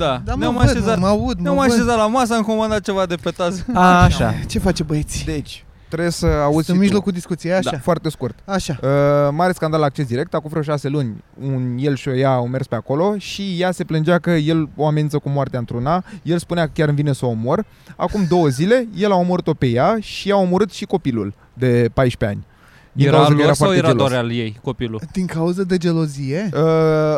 Da, 0.00 0.22
Da, 0.24 0.34
mă, 0.34 0.38
ne-am 0.40 0.52
văd, 0.54 0.64
mă, 0.64 0.70
așezat, 0.70 0.98
mă 0.98 1.06
aud, 1.06 1.36
mă 1.36 1.42
ne-am 1.42 1.54
văd. 1.54 1.64
așezat 1.70 1.96
la 1.96 2.06
masă, 2.06 2.34
am 2.34 2.42
comandat 2.42 2.80
ceva 2.80 3.06
de 3.06 3.14
pe 3.14 3.30
taz. 3.30 3.64
A, 3.74 4.02
așa. 4.04 4.34
Ce 4.46 4.58
face 4.58 4.82
băieții? 4.82 5.24
Deci, 5.24 5.64
trebuie 5.88 6.10
să 6.10 6.26
auzi 6.26 6.70
în 6.70 6.74
și 6.76 6.80
mijlocul 6.82 7.12
discuției, 7.12 7.52
așa? 7.52 7.70
Tu. 7.70 7.74
Da, 7.76 7.80
foarte 7.82 8.08
scurt. 8.08 8.38
Așa. 8.44 8.78
Uh, 8.82 8.88
mare 9.32 9.52
scandal 9.52 9.80
la 9.80 9.86
acces 9.86 10.06
direct, 10.06 10.34
acum 10.34 10.50
vreo 10.50 10.62
șase 10.62 10.88
luni, 10.88 11.24
un, 11.40 11.76
el 11.80 11.94
și 11.96 12.08
o 12.08 12.14
ea 12.14 12.30
au 12.30 12.46
mers 12.46 12.66
pe 12.66 12.74
acolo 12.74 13.14
și 13.18 13.56
ea 13.58 13.70
se 13.70 13.84
plângea 13.84 14.18
că 14.18 14.30
el 14.30 14.68
o 14.76 14.86
amenință 14.86 15.18
cu 15.18 15.28
moartea 15.28 15.58
într-una, 15.58 16.04
el 16.22 16.38
spunea 16.38 16.64
că 16.64 16.70
chiar 16.74 16.88
îmi 16.88 16.96
vine 16.96 17.12
să 17.12 17.26
o 17.26 17.28
omor. 17.28 17.64
Acum 17.96 18.24
două 18.28 18.48
zile, 18.48 18.88
el 18.96 19.12
a 19.12 19.16
omorât-o 19.16 19.54
pe 19.54 19.66
ea 19.66 19.96
și 20.00 20.30
a 20.30 20.36
omorât 20.36 20.70
și 20.72 20.84
copilul 20.84 21.34
de 21.54 21.90
14 21.94 22.38
ani. 22.38 22.46
Din 22.92 23.06
Era 23.06 23.16
cauza 23.16 23.30
al 23.30 23.36
că 23.36 23.42
lor 23.42 23.52
sau 23.54 23.66
foarte 23.66 23.78
era 23.82 23.92
gelos. 23.92 24.08
doar 24.08 24.22
al 24.22 24.30
ei, 24.30 24.58
copilul? 24.62 25.00
Din 25.12 25.26
cauza 25.26 25.62
de 25.62 25.76
gelozie? 25.76 26.48
Uh, 26.54 26.60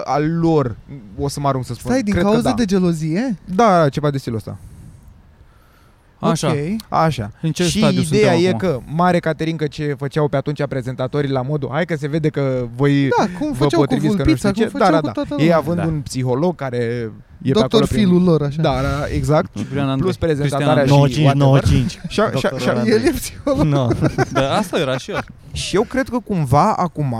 al 0.05 0.39
lor, 0.39 0.77
o 1.19 1.29
să 1.29 1.41
mă 1.41 1.49
arunc 1.49 1.65
să 1.65 1.75
spun. 1.75 1.91
Stai, 1.91 2.03
din 2.03 2.13
Cred 2.13 2.25
că 2.25 2.31
cauza 2.31 2.49
da. 2.49 2.55
de 2.55 2.65
gelozie? 2.65 3.39
Da, 3.45 3.89
ceva 3.89 4.11
de 4.11 4.19
stilul 4.19 4.39
ăsta. 4.39 4.57
Așa. 6.31 6.49
Ok. 6.49 6.57
Așa. 6.89 7.31
În 7.43 7.53
ce 7.53 7.65
și 7.65 7.79
stadiu 7.79 8.01
ideea 8.01 8.33
suntem 8.33 8.45
e 8.45 8.49
acum? 8.49 8.59
că 8.59 8.81
mare 8.95 9.19
caterincă 9.19 9.67
ce 9.67 9.95
făceau 9.99 10.29
pe 10.29 10.37
atunci 10.37 10.67
prezentatorii 10.69 11.31
la 11.31 11.43
modul 11.43 11.69
hai 11.73 11.85
că 11.85 11.97
se 11.97 12.09
vede 12.09 12.29
că 12.29 12.67
voi 12.77 13.09
Da, 13.19 13.25
cum 13.39 13.49
vă 13.53 13.55
făceau 13.65 13.81
cu 13.81 13.87
potriviți 13.87 14.17
că 14.17 14.23
nu 14.23 14.25
vulpița, 14.25 14.49
știu 14.49 14.63
cum 14.63 14.73
ce. 14.73 14.79
făceau 14.79 14.91
Da, 14.93 14.99
cu 15.01 15.07
da, 15.07 15.13
toată 15.13 15.29
da. 15.29 15.35
lumea. 15.35 15.47
Ei 15.47 15.55
având 15.55 15.77
Da. 15.79 15.85
un 15.87 16.01
psiholog 16.01 16.55
care 16.55 16.77
e 16.77 17.11
pe 17.43 17.51
Doctor 17.51 17.65
acolo 17.65 17.85
prin- 17.85 17.99
filul 18.05 18.23
lor, 18.23 18.43
așa. 18.43 18.63
Da, 18.63 18.71
da, 18.83 19.07
exact. 19.15 19.57
Ciprian 19.57 19.85
Andrei. 19.89 20.01
Plus 20.03 20.17
prezentatoarea 20.17 20.83
Cristian 20.83 21.09
și 21.09 21.25
95, 21.27 21.41
whatever. 21.41 21.71
95. 21.71 22.13
Și, 22.13 22.21
a- 22.21 22.25
și, 22.25 22.29
a- 22.29 22.31
Doctorul 22.33 22.59
și, 22.59 22.69
a- 22.69 22.73
Andrei. 22.73 22.95
El 22.95 23.05
e 23.07 23.11
psiholog. 23.11 23.65
Nu. 23.67 23.81
Andrei. 23.87 24.09
Da, 24.33 24.55
asta 24.57 24.79
era 24.79 24.97
și 24.99 25.11
el. 25.11 25.25
și 25.53 25.77
eu 25.77 25.83
cred 25.83 26.09
că 26.09 26.19
cumva 26.19 26.73
acum 26.77 27.15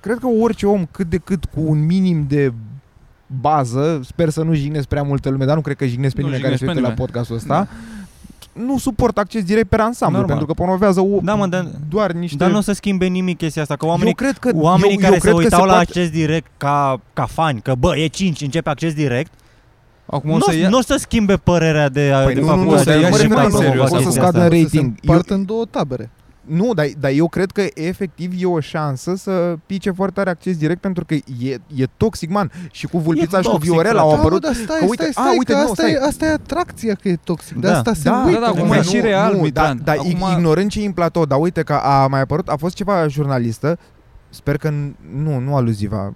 cred 0.00 0.18
că 0.18 0.26
orice 0.26 0.66
om 0.66 0.86
cât 0.90 1.10
de 1.10 1.16
cât 1.16 1.44
cu 1.44 1.60
un 1.66 1.86
minim 1.86 2.24
de 2.28 2.52
bază, 3.40 4.00
sper 4.04 4.28
să 4.28 4.42
nu 4.42 4.54
jignesc 4.54 4.88
prea 4.88 5.02
multă 5.02 5.28
lume, 5.28 5.44
dar 5.44 5.54
nu 5.54 5.60
cred 5.60 5.76
că 5.76 5.84
jignesc 5.86 6.14
pe 6.14 6.20
Nu 6.20 6.26
nimeni 6.26 6.42
care 6.44 6.54
se 6.56 6.58
jignesc 6.64 6.78
uite 6.84 6.90
pe 6.94 6.96
la 7.00 7.04
podcastul 7.04 7.36
ăsta. 7.36 7.68
Nu 8.52 8.78
suport 8.78 9.18
acces 9.18 9.42
direct 9.44 9.68
pe 9.68 9.76
ansamblu, 9.80 10.18
Normal. 10.18 10.36
pentru 10.36 10.54
că 10.54 10.62
promovează 10.62 11.00
o, 11.00 11.18
Da, 11.22 11.34
mă, 11.34 11.46
dar- 11.46 11.70
doar 11.88 12.12
niște... 12.12 12.36
Dar 12.36 12.50
nu 12.50 12.56
o 12.56 12.60
să 12.60 12.72
schimbe 12.72 13.06
nimic 13.06 13.36
chestia 13.38 13.62
asta, 13.62 13.76
că 13.76 13.86
oamenii, 13.86 14.06
eu 14.08 14.14
cred 14.14 14.38
că, 14.38 14.50
oamenii 14.54 14.94
eu, 14.94 15.00
care 15.00 15.12
eu 15.14 15.20
se 15.20 15.20
cred 15.20 15.32
că 15.32 15.38
uitau 15.38 15.60
se 15.60 15.66
la 15.66 15.72
poate... 15.72 15.88
acces 15.88 16.10
direct 16.10 16.46
ca, 16.56 17.00
ca 17.12 17.26
fani, 17.26 17.60
că 17.60 17.74
bă, 17.78 17.96
e 17.96 18.06
5, 18.06 18.40
începe 18.40 18.70
acces 18.70 18.94
direct, 18.94 19.32
Acum 20.10 20.30
nu 20.30 20.36
o 20.36 20.40
să 20.50 20.56
ia... 20.56 20.68
o 20.72 20.80
să 20.80 20.96
schimbe 20.98 21.36
părerea 21.36 21.88
de, 21.88 22.12
Păi 22.24 22.34
de 22.34 22.40
nu, 22.40 22.46
faptul 22.46 22.64
nu, 22.64 22.70
că 22.70 22.76
nu, 22.76 22.82
de- 22.84 22.90
să 22.90 22.98
ia 22.98 23.08
de- 23.10 23.16
și 23.16 23.26
de- 23.26 23.34
mai 23.34 23.46
de- 23.48 23.56
serios 23.56 23.90
de- 23.90 23.96
acum. 23.96 23.96
chestia 23.96 24.08
O 24.08 24.10
să 24.12 24.20
asta. 24.20 24.20
scadă 24.20 24.38
în 24.38 24.48
rating. 24.62 24.68
Se 24.70 24.78
împart 25.08 25.30
în 25.30 25.44
două 25.44 25.64
tabere. 25.70 26.10
Nu, 26.48 26.74
dar, 26.74 26.86
dar 27.00 27.10
eu 27.10 27.28
cred 27.28 27.50
că 27.50 27.62
efectiv 27.74 28.32
e 28.38 28.44
o 28.46 28.60
șansă 28.60 29.14
să 29.16 29.56
pice 29.66 29.90
foarte 29.90 30.14
tare 30.14 30.30
acces 30.30 30.56
direct 30.56 30.80
pentru 30.80 31.04
că 31.04 31.14
e, 31.14 31.58
e 31.74 31.84
toxic, 31.96 32.30
man. 32.30 32.50
Și 32.70 32.86
cu 32.86 32.98
Vulpița 32.98 33.38
E 33.38 33.40
și 33.42 33.46
cu 33.46 33.52
toxic, 33.52 33.70
Viorel 33.72 33.90
frate. 33.92 34.04
au 34.04 34.10
Da, 34.10 34.14
mă, 34.16 34.20
apărut... 34.20 34.40
dar 34.42 34.54
stai, 34.54 34.78
că 34.78 34.84
uite- 34.88 35.10
stai, 35.10 35.24
a, 35.24 35.26
stai, 35.26 35.36
uite, 35.38 35.52
că 35.52 35.58
nu, 35.58 35.64
asta, 35.64 35.74
stai. 35.82 35.92
e, 35.92 35.98
asta 36.06 36.26
e 36.26 36.28
atracția 36.32 36.94
că 36.94 37.08
e 37.08 37.16
toxic. 37.24 37.56
De 37.60 37.66
Da. 37.68 37.76
asta 37.76 37.94
se 37.94 38.08
Da, 38.08 38.22
uită. 38.26 38.38
da, 38.38 38.44
da, 38.44 38.46
acum 38.46 38.60
oamenii. 38.60 38.80
e 38.92 38.96
și 38.96 39.00
real, 39.00 39.34
nu, 39.34 39.40
Mitran. 39.40 39.80
dar, 39.84 39.96
dar 39.96 40.04
Acum- 40.04 40.28
ignorând 40.36 40.70
ce 40.70 40.82
e 40.82 40.86
în 40.86 40.92
platou, 40.92 41.24
dar 41.24 41.38
uite 41.40 41.62
că 41.62 41.72
a 41.72 42.06
mai 42.06 42.20
apărut, 42.20 42.48
a 42.48 42.56
fost 42.56 42.74
ceva 42.74 43.06
jurnalistă, 43.08 43.78
sper 44.28 44.56
că 44.56 44.68
n- 44.68 44.92
nu, 45.22 45.38
nu 45.38 45.56
aluziva, 45.56 46.14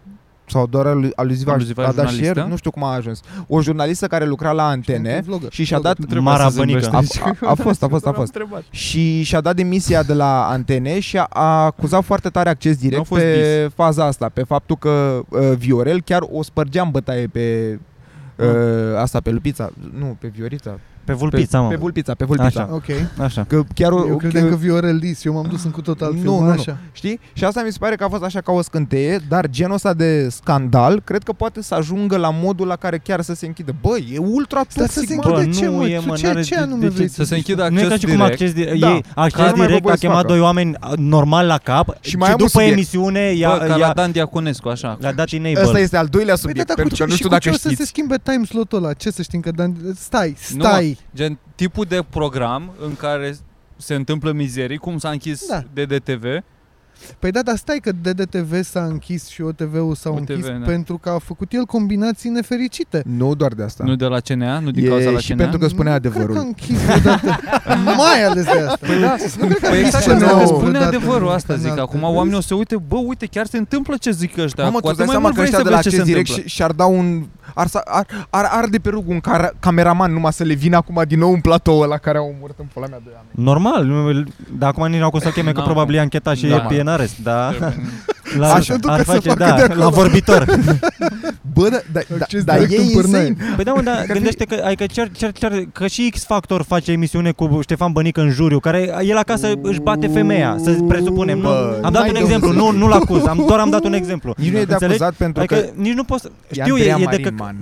sau 0.53 0.67
doar 0.67 0.87
alu- 0.87 1.11
aluziva, 1.15 1.53
Aluziva 1.53 1.83
a 1.83 1.85
dat 1.87 1.95
jurnalistă? 1.95 2.25
share, 2.35 2.49
nu 2.49 2.57
știu 2.57 2.71
cum 2.71 2.85
a 2.85 2.95
ajuns. 2.95 3.21
O 3.49 3.63
jurnalistă 3.63 4.07
care 4.07 4.27
lucra 4.27 4.53
la 4.53 4.67
antene 4.67 5.23
Vlogger, 5.27 5.53
și 5.53 5.65
și-a 5.65 5.79
vlogger. 5.79 5.97
dat 5.99 6.07
Trebuia 6.11 6.31
Mara 6.33 6.45
să 6.45 6.51
zâmbești 6.51 6.91
Bănică. 6.91 6.97
aici. 6.97 7.37
A- 7.41 7.47
a- 7.47 7.51
a 7.51 7.55
fost, 7.55 7.83
a 7.83 7.89
fost, 7.89 8.07
a 8.07 8.13
fost. 8.21 8.39
și 8.71 9.23
și-a 9.23 9.41
dat 9.41 9.57
demisia 9.57 10.03
de 10.03 10.13
la 10.15 10.49
antene 10.49 11.01
și 11.01 11.17
a, 11.19 11.27
a 11.29 11.65
acuzat 11.65 12.05
foarte 12.05 12.29
tare 12.29 12.49
acces 12.49 12.73
Nu 12.73 12.79
a 12.87 12.89
direct 12.89 13.07
fost 13.07 13.21
pe 13.21 13.71
faza 13.75 14.05
asta, 14.05 14.29
pe 14.33 14.43
faptul 14.43 14.77
că 14.77 15.21
uh, 15.29 15.53
Viorel 15.57 16.03
chiar 16.03 16.21
o 16.31 16.43
spărgea 16.43 16.83
în 16.83 16.91
bătaie 16.91 17.27
pe 17.27 17.79
uh, 18.37 18.47
asta, 18.99 19.21
pe 19.21 19.31
Lupița, 19.31 19.71
nu, 19.99 20.17
pe 20.21 20.27
Viorița, 20.37 20.79
Pe 21.05 21.13
vulpița, 21.13 21.59
pe, 21.59 21.65
mă. 21.65 21.71
pe 21.71 21.77
Vulpița, 21.77 22.15
pe 22.15 22.25
Vulpița. 22.25 22.61
Așa. 22.63 22.69
Ok. 22.73 22.85
Așa. 23.19 23.45
Că 23.49 23.63
chiar 23.75 23.93
o, 23.93 24.07
Eu 24.09 24.17
credeam 24.17 24.49
că 24.49 24.55
Viorel 24.57 24.97
Lis, 24.97 25.25
eu 25.25 25.33
m-am 25.33 25.47
dus 25.51 25.65
în 25.65 25.71
cu 25.71 25.81
tot 25.81 26.01
alt 26.01 26.13
Nu, 26.15 26.21
film, 26.21 26.33
nu, 26.35 26.41
nu. 26.45 26.51
așa. 26.51 26.77
Știi? 26.93 27.21
Și 27.33 27.45
asta 27.45 27.63
mi 27.65 27.73
se 27.73 27.77
pare 27.81 27.95
că 27.95 28.05
a 28.05 28.09
fost 28.09 28.23
așa 28.23 28.41
ca 28.41 28.53
o 28.53 28.63
scânteie, 28.63 29.21
dar 29.29 29.47
genul 29.51 29.75
ăsta 29.75 29.95
de 29.95 30.29
scandal, 30.31 31.01
cred 31.05 31.23
că 31.23 31.33
poate 31.33 31.63
să 31.63 31.75
ajungă 31.75 32.17
la 32.17 32.31
modul 32.43 32.67
la 32.67 32.77
care 32.77 32.99
chiar 32.99 33.21
să 33.21 33.35
se 33.35 33.47
închidă. 33.47 33.75
Bă, 33.81 33.97
e 34.13 34.19
ultra 34.19 34.57
Dar 34.75 34.89
să 34.89 34.95
toxic, 35.01 35.09
se 35.09 35.15
mă. 35.15 35.23
Bă, 35.31 35.39
închide 35.39 35.57
ce, 35.59 35.65
nu 35.67 35.77
mă? 35.77 35.87
e, 35.89 35.97
Tu 35.99 36.07
mă, 36.09 36.15
ce, 36.17 36.27
n-are 36.27 36.43
ce 36.43 36.55
de- 36.55 36.61
anume 36.61 36.81
de 36.81 36.89
vrei 36.89 37.07
ce- 37.07 37.13
Să 37.13 37.25
se 37.25 37.35
închidă 37.35 37.69
Nu 37.71 37.79
e 37.79 37.83
ca 37.83 37.87
acces 37.95 37.99
și 38.01 38.05
cum 38.07 38.15
direct. 38.15 38.33
acces 38.33 38.53
direct. 38.53 38.81
Da. 38.81 38.91
Ei, 38.93 39.05
acces 39.15 39.41
Care 39.41 39.53
mai 39.57 39.67
direct 39.67 39.83
voie 39.83 39.93
a 39.95 39.97
să 39.97 40.03
chemat 40.07 40.17
facă. 40.21 40.29
doi 40.33 40.41
oameni 40.41 40.75
a, 40.81 40.93
normal 40.97 41.47
la 41.47 41.59
cap 41.59 41.97
Și 42.01 42.11
și, 42.11 42.17
mai 42.17 42.27
am 42.29 42.33
un 42.33 42.39
după 42.39 42.51
subiect. 42.51 42.73
emisiune 42.73 43.31
Bă, 43.33 43.37
i-a, 43.39 43.59
ca 43.59 43.67
la 43.67 43.77
i-a, 43.77 43.93
Dan 43.93 44.11
Diaconescu, 44.13 44.69
așa. 44.69 44.99
i-a 45.03 45.13
dat 45.13 45.33
enable. 45.33 45.63
Ăsta 45.63 45.79
este 45.79 45.97
al 45.97 46.07
doilea 46.07 46.35
Păi 46.35 46.43
da, 46.43 46.49
subiect, 46.49 46.67
dar 46.67 46.77
pentru 46.77 46.95
cu 46.95 47.01
că 47.01 47.05
ce- 47.05 47.05
nu 47.05 47.11
și 47.11 47.17
știu 47.17 47.29
cu 47.29 47.35
ce 47.35 47.41
dacă 47.49 47.55
o 47.55 47.59
să 47.59 47.69
se 47.69 47.75
știți. 47.75 47.89
schimbe 47.89 48.17
time 48.23 48.45
slot-ul 48.45 48.85
ăla? 48.85 48.93
Ce 48.93 49.11
să 49.11 49.23
știm 49.23 49.41
că 49.41 49.51
Dan... 49.51 49.77
Stai, 49.99 50.37
Nu, 50.55 50.63
stai. 50.95 51.07
Gen 51.15 51.39
tipul 51.55 51.85
de 51.89 52.05
program 52.11 52.71
în 52.85 52.97
care 52.97 53.37
se 53.77 53.95
întâmplă 53.95 54.33
mizerii, 54.33 54.77
cum 54.79 54.99
s-a 54.99 55.09
închis 55.11 55.47
Da. 55.49 55.63
DDTV, 55.83 56.25
Păi 57.19 57.31
da, 57.31 57.43
dar 57.43 57.57
stai 57.57 57.79
că 57.83 57.93
DDTV 57.93 58.63
s-a 58.65 58.85
închis 58.85 59.29
și 59.29 59.43
OTV-ul 59.43 59.95
s-a 59.95 60.11
OTV, 60.11 60.29
închis 60.29 60.47
da. 60.47 60.53
pentru 60.65 60.99
că 60.99 61.09
a 61.11 61.19
făcut 61.19 61.53
el 61.53 61.65
combinații 61.65 62.31
nefericite. 62.31 63.03
Nu 63.07 63.35
doar 63.35 63.53
de 63.53 63.63
asta. 63.63 63.85
Nu 63.85 63.95
de 63.97 64.05
la 64.05 64.21
CNA? 64.21 64.59
Nu 64.59 64.71
din 64.71 64.89
cauza 64.89 65.09
e 65.09 65.11
la 65.13 65.19
și 65.19 65.33
CNA? 65.33 65.43
pentru 65.43 65.59
că 65.59 65.69
spune 65.69 65.89
Nu 65.89 65.95
adevărul. 65.95 66.25
Cred 66.27 66.37
că 66.37 66.43
a 66.43 66.47
închis 66.47 66.79
vreodată. 66.79 67.39
mai 68.03 68.25
ales 68.25 68.45
de 68.45 68.51
asta. 68.51 68.77
Păi 68.87 69.01
da, 69.01 69.17
Nu 69.39 69.47
cred 69.47 69.59
că 69.59 69.67
a 69.67 69.71
Păi 69.71 69.79
închis 69.79 69.95
exact 69.95 70.19
CNA-ul 70.19 70.25
asta, 70.25 70.39
că 70.39 70.45
spune 70.47 70.69
vreodată 70.69 70.97
adevărul 70.97 71.29
în 71.29 71.35
asta 71.35 71.55
zic. 71.57 71.67
canal. 71.69 71.85
Acum 71.85 72.03
oamenii 72.03 72.39
o 72.39 72.41
să 72.41 72.55
uite, 72.55 72.77
bă, 72.89 72.97
uite, 72.97 73.27
chiar 73.27 73.47
se 73.47 73.59
întâmplă 73.59 73.97
ce 74.01 74.11
zic 74.11 74.39
ăștia. 74.39 74.65
Mamă, 74.65 74.81
Cu 74.81 74.83
tu 74.87 74.89
îți 74.93 75.01
atât 75.03 75.07
dai 75.07 75.07
mai 75.07 75.15
seama 75.15 75.21
mult 75.29 75.35
că 75.35 75.41
vrei 75.41 75.45
ăștia 75.45 75.59
să 75.59 75.65
de 75.65 75.71
la 75.71 75.77
vezi 75.77 75.89
ce 75.89 75.95
acest 75.95 76.05
se 76.07 76.11
direct 76.13 76.29
întâmplă. 76.29 76.49
și- 76.49 76.57
și-ar 76.57 76.73
da 76.73 76.85
un... 76.85 77.27
Ar, 77.55 77.67
sa- 77.67 77.83
ar, 77.85 78.07
ar 78.31 78.49
arde 78.51 78.79
pe 78.79 78.89
rug 78.89 79.09
un 79.09 79.21
car, 79.21 79.55
cameraman 79.61 80.13
numai 80.13 80.33
să 80.33 80.45
le 80.45 80.55
vină 80.55 80.77
acum 80.77 81.03
din 81.07 81.19
nou 81.19 81.33
în 81.33 81.41
platou 81.41 81.83
la 81.83 81.97
care 81.97 82.19
au 82.19 82.35
omorât 82.37 82.59
în 82.59 82.67
pula 82.73 82.87
mea 82.87 82.99
doi 83.05 83.13
oameni. 83.15 83.45
Normal, 83.49 83.85
nu- 83.85 84.25
dar 84.59 84.69
acum 84.69 84.87
nici 84.87 84.99
nu 84.99 85.05
au 85.05 85.11
cum 85.11 85.21
să 85.21 85.29
cheme, 85.37 85.51
că 85.53 85.57
N-am 85.57 85.65
probabil 85.67 85.95
e 85.95 86.01
anchetat 86.01 86.37
și 86.37 86.47
Da. 86.47 86.67
e 86.71 86.81
în 86.81 86.89
arest, 86.89 87.19
da. 87.19 87.53
Trebuie. 88.33 88.49
La, 88.49 88.55
Așa 88.55 88.77
ducă 88.77 88.93
ar 88.93 88.99
să 88.99 89.05
face, 89.05 89.29
facă 89.29 89.45
da, 89.45 89.57
de 89.57 89.63
acolo. 89.63 89.81
la 89.83 89.89
vorbitor. 89.89 90.45
Bă, 91.55 91.69
da, 91.69 91.81
da, 91.93 92.01
da, 92.09 92.17
Acces 92.21 92.45
da, 92.45 92.53
direct 92.59 92.73
e 92.73 92.77
în 92.83 92.91
pârnaie. 92.91 93.27
insane. 93.27 93.53
Păi 93.55 93.65
da, 93.65 93.73
mă, 93.73 93.81
dar 93.83 94.05
gândește 94.13 94.45
că, 94.45 94.63
adică 94.65 94.87
cer, 94.87 95.11
cer, 95.11 95.33
cer, 95.33 95.53
că 95.73 95.87
și 95.87 96.11
X 96.15 96.25
Factor 96.25 96.63
face 96.63 96.93
emisiune 96.93 97.31
cu 97.33 97.59
Ștefan 97.63 97.93
Bănică 97.93 98.21
în 98.21 98.31
juriu, 98.31 98.59
care 98.61 98.95
el 99.05 99.17
acasă 99.17 99.49
își 99.63 99.81
bate 99.81 100.07
femeia, 100.07 100.57
să 100.65 100.71
presupunem. 100.89 101.37
Nu? 101.39 101.43
Bă, 101.49 101.79
Am 101.83 101.93
dat 101.93 102.01
n-ai 102.01 102.09
un 102.09 102.15
de 102.15 102.21
exemplu, 102.21 102.49
unde 102.49 102.61
nu, 102.61 102.71
să- 102.71 102.77
nu-l 102.77 102.93
acuz, 102.93 103.27
am, 103.27 103.45
doar 103.47 103.59
am 103.59 103.71
dat 103.71 103.85
un 103.85 103.93
exemplu. 103.93 104.35
Nici 104.37 104.51
nu 104.53 104.59
e 104.59 104.65
de 104.65 104.73
Înțelegi? 104.73 105.03
acuzat 105.03 105.19
pentru 105.19 105.43
Adică 105.43 105.55
că 105.55 105.69
nici 105.75 105.93
nu 105.95 106.05
poți 106.05 106.23
să... 106.23 106.31
e 106.49 106.61
Știu, 106.63 106.77
e, 106.77 106.93
Andreea 106.93 106.95
e 106.97 106.99
de 106.99 107.05
Marin, 107.05 107.25
că... 107.25 107.31
man. 107.43 107.57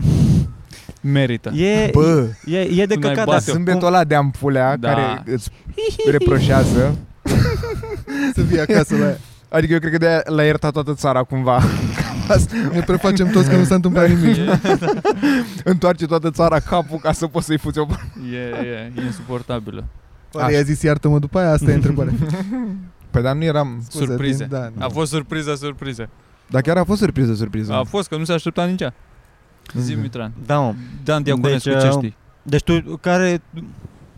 Merită. 1.01 1.51
E, 1.55 1.91
Bă, 1.93 2.25
e, 2.45 2.59
e 2.59 2.87
de 2.87 2.95
Tu 2.95 3.01
n-ai 3.01 3.11
căcat, 3.13 3.25
bate-o. 3.27 3.31
dar 3.33 3.41
zâmbetul 3.41 3.87
ăla 3.87 4.05
de 4.05 4.15
ampulea 4.15 4.77
Da. 4.77 4.89
care 4.89 5.23
îți 5.27 5.51
reproșează. 6.11 6.95
Să 8.35 8.41
fie 8.49 8.61
acasă 8.61 8.97
la 8.97 9.05
ea. 9.07 9.19
Adică 9.51 9.73
eu 9.73 9.79
cred 9.79 9.93
că 9.93 9.99
de 9.99 10.23
l-a 10.25 10.43
iertat 10.45 10.73
toată 10.73 10.95
țara 10.95 11.23
cumva. 11.23 11.61
Ne 12.73 12.81
prefacem 12.81 13.29
toți 13.31 13.49
că 13.49 13.57
nu 13.57 13.65
s-a 13.65 13.75
întâmplat 13.75 14.09
nimic. 14.15 14.37
Întoarce 15.65 16.07
toată 16.07 16.31
țara 16.31 16.59
capul 16.59 16.99
ca 16.99 17.13
să 17.13 17.27
poți 17.27 17.47
să-i 17.47 17.59
fuți 17.59 17.79
o 17.79 17.87
E, 18.33 18.37
e, 18.37 18.93
e 18.97 19.05
insuportabilă. 19.05 19.85
Oare 20.33 20.53
i-a 20.53 20.63
zis 20.63 20.83
iartă-mă 20.83 21.19
după 21.19 21.39
aia? 21.39 21.51
Asta 21.53 21.71
e 21.71 21.75
întrebarea. 21.75 22.13
Păi 23.11 23.23
dar 23.23 23.35
nu 23.35 23.45
eram... 23.45 23.83
Scuze, 23.89 24.05
Surprize. 24.05 24.37
din- 24.37 24.47
Da, 24.51 24.85
A 24.85 24.89
fost 24.89 25.11
surpriză, 25.11 25.55
surpriză. 25.55 26.09
Dar 26.51 26.61
chiar 26.61 26.77
a 26.77 26.85
fost 26.85 27.01
surpriză, 27.01 27.35
surpriză. 27.35 27.73
A 27.73 27.83
fost, 27.85 28.09
că 28.09 28.17
nu 28.17 28.25
se 28.25 28.33
aștepta 28.33 28.65
nici 28.65 28.81
ea. 28.81 28.95
Zi, 29.79 29.95
Mitran. 29.95 30.33
Da, 30.47 30.59
mă. 30.59 30.75
Dan 31.05 31.23
Diaconescu, 31.23 31.69
Deci, 31.69 31.81
ce 31.81 31.87
uh, 31.87 31.93
știi? 31.93 32.17
Deci 32.43 32.63
tu, 32.63 32.97
care... 33.01 33.43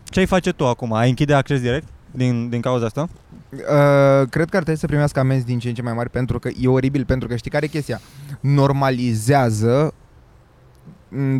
Ce-ai 0.05 0.25
face 0.25 0.51
tu 0.51 0.67
acum? 0.67 0.93
Ai 0.93 1.09
închide 1.09 1.33
acces 1.33 1.61
direct? 1.61 1.87
Din, 2.11 2.49
din 2.49 2.61
cauza 2.61 2.85
asta? 2.85 3.09
Uh, 3.53 4.27
cred 4.29 4.49
că 4.49 4.57
ar 4.57 4.63
trebui 4.63 4.79
să 4.79 4.85
primească 4.87 5.19
amenzi 5.19 5.45
din 5.45 5.59
ce 5.59 5.67
în 5.67 5.73
ce 5.73 5.81
mai 5.81 5.93
mari 5.93 6.09
pentru 6.09 6.39
că 6.39 6.49
e 6.59 6.67
oribil, 6.67 7.05
pentru 7.05 7.27
că 7.27 7.35
știi 7.35 7.51
care 7.51 7.65
e 7.65 7.67
chestia? 7.67 8.01
Normalizează 8.39 9.93
m, 9.93 10.02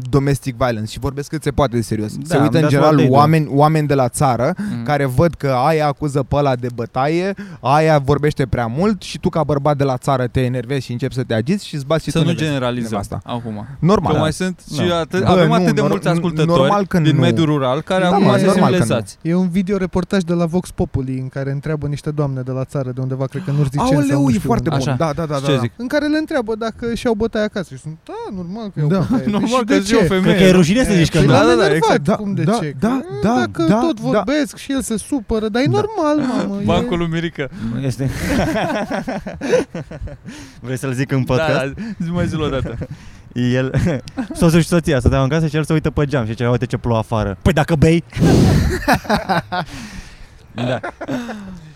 domestic 0.10 0.56
violence 0.56 0.92
și 0.92 1.00
vorbesc 1.00 1.30
cât 1.30 1.44
se 1.44 1.52
poate 1.52 1.76
de 1.76 1.82
serios. 1.82 2.16
Da, 2.18 2.36
se 2.36 2.42
uită 2.42 2.58
în 2.58 2.64
that's 2.66 2.70
general 2.70 2.84
what 2.90 2.96
they 2.98 3.08
do. 3.10 3.16
oameni, 3.16 3.48
oameni 3.52 3.88
de 3.88 3.94
la 3.94 4.10
țară 4.10 4.54
Mm. 4.58 4.84
care 4.84 5.06
văd 5.06 5.34
că 5.34 5.48
aia 5.66 5.88
acuză 5.88 6.24
pe 6.24 6.36
ăla 6.36 6.56
de 6.56 6.68
bătaie, 6.76 7.34
aia 7.60 7.98
vorbește 7.98 8.46
prea 8.46 8.68
mult 8.68 9.02
și 9.02 9.20
tu 9.20 9.30
ca 9.30 9.44
bărbat 9.44 9.78
de 9.78 9.84
la 9.84 9.98
țară 9.98 10.28
te 10.28 10.42
enervezi 10.42 10.86
și 10.86 10.92
începi 10.92 11.14
să 11.14 11.24
te 11.24 11.34
agiți 11.34 11.68
și 11.68 11.76
îți 11.76 11.86
bați 11.86 12.04
și 12.04 12.12
Să 12.12 12.18
tu 12.18 12.24
nu 12.24 12.30
nevesta- 12.32 12.44
generalizăm 12.44 12.90
nevasta. 12.90 13.22
acum. 13.24 13.66
Normal. 13.80 14.14
Că 14.14 14.20
mai 14.20 14.34
sunt 14.34 14.62
și 14.74 14.88
Da. 14.88 14.98
atât, 15.00 15.24
Bă, 15.24 15.30
avem 15.30 15.48
nu, 15.48 15.54
atât 15.54 15.76
de 15.76 15.82
nor- 15.82 15.88
mulți 15.90 16.08
n- 16.08 16.12
ascultători 16.12 16.60
normal 16.60 16.86
că 16.88 17.00
din 17.00 17.16
nu. 17.16 17.22
mediul 17.22 17.46
rural 17.46 17.82
care 17.82 18.02
Da, 18.04 18.10
acum 18.10 18.24
mă, 18.24 18.32
sunt 18.38 18.46
normal 18.46 18.72
că 18.72 18.78
nu. 18.78 18.84
sensibilizați. 18.86 19.18
E 19.22 19.36
un 19.36 19.50
video 19.50 19.78
reportaj 19.78 20.22
de 20.24 20.34
la 20.34 20.46
Vox 20.46 20.72
Populi 20.72 21.18
în 21.20 21.30
care 21.30 21.52
întreabă 21.52 21.88
niște 21.88 22.12
doamne 22.12 22.42
de 22.42 22.52
la 22.52 22.64
țară 22.66 22.92
de 22.92 23.02
undeva, 23.02 23.26
cred 23.26 23.44
că 23.44 23.50
în 23.50 23.58
Urziceni 23.58 23.88
sau 23.88 23.98
Aoleu, 24.00 24.22
nu 24.22 24.30
e 24.30 24.34
știu 24.34 24.44
foarte 24.46 24.70
unde. 24.70 24.84
bun. 24.84 24.94
Așa. 24.94 24.98
Da, 25.06 25.14
da, 25.14 25.26
da, 25.26 25.36
Și 25.36 25.42
da. 25.42 25.48
ce 25.48 25.54
da. 25.54 25.60
zic? 25.60 25.72
În 25.76 25.88
care 25.88 26.06
le 26.08 26.18
întreabă 26.18 26.56
dacă 26.56 26.94
și-au 26.94 27.14
bătaie 27.14 27.44
acasă. 27.46 27.76
Și 27.76 27.82
sunt, 27.82 27.98
da, 28.04 28.36
normal 28.36 28.66
că 28.74 28.80
iau 28.80 28.88
Da. 28.88 28.98
bătaie. 29.00 29.22
Păi 29.24 29.32
Normal 29.32 29.63
și 29.64 29.68
că 29.68 29.74
de 29.74 29.80
zi 29.80 29.96
o 29.96 30.00
ce? 30.00 30.04
femeie. 30.06 30.22
Cred 30.24 30.38
că 30.38 30.44
e 30.44 30.52
rușine 30.52 30.84
să 30.84 30.92
zici 30.94 31.10
că 31.10 31.18
Păi 31.18 31.26
nu. 31.28 31.32
da, 31.34 31.40
l-am 31.42 31.48
da, 31.50 31.56
da, 31.56 31.66
enervat, 31.66 31.76
exact. 31.90 32.04
Da, 32.04 32.16
cum 32.16 32.34
de 32.34 32.44
da, 32.44 32.58
ce? 32.62 32.74
da, 32.80 33.00
Că 33.22 33.28
da, 33.28 33.34
Dacă 33.40 33.64
da, 33.64 33.80
tot 33.80 34.00
da. 34.00 34.10
vorbesc 34.10 34.58
și 34.58 34.72
el 34.72 34.82
se 34.82 34.98
supără, 34.98 35.48
dar 35.48 35.62
e 35.62 35.66
Da. 35.66 35.72
normal, 35.82 36.28
mamă. 36.28 36.60
e- 36.62 36.66
Bancul 36.66 36.98
lui 36.98 37.08
Mirica. 37.12 37.48
Este... 37.82 38.10
Vrei 40.62 40.78
să-l 40.78 40.94
zic 40.94 41.12
în 41.12 41.24
podcast? 41.24 41.50
Da, 41.50 41.66
da, 41.66 41.74
zi 42.04 42.10
mai 42.12 42.28
zi 42.28 42.36
o 42.36 42.48
dată. 42.48 42.78
El, 43.34 43.72
soțul 44.34 44.62
și 44.62 44.68
soția 44.68 45.00
stăteau 45.00 45.24
în 45.24 45.30
casă 45.30 45.48
și 45.48 45.56
el 45.56 45.64
se 45.64 45.74
uită 45.74 45.90
pe 45.90 46.06
geam 46.06 46.26
și 46.26 46.32
zicea, 46.32 46.50
uite 46.50 46.66
ce 46.66 46.78
plouă 46.78 46.98
afară. 46.98 47.38
Păi 47.42 47.54
dacă 47.54 47.76
bei... 47.76 48.04
da. 50.56 50.80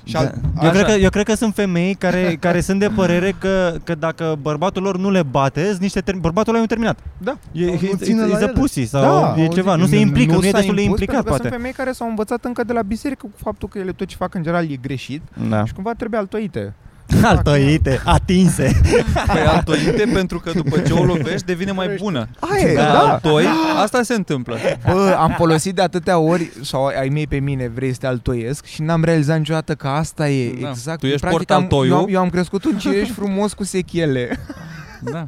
Și 0.07 0.13
Da. 0.13 0.19
al- 0.19 0.33
Eu, 0.61 0.69
așa. 0.69 0.69
cred 0.71 0.85
că, 0.85 0.91
eu 0.91 1.09
cred 1.09 1.25
că 1.25 1.33
sunt 1.35 1.53
femei 1.53 1.93
care, 1.95 2.35
care 2.45 2.61
sunt 2.61 2.79
de 2.79 2.87
părere 2.95 3.35
că, 3.39 3.73
că 3.83 3.95
dacă 3.95 4.37
bărbatul 4.41 4.83
lor 4.83 4.97
nu 4.97 5.09
le 5.11 5.23
bate, 5.23 5.65
sunt 5.67 5.79
niște 5.79 6.01
term- 6.01 6.19
bărbatul 6.19 6.49
ăla 6.49 6.57
e 6.57 6.61
un 6.61 6.67
terminat. 6.67 6.99
Da. 7.17 7.37
E, 7.51 7.65
Sau 7.65 7.73
nu 7.81 7.87
e, 7.87 7.95
ține 7.95 8.21
la 8.25 8.27
e, 8.27 8.39
e 8.39 8.43
ele. 8.43 8.51
pussy 8.51 8.83
sau 8.85 9.01
Da, 9.35 9.41
e 9.41 9.47
ceva, 9.47 9.75
nu 9.75 9.85
se 9.85 9.95
N- 9.97 9.99
implică, 9.99 10.33
nu, 10.33 10.43
e 10.45 10.49
s-a 10.49 10.57
destul 10.57 10.75
de 10.75 10.81
impus, 10.81 10.99
implicat 10.99 11.23
pentru 11.23 11.23
că 11.23 11.29
poate. 11.29 11.47
Sunt 11.47 11.53
femei 11.61 11.71
care 11.71 11.91
s-au 11.91 12.07
învățat 12.09 12.45
încă 12.45 12.63
de 12.63 12.73
la 12.73 12.81
biserică 12.81 13.25
cu 13.31 13.37
faptul 13.43 13.67
că 13.67 13.77
ele 13.79 13.91
tot 13.91 14.07
ce 14.07 14.15
fac 14.15 14.33
în 14.33 14.43
general 14.43 14.71
e 14.71 14.75
greșit 14.75 15.21
Da. 15.49 15.65
și 15.65 15.73
cumva 15.73 15.91
trebuie 15.93 16.19
altoite. 16.19 16.73
Altoite, 17.23 18.01
atinse. 18.05 18.81
Păi 19.33 19.41
altoite 19.41 20.09
pentru 20.13 20.39
că 20.39 20.51
după 20.55 20.79
ce 20.79 20.93
o 20.93 21.03
lovești 21.03 21.45
devine 21.45 21.71
mai 21.71 21.95
bună. 22.01 22.27
Aia 22.39 22.71
e, 22.71 22.75
Da, 22.75 22.81
da. 22.81 22.99
altoi, 22.99 23.45
asta 23.83 24.01
se 24.03 24.13
întâmplă. 24.13 24.57
Bă, 24.91 25.15
am 25.19 25.33
folosit 25.37 25.75
de 25.75 25.81
atâtea 25.81 26.17
ori 26.19 26.51
sau 26.61 26.85
ai 26.85 27.09
mei 27.09 27.27
pe 27.27 27.37
mine 27.39 27.71
vrei 27.75 27.91
să 27.91 27.97
te 27.99 28.07
altoiesc 28.07 28.65
și 28.65 28.81
n-am 28.81 29.03
realizat 29.03 29.37
niciodată 29.37 29.73
că 29.75 29.87
asta 29.87 30.29
e 30.29 30.53
Da. 30.61 30.69
exact. 30.69 30.99
Tu 30.99 31.05
ești 31.05 31.19
Practic, 31.19 31.37
port 31.47 31.51
am, 31.57 31.61
altoiu. 31.61 31.91
eu, 31.91 31.97
am- 31.97 32.07
eu 32.09 32.19
am 32.19 32.29
crescut 32.29 32.63
un 32.65 32.77
cireș 32.77 33.09
frumos 33.09 33.53
cu 33.53 33.63
sechele. 33.63 34.29
Da. 35.01 35.25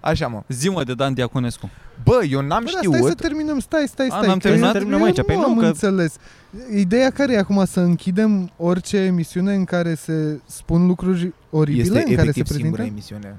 Așa 0.00 0.26
mă. 0.28 0.42
Zi-mă 0.48 0.84
de 0.84 0.94
Dan 0.94 1.14
Diaconescu. 1.14 1.70
Bă, 2.04 2.20
eu 2.30 2.40
n-am 2.40 2.64
Bă, 2.64 2.70
da, 2.74 2.78
stai 2.82 2.90
să 2.92 2.96
știut. 2.98 3.20
terminăm, 3.20 3.58
stai, 3.58 3.84
stai, 3.88 4.06
A, 4.06 4.14
stai. 4.16 4.26
n-am 4.26 4.38
că 4.38 4.48
terminat? 4.48 4.66
eu- 4.66 4.72
Terminăm 4.72 4.98
eu 4.98 5.04
aici, 5.04 5.16
nu 5.16 5.22
păi 5.22 5.36
nu, 5.36 5.44
am 5.44 5.58
că- 5.58 5.66
înțeles. 5.66 6.16
Ideea 6.74 7.10
care 7.10 7.32
e 7.32 7.38
acum 7.38 7.64
să 7.64 7.80
închidem 7.80 8.50
orice 8.56 8.96
emisiune 8.96 9.54
în 9.54 9.64
care 9.64 9.94
se 9.94 10.40
spun 10.46 10.86
lucruri 10.86 11.32
oribile, 11.50 11.82
Este 11.82 11.98
în 12.08 12.14
care 12.16 12.30
se 12.30 12.38
efectiv 12.38 12.56
singura 12.56 12.82
prezintă? 12.82 12.92
emisiune. 13.14 13.36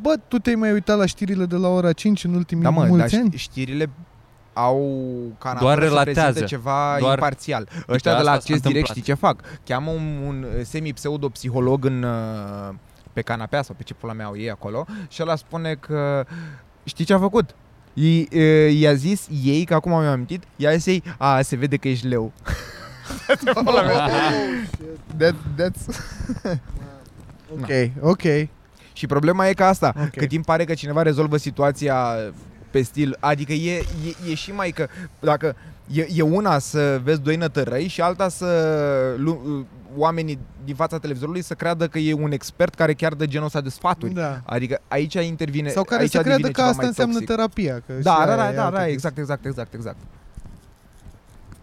Bă, 0.00 0.14
tu 0.28 0.38
te-ai 0.38 0.54
mai 0.54 0.72
uitat 0.72 0.98
la 0.98 1.06
știrile 1.06 1.44
de 1.46 1.56
la 1.56 1.68
ora 1.68 1.92
5 1.92 2.24
în 2.24 2.34
ultimii 2.34 2.62
Da, 2.62 2.70
mă, 2.70 2.80
dar 2.80 2.88
mulți 2.90 3.16
ani? 3.16 3.30
ști- 3.30 3.34
știrile 3.40 3.90
au 4.52 4.78
ca 5.38 5.56
Doar 5.60 5.76
natură 5.76 5.88
să 5.88 5.94
relatează. 5.94 6.30
prezinte 6.30 6.54
ceva 6.54 6.96
Doar- 7.00 7.14
imparțial. 7.14 7.68
Ăștia 7.88 8.10
asta 8.12 8.22
de 8.22 8.28
la 8.28 8.30
s-a 8.30 8.36
acces 8.36 8.60
direct 8.60 8.64
întâmplat. 8.66 8.90
știi 8.96 9.02
ce 9.02 9.14
fac? 9.14 9.40
Cheamă 9.66 9.90
un, 9.90 10.26
un 10.26 10.46
semi-pseudo-psiholog 10.64 11.84
în, 11.84 12.02
uh, 12.02 12.74
pe 13.18 13.24
canapea 13.24 13.62
sau 13.62 13.74
pe 13.74 13.82
ce 13.82 13.94
pula 13.94 14.12
mea 14.12 14.26
au 14.26 14.36
ei 14.36 14.50
acolo 14.50 14.86
și 15.08 15.22
ăla 15.22 15.36
spune 15.36 15.74
că 15.74 16.26
știi 16.84 17.04
ce 17.04 17.14
a 17.14 17.18
făcut? 17.18 17.54
I, 17.92 18.28
uh, 18.32 18.72
i-a 18.72 18.94
zis 18.94 19.26
ei, 19.44 19.64
că 19.64 19.74
acum 19.74 19.90
mi-am 19.90 20.12
amintit, 20.12 20.42
i-a 20.56 20.72
zis 20.72 20.86
ei, 20.86 21.02
a, 21.16 21.42
se 21.42 21.56
vede 21.56 21.76
că 21.76 21.88
ești 21.88 22.06
leu. 22.06 22.32
That, 25.18 25.34
that's... 25.58 26.00
Ok, 27.60 27.68
ok. 28.00 28.22
Și 28.92 29.06
problema 29.06 29.48
e 29.48 29.52
că 29.52 29.64
asta, 29.64 29.92
Ok. 29.96 30.10
cât 30.10 30.28
timp 30.28 30.44
pare 30.44 30.64
că 30.64 30.74
cineva 30.74 31.02
rezolvă 31.02 31.36
situația 31.36 32.16
pe 32.70 32.82
stil, 32.82 33.16
adică 33.20 33.52
e, 33.52 33.76
e, 33.76 34.30
e 34.30 34.34
și 34.34 34.52
mai 34.52 34.70
că 34.70 34.88
dacă 35.20 35.56
e, 35.92 36.06
e 36.14 36.22
una 36.22 36.58
să 36.58 37.00
vezi 37.04 37.20
doi 37.20 37.36
nătărăi 37.36 37.86
și 37.86 38.00
alta 38.00 38.28
să 38.28 38.46
lu, 39.16 39.66
oamenii 39.96 40.38
din 40.64 40.74
fața 40.74 40.98
televizorului 40.98 41.42
să 41.42 41.54
creadă 41.54 41.86
că 41.88 41.98
e 41.98 42.12
un 42.12 42.32
expert 42.32 42.74
care 42.74 42.94
chiar 42.94 43.14
dă 43.14 43.26
genul 43.26 43.46
ăsta 43.46 43.60
de 43.60 43.68
sfaturi. 43.68 44.12
Da. 44.14 44.40
Adică 44.44 44.80
aici 44.88 45.14
intervine 45.14 45.68
Sau 45.68 45.84
care 45.84 46.00
aici 46.00 46.10
să 46.10 46.18
creadă 46.18 46.36
devine 46.36 46.52
că 46.52 46.58
ceva 46.58 46.68
asta 46.68 46.80
mai 46.80 46.88
înseamnă 46.88 47.12
toxic. 47.14 47.28
terapia. 47.34 47.82
Că 47.86 47.92
și 47.96 48.02
Da, 48.02 48.14
aia 48.14 48.26
da, 48.26 48.32
e 48.32 48.36
da, 48.36 48.42
altă 48.44 48.54
da, 48.56 48.62
da, 48.62 48.70
chestie. 48.70 48.92
exact, 48.92 49.18
exact, 49.18 49.44
exact, 49.44 49.74
exact. 49.74 49.96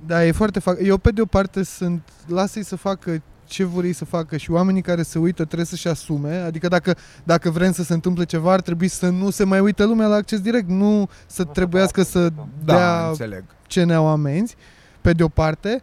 Da, 0.05 0.25
e 0.25 0.31
foarte 0.31 0.59
fac. 0.59 0.77
Eu 0.83 0.97
pe 0.97 1.11
de 1.11 1.21
o 1.21 1.25
parte 1.25 1.63
sunt 1.63 2.01
lasă-i 2.27 2.63
să 2.63 2.75
facă 2.75 3.21
ce 3.45 3.63
vor 3.63 3.83
ei 3.83 3.93
să 3.93 4.05
facă 4.05 4.37
și 4.37 4.51
oamenii 4.51 4.81
care 4.81 5.01
se 5.01 5.19
uită 5.19 5.43
trebuie 5.43 5.65
să-și 5.65 5.87
asume, 5.87 6.37
adică 6.37 6.67
dacă, 6.67 6.95
dacă 7.23 7.49
vrem 7.49 7.71
să 7.71 7.83
se 7.83 7.93
întâmple 7.93 8.23
ceva 8.23 8.51
ar 8.51 8.61
trebui 8.61 8.87
să 8.87 9.09
nu 9.09 9.29
se 9.29 9.43
mai 9.43 9.59
uite 9.59 9.83
lumea 9.83 10.07
la 10.07 10.15
acces 10.15 10.39
direct, 10.39 10.69
nu 10.69 11.09
să 11.25 11.43
trebuiască 11.43 12.03
să 12.03 12.29
Da, 12.29 12.45
dea 12.65 13.07
înțeleg. 13.07 13.43
CNA 13.67 14.11
amenzi, 14.11 14.55
pe 15.01 15.13
de 15.13 15.23
o 15.23 15.27
parte. 15.27 15.81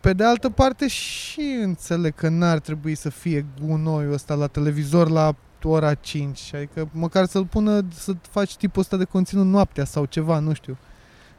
Pe 0.00 0.12
de 0.12 0.24
altă 0.24 0.50
parte 0.50 0.88
și 0.88 1.58
înțeleg 1.62 2.14
că 2.14 2.28
n-ar 2.28 2.58
trebui 2.58 2.94
să 2.94 3.10
fie 3.10 3.46
gunoiul 3.66 4.12
ăsta 4.12 4.34
la 4.34 4.46
televizor 4.46 5.08
la 5.10 5.34
ora 5.62 5.94
5, 5.94 6.54
adică 6.54 6.88
măcar 6.92 7.26
să-l 7.26 7.44
pună 7.44 7.84
să 7.94 8.12
faci 8.30 8.56
tipul 8.56 8.80
ăsta 8.80 8.96
de 8.96 9.04
conținut 9.04 9.46
noaptea 9.46 9.84
sau 9.84 10.04
ceva, 10.04 10.38
nu 10.38 10.52
știu. 10.52 10.76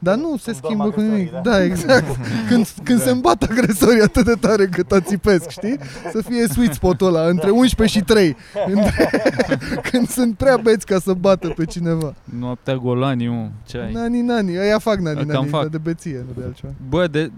Dar 0.04 0.16
nu 0.16 0.38
se 0.38 0.54
schimbă 0.54 0.90
cu 0.90 1.02
nimic. 1.02 1.32
Da, 1.32 1.64
exact. 1.64 2.18
Când, 2.50 2.68
când 2.84 3.02
se 3.02 3.10
îmbat 3.10 3.44
agresorii 3.44 4.02
atât 4.02 4.26
de 4.26 4.34
tare 4.40 4.66
cât 4.66 4.92
ațipesc, 4.92 5.50
știi? 5.50 5.78
Să 6.12 6.22
fie 6.22 6.48
sweet 6.48 6.74
spot-ul 6.74 7.08
ăla, 7.08 7.28
între 7.28 7.50
11 7.50 7.98
și 7.98 8.04
3. 8.04 8.36
Între... 8.66 9.10
când 9.92 10.08
sunt 10.10 10.38
prea 10.38 10.58
beți 10.58 10.86
ca 10.86 11.00
să 11.00 11.14
bată 11.14 11.48
pe 11.48 11.66
cineva. 11.66 12.14
Noaptea 12.24 12.76
golanii, 12.76 13.28
mă, 13.28 13.50
ce 13.66 13.78
ai? 13.78 13.94
Nani, 13.94 14.22
nani, 14.22 14.58
ăia 14.58 14.80
fac 14.80 15.00
nani, 15.00 15.18
Cam 15.18 15.28
nani, 15.28 15.48
fac. 15.48 15.62
dar 15.62 15.70
de 15.70 15.78
beție, 15.78 16.26
nu 16.28 16.42
de 16.42 16.46
altceva. 16.46 16.74
Bă, 16.90 17.08
de, 17.08 17.32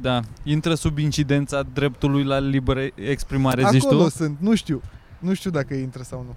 Da, 0.00 0.20
intră 0.42 0.74
sub 0.74 0.98
incidența 0.98 1.62
dreptului 1.74 2.24
la 2.24 2.38
liberă 2.38 2.80
exprimare, 2.94 3.64
zici 3.70 3.84
Acolo 3.84 4.02
tu? 4.02 4.08
sunt, 4.08 4.36
nu 4.40 4.54
știu. 4.54 4.82
Nu 5.18 5.34
știu 5.34 5.50
dacă 5.50 5.74
intră 5.74 6.02
sau 6.02 6.24
nu. 6.26 6.36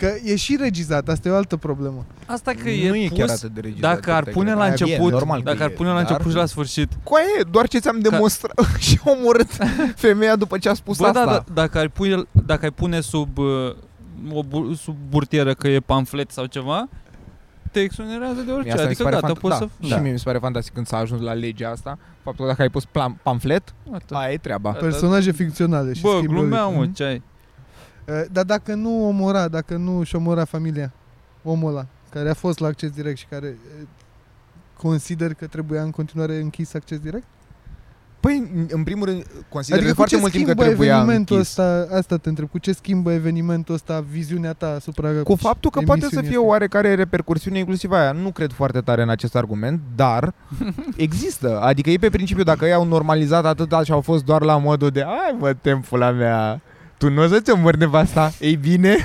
Că 0.00 0.14
e 0.24 0.36
și 0.36 0.56
regizat, 0.60 1.08
asta 1.08 1.28
e 1.28 1.32
o 1.32 1.36
altă 1.36 1.56
problemă. 1.56 2.04
Asta 2.26 2.50
că 2.52 2.62
nu 2.64 2.68
e, 2.70 3.04
e 3.04 3.08
pus, 3.08 3.18
chiar 3.18 3.28
atât 3.28 3.50
de 3.50 3.60
regizat. 3.60 3.94
dacă 3.94 4.12
ar 4.12 4.22
cât 4.22 4.32
pune 4.32 4.44
cred. 4.44 4.56
la 4.56 4.62
Aia 4.62 4.70
început, 4.70 5.08
e, 5.10 5.14
normal 5.14 5.42
că 5.42 5.50
dacă 5.50 5.62
ar 5.62 5.70
e, 5.70 5.72
pune 5.72 5.88
la 5.88 5.94
dar- 5.94 6.02
început 6.10 6.30
și 6.30 6.36
la 6.36 6.46
sfârșit. 6.46 6.88
Coaie, 7.02 7.42
doar 7.50 7.68
ce 7.68 7.78
ți-am 7.78 7.98
demonstrat 8.00 8.58
și 8.78 9.00
a 9.04 9.10
omorât 9.10 9.48
femeia 10.06 10.36
după 10.36 10.58
ce 10.58 10.68
a 10.68 10.74
spus 10.74 10.98
Bă, 10.98 11.06
asta. 11.06 11.24
da, 11.24 11.30
da, 11.32 11.44
dacă 11.54 11.78
ai 11.78 11.88
pune, 11.88 12.22
dacă 12.46 12.64
ai 12.64 12.70
pune 12.70 13.00
sub, 13.00 13.38
uh, 13.38 13.46
o, 14.32 14.42
bu- 14.42 14.74
sub 14.74 14.96
burtieră 15.08 15.54
că 15.54 15.68
e 15.68 15.80
pamflet 15.80 16.30
sau 16.30 16.44
ceva, 16.46 16.88
te 17.70 17.80
exonerează 17.80 18.40
de 18.40 18.50
orice. 18.50 18.62
Mie 18.62 18.72
asta 18.72 18.88
mi 18.88 18.94
se 18.94 19.02
Adică 19.02 19.02
pare 19.02 19.14
gata, 19.14 19.26
fant- 19.26 19.38
poți 19.40 19.58
da. 19.58 19.66
să... 19.88 19.94
Și 19.94 20.00
mie 20.02 20.12
mi 20.12 20.18
se 20.18 20.24
pare 20.24 20.38
fantastic 20.38 20.74
când 20.74 20.86
s-a 20.86 20.96
ajuns 20.96 21.20
la 21.20 21.32
legea 21.32 21.70
asta, 21.70 21.98
faptul 22.22 22.44
că 22.44 22.50
dacă 22.50 22.62
ai 22.62 22.68
pus 22.68 22.84
plan- 22.84 23.18
pamflet, 23.22 23.74
Gata. 23.90 24.16
aia 24.18 24.32
e 24.32 24.36
treaba. 24.36 24.70
Da, 24.72 24.78
Personaje 24.78 25.32
ficționale 25.32 25.92
și 25.92 26.02
Bă, 26.02 26.08
schimbări. 26.16 26.38
glumeam, 26.40 26.74
mă, 26.74 26.80
Mhm. 26.82 26.92
ce 26.92 27.04
ai? 27.04 27.22
Uh, 28.08 28.22
Dar 28.32 28.44
dacă 28.44 28.74
nu 28.74 29.06
omora, 29.08 29.48
dacă 29.48 29.76
nu 29.76 30.02
și 30.02 30.16
omora 30.16 30.44
familia, 30.44 30.92
omul 31.42 31.70
ăla, 31.70 31.86
care 32.10 32.30
a 32.30 32.34
fost 32.34 32.58
la 32.58 32.66
acces 32.66 32.90
direct 32.90 33.18
și 33.18 33.26
care 33.30 33.46
uh, 33.80 33.86
consider 34.76 35.34
că 35.34 35.46
trebuia 35.46 35.82
în 35.82 35.90
continuare 35.90 36.36
închis 36.40 36.74
acces 36.74 36.98
direct? 36.98 37.24
Păi, 38.20 38.50
în- 38.54 38.66
în 38.70 38.82
primul 38.84 39.06
rând, 39.06 39.24
consider 39.48 39.78
adică 39.78 39.92
de 39.92 40.02
cu 40.02 40.06
foarte 40.08 40.14
ce 40.14 40.20
mult 40.20 40.32
timp 40.32 40.44
că 40.44 40.50
schimbă 40.50 40.68
trebuia 40.70 40.92
evenimentul 40.94 41.36
închis. 41.36 41.50
ăsta, 41.58 41.96
asta 41.96 42.16
te 42.16 42.28
întreb, 42.28 42.48
cu 42.50 42.58
ce 42.58 42.72
schimbă 42.72 43.12
evenimentul 43.12 43.74
ăsta 43.74 44.04
viziunea 44.10 44.52
ta 44.52 44.74
asupra 44.74 45.10
Cu 45.22 45.34
faptul 45.34 45.70
că 45.70 45.80
poate 45.80 46.00
să 46.00 46.04
emisiunii 46.06 46.28
fie 46.28 46.36
astea? 46.38 46.50
oarecare 46.50 46.94
repercursiune 46.94 47.58
inclusiv 47.58 47.90
aia. 47.92 48.12
Nu 48.12 48.30
cred 48.30 48.52
foarte 48.52 48.80
tare 48.80 49.02
în 49.02 49.08
acest 49.08 49.36
argument, 49.36 49.80
dar 49.96 50.34
există. 50.96 51.60
Adică 51.60 51.90
e 51.90 51.96
pe 51.96 52.08
principiu, 52.10 52.42
dacă 52.42 52.64
ei 52.64 52.72
au 52.72 52.84
normalizat 52.84 53.44
atât 53.44 53.72
și 53.84 53.92
au 53.92 54.00
fost 54.00 54.24
doar 54.24 54.42
la 54.42 54.56
modul 54.58 54.90
de 54.90 55.00
ai 55.02 55.36
mă, 55.38 55.54
tempula 55.54 56.10
mea, 56.10 56.60
tu 56.98 57.10
nu 57.10 57.22
o 57.22 57.26
să-ți 57.26 57.50
omori 57.50 57.78
nevasta? 57.78 58.32
Ei 58.40 58.56
bine, 58.56 58.96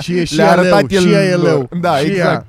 Și 0.00 0.18
e 0.18 0.24
și 0.24 0.34
le-a 0.34 0.44
ea 0.44 0.50
arătat 0.52 0.90
leu, 0.90 1.00
el 1.00 1.06
și 1.06 1.12
ea 1.12 1.24
e 1.24 1.34
lor. 1.34 1.44
leu. 1.44 1.68
Da, 1.80 1.96
Și 1.96 2.04
ea. 2.04 2.10
exact. 2.10 2.46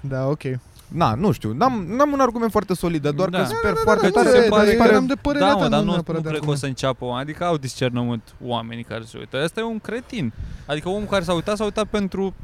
Da, 0.00 0.26
ok. 0.26 0.40
Na, 0.88 1.14
nu 1.14 1.32
știu, 1.32 1.52
n-am, 1.52 1.84
n-am 1.88 2.12
un 2.12 2.20
argument 2.20 2.50
foarte 2.50 2.74
solid, 2.74 3.02
dar 3.02 3.12
doar 3.12 3.28
Da. 3.28 3.38
că 3.38 3.44
sper 3.44 3.72
Da, 3.72 3.80
foarte 3.82 4.08
da, 4.08 4.12
tare. 4.20 4.30
da, 4.30 4.36
să 4.36 4.42
se 4.42 4.48
pare- 4.48 4.62
pare- 4.64 4.76
pare- 4.76 4.90
eram 4.90 5.06
de 5.06 5.14
părerea 5.20 5.46
Da, 5.46 5.54
ta, 5.54 5.58
mă, 5.62 5.68
dar 5.68 5.78
nu, 5.78 5.84
nu 5.84 5.90
neapărat 5.92 6.22
de 6.22 6.28
cred 6.28 6.40
că 6.40 6.44
o 6.46 6.48
acum. 6.48 6.58
să 6.60 6.66
înceapă, 6.66 7.06
adică 7.18 7.44
au 7.44 7.56
discernământ 7.56 8.22
oamenii 8.44 8.84
care 8.84 9.02
se 9.06 9.18
uită. 9.18 9.36
Asta 9.42 9.60
e 9.60 9.62
un 9.62 9.78
cretin. 9.78 10.32
Adică 10.66 10.88
omul 10.88 11.06
care 11.08 11.22
s-a 11.24 11.32
uitat, 11.32 11.56
s-a 11.56 11.64
uitat 11.64 11.84
pentru 11.84 12.34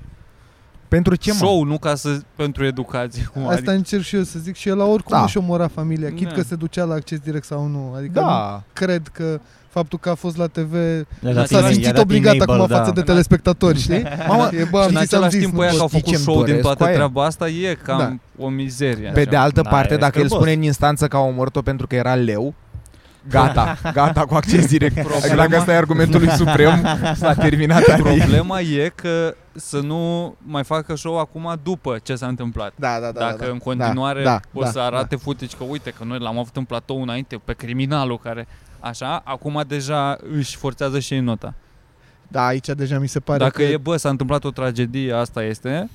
Pentru 0.91 1.15
ce, 1.15 1.31
mă? 1.31 1.37
show, 1.37 1.63
nu 1.65 1.79
ca 1.79 1.95
să 1.95 2.19
pentru 2.37 2.65
educație. 2.65 3.29
Cum, 3.33 3.43
Asta 3.43 3.55
adică, 3.55 3.71
încerc 3.71 4.03
și 4.03 4.17
eu 4.17 4.23
să 4.23 4.39
zic 4.39 4.57
și 4.57 4.69
el 4.69 4.79
oricum 4.81 5.17
Da. 5.17 5.23
își 5.23 5.39
omora 5.39 5.69
familia, 5.69 6.13
chit 6.13 6.27
Da. 6.29 6.33
că 6.35 6.43
se 6.43 6.55
ducea 6.55 6.85
la 6.85 6.95
acces 6.95 7.19
direct 7.19 7.45
sau 7.45 7.67
nu. 7.67 7.93
Adică 7.97 8.21
nu 8.21 8.27
Da. 8.27 8.63
cred 8.73 9.09
că 9.13 9.41
faptul 9.69 9.99
că 9.99 10.11
a 10.11 10.15
fost 10.15 10.37
la 10.37 10.47
TV 10.47 10.73
I-a 10.75 11.05
S-a 11.23 11.33
dat 11.33 11.47
s-a 11.47 11.57
enable- 11.57 11.73
simțit 11.73 11.85
i-a 11.85 11.93
dat 11.93 12.03
obligat 12.03 12.35
enable, 12.35 12.55
acum 12.55 12.67
da. 12.67 12.77
față 12.77 12.91
de 12.95 13.01
telespectatori, 13.01 13.79
știi? 13.79 14.03
Mamă, 14.29 14.49
e, 14.53 14.65
bă, 14.71 14.79
am 14.81 14.89
și 14.91 14.95
în 14.97 15.01
zis, 15.01 15.13
am 15.13 15.19
același 15.23 15.31
zis, 15.31 15.41
timp 15.41 15.53
nu 15.55 15.61
ăia 15.61 15.69
pot. 15.69 15.77
că 15.77 15.83
au 15.83 15.89
știi 15.89 16.01
făcut 16.01 16.13
ce-mi 16.13 16.25
show 16.25 16.35
din 16.37 16.45
doresc 16.45 16.63
toată 16.63 16.79
cu 16.79 16.85
aia? 16.85 16.95
treaba 16.95 17.25
asta 17.25 17.49
e 17.49 17.79
cam 17.83 17.99
Da. 17.99 18.45
o 18.45 18.49
mizerie. 18.49 19.11
Pe 19.15 19.21
așa. 19.21 19.31
de 19.31 19.37
altă 19.37 19.61
Da, 19.61 19.69
parte, 19.71 19.95
e 19.95 19.97
dacă 19.97 20.19
el 20.19 20.25
scârbos. 20.25 20.39
spune 20.39 20.53
în 20.53 20.63
instanță 20.63 21.07
că 21.07 21.17
a 21.17 21.21
omorât-o 21.21 21.63
pentru 21.63 21.87
că 21.87 21.95
era 21.95 22.15
leu, 22.15 22.55
gata, 23.29 23.77
gata 23.93 24.25
cu 24.25 24.35
acces 24.35 24.67
direct. 24.67 24.95
Problema- 24.95 25.35
Dacă 25.37 25.57
ăsta 25.57 25.73
e 25.73 25.77
argumentul 25.77 26.21
lui 26.21 26.31
Suprem, 26.31 26.87
s-a 27.21 27.35
terminat 27.35 27.83
adică. 27.83 28.09
Problema 28.09 28.61
e 28.61 28.93
că 28.95 29.35
să 29.55 29.79
nu 29.81 30.35
mai 30.43 30.65
facă 30.65 30.97
show 30.97 31.19
acum 31.19 31.55
după 31.63 31.99
ce 32.03 32.15
s-a 32.15 32.27
întâmplat. 32.27 32.73
Da, 32.77 32.99
da, 33.01 33.11
da. 33.13 33.21
Dacă 33.21 33.45
da, 33.45 33.51
în 33.51 33.59
continuare 33.59 34.23
da, 34.23 34.41
o 34.53 34.63
da, 34.63 34.71
să 34.71 34.79
arate 34.79 35.17
footage 35.17 35.57
că 35.57 35.65
uite 35.69 35.91
că 35.91 36.05
noi 36.05 36.19
l-am 36.19 36.39
avut 36.39 36.57
în 36.57 36.65
platou 36.65 37.03
înainte 37.03 37.41
pe 37.45 37.53
criminalul 37.53 38.19
care 38.19 38.47
așa, 38.81 39.23
acum 39.25 39.63
deja 39.67 40.17
își 40.37 40.57
forțează 40.57 40.99
și 40.99 41.15
ei 41.15 41.21
nota. 41.21 41.55
Da, 42.29 42.47
aici 42.47 42.67
deja 42.67 42.99
mi 42.99 43.09
se 43.09 43.21
pare 43.21 43.39
Dacă 43.39 43.57
că 43.57 43.63
e, 43.63 43.77
bă, 43.77 43.97
s-a 43.97 44.09
întâmplat 44.09 44.45
o 44.45 44.51
tragedie, 44.51 45.13
asta 45.13 45.43
este, 45.43 45.91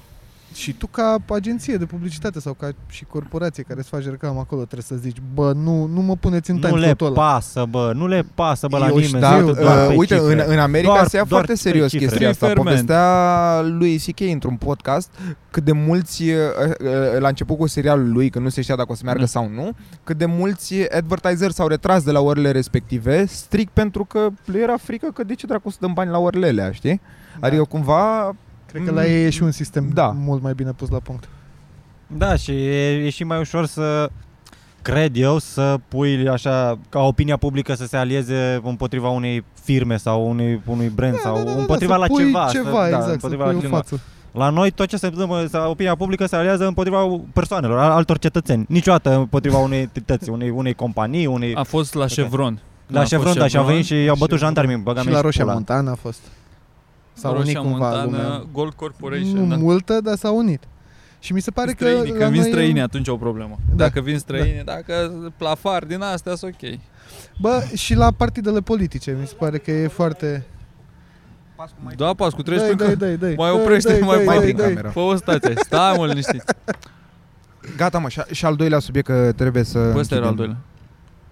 și 0.56 0.74
tu 0.74 0.88
ca 0.88 1.16
agenție 1.30 1.76
de 1.78 1.86
publicitate 1.86 2.40
sau 2.40 2.54
ca 2.54 2.70
și 2.90 3.06
corporație 3.06 3.64
care 3.64 3.80
îți 3.80 3.90
faci 3.90 4.04
reclamă 4.04 4.40
acolo 4.40 4.62
trebuie 4.62 4.82
să 4.88 4.96
zici, 4.96 5.18
bă, 5.34 5.52
nu, 5.54 5.86
nu 5.86 6.02
mă 6.02 6.16
puneți 6.16 6.50
în 6.50 6.56
Nu 6.56 6.68
time 6.68 6.80
le 6.80 6.88
code-ul 6.88 7.10
ăla. 7.12 7.22
pasă, 7.32 7.66
bă, 7.70 7.92
nu 7.96 8.08
le 8.08 8.26
pasă, 8.36 8.68
bă, 8.68 8.78
la 8.78 8.88
Eu 8.88 8.96
nimeni. 8.98 9.20
Da, 9.20 9.30
se 9.38 9.42
uită 9.44 9.62
doar 9.62 9.78
uh, 9.82 9.88
pe 9.88 9.96
uite, 9.96 10.16
în, 10.16 10.30
cifre. 10.30 10.54
în 10.54 10.60
America 10.60 10.94
Doar- 10.94 11.06
se 11.08 11.16
ia 11.18 11.24
doar 11.24 11.28
foarte 11.46 11.52
pe 11.52 11.58
serios 11.70 11.90
cifre. 11.90 12.06
chestia 12.08 12.30
asta. 12.30 12.46
Preferment. 12.46 12.76
Povestea 12.88 13.62
lui 13.62 13.98
C.K. 13.98 14.20
într-un 14.20 14.56
podcast 14.56 15.10
cât 15.52 15.64
de 15.64 15.72
mulți, 15.72 16.24
uh, 16.24 16.38
uh, 16.80 17.20
la 17.20 17.28
început 17.28 17.58
cu 17.58 17.68
serialul 17.68 18.12
lui, 18.12 18.30
că 18.30 18.40
nu 18.40 18.50
se 18.50 18.62
știa 18.62 18.76
dacă 18.76 18.92
o 18.92 18.96
să 18.96 19.02
meargă 19.04 19.22
Da. 19.22 19.28
sau 19.28 19.50
nu, 19.54 19.72
cât 20.04 20.18
de 20.18 20.26
mulți 20.26 20.74
advertiseri 20.96 21.54
s-au 21.54 21.68
retras 21.68 22.04
de 22.04 22.12
la 22.12 22.20
orele 22.22 22.52
respective, 22.52 23.26
strict 23.26 23.72
pentru 23.74 24.06
că 24.06 24.28
le 24.46 24.60
era 24.60 24.78
frică 24.78 25.08
că 25.14 25.24
de 25.24 25.34
ce 25.36 25.46
dracu 25.48 25.70
să 25.70 25.78
dăm 25.80 25.94
bani 25.94 26.10
la 26.10 26.18
orele 26.18 26.48
alea, 26.48 26.72
știi? 26.72 27.02
Da. 27.40 27.48
Adică 27.48 27.64
cumva 27.64 28.36
Cred 28.76 28.88
că 28.88 28.94
la 28.94 29.06
ei 29.06 29.26
e 29.26 29.30
și 29.30 29.44
un 29.44 29.52
sistem 29.52 29.90
Da. 29.94 30.06
mult 30.08 30.42
mai 30.42 30.54
bine 30.54 30.72
pus 30.72 30.90
la 30.90 31.00
punct. 31.00 31.28
Da, 32.08 32.36
și 32.36 32.52
e, 32.52 33.06
e 33.06 33.10
și 33.10 33.24
mai 33.24 33.40
ușor 33.40 33.66
să 33.66 34.10
cred 34.82 35.16
eu 35.16 35.38
să 35.38 35.76
pui 35.88 36.28
așa 36.28 36.80
ca 36.90 37.00
opinia 37.00 37.38
publică 37.38 37.74
să 37.74 37.86
se 37.86 37.98
alieze 37.98 38.60
împotriva 38.64 39.10
unei 39.10 39.44
firme 39.64 39.98
sau 39.98 40.30
unei, 40.30 40.62
unui 40.66 40.88
brand 40.88 41.16
sau 41.18 41.36
împotriva 41.58 41.94
să 41.94 42.00
la 42.00 42.06
pui 42.06 42.24
ceva. 42.26 42.48
ceva 42.52 42.70
să, 42.70 42.78
da, 42.80 42.86
exact, 42.88 43.06
să 43.06 43.12
împotriva 43.12 43.44
pui 43.44 43.52
la 43.54 43.58
o 43.58 43.62
ceva. 43.62 43.76
față. 43.76 44.00
La 44.32 44.50
noi 44.50 44.72
tot 44.72 44.88
ce 44.88 44.98
se 44.98 45.06
întâmplă, 45.08 45.48
sau 45.50 45.72
opinia 45.72 45.96
publică 45.96 46.26
se 46.26 46.36
aliază 46.36 46.68
împotriva 46.68 47.22
persoanelor, 47.34 47.78
al- 47.78 47.92
altor 47.92 48.18
cetățeni. 48.18 48.66
Niciodată 48.70 49.16
împotriva 49.16 49.58
unei 49.58 49.80
entități, 49.80 50.30
unei, 50.30 50.50
unei 50.50 50.74
companii, 50.74 51.26
unei... 51.26 51.56
a 51.56 51.64
fost 51.64 51.94
la 51.94 52.06
Chevron. 52.06 52.60
la 52.88 52.98
A 53.00 53.02
fost 53.02 53.14
Chevron, 53.14 53.34
da, 53.38 53.48
și 53.48 53.58
au 53.58 53.66
venit 53.66 53.86
și 53.86 53.94
i-au 53.94 54.04
bătut 54.16 54.20
Chevron. 54.20 54.40
jandarmii, 54.40 54.78
băga 54.84 55.00
Și 55.00 55.06
mea 55.06 55.14
la 55.16 55.20
și 55.20 55.26
Roșia 55.26 55.42
pula. 55.44 55.54
Montana 55.56 55.92
a 55.92 55.96
fost. 55.96 56.20
S-a 57.18 57.30
unit 57.30 57.44
Roșia 57.44 57.60
cumva 57.62 57.78
Montană, 57.90 58.04
lumea. 58.06 58.44
Gold 58.52 58.74
Corporation. 58.74 59.40
Nu 59.40 59.48
da. 59.48 59.56
multă, 59.56 60.00
dar 60.04 60.16
s-a 60.16 60.32
unit. 60.32 60.64
Și 61.20 61.34
mi 61.34 61.40
se 61.40 61.52
pare 61.52 61.72
străinii, 61.72 62.02
că 62.04 62.10
când 62.10 62.22
la 62.22 62.28
vin 62.28 62.40
noi 62.40 62.50
e- 62.50 62.52
străini 62.52 62.82
atunci 62.82 63.08
au 63.08 63.14
o 63.16 63.18
problemă. 63.18 63.58
Da. 63.70 63.76
Dacă 63.76 64.02
vin 64.02 64.18
străini, 64.18 64.62
dacă 64.66 65.14
plafar 65.38 65.84
din 65.84 66.02
astea, 66.02 66.36
sunt 66.36 66.56
ok. 66.64 66.70
Bă, 67.42 67.64
și 67.74 67.94
la 67.96 68.12
partidele 68.12 68.60
politice 68.62 69.18
mi 69.20 69.28
se 69.28 69.36
pare 69.40 69.58
că 69.58 69.72
e 69.72 69.88
foarte... 69.88 70.46
Da, 71.98 72.14
pas 72.14 72.34
cu 72.34 72.42
13 72.42 72.76
Dai, 72.84 72.88
încă. 72.92 73.06
dai, 73.06 73.16
dai, 73.18 73.18
dai. 73.28 73.36
Mai 73.38 73.52
Dai, 73.54 73.62
oprește, 73.62 73.92
dai, 73.92 74.00
mai 74.00 74.16
dai, 74.16 74.26
mai 74.26 74.36
dai, 74.36 74.44
prin 74.46 74.56
dai. 74.58 74.68
camera. 74.68 74.90
Fă 74.90 75.00
o 75.00 75.16
stație. 75.16 75.54
Stai 75.56 75.96
mă 75.98 76.06
liniștit. 76.08 76.44
Gata 77.78 77.98
mă, 77.98 78.10
și, 78.10 78.22
și 78.32 78.46
al 78.46 78.56
doilea 78.56 78.80
subiect 78.80 79.08
că 79.08 79.32
trebuie 79.36 79.64
să 79.64 79.90
Bă, 79.94 80.00
ăsta 80.00 80.16
era 80.16 80.24
al 80.24 80.30
închidem. 80.30 80.36
doilea. 80.36 80.58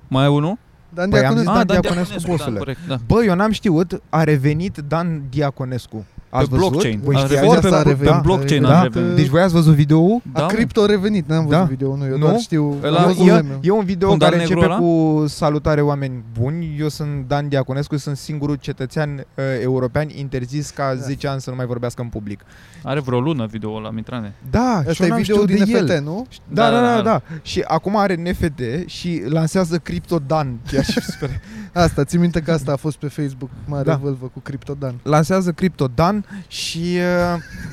Mai 0.08 0.26
e 0.26 0.28
unul? 0.28 0.58
Dan 0.94 1.10
Păi 1.10 1.26
am 1.26 1.36
Diaconescu, 1.36 1.38
zis 1.38 1.46
Dan 1.46 1.66
Dan 1.66 1.82
Diaconescu, 1.82 2.32
bossule. 2.32 2.54
Da, 2.54 2.60
corect, 2.60 2.80
da. 2.88 2.98
Bă, 3.08 3.24
eu 3.24 3.36
n-am 3.36 3.52
știut, 3.52 4.02
a 4.10 4.24
revenit 4.24 4.78
Dan 4.78 5.24
Diaconescu. 5.30 6.06
Ați 6.36 6.50
Pe 6.50 6.56
văzut? 6.56 6.70
blockchain. 6.70 7.00
Voi 7.04 7.16
A 7.16 7.18
știați? 7.18 7.34
revenit 7.34 7.54
Forța 7.62 7.70
pe, 7.70 7.76
a 7.76 7.84
pe 7.84 7.90
revenit. 7.90 8.22
blockchain 8.22 8.62
Da? 8.62 8.80
a 8.80 8.84
revenit. 8.84 9.16
Deci 9.16 9.28
voi 9.28 9.42
ați 9.42 9.54
văzut 9.54 9.74
video 9.74 10.22
Da, 10.34 10.40
a 10.40 10.42
mă. 10.42 10.48
cripto 10.48 10.86
revenit, 10.86 11.28
n-am 11.30 11.46
văzut 11.46 11.60
Da. 11.60 11.64
video, 11.64 11.96
nu, 11.96 12.06
eu 12.06 12.12
Nu? 12.12 12.18
doar 12.18 12.38
știu, 12.40 12.76
Ăla- 12.84 12.98
am 12.98 13.06
văzut 13.06 13.28
E, 13.28 13.32
meme. 13.32 13.58
e 13.62 13.70
un 13.72 13.84
video 13.86 14.10
Fundal 14.10 14.30
care 14.30 14.42
negru 14.42 14.54
începe 14.60 14.74
ăla? 14.74 14.82
cu 14.84 15.24
salutare 15.28 15.82
oameni 15.82 16.24
buni. 16.40 16.76
Eu 16.80 16.88
sunt 16.90 17.28
Dan 17.28 17.48
Diaconescu, 17.48 17.98
sunt 17.98 18.18
singurul 18.18 18.56
cetățean 18.56 19.10
uh, 19.36 19.44
european 19.62 20.08
interzis 20.16 20.70
ca 20.70 20.94
Da. 20.96 21.02
10 21.02 21.28
ani 21.28 21.42
să 21.42 21.50
nu 21.50 21.56
mai 21.56 21.66
vorbească 21.66 22.02
în 22.02 22.08
public. 22.08 22.40
Are 22.84 23.00
vreo 23.00 23.20
lună 23.20 23.46
video 23.46 23.80
la 23.80 23.90
Mitrane. 23.90 24.34
Da, 24.50 24.82
și 24.84 24.90
Asta 24.90 25.04
eu 25.04 25.08
e 25.08 25.12
n-am 25.12 25.22
video 25.22 25.36
știut 25.36 25.48
din 25.58 25.66
de 25.66 25.72
el. 25.72 25.84
NFT, 25.84 26.06
nu? 26.06 26.26
Da, 26.50 26.70
da, 26.70 26.82
da, 26.96 27.02
da, 27.02 27.22
Și 27.42 27.64
acum 27.68 27.98
are 27.98 28.16
NFT 28.16 28.90
și 28.90 29.24
lansează 29.28 29.78
Crypto 29.78 30.20
Dan. 30.28 30.60
Ceea 30.70 30.82
ce 30.82 31.00
sper. 31.18 31.30
Asta, 31.74 32.04
ții 32.04 32.20
minte 32.20 32.40
că 32.42 32.52
asta 32.52 32.72
a 32.72 32.76
fost 32.76 32.98
pe 32.98 33.08
Facebook, 33.08 33.50
mare 33.66 33.84
Da. 33.84 33.96
vâlvă 33.96 34.26
cu 34.34 34.40
CryptoDan. 34.40 34.96
lansează 35.04 35.52
Crypto 35.52 35.88
Dan 35.96 36.26
și 36.48 36.98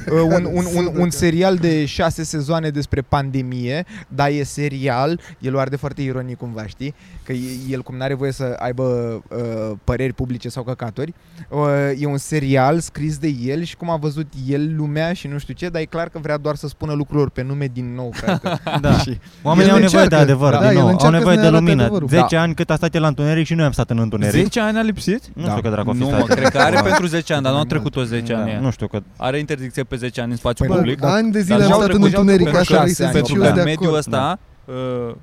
uh, 0.07 0.15
uh, 0.15 0.21
un, 0.23 0.45
un, 0.53 0.65
un, 0.77 0.91
un 1.01 1.11
serial 1.11 1.57
de 1.57 1.85
șase 1.85 2.23
sezoane 2.25 2.69
despre 2.71 3.01
pandemie, 3.01 3.85
dar 4.09 4.29
e 4.31 4.43
serial, 4.43 5.21
el 5.39 5.55
o 5.55 5.59
arde 5.59 5.77
foarte 5.77 6.03
ironic 6.03 6.37
cumva, 6.37 6.67
știi? 6.67 6.95
Că 7.23 7.33
e- 7.33 7.39
el 7.71 7.83
cum 7.83 7.97
n-are 7.97 8.15
voie 8.15 8.33
să 8.33 8.57
aibă 8.59 8.83
uh, 9.29 9.77
păreri 9.85 10.13
publice 10.13 10.49
sau 10.49 10.63
căcaturi, 10.63 11.15
uh, 11.49 11.59
e 11.99 12.07
un 12.07 12.19
serial 12.19 12.79
scris 12.79 13.19
de 13.19 13.29
el 13.45 13.63
și 13.63 13.77
cum 13.77 13.91
a 13.91 13.97
văzut 13.97 14.33
el 14.49 14.75
lumea 14.77 15.13
și 15.13 15.27
nu 15.27 15.39
știu 15.39 15.55
ce, 15.55 15.69
dar 15.69 15.81
e 15.81 15.85
clar 15.85 16.09
că 16.09 16.19
vrea 16.19 16.37
doar 16.37 16.55
să 16.55 16.69
spună 16.69 16.93
lucrurilor 16.93 17.31
pe 17.31 17.43
nume 17.43 17.67
din 17.73 17.95
nou, 17.95 18.11
frate. 18.15 18.61
Da. 18.81 18.99
și, 19.03 19.19
Oamenii 19.43 19.69
El 19.71 19.75
au 19.75 19.81
nevoie 19.81 20.03
încearcă. 20.03 20.09
de 20.09 20.15
adevăr, 20.17 20.53
Da, 20.53 20.59
din 20.59 20.69
el 20.69 20.75
nou. 20.75 20.85
Au 20.85 20.91
încearcă 20.91 21.17
nevoie 21.17 21.37
să 21.37 21.43
de 21.43 21.49
ne 21.49 21.57
arate 21.57 21.65
lumină. 21.65 21.83
adevărul. 21.83 22.09
10 22.09 22.27
Da. 22.35 22.41
ani 22.43 22.55
cât 22.55 22.71
a 22.71 22.77
stat 22.77 22.95
el 22.95 23.01
la 23.01 23.09
întuneric 23.09 23.47
și 23.47 23.55
noi 23.55 23.65
am 23.65 23.73
stat 23.73 23.90
în 23.93 23.99
întuneric. 23.99 24.43
10 24.43 24.61
ani 24.61 24.79
a 24.79 24.83
lipsit? 24.83 25.23
Nu 25.35 25.43
Da. 25.45 25.49
știu 25.51 25.63
că 25.63 25.69
dracu 25.69 25.91
a 25.91 25.93
fi 25.93 25.99
Nu, 25.99 26.07
stat. 26.07 26.19
mă, 26.19 26.25
cred 26.35 26.49
că 26.49 26.59
are 26.59 26.81
pentru 26.83 27.07
10 27.07 27.33
ani, 27.33 27.43
dar 27.43 27.53
nu 27.53 27.59
au 27.59 27.65
Mai 27.65 27.73
trecut 27.73 27.93
toți 27.93 28.09
10 28.09 28.33
ani. 28.35 28.45
Da, 28.45 28.51
ea. 28.51 28.61
nu 28.61 28.71
știu 28.71 28.87
că 28.89 29.01
Are 29.17 29.39
interdicție 29.39 29.83
pe 29.83 29.97
10 29.97 30.21
ani 30.21 30.31
în 30.31 30.37
spațiu 30.37 30.65
Păi 30.65 30.75
nu, 30.75 30.81
public. 30.81 31.01
da. 31.01 31.13
Ani 31.13 31.33
de 31.33 31.41
zile 31.41 31.55
Dar 31.57 31.63
am 31.65 31.69
și-au 31.69 31.81
stat 31.83 31.95
în 31.95 32.01
trecut- 32.01 32.19
întuneric, 32.19 32.49
și-au 32.49 32.61
așa 32.61 32.65
trecut 32.75 32.89
îi 32.89 32.95
se 32.95 33.03
șase 33.03 33.05
ani, 33.05 33.13
Pentru 33.13 33.33
și 33.35 33.39
eu 33.41 33.47
că 33.47 33.53
de 33.55 33.61
în 33.61 33.67
mediul 33.67 33.87
acord. 33.87 33.99
ăsta 33.99 34.39
uh, 34.65 35.15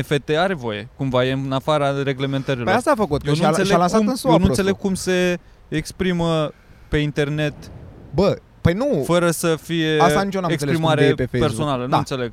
NFT 0.00 0.28
are 0.38 0.54
voie. 0.54 0.88
Cumva 0.96 1.24
e 1.24 1.32
în 1.32 1.52
afara 1.52 2.02
reglementărilor. 2.02 2.66
Păi 2.66 2.74
asta 2.74 2.90
a 2.90 2.94
făcut, 2.94 3.20
că 3.22 3.26
eu 3.28 3.32
nu 3.32 3.38
și-a, 3.38 3.48
și-a 3.48 3.56
înțeleg, 3.58 3.78
lansat 3.78 3.98
cum, 3.98 4.08
în 4.08 4.14
SUA 4.16 4.30
eu 4.32 4.38
nu 4.38 4.44
prostul. 4.44 4.64
înțeleg 4.66 4.80
cum 4.86 4.94
se 4.94 5.38
exprimă 5.68 6.52
pe 6.88 6.96
internet 6.96 7.54
Bă, 8.14 8.36
păi 8.60 8.72
nu, 8.72 9.02
fără 9.04 9.30
să 9.30 9.56
fie 9.62 9.98
Asta 10.00 10.22
nici 10.22 10.34
eu 10.34 10.40
n-am 10.40 10.50
înțeles 10.50 10.76
cum 10.76 10.84
de 10.86 10.92
exprimare 10.92 11.02
e 11.04 11.14
pe 11.14 11.22
Facebook. 11.30 11.50
personală. 11.50 11.82
Nu 11.82 11.88
Da. 11.88 11.96
înțeleg. 11.96 12.32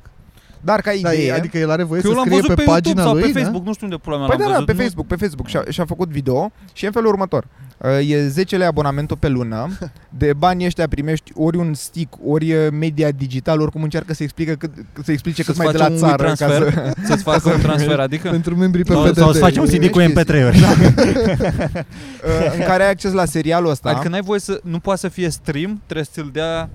Dar 0.60 0.80
ca 0.80 0.90
Da, 1.02 1.12
idee... 1.12 1.26
e- 1.26 1.32
adică 1.32 1.58
el 1.58 1.70
are 1.70 1.82
voie 1.82 2.00
Că 2.00 2.06
eu 2.06 2.12
să 2.12 2.18
l-am 2.18 2.26
scrie 2.28 2.40
văzut 2.40 2.54
pe, 2.56 2.62
pe, 2.62 2.70
YouTube 2.70 2.80
pagina 2.90 3.02
sau 3.02 3.12
lui, 3.12 3.22
pe 3.22 3.32
da? 3.32 3.38
Facebook, 3.40 3.64
nu 3.64 3.72
știu 3.72 3.86
unde 3.86 3.98
pula 4.02 4.16
mea 4.16 4.26
Păi 4.26 4.36
l-am 4.38 4.46
da, 4.46 4.52
da, 4.52 4.58
văzut. 4.58 4.66
pe 4.66 4.72
nu- 4.72 4.80
Facebook, 4.80 5.06
pe 5.06 5.16
Facebook 5.16 5.48
și-a, 5.48 5.62
și-a 5.68 5.84
făcut 5.84 6.08
video 6.08 6.52
și 6.72 6.84
e 6.84 6.86
în 6.86 6.92
felul 6.92 7.08
următor. 7.08 7.46
Uh, 7.78 8.08
E 8.10 8.28
10 8.28 8.56
lei 8.56 8.66
abonamentul 8.66 9.16
pe 9.16 9.28
lună, 9.28 9.68
de 10.18 10.32
banii 10.38 10.66
ăștia 10.66 10.88
primești 10.88 11.32
ori 11.34 11.56
un 11.56 11.74
stick, 11.74 12.14
ori 12.26 12.52
uh, 12.52 12.66
media 12.72 13.10
digital, 13.10 13.60
oricum 13.60 13.82
încearcă 13.82 14.14
să 14.14 14.22
explice 14.22 14.54
cât, 14.54 14.70
să 15.04 15.12
explice 15.12 15.42
cât 15.42 15.54
Să-ți 15.54 15.64
mai 15.64 15.72
de 15.72 15.78
la 15.78 15.84
faci 15.84 15.92
un 15.92 15.98
țară. 15.98 16.22
Ca 16.22 16.34
transfer? 16.34 16.72
să, 16.72 16.92
Să-ți 17.08 17.22
facă 17.22 17.50
un 17.52 17.60
transfer, 17.60 17.98
adică? 17.98 18.28
Pentru 18.30 18.56
membrii 18.56 18.84
pe 18.84 18.92
Sau, 18.92 19.02
PDD. 19.02 19.16
sau 19.16 19.32
să 19.32 19.38
faci 19.38 19.56
un 19.56 19.66
CD 19.66 19.86
cu 19.88 20.00
Știi, 20.00 20.12
MP3-uri. 20.12 20.56
uh, 20.58 22.54
în 22.58 22.64
care 22.66 22.82
ai 22.82 22.90
acces 22.90 23.12
la 23.12 23.24
serialul 23.24 23.70
ăsta. 23.70 23.88
Adică 23.88 24.08
n-ai 24.08 24.20
voie 24.22 24.40
să, 24.40 24.60
nu 24.64 24.78
poate 24.78 25.00
să 25.00 25.08
fie 25.08 25.28
stream, 25.30 25.80
trebuie 25.84 26.04
să 26.04 26.10
ți-l 26.20 26.30
dea, 26.32 26.60
să 26.62 26.68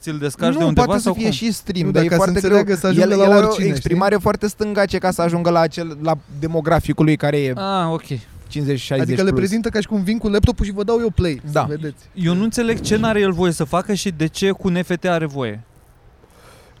ți-l 0.00 0.18
descarci 0.18 0.52
nu, 0.52 0.58
de 0.58 0.64
undeva 0.64 0.86
poate 0.86 1.00
să 1.00 1.04
sau 1.06 1.14
fie 1.14 1.22
cum? 1.22 1.32
și 1.32 1.52
stream, 1.52 1.86
Nu, 1.86 1.92
dar 1.92 2.02
e 2.04 2.08
dar 2.08 2.18
ca 2.18 2.24
să 2.24 2.30
foarte 2.30 2.46
greu. 2.46 2.58
înțeleagă, 2.58 2.80
să 2.80 2.86
ajungă 2.86 3.12
el, 3.12 3.18
la 3.18 3.24
el 3.24 3.30
are 3.32 3.46
oricine, 3.46 3.66
o 3.66 3.68
exprimare 3.70 4.16
foarte 4.16 4.46
stângace 4.46 4.98
ca 4.98 5.10
să 5.10 5.22
ajungă 5.22 5.50
la, 5.50 5.60
acel, 5.60 5.98
la 6.02 6.18
demograficului 6.38 7.16
care 7.16 7.38
e 7.42 7.52
Ah, 7.56 7.86
ok. 7.92 8.02
50-60 8.02 9.00
Adică 9.00 9.22
le 9.22 9.28
plus. 9.28 9.30
prezintă 9.38 9.68
ca 9.68 9.80
și 9.80 9.86
cum 9.86 10.02
vin 10.02 10.18
cu 10.18 10.28
laptopul 10.28 10.64
și 10.64 10.72
vă 10.72 10.82
dau 10.84 10.98
eu 11.00 11.10
play. 11.10 11.40
Da. 11.52 11.60
Să 11.60 11.66
vedeți. 11.68 12.04
Eu 12.14 12.34
nu 12.34 12.42
înțeleg 12.42 12.80
ce 12.80 12.96
n-are 12.96 13.20
el 13.20 13.32
voie 13.32 13.52
să 13.52 13.64
facă 13.64 13.94
și 13.94 14.10
de 14.10 14.26
ce 14.26 14.50
cu 14.50 14.68
NFT 14.68 15.04
are 15.04 15.26
voie. 15.26 15.60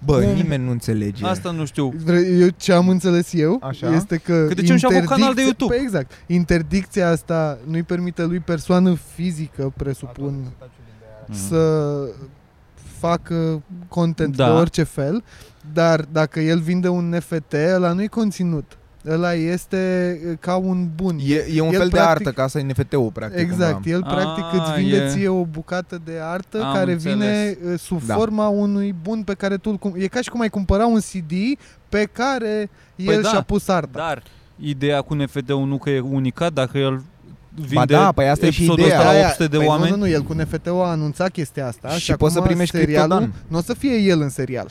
Bă, 0.04 0.18
Cum? 0.20 0.32
nimeni 0.34 0.64
nu 0.64 0.70
înțelege. 0.70 1.26
Asta 1.26 1.50
nu 1.50 1.64
știu. 1.64 1.92
Vre- 2.04 2.26
Eu 2.40 2.48
ce 2.56 2.72
am 2.72 2.88
înțeles 2.88 3.32
eu 3.32 3.58
Așa. 3.62 3.94
este 3.94 4.16
că 4.16 4.44
Că 4.48 4.54
de 4.54 4.62
ce 4.62 4.72
nu 4.72 4.78
și-a 4.78 4.88
făcut 4.88 5.08
canal 5.08 5.34
de 5.34 5.40
interdicția- 5.42 5.44
YouTube? 5.44 5.74
Păi 5.74 5.84
exact. 5.84 6.10
Interdicția 6.26 7.08
asta 7.10 7.58
nu-i 7.66 7.82
permite 7.82 8.24
lui 8.24 8.38
persoană 8.38 8.96
fizică, 9.14 9.72
presupun, 9.76 10.34
Mm. 11.26 11.34
să 11.48 11.92
facă 13.08 13.62
content 13.88 14.36
Da. 14.36 14.44
de 14.46 14.50
orice 14.50 14.82
fel, 14.82 15.24
dar 15.72 16.00
dacă 16.12 16.40
el 16.40 16.58
vinde 16.58 16.88
un 16.88 17.08
NFT, 17.16 17.52
ăla 17.74 17.92
nu-i 17.92 18.08
conținut. 18.08 18.78
Ăla 19.08 19.32
este 19.34 19.76
e, 20.30 20.34
ca 20.40 20.56
un 20.56 20.88
bun. 20.94 21.18
E, 21.26 21.44
e 21.54 21.60
un 21.60 21.72
El, 21.72 21.78
fel 21.78 21.88
de 21.88 21.96
practic- 21.96 22.08
artă, 22.10 22.32
ca 22.32 22.42
asta 22.42 22.58
e 22.58 22.62
NFT-ul, 22.62 23.10
practic. 23.12 23.38
Exact, 23.40 23.72
cumva. 23.72 23.90
el 23.90 24.02
practic 24.02 24.44
Ah, 24.44 24.52
îți 24.54 24.80
vinde 24.80 24.96
e- 24.96 25.08
ție 25.08 25.28
o 25.28 25.44
bucată 25.44 26.00
de 26.04 26.12
artă 26.22 26.62
Am 26.62 26.74
care 26.74 26.92
înțeles. 26.92 27.14
vine 27.16 27.56
e, 27.72 27.76
sub 27.76 28.02
Da. 28.06 28.14
forma 28.14 28.48
unui 28.48 28.94
bun 29.02 29.22
pe 29.22 29.34
care 29.34 29.56
tu 29.56 29.70
îl 29.70 29.76
cum- 29.76 29.94
E 29.96 30.06
ca 30.06 30.20
și 30.20 30.30
cum 30.30 30.40
ai 30.40 30.48
cumpăra 30.48 30.86
un 30.86 31.00
CD 31.00 31.32
pe 31.88 32.08
care 32.12 32.70
el 32.96 33.22
da, 33.22 33.28
și-a 33.28 33.40
pus 33.42 33.68
arta. 33.68 33.98
Dar 33.98 34.22
ideea 34.60 35.00
cu 35.00 35.14
NFT-ul 35.14 35.66
nu 35.66 35.78
că 35.78 35.90
e 35.90 36.00
unicat, 36.00 36.52
dacă 36.52 36.78
el 36.78 37.02
vinde 37.54 37.74
Ba 37.74 37.84
da, 37.84 38.12
păi 38.12 38.28
asta 38.28 38.46
e 38.46 38.50
și 38.50 38.56
episodul 38.60 38.84
ideea. 38.84 38.98
ăsta 38.98 39.12
la 39.12 39.18
Aia- 39.18 39.24
800 39.24 39.46
de 39.46 39.56
păi 39.56 39.66
oameni. 39.66 39.90
Nu, 39.90 39.96
nu, 39.96 40.02
nu, 40.02 40.08
el 40.08 40.22
cu 40.22 40.32
NFT-ul 40.32 40.82
a 40.82 40.86
anunțat 40.88 41.30
chestia 41.30 41.66
asta 41.66 41.88
Și 41.88 42.00
și, 42.00 42.12
poți 42.12 42.32
să 42.32 42.38
acum 42.38 42.50
primești 42.50 42.76
serialul 42.76 43.16
criptodan. 43.16 43.44
nu 43.48 43.58
o 43.58 43.60
să 43.60 43.74
fie 43.74 43.96
el 43.96 44.20
în 44.20 44.28
serial. 44.28 44.66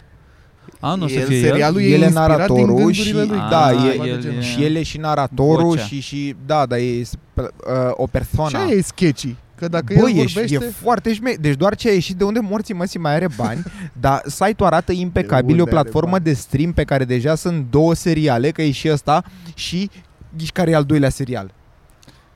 A, 0.79 0.95
nu 0.95 1.03
o 1.03 1.07
să 1.07 1.13
el, 1.13 1.25
fie 1.25 1.36
el? 1.38 1.43
serialul 1.43 1.81
e 1.81 1.84
El 1.84 2.01
e 2.01 2.03
inspirat 2.05 2.27
din 2.27 2.36
naratorul 2.36 2.65
gândurile 2.75 3.03
și- 3.03 3.13
lui. 3.13 3.27
da, 3.49 3.65
Ah, 3.65 3.73
e- 3.88 3.91
ceva 3.91 4.03
de 4.03 4.09
el 4.09 4.21
genul. 4.21 4.38
e- 4.38 4.41
Și 4.41 4.63
el 4.63 4.75
e 4.75 4.84
și 4.84 4.97
naratorul 4.97 5.65
Vocea. 5.67 5.84
și, 5.84 5.99
și 5.99 6.36
da, 6.45 6.65
dar 6.65 6.77
e 6.79 7.01
uh, 7.34 7.43
o 7.91 8.05
persoană. 8.07 8.49
Și 8.49 8.55
aia 8.55 8.75
e 8.75 8.81
sketchy. 8.81 9.36
Că 9.55 9.67
dacă 9.67 9.93
Bă, 9.99 10.09
el 10.09 10.17
e, 10.17 10.23
vorbește... 10.23 10.55
e 10.55 10.59
foarte 10.59 11.13
șme... 11.13 11.34
Deci 11.39 11.55
doar 11.55 11.75
ce 11.75 11.89
a 11.89 11.93
ieșit 11.93 12.15
de 12.15 12.23
unde 12.23 12.39
morții 12.39 12.73
măsii 12.73 12.99
mai 12.99 13.13
are 13.13 13.27
bani, 13.38 13.63
dar 14.01 14.21
site-ul 14.25 14.65
arată 14.67 14.91
impecabil, 14.91 15.45
De 15.45 15.51
e 15.51 15.61
o 15.61 15.63
unde 15.63 15.75
are 15.75 15.81
platformă 15.81 16.11
bani? 16.11 16.23
de 16.23 16.34
stream 16.34 16.71
pe 16.73 16.84
care 16.84 17.03
deja 17.05 17.36
sunt 17.36 17.65
două 17.69 17.93
seriale, 17.93 18.49
că 18.51 18.61
e 18.61 18.71
și 18.71 18.89
ăsta 18.91 19.23
și 19.53 19.89
ghiși 20.38 20.51
care 20.51 20.71
e 20.71 20.75
al 20.75 20.84
doilea 20.84 21.09
serial. 21.09 21.53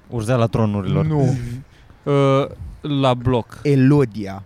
Urzeala 0.09 0.45
tronurilor. 0.45 1.05
Nu. 1.05 1.37
Uh, 2.03 2.13
la 3.01 3.13
bloc. 3.13 3.59
Elodia. 3.61 4.43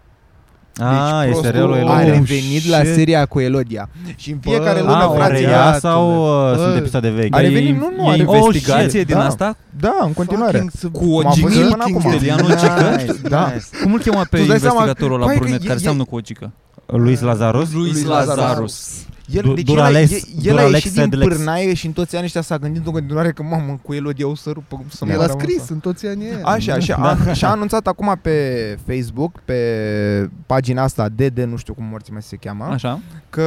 Ah, 0.77 1.21
e 1.21 1.25
prostul 1.25 1.43
serialul 1.45 1.73
a 1.73 1.77
Elodia. 1.79 2.03
revenit 2.03 2.65
la 2.69 2.77
shit. 2.77 2.93
seria 2.93 3.25
cu 3.25 3.39
Elodia. 3.39 3.89
Și 4.15 4.31
în 4.31 4.37
Bă, 4.43 4.49
fiecare 4.49 4.79
lună, 4.79 4.93
Ah, 4.95 5.07
o 5.09 5.13
frate, 5.13 5.31
reia 5.33 5.49
iată-le. 5.49 5.79
sau 5.79 6.09
uh, 6.23 6.55
Bă. 6.55 6.61
sunt 6.63 6.75
episoade 6.77 7.09
vechi? 7.09 7.35
A 7.35 7.39
revenit, 7.39 7.75
nu, 7.77 7.91
nu, 7.97 8.07
a 8.07 8.13
e 8.13 8.15
revenit. 8.17 8.35
investigație 8.41 8.83
Oh, 8.83 8.89
shit, 8.89 9.05
din 9.07 9.15
da. 9.15 9.25
asta? 9.25 9.55
Da, 9.79 9.97
în 10.05 10.13
continuare. 10.13 10.51
Fucking 10.57 10.71
sub- 10.79 10.91
Cu 10.93 11.11
o 11.13 11.17
Cum 11.21 11.27
a 11.27 11.29
fost 11.29 11.53
gică? 11.53 11.67
până 11.69 11.83
acum. 11.87 12.01
Stelianu 12.11 12.47
Gică? 12.47 12.95
Nice, 12.97 13.15
Da. 13.29 13.51
nice. 13.53 13.65
Cum 13.83 13.93
îl 13.93 13.99
chema 13.99 14.25
pe 14.29 14.37
Tu-ți 14.37 14.47
dai 14.49 14.59
seama- 14.59 14.73
investigatorul 14.81 15.19
la 15.19 15.25
Băi, 15.25 15.33
că 15.35 15.41
brunet, 15.41 15.61
e- 15.63 15.67
care 15.67 15.79
e- 15.79 15.83
seamnă 15.83 16.03
cu 16.03 16.15
o 16.15 16.19
gică? 16.19 16.51
Luis 16.85 17.21
Lazarus? 17.21 17.73
Luis 17.73 18.05
Lazarus. 18.05 19.05
El, 19.33 19.41
Du- 19.41 19.53
deci 19.53 19.65
Duralex- 19.65 20.11
el, 20.11 20.17
a- 20.17 20.41
el 20.43 20.57
a 20.57 20.61
Duralex 20.61 20.73
ieșit 20.73 20.91
din 20.93 21.01
Sedlex. 21.01 21.35
pârnaie 21.35 21.73
și 21.73 21.85
în 21.85 21.91
toți 21.91 22.13
anii 22.15 22.25
ăștia 22.25 22.41
s-a 22.41 22.57
gândit 22.57 22.85
în 22.85 22.91
continuare 22.91 23.31
că 23.31 23.43
mamă, 23.43 23.79
cu 23.83 23.93
Elodia 23.93 24.27
o 24.27 24.35
să 24.35 24.49
rupă 24.51 24.83
să 24.89 25.05
El 25.05 25.11
a 25.11 25.15
moară, 25.15 25.33
mă, 25.33 25.39
scris 25.39 25.63
să- 25.63 25.73
în 25.73 25.79
toți 25.79 26.05
anii 26.07 26.25
aia. 26.27 26.45
Așa, 26.45 26.79
și 26.79 26.91
a, 26.91 27.33
și 27.33 27.45
a 27.45 27.49
anunțat 27.49 27.87
acum 27.87 28.19
pe 28.21 28.77
Facebook, 28.87 29.39
pe 29.45 30.29
pagina 30.45 30.83
asta, 30.83 31.09
DD, 31.09 31.39
nu 31.39 31.55
știu 31.55 31.73
cum 31.73 31.83
morții 31.85 32.13
mai 32.13 32.21
se 32.21 32.35
cheamă, 32.35 32.63
Așa. 32.71 32.99
că 33.29 33.45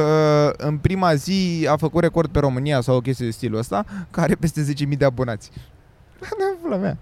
în 0.57 0.77
prima 0.77 1.13
zi 1.15 1.67
a 1.69 1.75
făcut 1.75 2.01
record 2.01 2.29
pe 2.29 2.39
România 2.39 2.81
sau 2.81 2.95
o 2.95 3.01
chestie 3.01 3.25
de 3.25 3.31
stilul 3.31 3.57
ăsta, 3.59 3.85
care 4.11 4.25
are 4.25 4.35
peste 4.35 4.61
10.000 4.61 4.97
de 4.97 5.05
abonați. 5.05 5.51
Da, 6.39 6.57
pula 6.61 6.75
mea. 6.75 6.97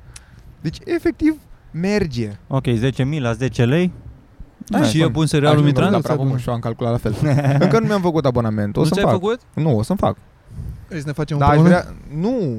Deci, 0.62 0.78
efectiv, 0.86 1.36
merge. 1.72 2.32
Ok, 2.48 2.64
10.000 2.68 3.20
la 3.20 3.34
10 3.34 3.66
lei. 3.66 3.92
Da, 4.68 4.84
și 4.84 5.02
e 5.02 5.08
bun 5.08 5.26
serialul 5.26 5.54
Ajung 5.58 5.68
Mitran? 5.74 5.92
La 5.92 5.98
Să 5.98 6.04
bravo, 6.08 6.22
adună. 6.22 6.38
și 6.38 6.48
eu 6.48 6.54
am 6.54 6.60
calculat 6.60 6.92
la 6.92 6.98
fel. 6.98 7.16
Încă 7.60 7.80
nu 7.80 7.86
mi-am 7.86 8.02
făcut 8.02 8.26
abonament. 8.26 8.78
O 8.78 8.80
Nu 8.80 8.86
să-mi 8.86 9.00
ți-ai 9.00 9.12
fac. 9.12 9.22
făcut? 9.22 9.40
Nu, 9.54 9.78
o 9.78 9.84
să-mi 9.84 10.00
fac. 10.00 10.16
Vrei 10.88 11.00
să 11.00 11.08
ne 11.08 11.14
facem 11.14 11.38
Da, 11.38 11.46
aș 11.48 11.58
împreună? 11.58 11.82
vrea... 11.82 11.96
Nu! 12.22 12.58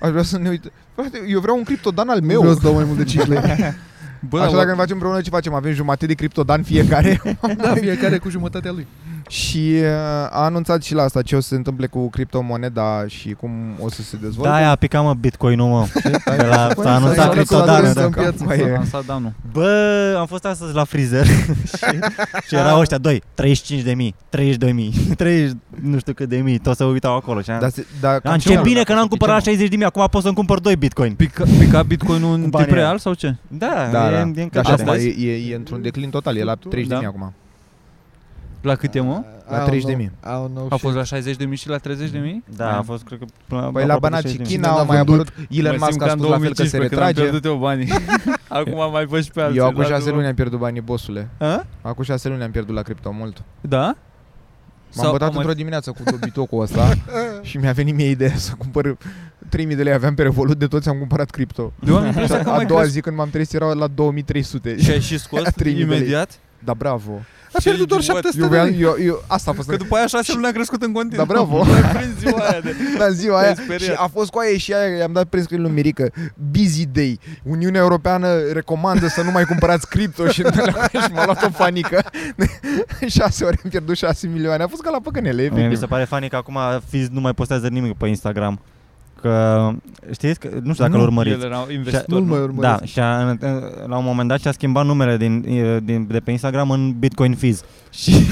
Aș 0.00 0.10
vrea 0.10 0.22
să 0.22 0.38
ne 0.38 0.48
uit... 0.48 0.72
Frate, 0.94 1.18
eu 1.28 1.40
vreau 1.40 1.56
un 1.56 1.62
criptodan 1.62 2.08
al 2.08 2.20
Nu 2.20 2.26
meu. 2.26 2.38
Vreau 2.40 2.54
să 2.54 2.60
dau 2.62 2.74
mai 2.74 2.84
mult 2.84 2.98
de 2.98 3.04
5 3.04 3.26
lei. 3.26 3.38
Bă, 4.28 4.38
Așa 4.40 4.46
dar- 4.48 4.56
dacă 4.56 4.68
ne 4.70 4.76
facem 4.76 4.94
împreună 4.94 5.20
ce 5.20 5.30
facem? 5.30 5.54
Avem 5.54 5.72
jumătate 5.72 6.06
de 6.06 6.14
criptodan 6.14 6.62
fiecare 6.62 7.22
da, 7.62 7.74
fiecare 7.74 8.18
cu 8.18 8.28
jumătatea 8.28 8.72
lui. 8.72 8.86
Și 9.32 9.72
uh, 9.80 9.86
a 10.30 10.44
anunțat 10.44 10.82
și 10.82 10.94
la 10.94 11.02
asta 11.02 11.22
ce 11.22 11.36
o 11.36 11.40
să 11.40 11.48
se 11.48 11.54
întâmple 11.54 11.86
cu 11.86 12.10
criptomoneda 12.10 13.04
și 13.06 13.30
cum 13.32 13.50
o 13.80 13.90
să 13.90 14.02
se 14.02 14.16
dezvolte. 14.16 14.48
Da, 14.50 14.54
aia 14.56 14.70
a 14.70 14.74
picat 14.74 15.02
mă 15.02 15.14
Bitcoin-ul 15.14 15.68
mă. 15.68 15.86
De 16.36 16.42
la, 16.46 16.66
Păi, 16.74 16.84
s-a 16.84 16.94
anunțat 16.94 17.24
s-a 17.24 17.28
criptodanul. 17.28 17.82
lansat 17.82 17.94
Da. 17.94 18.04
în 18.04 18.10
piață. 18.12 18.44
Băi, 18.44 18.58
S-a 18.58 18.66
e- 18.66 18.70
lansat 18.72 19.04
danul. 19.06 19.32
Bă, 19.52 20.16
am 20.18 20.26
fost 20.26 20.44
astăzi 20.44 20.74
la 20.74 20.84
frizer 20.84 21.26
și, 21.76 21.98
și 22.46 22.54
erau 22.54 22.80
ăștia 22.80 22.98
doi, 22.98 23.22
35 23.34 23.82
de 23.82 23.94
mii, 23.94 24.14
30 24.28 24.56
de 24.56 24.70
mii, 24.72 24.92
30 25.16 25.56
nu 25.82 25.98
știu 25.98 26.12
cât 26.12 26.28
de 26.28 26.36
mii, 26.36 26.58
toți 26.58 26.76
se 26.76 26.84
uitau 26.84 27.16
acolo 27.16 27.40
și 27.40 27.50
am, 27.50 27.60
Da, 27.60 27.68
se, 27.68 27.86
da, 28.00 28.18
am 28.24 28.38
ce 28.38 28.60
bine 28.62 28.82
că 28.82 28.92
n-am 28.94 29.06
cumpărat 29.06 29.42
60 29.42 29.68
de 29.68 29.76
mii, 29.76 29.86
acum 29.86 30.06
pot 30.10 30.22
să-mi 30.22 30.34
cumpăr 30.34 30.60
2 30.60 30.76
Bitcoin. 30.76 31.14
Pica, 31.14 31.44
pica 31.58 31.82
Bitcoin-ul 31.82 32.32
în 32.34 32.48
Banii 32.50 32.66
timp 32.66 32.78
aia. 32.78 32.86
real 32.86 32.98
sau 32.98 33.14
ce? 33.14 33.36
Da, 33.48 33.88
Da, 33.92 34.08
e, 34.08 34.10
da. 34.12 34.18
e 34.18 34.22
în 34.22 34.32
Da, 34.32 34.40
și 34.42 34.48
cădere. 34.70 34.72
asta 34.90 34.96
e, 34.96 35.30
e, 35.30 35.50
e 35.52 35.54
într-un 35.54 35.82
declin 35.82 36.10
total, 36.10 36.36
e 36.36 36.42
la 36.44 36.54
30 36.54 36.86
de 36.88 36.92
Da. 36.94 36.98
mii 36.98 37.06
acum. 37.08 37.32
La 38.62 38.74
cât 38.74 38.94
e, 38.94 39.00
mă? 39.00 39.22
La 39.48 39.56
I 39.56 39.60
don't 39.60 39.64
30 39.64 39.84
de 39.84 39.92
know. 39.92 39.96
mii. 39.96 40.10
I 40.24 40.46
don't 40.46 40.52
know 40.54 40.64
A 40.64 40.76
fost 40.76 40.82
shit. 40.82 40.94
la 40.94 41.02
60 41.04 41.36
de 41.36 41.44
mii 41.44 41.56
și 41.56 41.68
la 41.68 41.76
30 41.76 42.10
de 42.10 42.18
mii? 42.18 42.44
Da, 42.56 42.78
a 42.78 42.82
fost, 42.82 43.02
cred 43.04 43.18
că, 43.18 43.24
până 43.48 43.60
Păi 43.72 43.86
la 43.86 43.94
aproape 43.94 44.00
Banat 44.00 44.20
60 44.20 44.30
și 44.32 44.36
de 44.36 44.42
mii. 44.48 44.54
China 44.56 44.78
au 44.78 44.86
mai 44.86 44.98
apărut 44.98 45.28
Elon 45.50 45.76
Musk 45.78 46.02
a 46.02 46.08
spus 46.08 46.28
la 46.28 46.38
fel 46.38 46.54
că 46.54 46.64
se 46.64 46.78
retrage. 46.78 47.12
Când 47.12 47.26
am 47.26 47.30
pierdut 47.30 47.44
eu 47.44 47.56
banii. 47.56 47.88
Acum 48.48 48.80
am 48.80 48.92
mai 48.92 49.06
fost 49.08 49.22
și 49.24 49.30
pe 49.30 49.40
alții. 49.40 49.58
Eu 49.58 49.66
acum 49.66 49.80
la 49.80 49.86
6 49.86 50.02
drum. 50.04 50.14
luni 50.14 50.26
am 50.26 50.34
pierdut 50.34 50.58
banii, 50.58 50.80
bosule. 50.80 51.28
A? 51.38 51.66
Acum 51.82 52.04
6 52.04 52.28
luni 52.28 52.42
am 52.42 52.50
pierdut 52.50 52.74
la 52.74 52.82
cripto 52.82 53.10
mult. 53.12 53.42
Da? 53.60 53.96
M-am 54.96 55.10
bătat 55.10 55.28
am 55.28 55.34
mai- 55.34 55.36
într-o 55.42 55.52
dimineață 55.56 55.90
cu 55.90 56.02
dobitocul 56.10 56.60
ăsta 56.62 56.94
și 57.48 57.56
mi-a 57.56 57.72
venit 57.72 57.94
mie 57.94 58.08
ideea 58.08 58.36
să 58.36 58.52
cumpăr 58.58 58.96
3000 59.48 59.76
de 59.76 59.82
lei 59.82 59.92
aveam 59.92 60.14
pe 60.14 60.22
Revolut, 60.22 60.58
de 60.58 60.66
toți 60.66 60.88
am 60.88 60.96
cumpărat 60.98 61.30
cripto. 61.30 61.72
Eu 61.86 61.96
am 61.96 62.02
Și 62.02 62.08
impresia 62.08 62.42
că 62.42 62.48
a 62.50 62.54
mai 62.54 62.66
doua 62.66 62.78
cresc. 62.80 62.94
zi 62.94 63.00
când 63.00 63.16
m-am 63.16 63.30
trezit 63.30 63.54
erau 63.54 63.74
la 63.74 63.86
2300. 63.86 64.78
Și 64.78 64.90
ai 64.90 65.00
și 65.00 65.18
scos 65.18 65.42
3000 65.56 65.84
de 65.84 65.88
lei. 65.90 65.98
imediat? 65.98 66.38
Da, 66.64 66.74
bravo. 66.74 67.20
A 67.52 67.58
pierdut 67.62 67.88
doar 67.88 68.00
idiot. 68.00 68.16
700 68.16 68.36
Eu, 68.42 68.48
de 68.48 68.56
voiam, 68.56 68.66
lei. 68.68 68.80
eu, 68.80 68.96
eu, 69.12 69.24
asta 69.26 69.50
a 69.50 69.54
fost 69.54 69.68
Că 69.68 69.76
după 69.76 69.96
aia 69.96 70.06
șase 70.06 70.32
luni 70.34 70.46
a 70.46 70.50
crescut 70.50 70.82
în 70.82 70.92
continuu. 70.92 71.26
Da, 71.26 71.32
bravo. 71.32 71.56
L-ai 71.72 71.82
prins 71.82 72.18
ziua 72.18 72.38
aia 72.38 72.60
de... 72.60 72.74
la 72.98 73.08
ziua 73.20 73.38
Te-ai 73.38 73.46
aia 73.52 73.54
speriat. 73.62 73.80
și 73.80 73.90
a 73.96 74.06
fost 74.06 74.30
cu 74.30 74.38
aia 74.38 74.58
și 74.58 74.72
aia 74.74 74.96
i-am 74.96 75.12
dat 75.12 75.24
prescris 75.24 75.58
lui 75.58 75.70
Mirica 75.70 76.04
Busy 76.50 76.86
day 76.86 77.18
Uniunea 77.42 77.80
Europeană 77.80 78.38
recomandă 78.52 79.06
să 79.08 79.22
nu 79.22 79.30
mai 79.30 79.44
cumpărați 79.44 79.88
cripto 79.88 80.26
și, 80.28 80.42
și 81.04 81.12
m-a 81.12 81.24
luat 81.24 81.44
o 81.44 81.48
panică 81.56 82.02
6 83.08 83.44
ore 83.44 83.58
am 83.64 83.70
pierdut 83.70 83.96
6 83.96 84.26
milioane 84.26 84.62
A 84.62 84.66
fost 84.66 84.82
ca 84.82 84.90
la 84.90 84.98
păcănele 85.02 85.42
Mie 85.42 85.50
mi 85.50 85.56
efectiv 85.58 85.78
se 85.78 85.86
pare 85.86 86.04
funny 86.04 86.28
că 86.28 86.36
acum 86.36 86.58
Fizz 86.88 87.08
nu 87.08 87.20
mai 87.20 87.32
postează 87.32 87.68
nimic 87.68 87.96
pe 87.96 88.06
Instagram. 88.06 88.60
Că 89.22 89.70
știți, 90.12 90.38
că, 90.38 90.48
nu 90.62 90.72
știu 90.72 90.84
dacă 90.84 90.96
Nu, 90.96 91.02
îl 91.02 91.06
urmăriți. 91.06 91.36
El 91.36 91.44
era 91.44 91.56
Nu-l 91.58 91.72
investitor, 91.72 92.20
mai 92.20 92.38
nu? 92.38 92.44
urmăresc. 92.44 92.78
Da, 92.78 92.86
și 92.86 92.98
a, 93.00 93.36
la 93.86 93.96
un 93.96 94.04
moment 94.04 94.28
dat 94.28 94.40
și-a 94.40 94.52
schimbat 94.52 94.84
numele 94.84 95.16
din, 95.16 95.40
din, 95.84 96.06
de 96.06 96.20
pe 96.20 96.30
Instagram 96.30 96.70
în 96.70 96.94
Bitcoin 96.98 97.34
Fizz. 97.34 97.62
Și... 97.90 98.12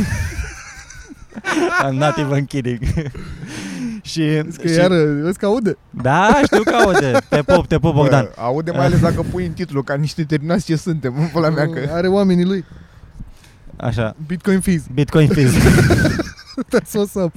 I'm 1.84 1.92
not 1.92 2.16
even 2.16 2.44
kidding. 2.44 2.78
și, 4.10 4.20
Vezi 4.20 4.58
că 4.58 4.68
și 4.68 4.74
iară, 4.74 5.04
vezi 5.22 5.38
că 5.38 5.46
aude. 5.46 5.76
Da, 5.90 6.40
știu 6.44 6.62
că 6.62 6.74
aude. 6.74 7.12
Te 7.28 7.42
pup, 7.42 7.66
te 7.66 7.78
pup, 7.78 7.94
Bogdan. 7.94 8.30
Bă, 8.34 8.42
Aude 8.42 8.70
mai 8.70 8.84
ales 8.84 9.00
dacă 9.00 9.24
pui 9.30 9.46
în 9.46 9.52
titlu 9.52 9.82
Ca 9.82 9.94
niște 9.94 10.24
terminați 10.24 10.64
ce 10.64 10.76
suntem 10.76 11.14
În 11.18 11.26
pula 11.32 11.48
mea 11.50 11.68
că 11.68 11.78
Are 11.92 12.08
oamenii 12.08 12.44
lui. 12.44 12.64
Așa, 13.76 14.16
Bitcoin 14.26 14.60
fees. 14.60 14.82
Bitcoin 14.94 15.28
Fizz. 15.28 15.54
That's 16.74 16.90
what's 16.94 17.24
up. 17.24 17.34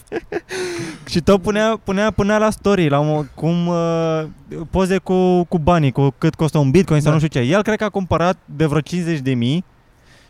și 1.11 1.21
tot 1.21 1.41
punea, 1.41 1.80
punea, 1.84 2.11
punea 2.11 2.38
la 2.38 2.49
story, 2.49 2.89
la 2.89 2.99
un, 2.99 3.26
cum 3.36 3.67
uh, 3.67 4.24
poze 4.69 4.97
cu, 4.97 5.43
cu 5.43 5.59
banii, 5.59 5.91
cu 5.91 6.13
cât 6.17 6.36
costă 6.36 6.57
un 6.57 6.71
Bitcoin 6.71 7.01
sau 7.01 7.11
Da. 7.11 7.17
nu 7.17 7.26
știu 7.26 7.41
ce. 7.41 7.47
El 7.47 7.61
cred 7.61 7.78
că 7.78 7.84
a 7.84 7.89
cumpărat 7.89 8.38
de 8.45 8.65
vreo 8.65 8.82
50 8.82 9.19
de 9.19 9.34
mii 9.34 9.65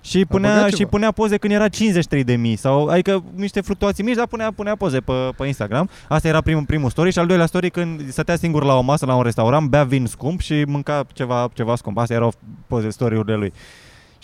și 0.01 0.25
punea, 0.25 0.53
băgat 0.53 0.69
și 0.69 0.75
ceva. 0.75 0.89
punea 0.89 1.11
poze 1.11 1.37
când 1.37 1.53
era 1.53 1.67
53 1.67 2.23
de 2.23 2.35
mii 2.35 2.55
sau 2.55 2.85
adică 2.87 3.23
niște 3.35 3.61
fluctuații 3.61 4.03
mici, 4.03 4.15
dar 4.15 4.27
punea, 4.27 4.51
punea 4.51 4.75
poze 4.75 4.99
pe, 4.99 5.13
pe 5.37 5.45
Instagram. 5.45 5.89
Asta 6.09 6.27
era 6.27 6.41
primul, 6.41 6.63
primul 6.65 6.89
story 6.89 7.11
și 7.11 7.19
al 7.19 7.25
doilea 7.25 7.45
story 7.45 7.69
când 7.69 8.11
stătea 8.11 8.35
singur 8.35 8.63
la 8.63 8.77
o 8.77 8.81
masă 8.81 9.05
la 9.05 9.15
un 9.15 9.23
restaurant, 9.23 9.69
bea 9.69 9.83
vin 9.83 10.05
scump 10.05 10.39
și 10.39 10.63
mânca 10.67 11.05
ceva, 11.13 11.49
ceva 11.53 11.75
scump. 11.75 11.97
Astea 11.97 12.15
erau 12.15 12.33
poze 12.67 12.89
story-urile 12.89 13.35
lui. 13.35 13.53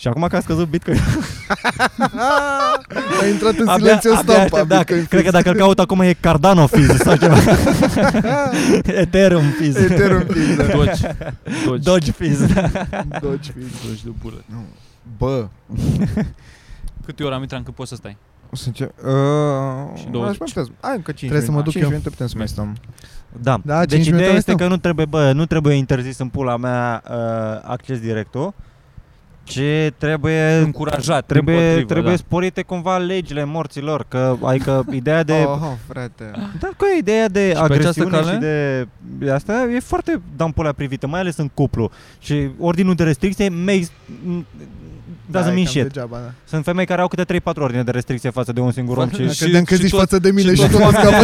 Și 0.00 0.08
acum 0.08 0.26
că 0.26 0.36
a 0.36 0.40
scăzut 0.40 0.68
Bitcoin, 0.68 0.96
A 3.20 3.26
intrat 3.32 3.54
în 3.58 3.68
abia, 3.68 3.84
silențiu 4.00 4.10
abia 4.16 4.32
stop. 4.34 4.44
aștept, 4.44 4.68
da, 4.68 4.82
cred 5.08 5.24
că 5.24 5.30
dacă 5.30 5.48
îl 5.50 5.56
caut 5.56 5.78
acum 5.78 6.00
e 6.00 6.12
Cardano 6.12 6.66
Fizz 6.66 6.96
sau 7.00 7.16
ceva. 7.16 7.36
Ethereum 9.02 9.42
Fizz. 9.58 9.76
Ethereum 9.76 10.20
Fizz, 10.26 10.56
da. 10.56 10.62
Doge. 10.66 11.16
Doge. 11.66 11.82
Doge 11.90 12.10
Fizz. 12.12 12.40
Doge 13.20 13.52
Fizz. 13.56 13.70
Doge 13.86 14.00
de 14.04 14.10
bullet. 14.22 14.44
Bă, 15.18 15.46
Câte 17.06 17.22
ori 17.22 17.34
am 17.34 17.40
intrat 17.40 17.58
încât 17.58 17.74
poți 17.74 17.88
să 17.88 17.94
stai? 17.94 18.16
o 18.52 18.56
să 18.56 18.64
încerc. 18.66 18.90
Uh, 19.04 19.98
Și 19.98 20.04
aș 20.06 20.10
20. 20.10 20.38
mai 20.38 20.48
putea 20.48 20.62
să- 20.62 20.70
Hai 20.80 20.96
încă 20.96 21.12
5 21.12 21.30
Trebuie 21.30 21.48
să 21.50 21.50
mă 21.50 21.62
duc 21.62 21.72
5 21.72 21.84
eu. 21.84 21.90
minute 21.90 22.08
putem 22.10 22.26
să 22.26 22.34
mai 22.36 22.48
stăm. 22.48 22.76
Da. 23.42 23.60
Da, 23.64 23.78
deci 23.80 23.90
cinci 23.90 24.04
minute 24.04 24.14
ideea 24.16 24.28
mai 24.28 24.38
este 24.38 24.52
stăm. 24.52 24.66
că 24.66 24.72
nu 24.72 24.76
trebuie, 24.80 25.06
bă, 25.06 25.32
nu 25.32 25.46
trebuie 25.46 25.74
interzis 25.74 26.18
în 26.18 26.28
pula 26.28 26.56
mea 26.56 27.02
uh, 27.10 27.14
acces 27.62 27.98
directul, 28.00 28.54
ci 29.50 29.92
trebuie 29.98 30.52
Încurajat. 30.52 31.26
trebuie, 31.26 31.56
împotrivă, 31.56 31.86
trebuie 31.92 32.12
da. 32.14 32.18
sporite 32.26 32.62
cumva 32.62 32.96
legile 32.98 33.44
morților, 33.44 34.04
că 34.08 34.36
adică 34.42 34.84
ideea 34.90 35.22
de 35.22 35.32
Oh, 35.46 35.58
frate. 35.88 36.30
Da, 36.60 36.68
că 36.76 36.84
ideea 36.98 37.28
de 37.28 37.40
pe 37.40 37.58
această 37.58 37.62
agresiune 37.72 38.10
cale? 38.18 38.32
și 38.32 38.38
de 38.38 38.86
de 39.18 39.30
asta 39.30 39.68
e 39.74 39.80
foarte 39.80 40.20
dampulea 40.36 40.72
privită, 40.72 41.06
mai 41.06 41.20
ales 41.20 41.36
în 41.36 41.48
cuplu. 41.54 41.90
Și 42.18 42.48
ordinul 42.58 42.94
de 42.94 43.02
restricție 43.02 43.48
makes 43.48 43.90
doesn't 45.30 45.30
Da, 45.30 45.38
e 45.40 45.42
mean 45.42 45.54
cam 45.54 45.64
shit. 45.64 45.82
Degeaba, 45.82 46.16
da. 46.16 46.32
Sunt 46.44 46.64
femei 46.64 46.86
care 46.86 47.00
au 47.00 47.08
câte 47.08 47.24
3-4 47.24 47.62
ordine 47.62 47.82
de 47.82 47.90
restricție 47.90 48.30
față 48.30 48.52
de 48.52 48.60
un 48.60 48.72
singur 48.72 48.96
om 48.96 49.08
și, 49.10 49.16
Dacă 49.18 49.32
Și- 49.32 49.42
credeam 49.42 49.64
că 49.64 49.74
și 49.74 49.80
zici 49.80 49.90
tot- 49.90 49.98
față 49.98 50.18
de 50.18 50.30
mine 50.30 50.54
și 50.54 50.62
și 50.62 50.68
tot- 50.68 50.70
tot 50.70 50.80
mă 50.80 50.90
scapă 50.90 51.16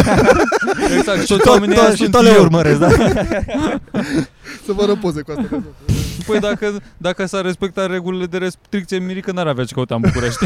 Exact. 0.97 1.17
Și 1.19 1.25
și 1.25 1.27
toți 1.27 1.41
tot, 1.41 1.45
oamenii 1.45 1.75
tot, 1.75 1.83
ăia 1.83 1.91
și 1.95 1.97
sunt 2.01 2.11
tot 2.11 2.23
le 2.23 2.29
eu. 2.29 2.41
urmăresc, 2.41 2.79
da? 2.79 2.89
să 4.65 4.71
vă 4.75 4.85
răpoze 4.85 5.21
cu 5.21 5.31
asta. 5.31 5.47
Păi 6.27 6.39
dacă, 6.39 6.75
dacă 6.97 7.25
s-ar 7.25 7.43
respecta 7.45 7.85
regulile 7.85 8.25
de 8.25 8.37
restricție, 8.37 8.97
Mirica 8.97 9.31
n-ar 9.31 9.47
avea 9.47 9.63
ce 9.65 9.73
căuta 9.73 9.95
în 9.95 10.01
București. 10.01 10.45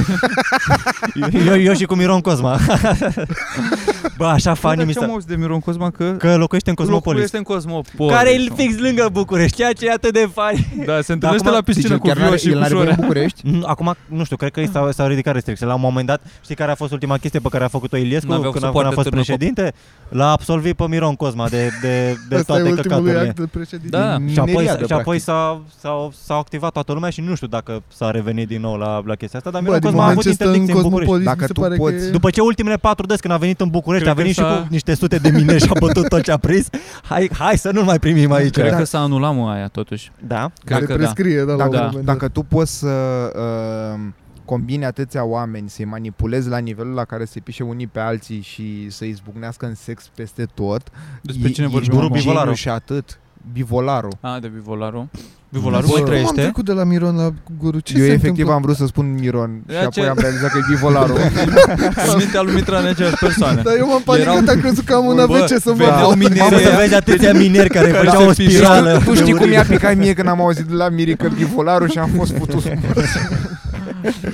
eu, 1.47 1.59
eu 1.61 1.73
și 1.73 1.83
cu 1.85 1.95
Miron 1.95 2.21
Cosma. 2.21 2.57
Bă, 4.17 4.25
așa 4.25 4.53
funny 4.53 4.77
mi 4.77 4.83
Dar 4.85 4.93
ce 4.93 4.99
se... 4.99 5.05
am 5.05 5.11
auzit 5.11 5.27
de 5.29 5.35
Miron 5.35 5.59
Cosma 5.59 5.89
că, 5.89 6.03
Că 6.17 6.35
locuiește 6.35 6.69
în 6.69 6.75
Cosmopolis. 6.75 7.05
locuiește 7.21 7.37
în 7.37 7.43
Cosmopolis. 7.43 8.13
Care 8.15 8.29
e 8.33 8.47
fix 8.55 8.77
lângă 8.79 9.09
București, 9.11 9.55
ceea 9.57 9.73
ce 9.73 9.85
e 9.85 9.91
atât 9.91 10.13
de 10.13 10.29
funny. 10.33 10.85
Da, 10.85 11.01
se 11.01 11.13
întâlnește 11.13 11.45
acum- 11.47 11.55
la 11.57 11.61
piscină 11.63 11.87
Deci 11.87 11.97
cu 11.97 12.07
chiar 12.07 12.15
Vio 12.15 12.25
n-are- 12.25 12.37
și 12.37 12.47
el 12.47 12.53
cu 12.53 12.59
n-are 12.59 12.73
voie 12.73 12.85
Șorea. 12.85 12.95
în 12.99 13.05
București? 13.07 13.41
Mm, 13.43 13.63
Acum, 13.67 13.95
nu 14.05 14.23
știu, 14.23 14.35
cred 14.35 14.51
că 14.51 14.59
i 14.59 14.69
s-au, 14.71 14.91
s-au 14.91 15.07
ridicat 15.07 15.33
restricții. 15.33 15.65
La 15.65 15.73
un 15.73 15.81
moment 15.81 16.07
dat, 16.07 16.21
știi 16.43 16.55
care 16.55 16.71
a 16.71 16.75
fost 16.75 16.91
ultima 16.91 17.17
chestie 17.17 17.39
pe 17.39 17.47
care 17.51 17.63
a 17.63 17.67
făcut-o 17.67 17.97
Iliescu 17.97 18.29
N-aveau 18.31 18.51
când 18.51 18.63
a, 18.63 18.67
când 18.71 18.85
a 18.85 18.89
supoarte 18.89 18.93
fost 18.95 19.07
târnăcop. 19.09 19.35
președinte? 19.37 19.73
L-a 20.09 20.31
absolvit 20.31 20.75
pe 20.75 20.85
Miron 20.87 21.15
Cosma 21.15 21.49
de, 21.49 21.69
de, 21.81 22.15
de 22.29 22.35
Asta 22.35 22.53
e 22.53 22.55
toate 22.55 22.61
ultimul 22.61 22.73
lui 22.73 22.83
căcaturile. 23.11 23.19
act 23.19 23.39
de 23.39 23.45
președinte. 23.51 23.97
Da. 23.97 24.17
Și 24.31 24.39
apoi, 24.39 24.53
Miriadă, 24.53 24.85
și 24.85 24.91
apoi 24.93 25.03
practic. 25.03 25.23
s-a, 25.23 25.61
s-a, 25.79 26.09
s-a 26.23 26.35
activat 26.35 26.71
toată 26.71 26.93
lumea 26.93 27.09
și 27.09 27.21
nu 27.21 27.35
știu 27.35 27.47
dacă 27.47 27.83
s-a 27.87 28.11
revenit 28.11 28.47
din 28.47 28.61
nou 28.61 28.75
la, 28.75 29.01
la 29.05 29.15
chestia 29.15 29.39
asta, 29.39 29.51
dar 29.51 29.61
Bă, 29.61 29.67
Miron 29.67 29.79
din 29.79 29.89
Cosma 29.89 30.03
a 30.05 30.07
moment 30.09 30.19
avut 30.19 30.23
ce 30.29 30.43
stă 30.43 30.43
în 30.47 30.53
interdicție 30.53 30.83
în 30.83 30.89
București. 30.89 31.11
Cosmopolis, 31.11 31.25
Dacă 31.25 31.39
mi 31.41 31.47
se 31.47 31.53
tu 31.53 31.59
pare 31.61 31.75
poți- 31.75 31.97
că 31.97 32.03
e- 32.03 32.09
După 32.11 32.29
ce 32.29 32.41
ultimele 32.41 32.77
patru 32.77 33.05
dăți 33.05 33.21
când 33.21 33.33
a 33.33 33.37
venit 33.37 33.59
în 33.61 33.69
București, 33.69 34.03
Cred 34.05 34.17
a 34.17 34.21
venit 34.21 34.35
că 34.35 34.41
și 34.41 34.47
s-a- 34.49 34.61
cu 34.61 34.67
niște 34.69 34.93
sute 34.93 35.17
de 35.17 35.29
mine 35.29 35.57
și 35.57 35.69
a 35.73 35.79
bătut 35.79 36.07
tot 36.07 36.21
ce 36.23 36.31
a 36.31 36.37
prins, 36.37 36.67
hai, 37.03 37.29
hai 37.37 37.57
să 37.57 37.71
nu 37.71 37.83
mai 37.83 37.99
primim 37.99 38.31
aici. 38.31 38.53
Cred 38.53 38.73
că 38.75 38.83
s-a 38.83 38.99
anulat 38.99 39.35
mă 39.35 39.49
aia 39.49 39.67
totuși. 39.67 40.11
Da? 40.27 40.51
care 40.65 40.79
Dacă 40.85 40.85
da. 40.85 41.03
prescrie, 41.03 41.43
da, 41.43 41.53
la 41.53 41.63
un 41.65 41.71
Da. 41.71 41.77
moment 41.77 41.93
dat. 42.05 42.15
Dacă 42.15 42.27
tu 42.27 42.41
poți 42.43 42.77
să 42.79 42.87
uh, 43.35 43.99
combini 44.45 44.85
atâția 44.85 45.25
oameni, 45.25 45.69
să-i 45.69 45.85
manipulezi 45.85 46.49
la 46.49 46.57
nivelul 46.57 46.93
la 46.93 47.03
care 47.03 47.25
se 47.25 47.39
pișe 47.39 47.63
unii 47.63 47.87
pe 47.87 47.99
alții 47.99 48.41
și 48.41 48.89
să 48.89 49.05
izbucnească 49.05 49.65
în 49.65 49.75
sex 49.75 50.09
peste 50.15 50.45
tot, 50.53 50.81
Despre 51.21 51.49
e- 51.49 51.51
cine 51.51 51.65
ești 51.65 51.77
vorbim 51.77 51.97
un 51.97 52.03
acum? 52.03 52.15
geniu 52.15 52.29
Bivolaru. 52.29 52.53
și 52.53 52.69
atât. 52.69 53.19
Bivolaru. 53.53 54.07
A, 54.21 54.39
de 54.39 54.47
Bivolaru. 54.47 55.09
Bivolaru 55.53 55.85
Bă, 55.85 55.91
mai 55.91 56.01
cum 56.01 56.03
Am 56.03 56.05
trăiește? 56.09 56.41
trecut 56.41 56.65
de 56.65 56.71
la 56.71 56.83
Miron 56.83 57.15
la 57.15 57.33
Guru. 57.59 57.79
Ce 57.79 57.93
Eu 57.97 57.99
se 57.99 58.05
efectiv 58.05 58.29
întâmplă? 58.29 58.53
am 58.53 58.61
vrut 58.61 58.75
să 58.75 58.85
spun 58.85 59.15
Miron 59.19 59.61
și 59.69 59.73
Ia 59.75 59.79
apoi 59.85 60.03
ce- 60.03 60.09
am 60.09 60.17
realizat 60.19 60.51
că 60.51 60.57
e 60.57 60.65
Bivolaru. 60.69 61.13
În 62.11 62.17
mintea 62.17 62.41
lui 62.41 62.53
Mitran 62.53 62.85
e 62.85 62.87
aceeași 62.89 63.15
persoană. 63.19 63.61
Dar 63.61 63.73
eu 63.77 63.87
m-am 63.87 64.01
panicat, 64.05 64.33
Erau- 64.33 64.53
am 64.55 64.59
crezut 64.59 64.85
că 64.85 64.93
am 64.93 65.05
un 65.05 65.15
Bă, 65.15 65.21
AVC 65.21 65.47
să 65.47 65.61
mă 65.65 65.73
vedeau 65.73 65.97
dau. 65.99 66.13
minerii 66.13 66.41
Mamă, 66.41 66.57
să 66.57 66.67
ăia. 66.67 66.77
vezi 66.77 66.93
atâția 66.93 67.33
mineri 67.33 67.69
care 67.69 67.87
Care 67.91 68.07
făceau 68.07 68.27
o 68.27 68.31
se 68.31 68.43
pișă. 68.43 68.55
spirală. 68.57 69.01
tu 69.05 69.13
știi 69.13 69.25
de 69.25 69.39
cum 69.39 69.47
mi-a 69.49 69.59
uribil. 69.59 69.77
picat 69.77 69.95
mie 69.97 70.13
când 70.13 70.27
am 70.27 70.41
auzit 70.41 70.65
de 70.65 70.73
la 70.73 70.89
Mirica 70.89 71.27
Bivolaru 71.27 71.85
și 71.85 71.97
am 71.97 72.09
fost 72.17 72.31
futus 72.37 72.63
mort. 72.81 73.05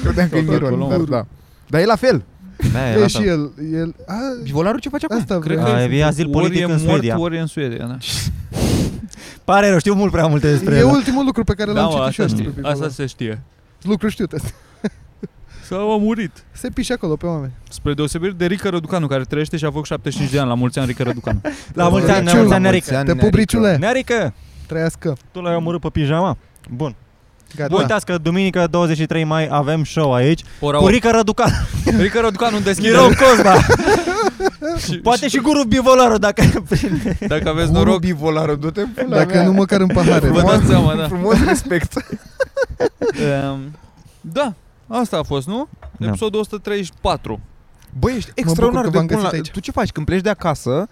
Credeam 0.03 0.27
că 0.29 0.37
e 0.37 0.41
Tot 0.41 0.51
Miron, 0.53 0.67
acolo, 0.73 0.87
dar 0.89 0.97
mă. 0.97 1.03
da. 1.09 1.25
Dar 1.67 1.81
e 1.81 1.85
la 1.85 1.95
fel. 1.95 2.23
Da, 2.73 2.89
E 2.99 3.03
e 3.03 3.07
și 3.07 3.23
el. 3.27 3.51
el 3.73 3.95
a, 4.07 4.15
Bivolaru 4.43 4.79
ce 4.79 4.89
face 4.89 5.05
acum? 5.05 5.17
asta 5.17 5.39
Cred 5.39 5.57
vreau. 5.57 5.73
că 5.75 5.79
A, 5.81 5.83
e 5.95 6.05
azil 6.05 6.23
ori 6.23 6.31
politic 6.33 6.59
e 6.59 6.63
în 6.63 6.69
mort, 6.69 6.81
Suedia. 6.89 7.19
ori 7.19 7.35
e 7.35 7.39
în 7.39 7.45
Suedia, 7.47 7.85
da. 7.87 7.97
Pare 9.43 9.69
rău, 9.69 9.79
știu 9.79 9.93
mult 9.93 10.11
prea 10.11 10.27
multe 10.27 10.49
despre 10.51 10.75
E 10.75 10.79
el. 10.79 10.85
ultimul 10.85 11.25
lucru 11.25 11.43
pe 11.43 11.53
care 11.53 11.73
Da, 11.73 11.81
l-am 11.81 11.91
mă, 11.91 11.97
citit 11.97 12.13
și 12.13 12.21
asta 12.21 12.21
eu 12.21 12.27
știe. 12.27 12.43
despre 12.45 12.61
Bivolaru. 12.61 12.83
Asta 12.83 12.93
se 13.01 13.07
știe. 13.07 13.41
Lucru 13.81 14.07
știut 14.07 14.31
ăsta. 14.31 14.47
Sau 15.69 15.91
a 15.93 15.97
murit. 15.97 16.31
Se 16.51 16.69
pișe 16.69 16.93
acolo 16.93 17.15
pe 17.15 17.25
oameni. 17.25 17.51
Spre 17.69 17.93
deosebire 17.93 18.31
de 18.37 18.45
Rică 18.45 18.69
Răducanu, 18.69 19.07
care 19.07 19.23
trăiește 19.23 19.57
și 19.57 19.65
a 19.65 19.71
făcut 19.71 19.85
75 19.85 20.31
de 20.31 20.39
ani. 20.39 20.47
La 20.47 20.53
mulți 20.53 20.77
ani, 20.79 20.87
Rică 20.87 21.03
Răducanu. 21.03 21.41
La 21.73 21.89
mulți 21.89 22.11
ani, 22.11 22.25
la 22.25 22.29
Ciul. 22.31 22.39
mulți 22.39 22.53
ani, 22.53 22.63
La 22.63 22.69
Nerică. 22.69 22.89
mulți 22.91 23.05
Te 23.05 23.11
ani, 23.11 23.19
pup, 23.19 23.33
Riciule. 23.33 23.77
Nerică, 23.77 24.33
Trăiască. 24.67 25.17
tu 25.31 25.39
l-ai 25.41 25.55
omorât 25.55 25.81
pe 25.81 25.89
pijama? 25.89 26.37
Bun. 26.69 26.95
Gata. 27.55 27.69
Nu 27.73 27.77
uitați 27.77 28.05
că 28.05 28.17
duminică 28.17 28.67
23 28.69 29.23
mai 29.23 29.47
avem 29.51 29.83
show 29.83 30.13
aici 30.13 30.41
Ora 30.59 30.77
cu 30.77 30.83
8. 30.83 30.93
Rica 30.93 31.11
Răducan, 31.11 31.51
Rică 31.97 32.19
Răducanu 32.19 32.59
deschide. 32.59 32.87
Miron 32.89 33.13
Cosma, 33.13 33.53
Și- 34.77 34.97
poate 35.07 35.27
și 35.27 35.39
Guru 35.41 35.63
Bivolaru 35.63 36.17
dacă 36.17 36.43
prinde. 36.69 37.17
Dacă 37.27 37.49
aveți 37.49 37.71
Guru 37.71 37.83
noroc, 37.83 37.99
Bivolaru, 37.99 38.55
du-te 38.55 38.81
în 38.81 38.87
pula 38.87 39.15
Dacă 39.17 39.33
mea. 39.33 39.43
nu 39.45 39.51
măcar 39.51 39.81
în 39.81 39.87
pahare. 39.87 40.27
vă 40.29 40.41
da? 40.41 40.47
dați 40.47 40.65
seama, 40.65 40.95
da. 40.95 41.07
Frumos 41.07 41.43
respect. 41.45 41.93
Ehm, 43.21 43.59
Da, 44.21 44.53
asta 44.87 45.17
a 45.17 45.23
fost, 45.23 45.47
nu? 45.47 45.67
Da. 45.97 46.07
Episodul 46.07 46.39
134. 46.39 47.39
Băi, 47.99 48.13
ești 48.15 48.27
bucur 48.29 48.41
extraordinar 48.49 48.83
că 48.83 48.89
de 48.89 48.97
v-am 48.97 49.05
bun 49.05 49.15
la... 49.15 49.21
găsit 49.21 49.33
aici. 49.37 49.51
Tu 49.51 49.59
ce 49.59 49.71
faci? 49.71 49.91
Când 49.91 50.05
pleci 50.05 50.21
de 50.21 50.29
acasă, 50.29 50.87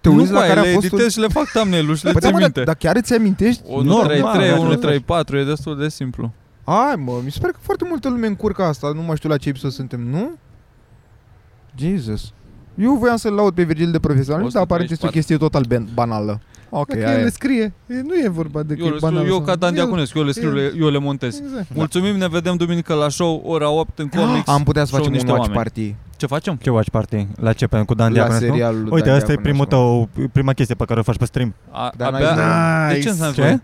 te 0.00 0.08
nu 0.08 0.14
uiți 0.14 0.32
la 0.32 0.40
cu 0.40 0.46
care 0.46 0.60
aia, 0.60 0.62
a 0.62 0.64
le 0.64 0.72
fost 0.74 0.86
editez 0.86 1.12
și 1.12 1.18
le 1.18 1.26
fac 1.28 1.44
thumbnail-ul 1.50 1.96
și 1.96 2.04
le 2.04 2.12
Păi 2.12 2.20
da, 2.20 2.26
țin 2.26 2.36
mă, 2.36 2.42
minte. 2.42 2.58
dar, 2.58 2.64
dar 2.64 2.74
chiar 2.74 2.96
îți 2.96 3.14
amintești? 3.14 3.62
1, 3.66 4.02
3, 4.02 4.18
Normal, 4.18 4.36
3, 4.36 4.48
așa 4.50 4.60
1, 4.60 4.68
faci. 4.70 4.78
3, 4.80 5.00
4, 5.00 5.38
e 5.38 5.44
destul 5.44 5.78
de 5.78 5.88
simplu. 5.88 6.32
Ai, 6.64 6.94
mă, 6.96 7.20
mi 7.24 7.30
se 7.30 7.38
pare 7.40 7.52
că 7.52 7.58
foarte 7.62 7.84
multă 7.88 8.08
lume 8.08 8.26
încurcă 8.26 8.62
asta. 8.62 8.92
Nu 8.94 9.02
mai 9.02 9.16
știu 9.16 9.28
la 9.28 9.36
ce 9.36 9.48
episod 9.48 9.70
suntem, 9.70 10.00
nu? 10.00 10.30
Jesus. 11.76 12.32
Eu 12.78 12.94
voiam 12.94 13.16
să-l 13.16 13.32
laud 13.32 13.54
pe 13.54 13.62
Virgil 13.62 13.90
de 13.90 13.98
profesionalist, 13.98 14.52
dar 14.54 14.62
aparent 14.62 14.90
este 14.90 15.04
o 15.04 15.08
134. 15.08 15.18
chestie 15.18 15.36
total 15.36 15.64
ben- 15.68 15.88
banală. 15.94 16.40
Ok, 16.70 16.88
Dacă 16.88 17.00
aia 17.06 17.14
el 17.14 17.20
le 17.20 17.26
e. 17.26 17.30
scrie, 17.30 17.72
e- 17.86 18.00
nu 18.02 18.14
e 18.24 18.28
vorba 18.28 18.62
de 18.62 18.74
că 18.74 18.80
Eu, 18.80 18.86
e 18.86 18.90
le 18.90 18.96
scriu, 18.96 19.08
banal 19.10 19.26
eu 19.26 19.32
sau- 19.34 19.42
ca 19.44 19.54
Dan 19.56 19.68
El- 19.68 19.74
Diaconescu, 19.74 20.18
eu 20.18 20.24
le 20.24 20.30
scriu, 20.32 20.48
el- 20.48 20.54
le- 20.54 20.72
eu 20.78 20.88
le 20.88 20.98
montez. 20.98 21.38
Exact. 21.44 21.66
Mulțumim, 21.74 22.16
ne 22.16 22.28
vedem 22.28 22.56
duminică 22.56 22.94
la 22.94 23.08
show, 23.08 23.42
ora 23.46 23.70
8 23.70 23.98
în 23.98 24.08
comics. 24.08 24.48
Am 24.48 24.62
putea 24.62 24.82
să 24.82 24.88
show 24.88 24.98
facem 24.98 25.12
un 25.12 25.18
niște 25.18 25.30
watch 25.32 25.48
oameni. 25.48 25.62
party 25.62 25.94
Ce 26.16 26.26
facem? 26.26 26.56
Ce 26.62 26.70
watch 26.70 26.88
party? 26.90 27.26
La 27.40 27.52
ce? 27.52 27.66
Cu 27.66 27.94
Dan 27.94 28.06
la 28.06 28.12
Diaconescu? 28.12 28.44
serialul 28.44 28.80
lui 28.82 28.90
Uite, 28.92 29.06
Dan 29.08 29.16
asta 29.16 29.32
e 29.32 29.36
primul 29.36 29.66
Diaconescu. 29.68 30.08
tău, 30.16 30.28
prima 30.32 30.52
chestie 30.52 30.74
pe 30.74 30.84
care 30.84 31.00
o 31.00 31.02
faci 31.02 31.16
pe 31.16 31.24
stream. 31.24 31.54
A, 31.70 31.92
Dar 31.96 32.12
abia... 32.12 32.34
n-ai 32.34 32.94
De 32.94 33.00
ce 33.00 33.14
n-ai 33.18 33.32
Ce? 33.32 33.40
voie? 33.40 33.62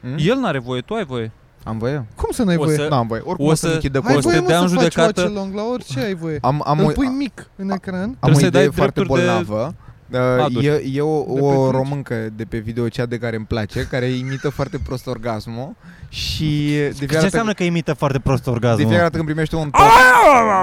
Hmm? 0.00 0.14
El 0.18 0.38
n-are 0.38 0.58
voie, 0.58 0.80
tu 0.80 0.94
ai 0.94 1.04
voie. 1.04 1.32
Am 1.64 1.78
voie? 1.78 2.04
Cum 2.16 2.28
să 2.32 2.42
n-ai 2.42 2.56
O 2.56 2.64
voie? 2.64 2.76
să- 2.76 2.86
Nu 2.90 2.96
am 2.96 3.06
voie. 3.06 3.22
Oricum 3.24 3.46
o 3.46 3.50
o 3.50 3.54
să 3.54 3.66
să- 3.68 3.72
închidă 3.74 3.98
Ai 4.04 4.04
o 4.04 4.06
să 4.08 4.12
cont. 4.12 4.24
voie, 4.24 4.40
te 4.40 4.46
dea 4.46 4.56
mă, 4.56 4.62
în 4.62 4.68
să 4.68 4.74
faci 4.74 4.82
judecată. 4.92 5.20
watch 5.20 5.36
along, 5.36 5.54
la 5.54 5.62
orice 5.72 6.00
ai 6.00 6.14
voie. 6.14 6.38
Am, 6.40 6.62
am, 6.66 6.78
Îl 6.78 6.84
o, 6.84 6.88
pui 6.88 7.06
mic 7.06 7.46
în 7.56 7.70
ecran. 7.70 8.02
am 8.02 8.16
Trebuie 8.20 8.36
o 8.36 8.38
să-i 8.40 8.50
dai 8.50 8.60
idee 8.62 8.74
foarte 8.76 9.00
drepturi 9.00 9.20
de- 9.20 9.26
bolnavă. 9.26 9.74
Uh, 10.12 10.44
Aduri. 10.44 10.66
e, 10.66 10.82
e 10.92 11.00
o, 11.00 11.18
De 11.28 11.32
pe 11.40 11.40
o 11.40 11.54
Twitch? 11.54 11.70
româncă 11.76 12.28
de 12.36 12.44
pe 12.44 12.58
video 12.58 12.88
cea 12.88 13.06
de 13.06 13.18
care 13.18 13.36
îmi 13.36 13.44
place, 13.44 13.86
care 13.90 14.06
imită 14.06 14.48
foarte 14.48 14.78
prost 14.86 15.06
orgasmul 15.06 15.74
și 16.08 16.66
de 16.66 16.86
Ce 16.86 16.92
fiecare 16.92 17.06
dată, 17.12 17.24
înseamnă 17.24 17.52
că 17.52 17.62
imită 17.64 17.92
foarte 17.92 18.18
prost 18.18 18.44
de 18.44 18.50
orgasmul? 18.50 18.78
fiecare 18.78 19.02
dată 19.02 19.14
când 19.16 19.24
primește 19.28 19.56
un 19.56 19.70
token, 19.70 19.88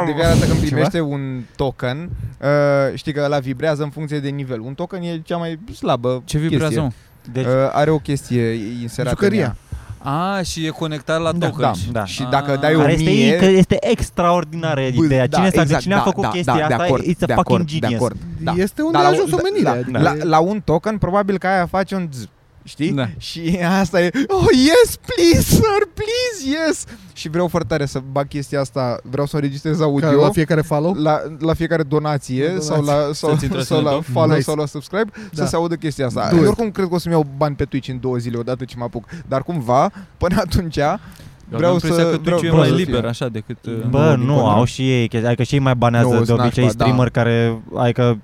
de 0.06 0.12
fiecare 0.12 0.34
dată 0.34 0.46
când 0.52 0.60
primește 0.60 1.00
un 1.02 1.42
token, 1.56 2.10
uh, 2.42 2.48
știi 2.98 3.14
că 3.14 3.22
ăla 3.24 3.40
vibrează 3.40 3.84
în 3.84 3.90
funcție 3.90 4.20
de 4.20 4.30
nivel. 4.30 4.60
Un 4.60 4.74
token 4.74 5.02
e 5.02 5.20
cea 5.24 5.38
mai 5.38 5.60
slabă 5.76 6.22
Ce 6.26 6.38
vibrează, 6.38 6.64
chestie. 6.66 6.82
mă? 6.82 6.90
Deci, 7.32 7.46
Uh, 7.46 7.70
are 7.72 7.90
o 7.90 7.98
chestie 8.00 8.52
inserată 8.82 9.16
Jucăria. 9.20 9.46
în 9.46 9.48
ea. 9.48 9.56
A, 10.04 10.42
și 10.42 10.66
e 10.66 10.70
conectat 10.70 11.22
la 11.22 11.32
Da, 11.32 11.50
tokens. 11.50 11.86
da, 11.86 12.00
da. 12.00 12.06
Și 12.06 12.22
Ah. 12.24 12.30
dacă 12.30 12.58
dai 12.62 12.76
o 12.76 12.80
care 12.80 12.92
este, 12.92 13.10
mie... 13.10 13.36
că 13.36 13.46
este 13.46 13.78
extraordinară 13.90 14.82
Bă, 14.96 15.04
ideea. 15.06 15.28
da, 15.28 15.38
Cine, 15.38 15.50
s-a, 15.50 15.62
exact, 15.62 15.82
cine 15.82 15.94
a 15.94 15.98
da, 15.98 16.04
făcut 16.04 16.24
da, 16.24 16.30
chestia 16.30 16.54
da, 16.54 16.68
de 16.68 16.74
asta, 16.74 16.84
acord, 16.86 17.04
it's 17.04 17.22
a 17.22 17.26
de 17.26 17.34
fucking 17.34 17.40
acord, 17.60 17.66
de 17.72 17.78
genius. 17.80 18.00
acord. 18.00 18.18
Da. 18.42 18.54
Este 18.58 18.82
unde 18.82 18.98
Dar 18.98 19.06
a 19.06 19.10
la- 19.10 19.14
ajuns 19.16 19.30
da, 19.30 19.36
omenirea. 19.40 19.72
da, 19.74 19.78
adică 19.80 20.00
La, 20.02 20.14
e- 20.16 20.24
la 20.24 20.40
un 20.40 20.62
token, 20.66 20.98
probabil 20.98 21.38
că 21.38 21.48
aia 21.48 21.66
face 21.66 21.96
un 21.96 22.08
z, 22.14 22.28
știi? 22.64 22.92
Da. 22.92 23.10
Și 23.18 23.60
asta 23.80 24.02
e, 24.02 24.12
oh, 24.28 24.46
yes, 24.52 24.96
please, 24.96 25.42
sir, 25.42 25.88
please, 25.94 26.58
yes. 26.68 26.84
Și 27.14 27.30
vreau 27.30 27.48
foarte 27.48 27.68
tare 27.68 27.86
să 27.86 28.02
bag 28.12 28.28
chestia 28.28 28.60
asta, 28.60 29.00
vreau 29.04 29.26
să 29.26 29.36
înregistrez 29.36 29.78
Ca 29.78 29.84
audio 29.84 30.22
la 30.22 30.30
fiecare 30.30 30.62
follow. 30.62 30.94
la, 30.94 31.22
la 31.40 31.54
fiecare 31.54 31.84
donație, 31.84 32.46
Donație. 32.48 32.66
sau 32.68 32.84
la, 32.84 32.94
sau, 33.14 33.30
Să-ți 33.30 33.44
intre 33.44 33.62
sau 33.62 33.82
la 33.82 33.90
sunetul. 33.90 34.14
follow 34.14 34.30
Nice. 34.30 34.42
sau 34.42 34.56
la 34.56 34.66
subscribe 34.66 35.12
Da. 35.32 35.44
să 35.44 35.50
se 35.50 35.56
audă 35.56 35.76
chestia 35.76 36.06
asta. 36.06 36.28
Do 36.30 36.36
it. 36.36 36.42
Eu 36.42 36.48
oricum 36.48 36.72
cred 36.72 36.88
că 36.88 36.94
o 36.94 36.98
să-mi 36.98 37.14
iau 37.14 37.28
bani 37.38 37.56
pe 37.56 37.66
Twitch 37.66 37.90
în 37.90 38.00
două 38.00 38.18
zile 38.18 38.38
odată 38.38 38.66
ce 38.66 38.76
mă 38.78 38.84
apuc, 38.84 39.06
dar 39.28 39.44
cumva, 39.44 39.92
până 40.18 40.36
atunci, 40.40 40.78
Eu 41.52 41.58
Vreau 41.58 41.74
aveam 41.76 41.92
impresia 41.92 42.12
să- 42.12 42.16
că 42.18 42.22
vreau- 42.24 42.38
Twitch 42.40 42.44
e 42.44 42.56
vreau 42.56 42.58
mai 42.62 42.68
să 42.68 42.76
liber 42.84 43.00
fie. 43.00 43.10
așa 43.10 43.28
decât... 43.28 43.58
uh, 43.66 43.74
Bă, 43.90 44.14
din 44.18 44.26
nu, 44.26 44.34
contră. 44.34 44.52
au 44.58 44.64
și 44.64 44.82
ei, 44.92 45.08
chestii- 45.08 45.28
adică 45.28 45.44
și 45.44 45.54
ei 45.54 45.60
mai 45.60 45.76
banează 45.76 46.08
Nu, 46.08 46.20
de 46.20 46.26
sunt 46.26 46.40
obicei 46.40 46.64
nașpa, 46.64 46.78
da. 46.78 46.84
streamer 46.84 47.10
care, 47.10 47.62
adică, 47.78 48.18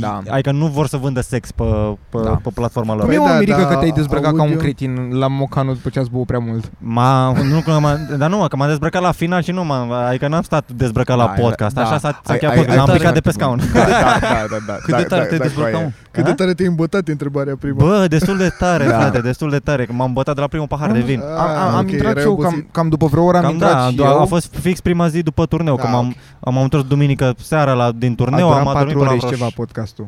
Da. 0.00 0.20
adică 0.30 0.50
nu 0.52 0.66
vor 0.66 0.86
să 0.86 0.96
vândă 0.96 1.20
sex 1.20 1.50
pe, 1.50 1.62
pe, 2.08 2.18
Da. 2.24 2.30
pe 2.42 2.50
platforma 2.54 2.94
lor. 2.94 3.04
Păi 3.06 3.14
Păi 3.16 3.24
mă 3.24 3.30
da, 3.32 3.38
mirică 3.38 3.60
da, 3.60 3.66
că 3.66 3.74
te-ai 3.74 3.90
dezbrăcat 3.90 4.28
ca 4.34 4.42
un 4.42 4.48
audio. 4.48 4.56
cretin 4.56 5.08
la 5.12 5.26
mocanul 5.28 5.74
după 5.74 5.88
ce 5.88 5.98
ați 5.98 6.10
băut 6.10 6.26
prea 6.26 6.38
mult. 6.38 6.70
Ma, 6.78 7.32
nu, 7.32 7.60
că 7.64 7.70
m-am, 7.80 8.14
dar 8.18 8.30
nu, 8.30 8.36
mă, 8.38 8.48
că 8.48 8.56
m-am 8.56 8.68
dezbrăcat 8.68 9.02
la 9.02 9.12
final 9.12 9.42
și 9.42 9.50
nu 9.50 9.64
m-am, 9.64 9.90
adică 9.92 10.28
n-am 10.28 10.42
stat 10.42 10.64
dezbrăcat 10.76 11.16
la 11.16 11.24
Da, 11.36 11.42
podcast, 11.42 11.74
da. 11.74 11.80
așa 11.82 11.98
s-a, 11.98 11.98
s-a 11.98 12.08
Ai- 12.08 12.22
încheiat 12.32 12.52
ai- 12.52 12.58
podcast, 12.58 12.70
ai 12.70 12.76
m-am 12.76 12.86
tare 12.86 12.98
picat 12.98 13.14
de 13.14 13.20
pe 13.20 13.30
foarte 13.30 13.42
scaun. 13.42 13.56
bun. 13.72 13.82
Da, 13.82 14.18
da, 14.20 14.46
da, 14.50 14.56
da. 14.66 14.72
Cât 14.84 14.96
de 14.96 15.02
tare 15.02 15.24
te-ai 15.24 15.38
dezbrăcat, 15.38 15.82
mă? 15.82 15.90
Cât 16.10 16.24
de 16.24 16.30
A? 16.30 16.34
tare 16.34 16.54
te-ai 16.54 16.68
îmbătat, 16.68 17.08
e 17.08 17.10
întrebarea 17.10 17.56
prima. 17.60 17.76
Bă, 17.84 18.04
destul 18.08 18.36
de 18.36 18.48
tare, 18.58 18.84
Da. 18.86 18.98
frate, 18.98 19.18
destul 19.18 19.50
de 19.50 19.58
tare, 19.58 19.84
că 19.84 19.92
m-am 19.92 20.12
bătat 20.12 20.34
de 20.34 20.40
la 20.40 20.46
primul 20.46 20.66
pahar 20.66 20.90
de 20.92 21.00
vin. 21.00 21.20
Am, 21.38 21.48
am, 21.48 21.74
am 21.74 21.84
ok, 21.84 21.90
intrat 21.90 22.10
erai 22.10 22.22
și 22.22 22.28
eu 22.28 22.32
obosit. 22.32 22.50
cam, 22.52 22.66
cam 22.74 22.88
după 22.88 23.06
vreo 23.06 23.24
oră 23.24 23.36
am 23.36 23.42
Cam 23.42 23.52
intrat 23.52 23.72
da, 23.72 23.88
și 23.88 23.94
do- 23.94 23.98
eu. 23.98 24.20
a 24.20 24.24
fost 24.24 24.54
fix 24.60 24.80
prima 24.80 25.08
zi 25.08 25.22
după 25.22 25.46
turneu, 25.46 25.76
Da, 25.76 25.82
că 25.82 25.88
m-am, 25.88 26.14
am 26.40 26.56
întors 26.56 26.84
duminică 26.84 27.34
seara 27.42 27.72
la, 27.72 27.92
din 27.92 28.14
turneu, 28.14 28.50
a 28.50 28.56
am 28.56 28.62
durat 28.62 28.74
adormit 28.74 28.94
patru 28.94 28.98
până 28.98 29.04
la 29.04 29.10
ore 29.10 29.18
și 29.18 29.24
vreo 29.26 29.38
ceva 29.38 29.50
podcastul. 29.54 30.06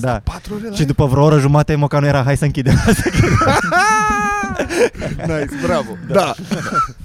Da. 0.00 0.20
Patru 0.24 0.54
ore 0.54 0.68
la 0.68 0.74
Și 0.74 0.84
după 0.84 1.06
vreo 1.06 1.24
oră 1.24 1.38
jumate, 1.38 1.74
mă, 1.74 1.86
nu 2.00 2.06
era, 2.06 2.22
hai 2.22 2.36
să 2.36 2.44
închidem. 2.44 2.74
Nice, 5.32 5.54
bravo. 5.66 5.90
Da. 6.08 6.34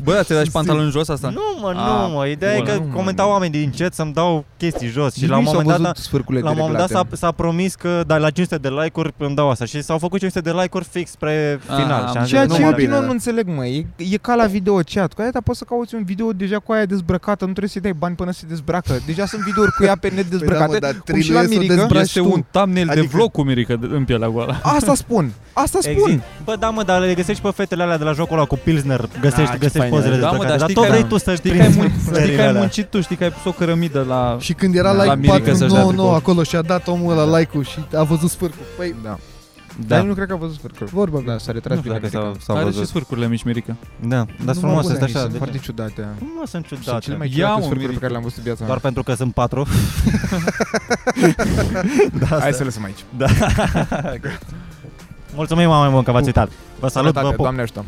Bă, 0.03 0.11
ți-ai 0.23 0.37
dat 0.37 0.45
și 0.45 0.51
pantaloni 0.51 0.91
jos 0.91 1.09
asta? 1.09 1.29
nu, 1.29 1.41
mă, 1.61 1.69
Ah, 1.69 2.07
nu, 2.09 2.15
mă, 2.15 2.25
ideea 2.27 2.53
e 2.53 2.57
bun. 2.57 2.65
că 2.65 2.73
Nu, 2.73 2.85
mă, 2.85 2.93
comentau 2.95 3.25
nu. 3.25 3.31
oameni 3.31 3.51
din 3.51 3.71
chat 3.77 3.93
să-mi 3.93 4.13
dau 4.13 4.45
chestii 4.57 4.87
jos 4.87 5.13
și 5.13 5.19
Nici 5.21 5.29
la 5.29 5.37
un 5.37 5.43
nu 5.43 5.49
s-au 5.49 5.59
moment 5.61 5.77
dat, 5.81 5.91
văzut 5.91 6.03
sfârcurile 6.05 6.43
la 6.43 6.49
un 6.49 6.55
moment 6.59 6.77
dat 6.77 6.87
s-a, 6.87 6.93
dereglate. 6.93 7.15
s-a 7.15 7.31
promis 7.31 7.75
că 7.75 8.03
da, 8.07 8.17
la 8.17 8.29
500 8.29 8.57
de 8.69 8.69
like-uri 8.81 9.13
îmi 9.17 9.35
dau 9.35 9.49
asta 9.49 9.65
și 9.65 9.81
s-au 9.81 9.97
făcut 9.97 10.19
500 10.19 10.49
de 10.51 10.55
like-uri 10.59 10.85
fix 10.91 11.11
spre 11.11 11.59
Ah, 11.67 11.75
final. 11.81 12.01
am 12.03 12.11
și 12.11 12.17
am 12.17 12.23
zis, 12.23 12.31
Ceea 12.31 12.45
nu, 12.45 12.53
ce 12.53 12.59
mă, 12.61 12.65
eu 12.67 12.71
bine, 12.73 12.81
din 12.83 12.89
nou 12.91 12.99
da. 12.99 13.05
nu 13.05 13.11
înțeleg, 13.11 13.47
mă, 13.47 13.65
e, 13.65 13.85
e 13.95 14.17
ca 14.17 14.35
la 14.35 14.45
video 14.45 14.75
chat. 14.93 15.13
Cu 15.13 15.21
aia 15.21 15.31
ta 15.31 15.39
poți 15.43 15.57
să 15.57 15.63
cauți 15.63 15.95
un 15.95 16.03
video 16.03 16.31
deja 16.31 16.59
cu 16.59 16.71
aia 16.71 16.85
dezbrăcată, 16.85 17.45
nu 17.45 17.51
trebuie 17.51 17.69
să-i 17.69 17.81
dai 17.81 17.93
bani 17.93 18.15
până 18.15 18.31
se 18.31 18.45
dezbracă. 18.47 18.93
Deja 19.05 19.25
sunt 19.25 19.41
videouri 19.41 19.71
cu 19.71 19.83
ea 19.83 19.95
pe 20.01 20.07
net 20.07 20.15
Păi 20.29 20.29
da, 20.29 20.37
dezbrăcate. 20.37 20.71
mă, 20.71 20.79
dar 20.79 21.03
cum 21.11 21.19
și 21.21 21.31
la 21.31 21.39
trebuie 21.39 21.47
să 21.47 21.53
o 21.55 21.59
Mirica. 21.61 21.75
dezbraci 21.75 22.01
Este 22.03 22.19
tu. 22.19 22.31
un 22.31 22.43
thumbnail 22.51 22.85
de 22.85 22.91
Adică- 22.91 23.11
vlog 23.15 23.31
cu 23.31 23.41
Mirica 23.43 23.75
de- 23.75 23.87
în 23.91 24.03
pielea 24.05 24.27
goală. 24.29 24.59
Asta 24.63 24.95
spun. 24.95 25.31
Asta 25.53 25.77
spun. 25.81 25.93
Exist. 25.93 26.19
Bă, 26.43 26.55
da, 26.59 26.69
mă, 26.69 26.83
dar 26.83 26.99
le 27.01 27.13
găsești 27.13 27.41
pe 27.49 27.61
fetele 27.61 27.83
alea 27.83 27.97
de 27.97 28.03
la 28.03 28.11
jocul 28.11 28.37
ăla 28.37 28.45
cu 28.45 28.59
Pilsner, 28.63 29.09
găsești, 29.21 29.41
Ah, 29.41 29.49
ce 29.51 29.57
găsești 29.57 29.77
fain 29.77 29.89
pozele 29.89 30.13
e. 30.13 30.15
de 30.15 30.21
Da, 30.21 30.31
mă, 30.31 30.37
dezbrăcate, 30.37 30.57
dar 30.57 30.59
dar 30.59 30.69
știi 30.69 30.75
tot 30.75 30.83
că 30.83 30.89
vrei 30.89 31.01
ai- 31.03 31.09
tu 31.09 31.17
să 31.17 31.35
Știi 31.35 31.51
că, 31.57 31.61
ai 31.61 31.67
mun- 31.67 32.21
știi 32.21 32.35
că 32.35 32.41
ai 32.41 32.45
muncit. 32.45 32.59
muncit 32.59 32.85
tu, 32.89 33.01
știi 33.01 33.15
că 33.15 33.23
ai 33.23 33.31
pus 33.31 33.45
o 33.45 33.51
cărămidă 33.51 34.05
la... 34.07 34.37
Și 34.39 34.53
când 34.53 34.75
era 34.75 34.91
La 34.91 35.03
like 35.03 35.15
Mirica 35.15 35.33
să-și 35.35 35.45
dea 35.45 35.53
499 35.67 36.09
tricou. 36.09 36.15
acolo 36.15 36.43
și 36.43 36.55
a 36.55 36.61
dat 36.61 36.87
omul 36.87 37.17
ăla 37.17 37.37
like-ul 37.37 37.63
și 37.63 37.79
a 37.95 38.03
văzut 38.03 38.29
sfârcul. 38.29 38.65
Păi, 38.77 38.95
Da. 39.03 39.17
Da, 39.79 39.85
Dar 39.87 39.99
eu 39.99 40.05
nu 40.05 40.13
cred 40.13 40.27
că 40.27 40.33
a 40.33 40.37
văzut 40.37 40.55
sfârcul. 40.55 40.87
vorba 40.91 41.17
Da, 41.17 41.23
mea. 41.25 41.37
s-a 41.37 41.51
retras 41.51 41.75
nu 41.75 41.79
știu 41.81 41.93
bine. 41.93 42.03
dacă 42.03 42.15
s-au, 42.17 42.25
Mirica. 42.25 42.43
s-au 42.45 42.55
Are 42.55 42.65
și 42.65 42.71
văzut. 42.71 42.87
sfârcurile 42.87 43.27
mici, 43.27 43.43
Mirica. 43.43 43.75
Da, 43.99 44.15
dar 44.15 44.25
Nu 44.37 44.45
sunt 44.45 44.57
frumoase, 44.57 44.87
mă 44.87 44.93
sunt 44.93 44.99
bune, 44.99 45.09
așa. 45.11 45.19
Sunt 45.19 45.31
de- 45.31 45.37
foarte 45.37 45.57
ciudate. 45.57 46.01
Nu 46.19 46.27
mă, 46.39 46.45
sunt 46.47 46.65
Sunt 46.67 46.79
ciudate. 46.81 47.03
cele 47.05 47.17
mai 47.17 47.27
Ia, 47.27 47.33
ciudate 47.33 47.53
mă, 47.53 47.59
sfârcuri 47.65 47.79
pe 47.79 47.85
Mirica. 47.85 47.99
care 47.99 48.11
le-am 48.11 48.23
văzut 48.23 48.37
în 48.37 48.43
viața 48.43 48.65
Doar 48.65 48.79
mea. 48.81 48.85
pentru 48.87 49.03
că 49.03 49.13
sunt 49.21 49.33
patru. 49.33 49.67
da, 52.21 52.25
Hai 52.25 52.37
asta. 52.37 52.51
să 52.51 52.63
lăsăm 52.63 52.83
aici. 52.83 53.03
Da. 53.17 53.25
Mulțumim, 55.37 55.69
oameni 55.69 55.91
buni, 55.91 56.03
că 56.03 56.11
v-ați 56.11 56.25
uitat. 56.25 56.49
Vă 56.79 56.87
salut, 56.87 57.13
vă 57.13 57.19
Sănătate, 57.19 57.35
pup. 57.35 57.43
Doamne 57.43 57.61
ajută. 57.61 57.85